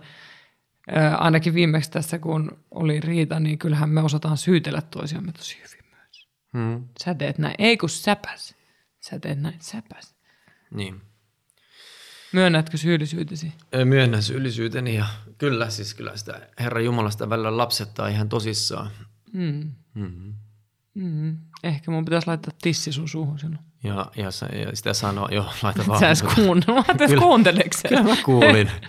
ainakin 1.18 1.54
viimeksi 1.54 1.90
tässä, 1.90 2.18
kun 2.18 2.58
oli 2.70 3.00
riita, 3.00 3.40
niin 3.40 3.58
kyllähän 3.58 3.90
me 3.90 4.00
osataan 4.00 4.36
syytellä 4.36 4.82
toisiamme 4.82 5.32
tosi 5.32 5.56
hyvin 5.56 5.84
myös. 5.90 6.28
Hmm. 6.52 6.88
Sä 7.04 7.14
teet 7.14 7.38
näin, 7.38 7.54
ei 7.58 7.76
kun 7.76 7.88
säpäs. 7.88 8.54
Sä 9.00 9.18
teet 9.18 9.40
näin, 9.40 9.56
säpäs. 9.60 10.14
Niin. 10.74 11.00
Myönnätkö 12.32 12.76
syyllisyytesi? 12.76 13.52
Myönnän 13.84 14.22
syyllisyyteni 14.22 14.94
ja 14.94 15.06
kyllä, 15.38 15.70
siis 15.70 15.94
kyllä 15.94 16.16
sitä 16.16 16.48
Herra 16.60 16.80
Jumalasta 16.80 17.30
välillä 17.30 17.56
lapsettaa 17.56 18.08
ihan 18.08 18.28
tosissaan. 18.28 18.90
Mm. 19.32 19.72
Mm-hmm. 19.94 20.34
Mm. 20.94 21.36
Ehkä 21.62 21.90
mun 21.90 22.04
pitäisi 22.04 22.26
laittaa 22.26 22.54
tissi 22.62 22.92
sun 22.92 23.08
suuhun 23.08 23.38
sinun. 23.38 23.58
Ja, 23.84 24.06
ja, 24.16 24.30
se, 24.30 24.46
ja 24.46 24.76
sitä 24.76 24.94
sanoo, 24.94 25.28
joo, 25.32 25.52
laita 25.62 25.86
vaan. 25.86 26.00
Sä 26.00 26.06
edes 26.06 26.22
kuunnella. 26.22 26.84
Mä? 26.88 27.88
Kyllä 27.88 28.02
mä 28.02 28.16
kuulin. 28.24 28.70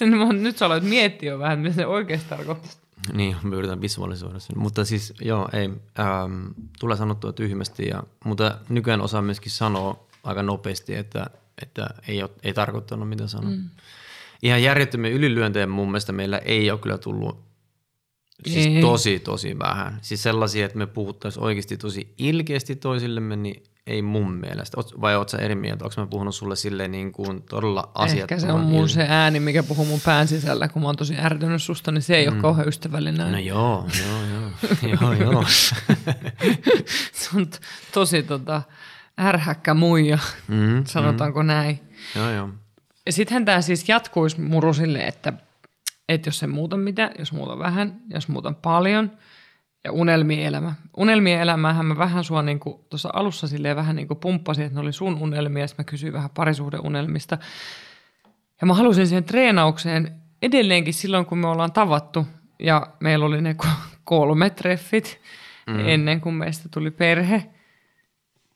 Sen, 0.00 0.16
mä, 0.16 0.32
nyt 0.32 0.58
sä 0.58 0.66
aloit 0.66 0.84
miettiä 0.84 1.32
jo 1.32 1.38
vähän, 1.38 1.58
mitä 1.58 1.74
se 1.74 1.86
oikeasti 1.86 2.28
tarkoittaa. 2.28 2.70
niin, 3.12 3.36
mä 3.42 3.56
yritän 3.56 3.80
visualisoida 3.80 4.38
sen. 4.38 4.58
Mutta 4.58 4.84
siis 4.84 5.12
joo, 5.20 5.48
ei, 5.52 5.70
ähm, 6.00 6.46
tulee 6.78 6.96
sanottua 6.96 7.32
tyhmästi, 7.32 7.86
ja, 7.86 8.02
mutta 8.24 8.58
nykyään 8.68 9.00
osaa 9.00 9.22
myöskin 9.22 9.52
sanoa 9.52 10.06
aika 10.24 10.42
nopeasti, 10.42 10.94
että, 10.94 11.26
että 11.62 11.86
ei, 12.08 12.22
ole, 12.22 12.30
ei 12.42 12.54
tarkoittanut 12.54 13.08
mitä 13.08 13.26
sanoa. 13.26 13.50
Mm. 13.50 13.70
Ihan 14.42 14.62
järjettömiä 14.62 15.10
ylilyöntejä 15.10 15.66
mun 15.66 15.88
mielestä 15.88 16.12
meillä 16.12 16.38
ei 16.38 16.70
ole 16.70 16.78
kyllä 16.78 16.98
tullut 16.98 17.38
siis 18.46 18.66
Ei. 18.66 18.80
tosi, 18.80 19.18
tosi 19.18 19.58
vähän. 19.58 19.98
Siis 20.02 20.22
sellaisia, 20.22 20.66
että 20.66 20.78
me 20.78 20.86
puhuttaisiin 20.86 21.44
oikeasti 21.44 21.76
tosi 21.76 22.14
ilkeästi 22.18 22.76
toisillemme, 22.76 23.36
niin 23.36 23.62
ei 23.86 24.02
mun 24.02 24.32
mielestä. 24.32 24.76
Vai 25.00 25.16
oot 25.16 25.28
sä 25.28 25.38
eri 25.38 25.54
mieltä? 25.54 25.84
Onko 25.84 26.00
mä 26.00 26.06
puhunut 26.06 26.34
sulle 26.34 26.56
silleen 26.56 26.92
niin 26.92 27.12
kuin 27.12 27.42
todella 27.42 27.90
asiat? 27.94 28.32
Ehkä 28.32 28.38
se 28.46 28.52
on 28.52 28.60
mun 28.60 28.88
se 28.88 29.06
ääni, 29.08 29.40
mikä 29.40 29.62
puhuu 29.62 29.84
mun 29.84 30.00
pään 30.04 30.28
sisällä, 30.28 30.68
kun 30.68 30.82
mä 30.82 30.88
oon 30.88 30.96
tosi 30.96 31.14
ärtynyt 31.18 31.62
susta, 31.62 31.92
niin 31.92 32.02
se 32.02 32.16
ei 32.16 32.26
mm. 32.26 32.32
ole 32.32 32.42
kauhean 32.42 32.68
ystävällinen. 32.68 33.32
No 33.32 33.38
joo, 33.38 33.86
joo, 34.06 34.18
joo. 34.24 34.50
joo, 35.00 35.12
joo. 35.32 35.44
se 37.12 37.30
on 37.36 37.46
t- 37.50 37.60
tosi 37.94 38.22
tota, 38.22 38.62
ärhäkkä 39.20 39.74
muija, 39.74 40.18
Mm, 40.48 40.84
sanotaanko 40.86 41.42
mm. 41.42 41.46
näin. 41.46 41.80
joo, 42.16 42.30
joo. 42.30 42.48
Ja 43.06 43.12
sittenhän 43.12 43.44
tämä 43.44 43.60
siis 43.60 43.88
jatkuisi 43.88 44.40
muru 44.40 44.74
sille, 44.74 45.06
että, 45.06 45.32
että 46.08 46.28
jos 46.28 46.38
se 46.38 46.46
muuta 46.46 46.76
mitä, 46.76 47.10
jos 47.18 47.32
muuta 47.32 47.58
vähän, 47.58 48.00
jos 48.08 48.28
muuta 48.28 48.52
paljon, 48.62 49.10
ja 49.84 49.92
unelmien 49.92 50.46
elämä. 50.46 50.74
Unelmien 50.96 51.40
elämäähän 51.40 51.86
mä 51.86 51.98
vähän 51.98 52.24
sua 52.24 52.42
niin 52.42 52.60
tuossa 52.90 53.10
alussa 53.12 53.48
silleen 53.48 53.76
vähän 53.76 53.96
niin 53.96 54.08
kuin 54.08 54.20
pumppasin, 54.20 54.64
että 54.64 54.74
ne 54.74 54.80
oli 54.80 54.92
sun 54.92 55.18
unelmia, 55.22 55.62
ja 55.62 55.68
mä 55.78 55.84
kysyin 55.84 56.12
vähän 56.12 56.30
parisuhdeunelmista. 56.30 57.38
Ja 58.60 58.66
mä 58.66 58.74
halusin 58.74 59.06
siihen 59.06 59.24
treenaukseen 59.24 60.20
edelleenkin 60.42 60.94
silloin, 60.94 61.26
kun 61.26 61.38
me 61.38 61.46
ollaan 61.46 61.72
tavattu, 61.72 62.26
ja 62.58 62.86
meillä 63.00 63.24
oli 63.24 63.40
ne 63.40 63.56
ko- 63.64 63.96
kolme 64.04 64.50
treffit 64.50 65.20
mm. 65.66 65.88
ennen 65.88 66.20
kuin 66.20 66.34
meistä 66.34 66.68
tuli 66.68 66.90
perhe, 66.90 67.46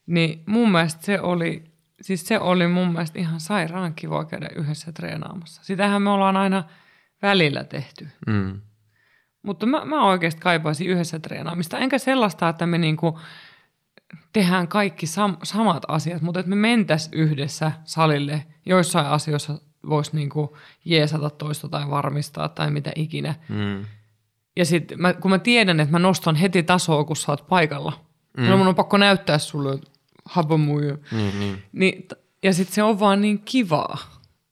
niin 0.06 0.42
mun 0.46 0.72
mielestä 0.72 1.04
se 1.04 1.20
oli, 1.20 1.64
siis 2.00 2.26
se 2.28 2.40
oli 2.40 2.68
mun 2.68 2.92
mielestä 2.92 3.18
ihan 3.18 3.40
sairaan 3.40 3.94
kiva 3.94 4.24
käydä 4.24 4.48
yhdessä 4.56 4.92
treenaamassa. 4.92 5.64
Sitähän 5.64 6.02
me 6.02 6.10
ollaan 6.10 6.36
aina 6.36 6.64
välillä 7.22 7.64
tehty. 7.64 8.08
Mm. 8.26 8.60
Mutta 9.44 9.66
mä, 9.66 9.84
mä 9.84 10.06
oikeasti 10.06 10.40
kaipaisin 10.40 10.86
yhdessä 10.86 11.18
treenaamista. 11.18 11.78
Enkä 11.78 11.98
sellaista, 11.98 12.48
että 12.48 12.66
me 12.66 12.78
niinku 12.78 13.18
tehdään 14.32 14.68
kaikki 14.68 15.06
sam- 15.06 15.38
samat 15.42 15.82
asiat, 15.88 16.22
mutta 16.22 16.40
että 16.40 16.50
me 16.50 16.56
mentäs 16.56 17.08
yhdessä 17.12 17.72
salille. 17.84 18.46
Joissain 18.66 19.06
asioissa 19.06 19.58
voisi 19.88 20.16
niinku 20.16 20.56
jeesata 20.84 21.30
toista 21.30 21.68
tai 21.68 21.90
varmistaa 21.90 22.48
tai 22.48 22.70
mitä 22.70 22.92
ikinä. 22.96 23.34
Mm. 23.48 23.84
Ja 24.56 24.64
sitten 24.64 25.00
mä, 25.00 25.12
kun 25.12 25.30
mä 25.30 25.38
tiedän, 25.38 25.80
että 25.80 25.92
mä 25.92 25.98
nostan 25.98 26.36
heti 26.36 26.62
tasoa, 26.62 27.04
kun 27.04 27.16
sä 27.16 27.32
oot 27.32 27.48
paikalla. 27.48 27.92
Mm. 28.36 28.44
mun 28.44 28.68
on 28.68 28.74
pakko 28.74 28.96
näyttää 28.96 29.38
sulle 29.38 29.78
hapomuja. 30.24 30.98
Niin, 31.12 31.40
niin. 31.40 31.62
Niin, 31.72 32.02
t- 32.02 32.24
ja 32.42 32.52
sitten 32.52 32.74
se 32.74 32.82
on 32.82 33.00
vaan 33.00 33.20
niin 33.20 33.38
kivaa. 33.38 33.98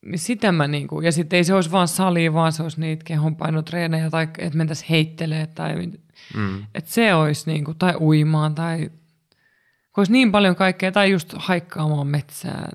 Niin 0.06 0.18
sitä 0.18 0.52
mä 0.52 0.68
niinku, 0.68 1.00
ja 1.00 1.12
sitten 1.12 1.36
ei 1.36 1.44
se 1.44 1.54
olisi 1.54 1.72
vaan 1.72 1.88
sali, 1.88 2.32
vaan 2.32 2.52
se 2.52 2.62
olisi 2.62 2.80
niitä 2.80 3.04
kehonpainotreenejä 3.04 4.10
tai 4.10 4.28
että 4.38 4.58
mentäisiin 4.58 4.88
heittelee 4.88 5.46
tai 5.46 5.92
Mm. 6.34 6.66
että 6.74 6.90
se 6.90 7.14
olisi 7.14 7.50
niinku, 7.50 7.74
tai 7.74 7.94
uimaan 8.00 8.54
tai 8.54 8.90
kun 9.92 10.00
olisi 10.00 10.12
niin 10.12 10.32
paljon 10.32 10.56
kaikkea 10.56 10.92
tai 10.92 11.10
just 11.10 11.34
haikkaamaan 11.36 12.06
metsää. 12.06 12.68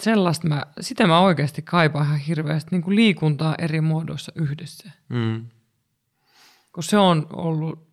Sellaista 0.00 0.48
mä, 0.48 0.62
sitä 0.80 1.06
mä 1.06 1.20
oikeasti 1.20 1.62
kaipaan 1.62 2.06
ihan 2.06 2.18
hirveästi, 2.18 2.68
niin 2.70 2.82
kuin 2.82 2.96
liikuntaa 2.96 3.54
eri 3.58 3.80
muodoissa 3.80 4.32
yhdessä. 4.34 4.90
Mm. 5.08 5.46
Kun 6.72 6.82
se 6.82 6.98
on 6.98 7.26
ollut 7.32 7.88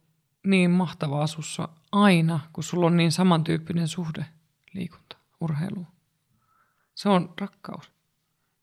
niin 0.46 0.72
mahtavaa 0.72 1.28
sussa 1.28 1.70
aina, 1.92 2.40
kun 2.54 2.64
sulla 2.64 2.86
on 2.86 2.98
niin 2.98 3.12
samantyyppinen 3.12 3.88
suhde 3.88 4.26
liikunta, 4.74 5.18
urheiluun. 5.42 5.88
Se 6.96 7.10
on 7.10 7.34
rakkaus. 7.42 7.92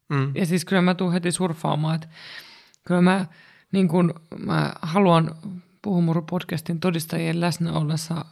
Mm. 0.09 0.33
Ja 0.35 0.47
siis 0.47 0.65
kyllä 0.65 0.83
mä 0.83 0.95
tuun 0.95 1.13
heti 1.13 1.33
surffaamaan, 1.33 1.95
että 1.95 2.09
kyllä 2.87 3.01
mä, 3.01 3.27
niin 3.73 3.89
kun, 3.89 4.15
mä 4.39 4.73
haluan 4.83 5.35
Puhumuru-podcastin 5.87 6.79
todistajien 6.81 7.41
läsnä 7.41 7.73
ollessa 7.73 8.25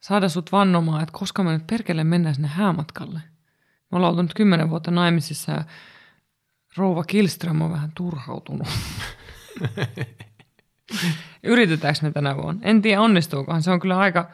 saada 0.00 0.28
sut 0.28 0.52
vannomaan, 0.52 1.02
että 1.02 1.18
koska 1.18 1.42
me 1.42 1.52
nyt 1.52 1.66
perkele 1.66 2.04
mennään 2.04 2.34
sinne 2.34 2.48
häämatkalle. 2.48 3.20
Me 3.90 3.96
ollaan 3.96 4.10
oltu 4.10 4.22
nyt 4.22 4.34
kymmenen 4.34 4.70
vuotta 4.70 4.90
naimisissa 4.90 5.52
ja 5.52 5.64
rouva 6.76 7.04
Kilström 7.04 7.62
on 7.62 7.72
vähän 7.72 7.92
turhautunut. 7.94 8.68
Yritetäänkö 11.42 12.00
me 12.02 12.10
tänä 12.10 12.36
vuonna? 12.36 12.60
En 12.64 12.82
tiedä 12.82 13.00
onnistuukohan. 13.00 13.62
Se 13.62 13.70
on 13.70 13.80
kyllä 13.80 13.98
aika... 13.98 14.30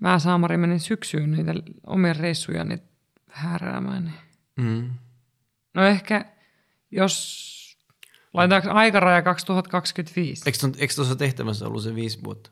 Mä 0.00 0.18
Saamari 0.18 0.56
menin 0.56 0.80
syksyyn 0.80 1.30
niitä 1.30 1.54
omia 1.86 2.12
reissuja 2.12 2.64
niin 2.64 2.82
hääräämään. 3.30 4.04
Niin. 4.04 4.14
Mm. 4.56 4.90
No 5.74 5.84
ehkä, 5.84 6.24
jos 6.90 7.54
laitetaanko 8.34 8.70
aikaraja 8.78 9.22
2025? 9.22 10.42
Eikö, 10.46 10.58
ton- 10.58 10.74
eikö 10.78 10.94
tuossa 10.94 11.16
tehtävässä 11.16 11.66
ollut 11.66 11.82
se 11.82 11.94
viisi 11.94 12.24
vuotta? 12.24 12.50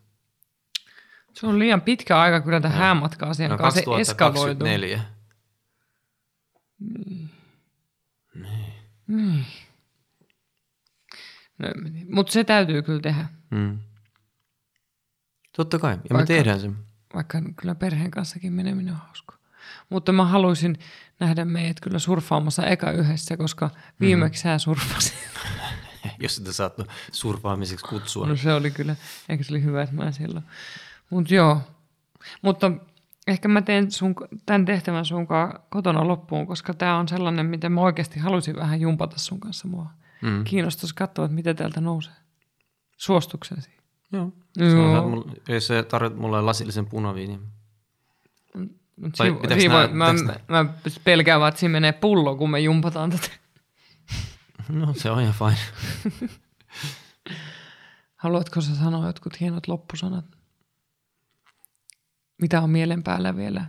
Se 1.32 1.47
on 1.47 1.59
liian 1.59 1.81
pitkä 1.81 2.20
aika 2.20 2.40
kyllä 2.40 2.61
tämän 2.61 2.78
häämatka-asian 2.78 3.51
No 3.51 3.59
kanssa. 3.59 3.81
Se 3.81 4.01
eskaloituu. 4.01 4.43
2024. 4.43 5.01
No, 11.59 11.69
Mutta 12.15 12.32
se 12.32 12.44
täytyy 12.44 12.82
kyllä 12.82 13.01
tehdä. 13.01 13.27
Mm. 13.51 13.78
Totta 15.57 15.78
kai, 15.78 15.93
ja 15.93 15.97
Vaikka- 15.97 16.16
me 16.19 16.27
tehdään 16.27 16.61
se. 16.61 16.70
Vaikka 17.15 17.39
kyllä 17.61 17.74
perheen 17.74 18.11
kanssakin 18.11 18.53
meneminen 18.53 18.94
on 18.94 19.01
hauska. 19.01 19.36
Mutta 19.89 20.12
mä 20.12 20.24
haluaisin 20.27 20.78
nähdä 21.23 21.44
meidät 21.44 21.81
kyllä 21.81 21.99
surffaamassa 21.99 22.66
eka 22.66 22.90
yhdessä, 22.90 23.36
koska 23.36 23.70
viimeksi 24.01 24.43
sä 24.43 24.59
surffasit. 24.59 25.15
Jos 26.23 26.36
sitä 26.36 26.53
saattu 26.53 26.86
surfaamiseksi 27.12 27.85
kutsua. 27.85 28.27
No 28.27 28.36
se 28.36 28.53
oli 28.53 28.70
kyllä, 28.70 28.97
eikä 29.28 29.44
se 29.44 29.53
oli 29.53 29.62
hyvä, 29.62 29.82
että 29.82 29.94
mä 29.94 30.12
silloin. 30.12 30.44
Mutta 31.11 31.35
joo, 31.35 31.61
mutta 32.43 32.73
ehkä 33.27 33.49
mä 33.49 33.62
teen 33.62 33.90
sun, 33.90 34.15
tämän 34.47 34.65
tehtävän 34.65 35.05
sun 35.05 35.27
kanssa 35.27 35.61
kotona 35.70 36.09
loppuun, 36.09 36.47
koska 36.47 36.74
tämä 36.74 36.99
on 36.99 37.09
sellainen, 37.09 37.47
mitä 37.47 37.69
mä 37.69 37.81
oikeasti 37.81 38.20
halusin 38.20 38.57
vähän 38.57 38.81
jumpata 38.81 39.19
sun 39.19 39.40
kanssa 39.40 39.69
mua. 39.69 39.86
Mm. 40.23 40.44
Kiinnostaisi 40.44 40.94
katsoa, 40.94 41.24
että 41.24 41.35
mitä 41.35 41.55
täältä 41.55 41.81
nousee. 41.81 42.15
Suostuksesi. 42.97 43.70
Joo. 44.12 44.32
Joo. 44.57 44.70
Sanotaan, 44.70 45.36
jos 45.49 45.66
sä 45.66 45.85
mulle 46.16 46.43
lasillisen 46.43 46.86
punaviinin. 46.86 47.40
Mut 48.97 49.19
Vai 49.19 49.28
siivo- 49.59 49.77
nää- 49.77 49.89
mä, 49.89 50.12
nää- 50.48 50.64
mä 50.64 50.73
pelkään 51.05 51.40
vaan, 51.40 51.48
että 51.48 51.59
siinä 51.60 51.73
menee 51.73 51.93
pullo, 51.93 52.36
kun 52.36 52.51
me 52.51 52.60
jumpataan 52.60 53.10
tätä. 53.10 53.28
No 54.69 54.94
se 54.94 55.10
on 55.10 55.20
ihan 55.23 55.35
fine. 55.35 55.56
Haluatko 58.16 58.60
sä 58.60 58.77
sanoa 58.77 59.06
jotkut 59.06 59.40
hienot 59.40 59.69
loppusanat? 59.69 60.24
Mitä 62.43 62.60
on 62.60 62.70
mielen 62.70 63.02
päällä 63.02 63.36
vielä? 63.36 63.64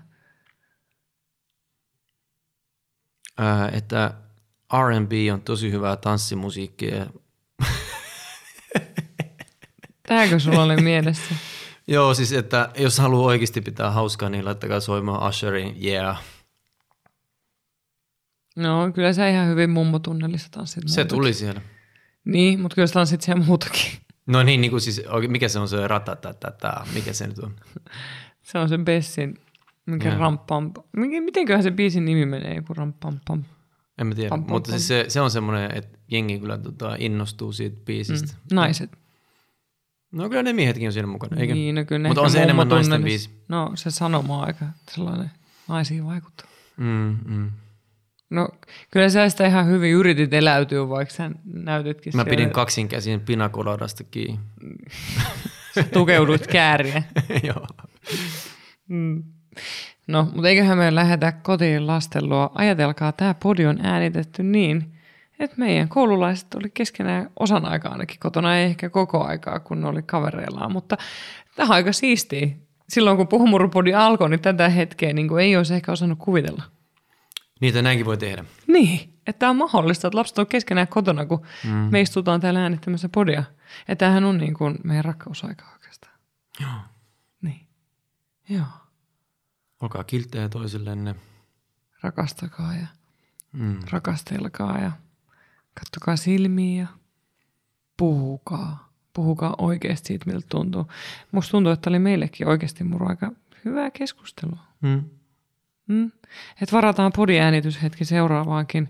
Ää, 3.37 3.69
että 3.69 4.13
R&B 4.87 5.11
on 5.33 5.41
tosi 5.41 5.71
hyvää 5.71 5.95
tanssimusiikkia. 5.97 7.05
Tääkö 10.07 10.39
sulla 10.39 10.63
oli 10.63 10.81
mielessä? 10.81 11.35
Joo, 11.87 12.13
siis 12.13 12.33
että 12.33 12.69
jos 12.77 12.97
haluaa 12.99 13.25
oikeasti 13.25 13.61
pitää 13.61 13.91
hauskaa, 13.91 14.29
niin 14.29 14.45
laittakaa 14.45 14.79
soimaan 14.79 15.29
Usherin 15.29 15.77
Yeah. 15.85 16.23
No, 18.55 18.91
kyllä 18.95 19.13
sä 19.13 19.29
ihan 19.29 19.47
hyvin 19.47 19.69
mummotunnelissa 19.69 20.47
tanssit 20.51 20.83
Se 20.87 21.01
muutakin. 21.01 21.07
tuli 21.17 21.33
siellä. 21.33 21.61
Niin, 22.25 22.59
mutta 22.59 22.75
kyllä 22.75 22.87
tanssit 22.87 23.21
siellä 23.21 23.45
muutakin. 23.45 23.91
No 24.25 24.43
niin, 24.43 24.61
niin 24.61 24.71
kuin 24.71 24.81
siis, 24.81 25.01
mikä 25.27 25.47
se 25.47 25.59
on 25.59 25.67
se 25.67 25.87
ratatatata, 25.87 26.85
mikä 26.93 27.13
se 27.13 27.27
nyt 27.27 27.39
on? 27.39 27.55
Se 28.43 28.57
on 28.59 28.69
sen 28.69 28.85
Bessin, 28.85 29.37
mikä 29.85 30.09
Joo. 30.09 30.17
rampam. 30.17 30.71
Mitenköhän 30.97 31.63
se 31.63 31.71
biisin 31.71 32.05
nimi 32.05 32.25
menee, 32.25 32.55
joku 32.55 32.73
rampam 32.73 33.19
pam. 33.27 33.43
En 33.97 34.07
mä 34.07 34.15
tiedä, 34.15 34.29
Pam, 34.29 34.43
pam, 34.43 34.51
mutta 34.53 34.67
pam. 34.71 34.79
siis 34.79 34.87
se, 34.87 35.05
se 35.07 35.21
on 35.21 35.31
semmoinen, 35.31 35.77
että 35.77 35.97
jengi 36.11 36.39
kyllä 36.39 36.57
tota, 36.57 36.95
innostuu 36.99 37.51
siitä 37.51 37.77
biisistä. 37.85 38.33
Mm. 38.33 38.55
Naiset. 38.55 38.91
No 40.13 40.29
kyllä 40.29 40.43
ne 40.43 40.53
miehetkin 40.53 40.87
on 40.87 40.93
siinä 40.93 41.07
mukana, 41.07 41.41
eikö? 41.41 41.53
Niin, 41.53 41.75
no 41.75 41.85
kyllä 41.85 42.07
Mutta 42.07 42.21
on 42.21 42.31
se 42.31 42.43
enemmän 42.43 42.67
naisten 42.69 43.01
mummotunnelissa- 43.01 43.03
biisi. 43.03 43.29
No, 43.49 43.71
se 43.75 43.91
sanoma 43.91 44.43
aika 44.43 44.65
sellainen 44.91 45.31
naisiin 45.67 46.05
vaikuttava. 46.05 46.49
Mm, 46.77 47.17
mm. 47.25 47.51
No, 48.29 48.49
kyllä 48.91 49.09
sä 49.09 49.29
sitä 49.29 49.47
ihan 49.47 49.67
hyvin 49.67 49.91
yritit 49.91 50.33
eläytyä, 50.33 50.89
vaikka 50.89 51.13
sä 51.13 51.31
näytitkin 51.53 52.11
Mä 52.15 52.23
siellä- 52.23 52.29
pidin 52.37 52.49
kaksin 52.49 52.87
käsin 52.87 53.19
pinakoladasta 53.19 54.03
kiinni. 54.03 54.39
tukeuduit 55.93 56.47
kääriä. 56.47 57.03
Joo. 57.47 57.67
Mm. 58.89 59.23
No, 60.07 60.27
mutta 60.33 60.49
eiköhän 60.49 60.77
me 60.77 60.95
lähetä 60.95 61.31
kotiin 61.31 61.87
lasten 61.87 62.29
luo. 62.29 62.51
Ajatelkaa, 62.55 63.11
tämä 63.11 63.33
podi 63.33 63.65
on 63.65 63.79
äänitetty 63.85 64.43
niin, 64.43 64.93
että 65.39 65.55
meidän 65.57 65.89
koululaiset 65.89 66.55
oli 66.55 66.69
keskenään 66.69 67.29
osan 67.39 67.65
aikaa 67.65 67.91
ainakin 67.91 68.19
kotona, 68.19 68.57
ei 68.57 68.65
ehkä 68.65 68.89
koko 68.89 69.23
aikaa, 69.23 69.59
kun 69.59 69.81
ne 69.81 69.87
oli 69.87 70.03
kavereillaan, 70.03 70.71
mutta 70.71 70.97
tämä 71.55 71.67
on 71.67 71.71
aika 71.71 71.93
siistiä. 71.93 72.47
Silloin 72.89 73.17
kun 73.17 73.27
Puhumurupodi 73.27 73.93
alkoi, 73.93 74.29
niin 74.29 74.39
tätä 74.39 74.69
hetkeä 74.69 75.13
niin 75.13 75.27
kuin 75.27 75.43
ei 75.43 75.57
olisi 75.57 75.73
ehkä 75.73 75.91
osannut 75.91 76.19
kuvitella. 76.19 76.63
Niitä 77.61 77.81
näinkin 77.81 78.05
voi 78.05 78.17
tehdä. 78.17 78.45
Niin, 78.67 79.13
että 79.27 79.49
on 79.49 79.55
mahdollista, 79.55 80.07
että 80.07 80.17
lapset 80.17 80.39
on 80.39 80.47
keskenään 80.47 80.87
kotona, 80.87 81.25
kun 81.25 81.45
mm. 81.63 81.71
me 81.71 82.01
istutaan 82.01 82.41
täällä 82.41 82.61
äänittämässä 82.61 83.09
podia. 83.09 83.43
Ja 83.87 83.95
tämähän 83.95 84.23
on 84.23 84.37
niin 84.37 84.53
kuin 84.53 84.75
meidän 84.83 85.05
rakkausaika 85.05 85.65
oikeastaan. 85.73 86.13
Joo. 86.59 86.69
Niin. 87.41 87.67
Joo. 88.49 88.65
Olkaa 89.81 90.03
kilttejä 90.03 90.49
toisillenne. 90.49 91.15
Rakastakaa 92.01 92.73
ja 92.75 92.87
Mm. 93.53 93.79
rakastelkaa 93.91 94.77
ja 94.79 94.91
kattokaa 95.73 96.15
silmiin 96.15 96.79
ja 96.79 96.87
puhukaa. 97.97 98.93
Puhukaa 99.13 99.55
oikeasti 99.57 100.07
siitä, 100.07 100.25
miltä 100.31 100.45
tuntuu. 100.49 100.87
Musta 101.31 101.51
tuntuu, 101.51 101.73
että 101.73 101.89
oli 101.89 101.99
meillekin 101.99 102.47
oikeasti 102.47 102.83
muru 102.83 103.07
aika 103.09 103.31
hyvää 103.65 103.91
keskustelua. 103.91 104.59
Mm. 104.81 105.03
Mm? 105.87 106.11
Et 106.61 106.71
varataan 106.71 107.11
podiäänityshetki 107.15 108.05
seuraavaankin 108.05 108.89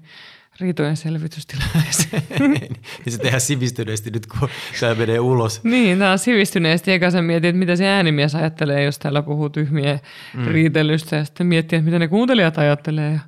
riitojen 0.59 0.97
selvitystilanteeseen. 0.97 2.23
niin 2.53 2.77
se 3.09 3.17
tehdään 3.17 3.41
sivistyneesti 3.41 4.09
nyt, 4.11 4.25
kun 4.27 4.49
tämä 4.79 4.95
menee 4.95 5.19
ulos. 5.19 5.63
niin, 5.63 5.99
tämä 5.99 6.11
on 6.11 6.19
sivistyneesti. 6.19 6.91
Eikä 6.91 7.11
sä 7.11 7.21
mieti, 7.21 7.47
että 7.47 7.59
mitä 7.59 7.75
se 7.75 7.87
äänimies 7.87 8.35
ajattelee, 8.35 8.83
jos 8.83 8.99
täällä 8.99 9.21
puhuu 9.21 9.49
tyhmiä 9.49 9.99
mm. 10.33 10.45
riitelystä. 10.45 11.15
Ja 11.15 11.25
sitten 11.25 11.47
miettii, 11.47 11.77
että 11.77 11.85
mitä 11.85 11.99
ne 11.99 12.07
kuuntelijat 12.07 12.57
ajattelee. 12.57 13.13
Ja... 13.13 13.19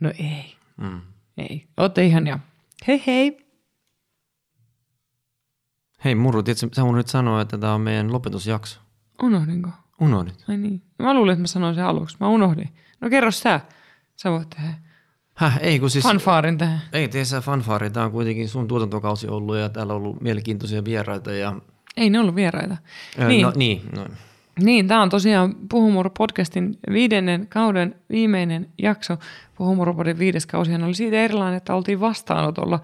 No 0.00 0.12
ei, 0.18 0.54
Mm. 0.76 1.00
ei. 1.38 1.66
Ootte 1.76 2.04
ihan 2.06 2.26
ja 2.26 2.38
hei 2.88 3.02
hei. 3.06 3.46
Hei 6.04 6.14
Murru, 6.14 6.42
tiedätkö, 6.42 6.68
sä 6.72 6.84
unohdit 6.84 7.08
sanoa, 7.08 7.40
että 7.40 7.58
tämä 7.58 7.74
on 7.74 7.80
meidän 7.80 8.12
lopetusjakso. 8.12 8.80
Unohdinko? 9.22 9.70
Unohdit. 10.00 10.44
Ai 10.48 10.56
niin. 10.56 10.82
Mä 10.98 11.14
luulin, 11.14 11.32
että 11.32 11.40
mä 11.40 11.46
sanoin 11.46 11.74
sen 11.74 11.84
aluksi. 11.84 12.16
Mä 12.20 12.28
unohdin. 12.28 12.68
No 13.00 13.10
kerro 13.10 13.30
sä. 13.30 13.60
Sä 14.16 14.30
voit 14.30 14.50
tehdä 14.50 14.74
Häh, 15.34 15.58
ei 15.62 15.80
kun 15.80 15.90
siis... 15.90 16.04
fanfaarin 16.04 16.58
tähän. 16.58 16.80
Ei 16.92 17.08
tee 17.08 17.24
sä 17.24 17.40
fanfaari, 17.40 17.90
tämä 17.90 18.06
on 18.06 18.12
kuitenkin 18.12 18.48
sun 18.48 18.68
tuotantokausi 18.68 19.28
ollut 19.28 19.56
ja 19.56 19.68
täällä 19.68 19.92
on 19.92 19.96
ollut 19.96 20.20
mielenkiintoisia 20.20 20.84
vieraita 20.84 21.32
ja... 21.32 21.56
Ei 21.96 22.10
ne 22.10 22.20
ollut 22.20 22.34
vieraita. 22.34 22.76
Ää, 23.18 23.28
niin, 23.28 23.42
No, 23.42 23.52
niin, 23.56 23.82
no. 23.96 24.06
Niin 24.60 24.88
tämä 24.88 25.02
on 25.02 25.08
tosiaan 25.08 25.54
Puhumuru-podcastin 25.68 26.78
viidennen 26.92 27.46
kauden 27.48 27.94
viimeinen 28.10 28.68
jakso. 28.78 29.18
Puhumuru-podin 29.54 30.18
viides 30.18 30.46
kausi 30.46 30.74
oli 30.74 30.94
siitä 30.94 31.16
erilainen, 31.16 31.56
että 31.56 31.74
oltiin 31.74 32.00
vastaanotolla. 32.00 32.80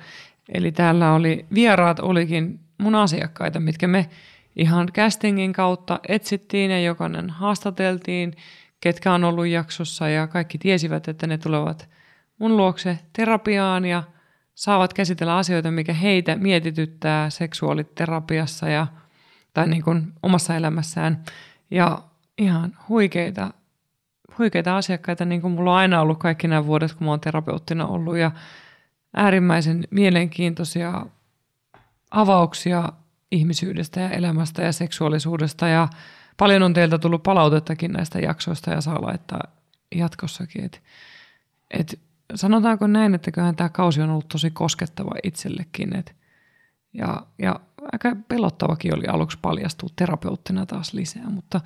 Eli 0.55 0.73
täällä 0.73 1.13
oli, 1.13 1.47
vieraat 1.55 1.99
olikin 2.01 2.61
mun 2.79 2.95
asiakkaita, 2.95 3.61
mitkä 3.61 3.89
me 3.89 4.09
ihan 4.57 4.87
castingin 4.87 5.53
kautta 5.53 6.01
etsittiin 6.09 6.71
ja 6.71 6.81
jokainen 6.81 7.31
haastateltiin, 7.31 8.33
ketkä 8.81 9.13
on 9.13 9.25
ollut 9.25 9.47
jaksossa 9.47 10.09
ja 10.09 10.27
kaikki 10.27 10.59
tiesivät, 10.59 11.09
että 11.09 11.27
ne 11.27 11.39
tulevat 11.39 11.89
mun 12.39 12.57
luokse 12.57 12.99
terapiaan 13.13 13.85
ja 13.85 14.03
saavat 14.55 14.95
käsitellä 14.95 15.37
asioita, 15.37 15.71
mikä 15.71 15.93
heitä 15.93 16.37
mietityttää 16.37 17.31
seksuaaliterapiassa 17.31 18.69
ja, 18.69 18.87
tai 19.55 19.69
niin 19.69 19.83
kuin 19.83 20.13
omassa 20.23 20.57
elämässään. 20.57 21.25
Ja 21.71 22.03
ihan 22.39 22.77
huikeita, 22.89 23.51
huikeita 24.39 24.77
asiakkaita, 24.77 25.25
niin 25.25 25.41
kuin 25.41 25.53
mulla 25.53 25.73
on 25.73 25.79
aina 25.79 26.01
ollut 26.01 26.19
kaikki 26.19 26.49
nämä 26.49 26.67
vuodet, 26.67 26.95
kun 26.95 27.05
mä 27.05 27.11
oon 27.11 27.21
terapeuttina 27.21 27.87
ollut 27.87 28.17
ja 28.17 28.31
äärimmäisen 29.17 29.85
mielenkiintoisia 29.91 31.07
avauksia 32.11 32.93
ihmisyydestä 33.31 34.01
ja 34.01 34.11
elämästä 34.11 34.63
ja 34.63 34.73
seksuaalisuudesta 34.73 35.69
ja 35.69 35.89
paljon 36.37 36.63
on 36.63 36.75
teiltä 36.75 36.99
tullut 36.99 37.23
palautettakin 37.23 37.93
näistä 37.93 38.19
jaksoista 38.19 38.71
ja 38.71 38.81
saa 38.81 39.03
laittaa 39.03 39.43
jatkossakin. 39.95 40.65
Et, 40.65 40.83
et 41.71 42.01
sanotaanko 42.35 42.87
näin, 42.87 43.15
että 43.15 43.31
kyllähän 43.31 43.57
tämä 43.57 43.69
kausi 43.69 44.03
on 44.03 44.11
ollut 44.11 44.29
tosi 44.29 44.51
koskettava 44.51 45.11
itsellekin. 45.23 45.97
Et, 45.97 46.17
ja, 46.93 47.27
ja 47.39 47.61
aika 47.93 48.17
pelottavakin 48.29 48.95
oli 48.95 49.07
aluksi 49.07 49.39
paljastua 49.43 49.89
terapeuttina 49.97 50.67
taas 50.67 50.93
lisää, 50.93 51.31
mutta 51.31 51.61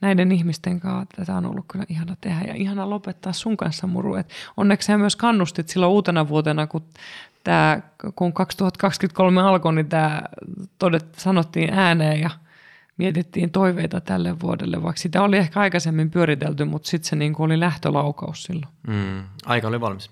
näiden 0.00 0.32
ihmisten 0.32 0.80
kanssa 0.80 1.06
tätä 1.16 1.36
on 1.36 1.46
ollut 1.46 1.64
kyllä 1.68 1.84
ihana 1.88 2.16
tehdä 2.20 2.40
ja 2.46 2.54
ihana 2.54 2.90
lopettaa 2.90 3.32
sun 3.32 3.56
kanssa 3.56 3.86
muru. 3.86 4.14
Et 4.14 4.30
onneksi 4.56 4.86
sä 4.86 4.98
myös 4.98 5.16
kannustit 5.16 5.68
silloin 5.68 5.92
uutena 5.92 6.28
vuotena, 6.28 6.66
kun, 6.66 6.84
tää, 7.44 7.82
kun 8.14 8.32
2023 8.32 9.42
alkoi, 9.42 9.74
niin 9.74 9.88
tämä 9.88 10.22
todet, 10.78 11.14
sanottiin 11.14 11.72
ääneen 11.72 12.20
ja 12.20 12.30
mietittiin 12.96 13.50
toiveita 13.50 14.00
tälle 14.00 14.40
vuodelle, 14.40 14.82
vaikka 14.82 15.00
sitä 15.00 15.22
oli 15.22 15.36
ehkä 15.36 15.60
aikaisemmin 15.60 16.10
pyöritelty, 16.10 16.64
mutta 16.64 16.88
sitten 16.88 17.08
se 17.08 17.16
niin 17.16 17.34
oli 17.38 17.60
lähtölaukaus 17.60 18.42
silloin. 18.42 18.72
Mm, 18.86 19.22
aika 19.46 19.68
oli 19.68 19.80
valmis. 19.80 20.10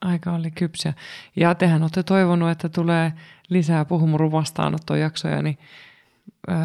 Aika 0.00 0.32
oli 0.32 0.50
kypsä. 0.50 0.94
Ja 1.36 1.54
tehän 1.54 1.82
olette 1.82 2.02
toivonut, 2.02 2.50
että 2.50 2.68
tulee 2.68 3.12
lisää 3.50 3.84
puhumurun 3.84 4.32
vastaanottojaksoja, 4.32 5.42
niin 5.42 5.58
öö, 6.48 6.56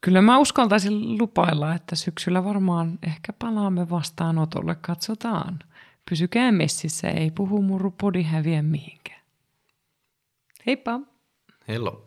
kyllä 0.00 0.22
mä 0.22 0.38
uskaltaisin 0.38 1.18
lupailla, 1.18 1.74
että 1.74 1.96
syksyllä 1.96 2.44
varmaan 2.44 2.98
ehkä 3.02 3.32
palaamme 3.32 3.90
vastaanotolle. 3.90 4.74
Katsotaan. 4.74 5.58
Pysykää 6.10 6.52
messissä, 6.52 7.08
ei 7.08 7.30
puhumuru 7.30 7.94
podi 8.00 8.22
häviä 8.22 8.62
mihinkään. 8.62 9.20
Heippa! 10.66 11.00
Hello. 11.68 12.02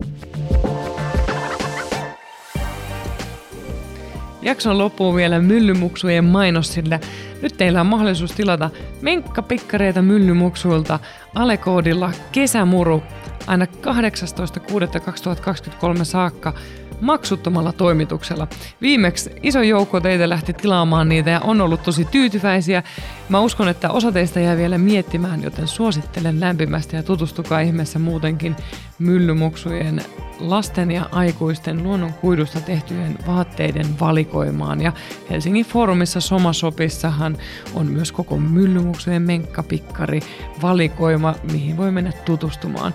Jakson 4.42 4.78
loppuun 4.78 5.16
vielä 5.16 5.40
myllymuksujen 5.40 6.24
mainos, 6.24 6.74
sillä 6.74 7.00
nyt 7.42 7.54
teillä 7.56 7.80
on 7.80 7.86
mahdollisuus 7.86 8.32
tilata 8.32 8.70
menkkapikkareita 9.02 10.02
myllymuksuilta 10.02 10.98
alekoodilla 11.34 12.12
kesämuru 12.32 13.02
aina 13.46 13.64
18.6.2023 13.64 16.04
saakka 16.04 16.54
maksuttomalla 17.00 17.72
toimituksella. 17.72 18.48
Viimeksi 18.80 19.30
iso 19.42 19.62
joukko 19.62 20.00
teitä 20.00 20.28
lähti 20.28 20.52
tilaamaan 20.52 21.08
niitä 21.08 21.30
ja 21.30 21.40
on 21.40 21.60
ollut 21.60 21.82
tosi 21.82 22.04
tyytyväisiä. 22.04 22.82
Mä 23.28 23.40
uskon, 23.40 23.68
että 23.68 23.90
osa 23.90 24.12
teistä 24.12 24.40
jää 24.40 24.56
vielä 24.56 24.78
miettimään, 24.78 25.42
joten 25.42 25.68
suosittelen 25.68 26.40
lämpimästi 26.40 26.96
ja 26.96 27.02
tutustukaa 27.02 27.60
ihmeessä 27.60 27.98
muutenkin 27.98 28.56
myllymuksujen 28.98 30.02
lasten 30.40 30.90
ja 30.90 31.08
aikuisten 31.12 31.82
luonnon 31.82 32.12
kuidusta 32.12 32.60
tehtyjen 32.60 33.18
vaatteiden 33.26 34.00
valikoimaan. 34.00 34.80
Ja 34.80 34.92
Helsingin 35.30 35.66
foorumissa 35.66 36.20
Somasopissahan 36.20 37.36
on 37.74 37.86
myös 37.86 38.12
koko 38.12 38.38
myllymuksujen 38.38 39.22
menkkapikkari 39.22 40.20
valikoima, 40.62 41.34
mihin 41.52 41.76
voi 41.76 41.90
mennä 41.90 42.12
tutustumaan. 42.24 42.94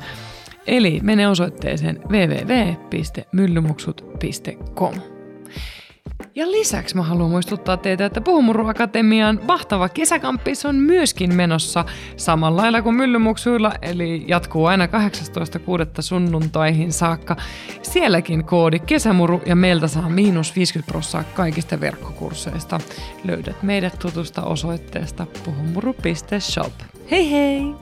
Eli 0.68 1.00
mene 1.04 1.28
osoitteeseen 1.28 2.00
www.myllymuksut.com. 2.10 4.96
Ja 6.36 6.52
lisäksi 6.52 6.96
mä 6.96 7.04
haluan 7.04 7.30
muistuttaa 7.30 7.78
teitä, 7.78 8.06
että 8.06 8.22
Puhumuru 8.22 8.68
Akatemian 8.68 9.40
mahtava 9.48 9.90
kesäkamppis 9.90 10.66
on 10.66 10.76
myöskin 10.76 11.36
menossa 11.36 11.86
samalla 12.18 12.62
lailla 12.62 12.82
kuin 12.82 12.96
Myllymuksuilla, 12.96 13.74
eli 13.82 14.24
jatkuu 14.28 14.66
aina 14.66 14.86
18.6. 14.86 14.92
sunnuntaihin 16.00 16.92
saakka. 16.92 17.36
Sielläkin 17.82 18.46
koodi 18.46 18.80
kesämuru 18.80 19.42
ja 19.46 19.56
meiltä 19.56 19.88
saa 19.88 20.10
miinus 20.10 20.56
50 20.56 20.92
prosenttia 20.92 21.36
kaikista 21.36 21.80
verkkokursseista. 21.80 22.80
Löydät 23.24 23.64
meidät 23.64 24.00
tutusta 24.00 24.42
osoitteesta 24.42 25.28
puhumuru.shop. 25.46 26.74
Hei 27.12 27.32
hei! 27.32 27.76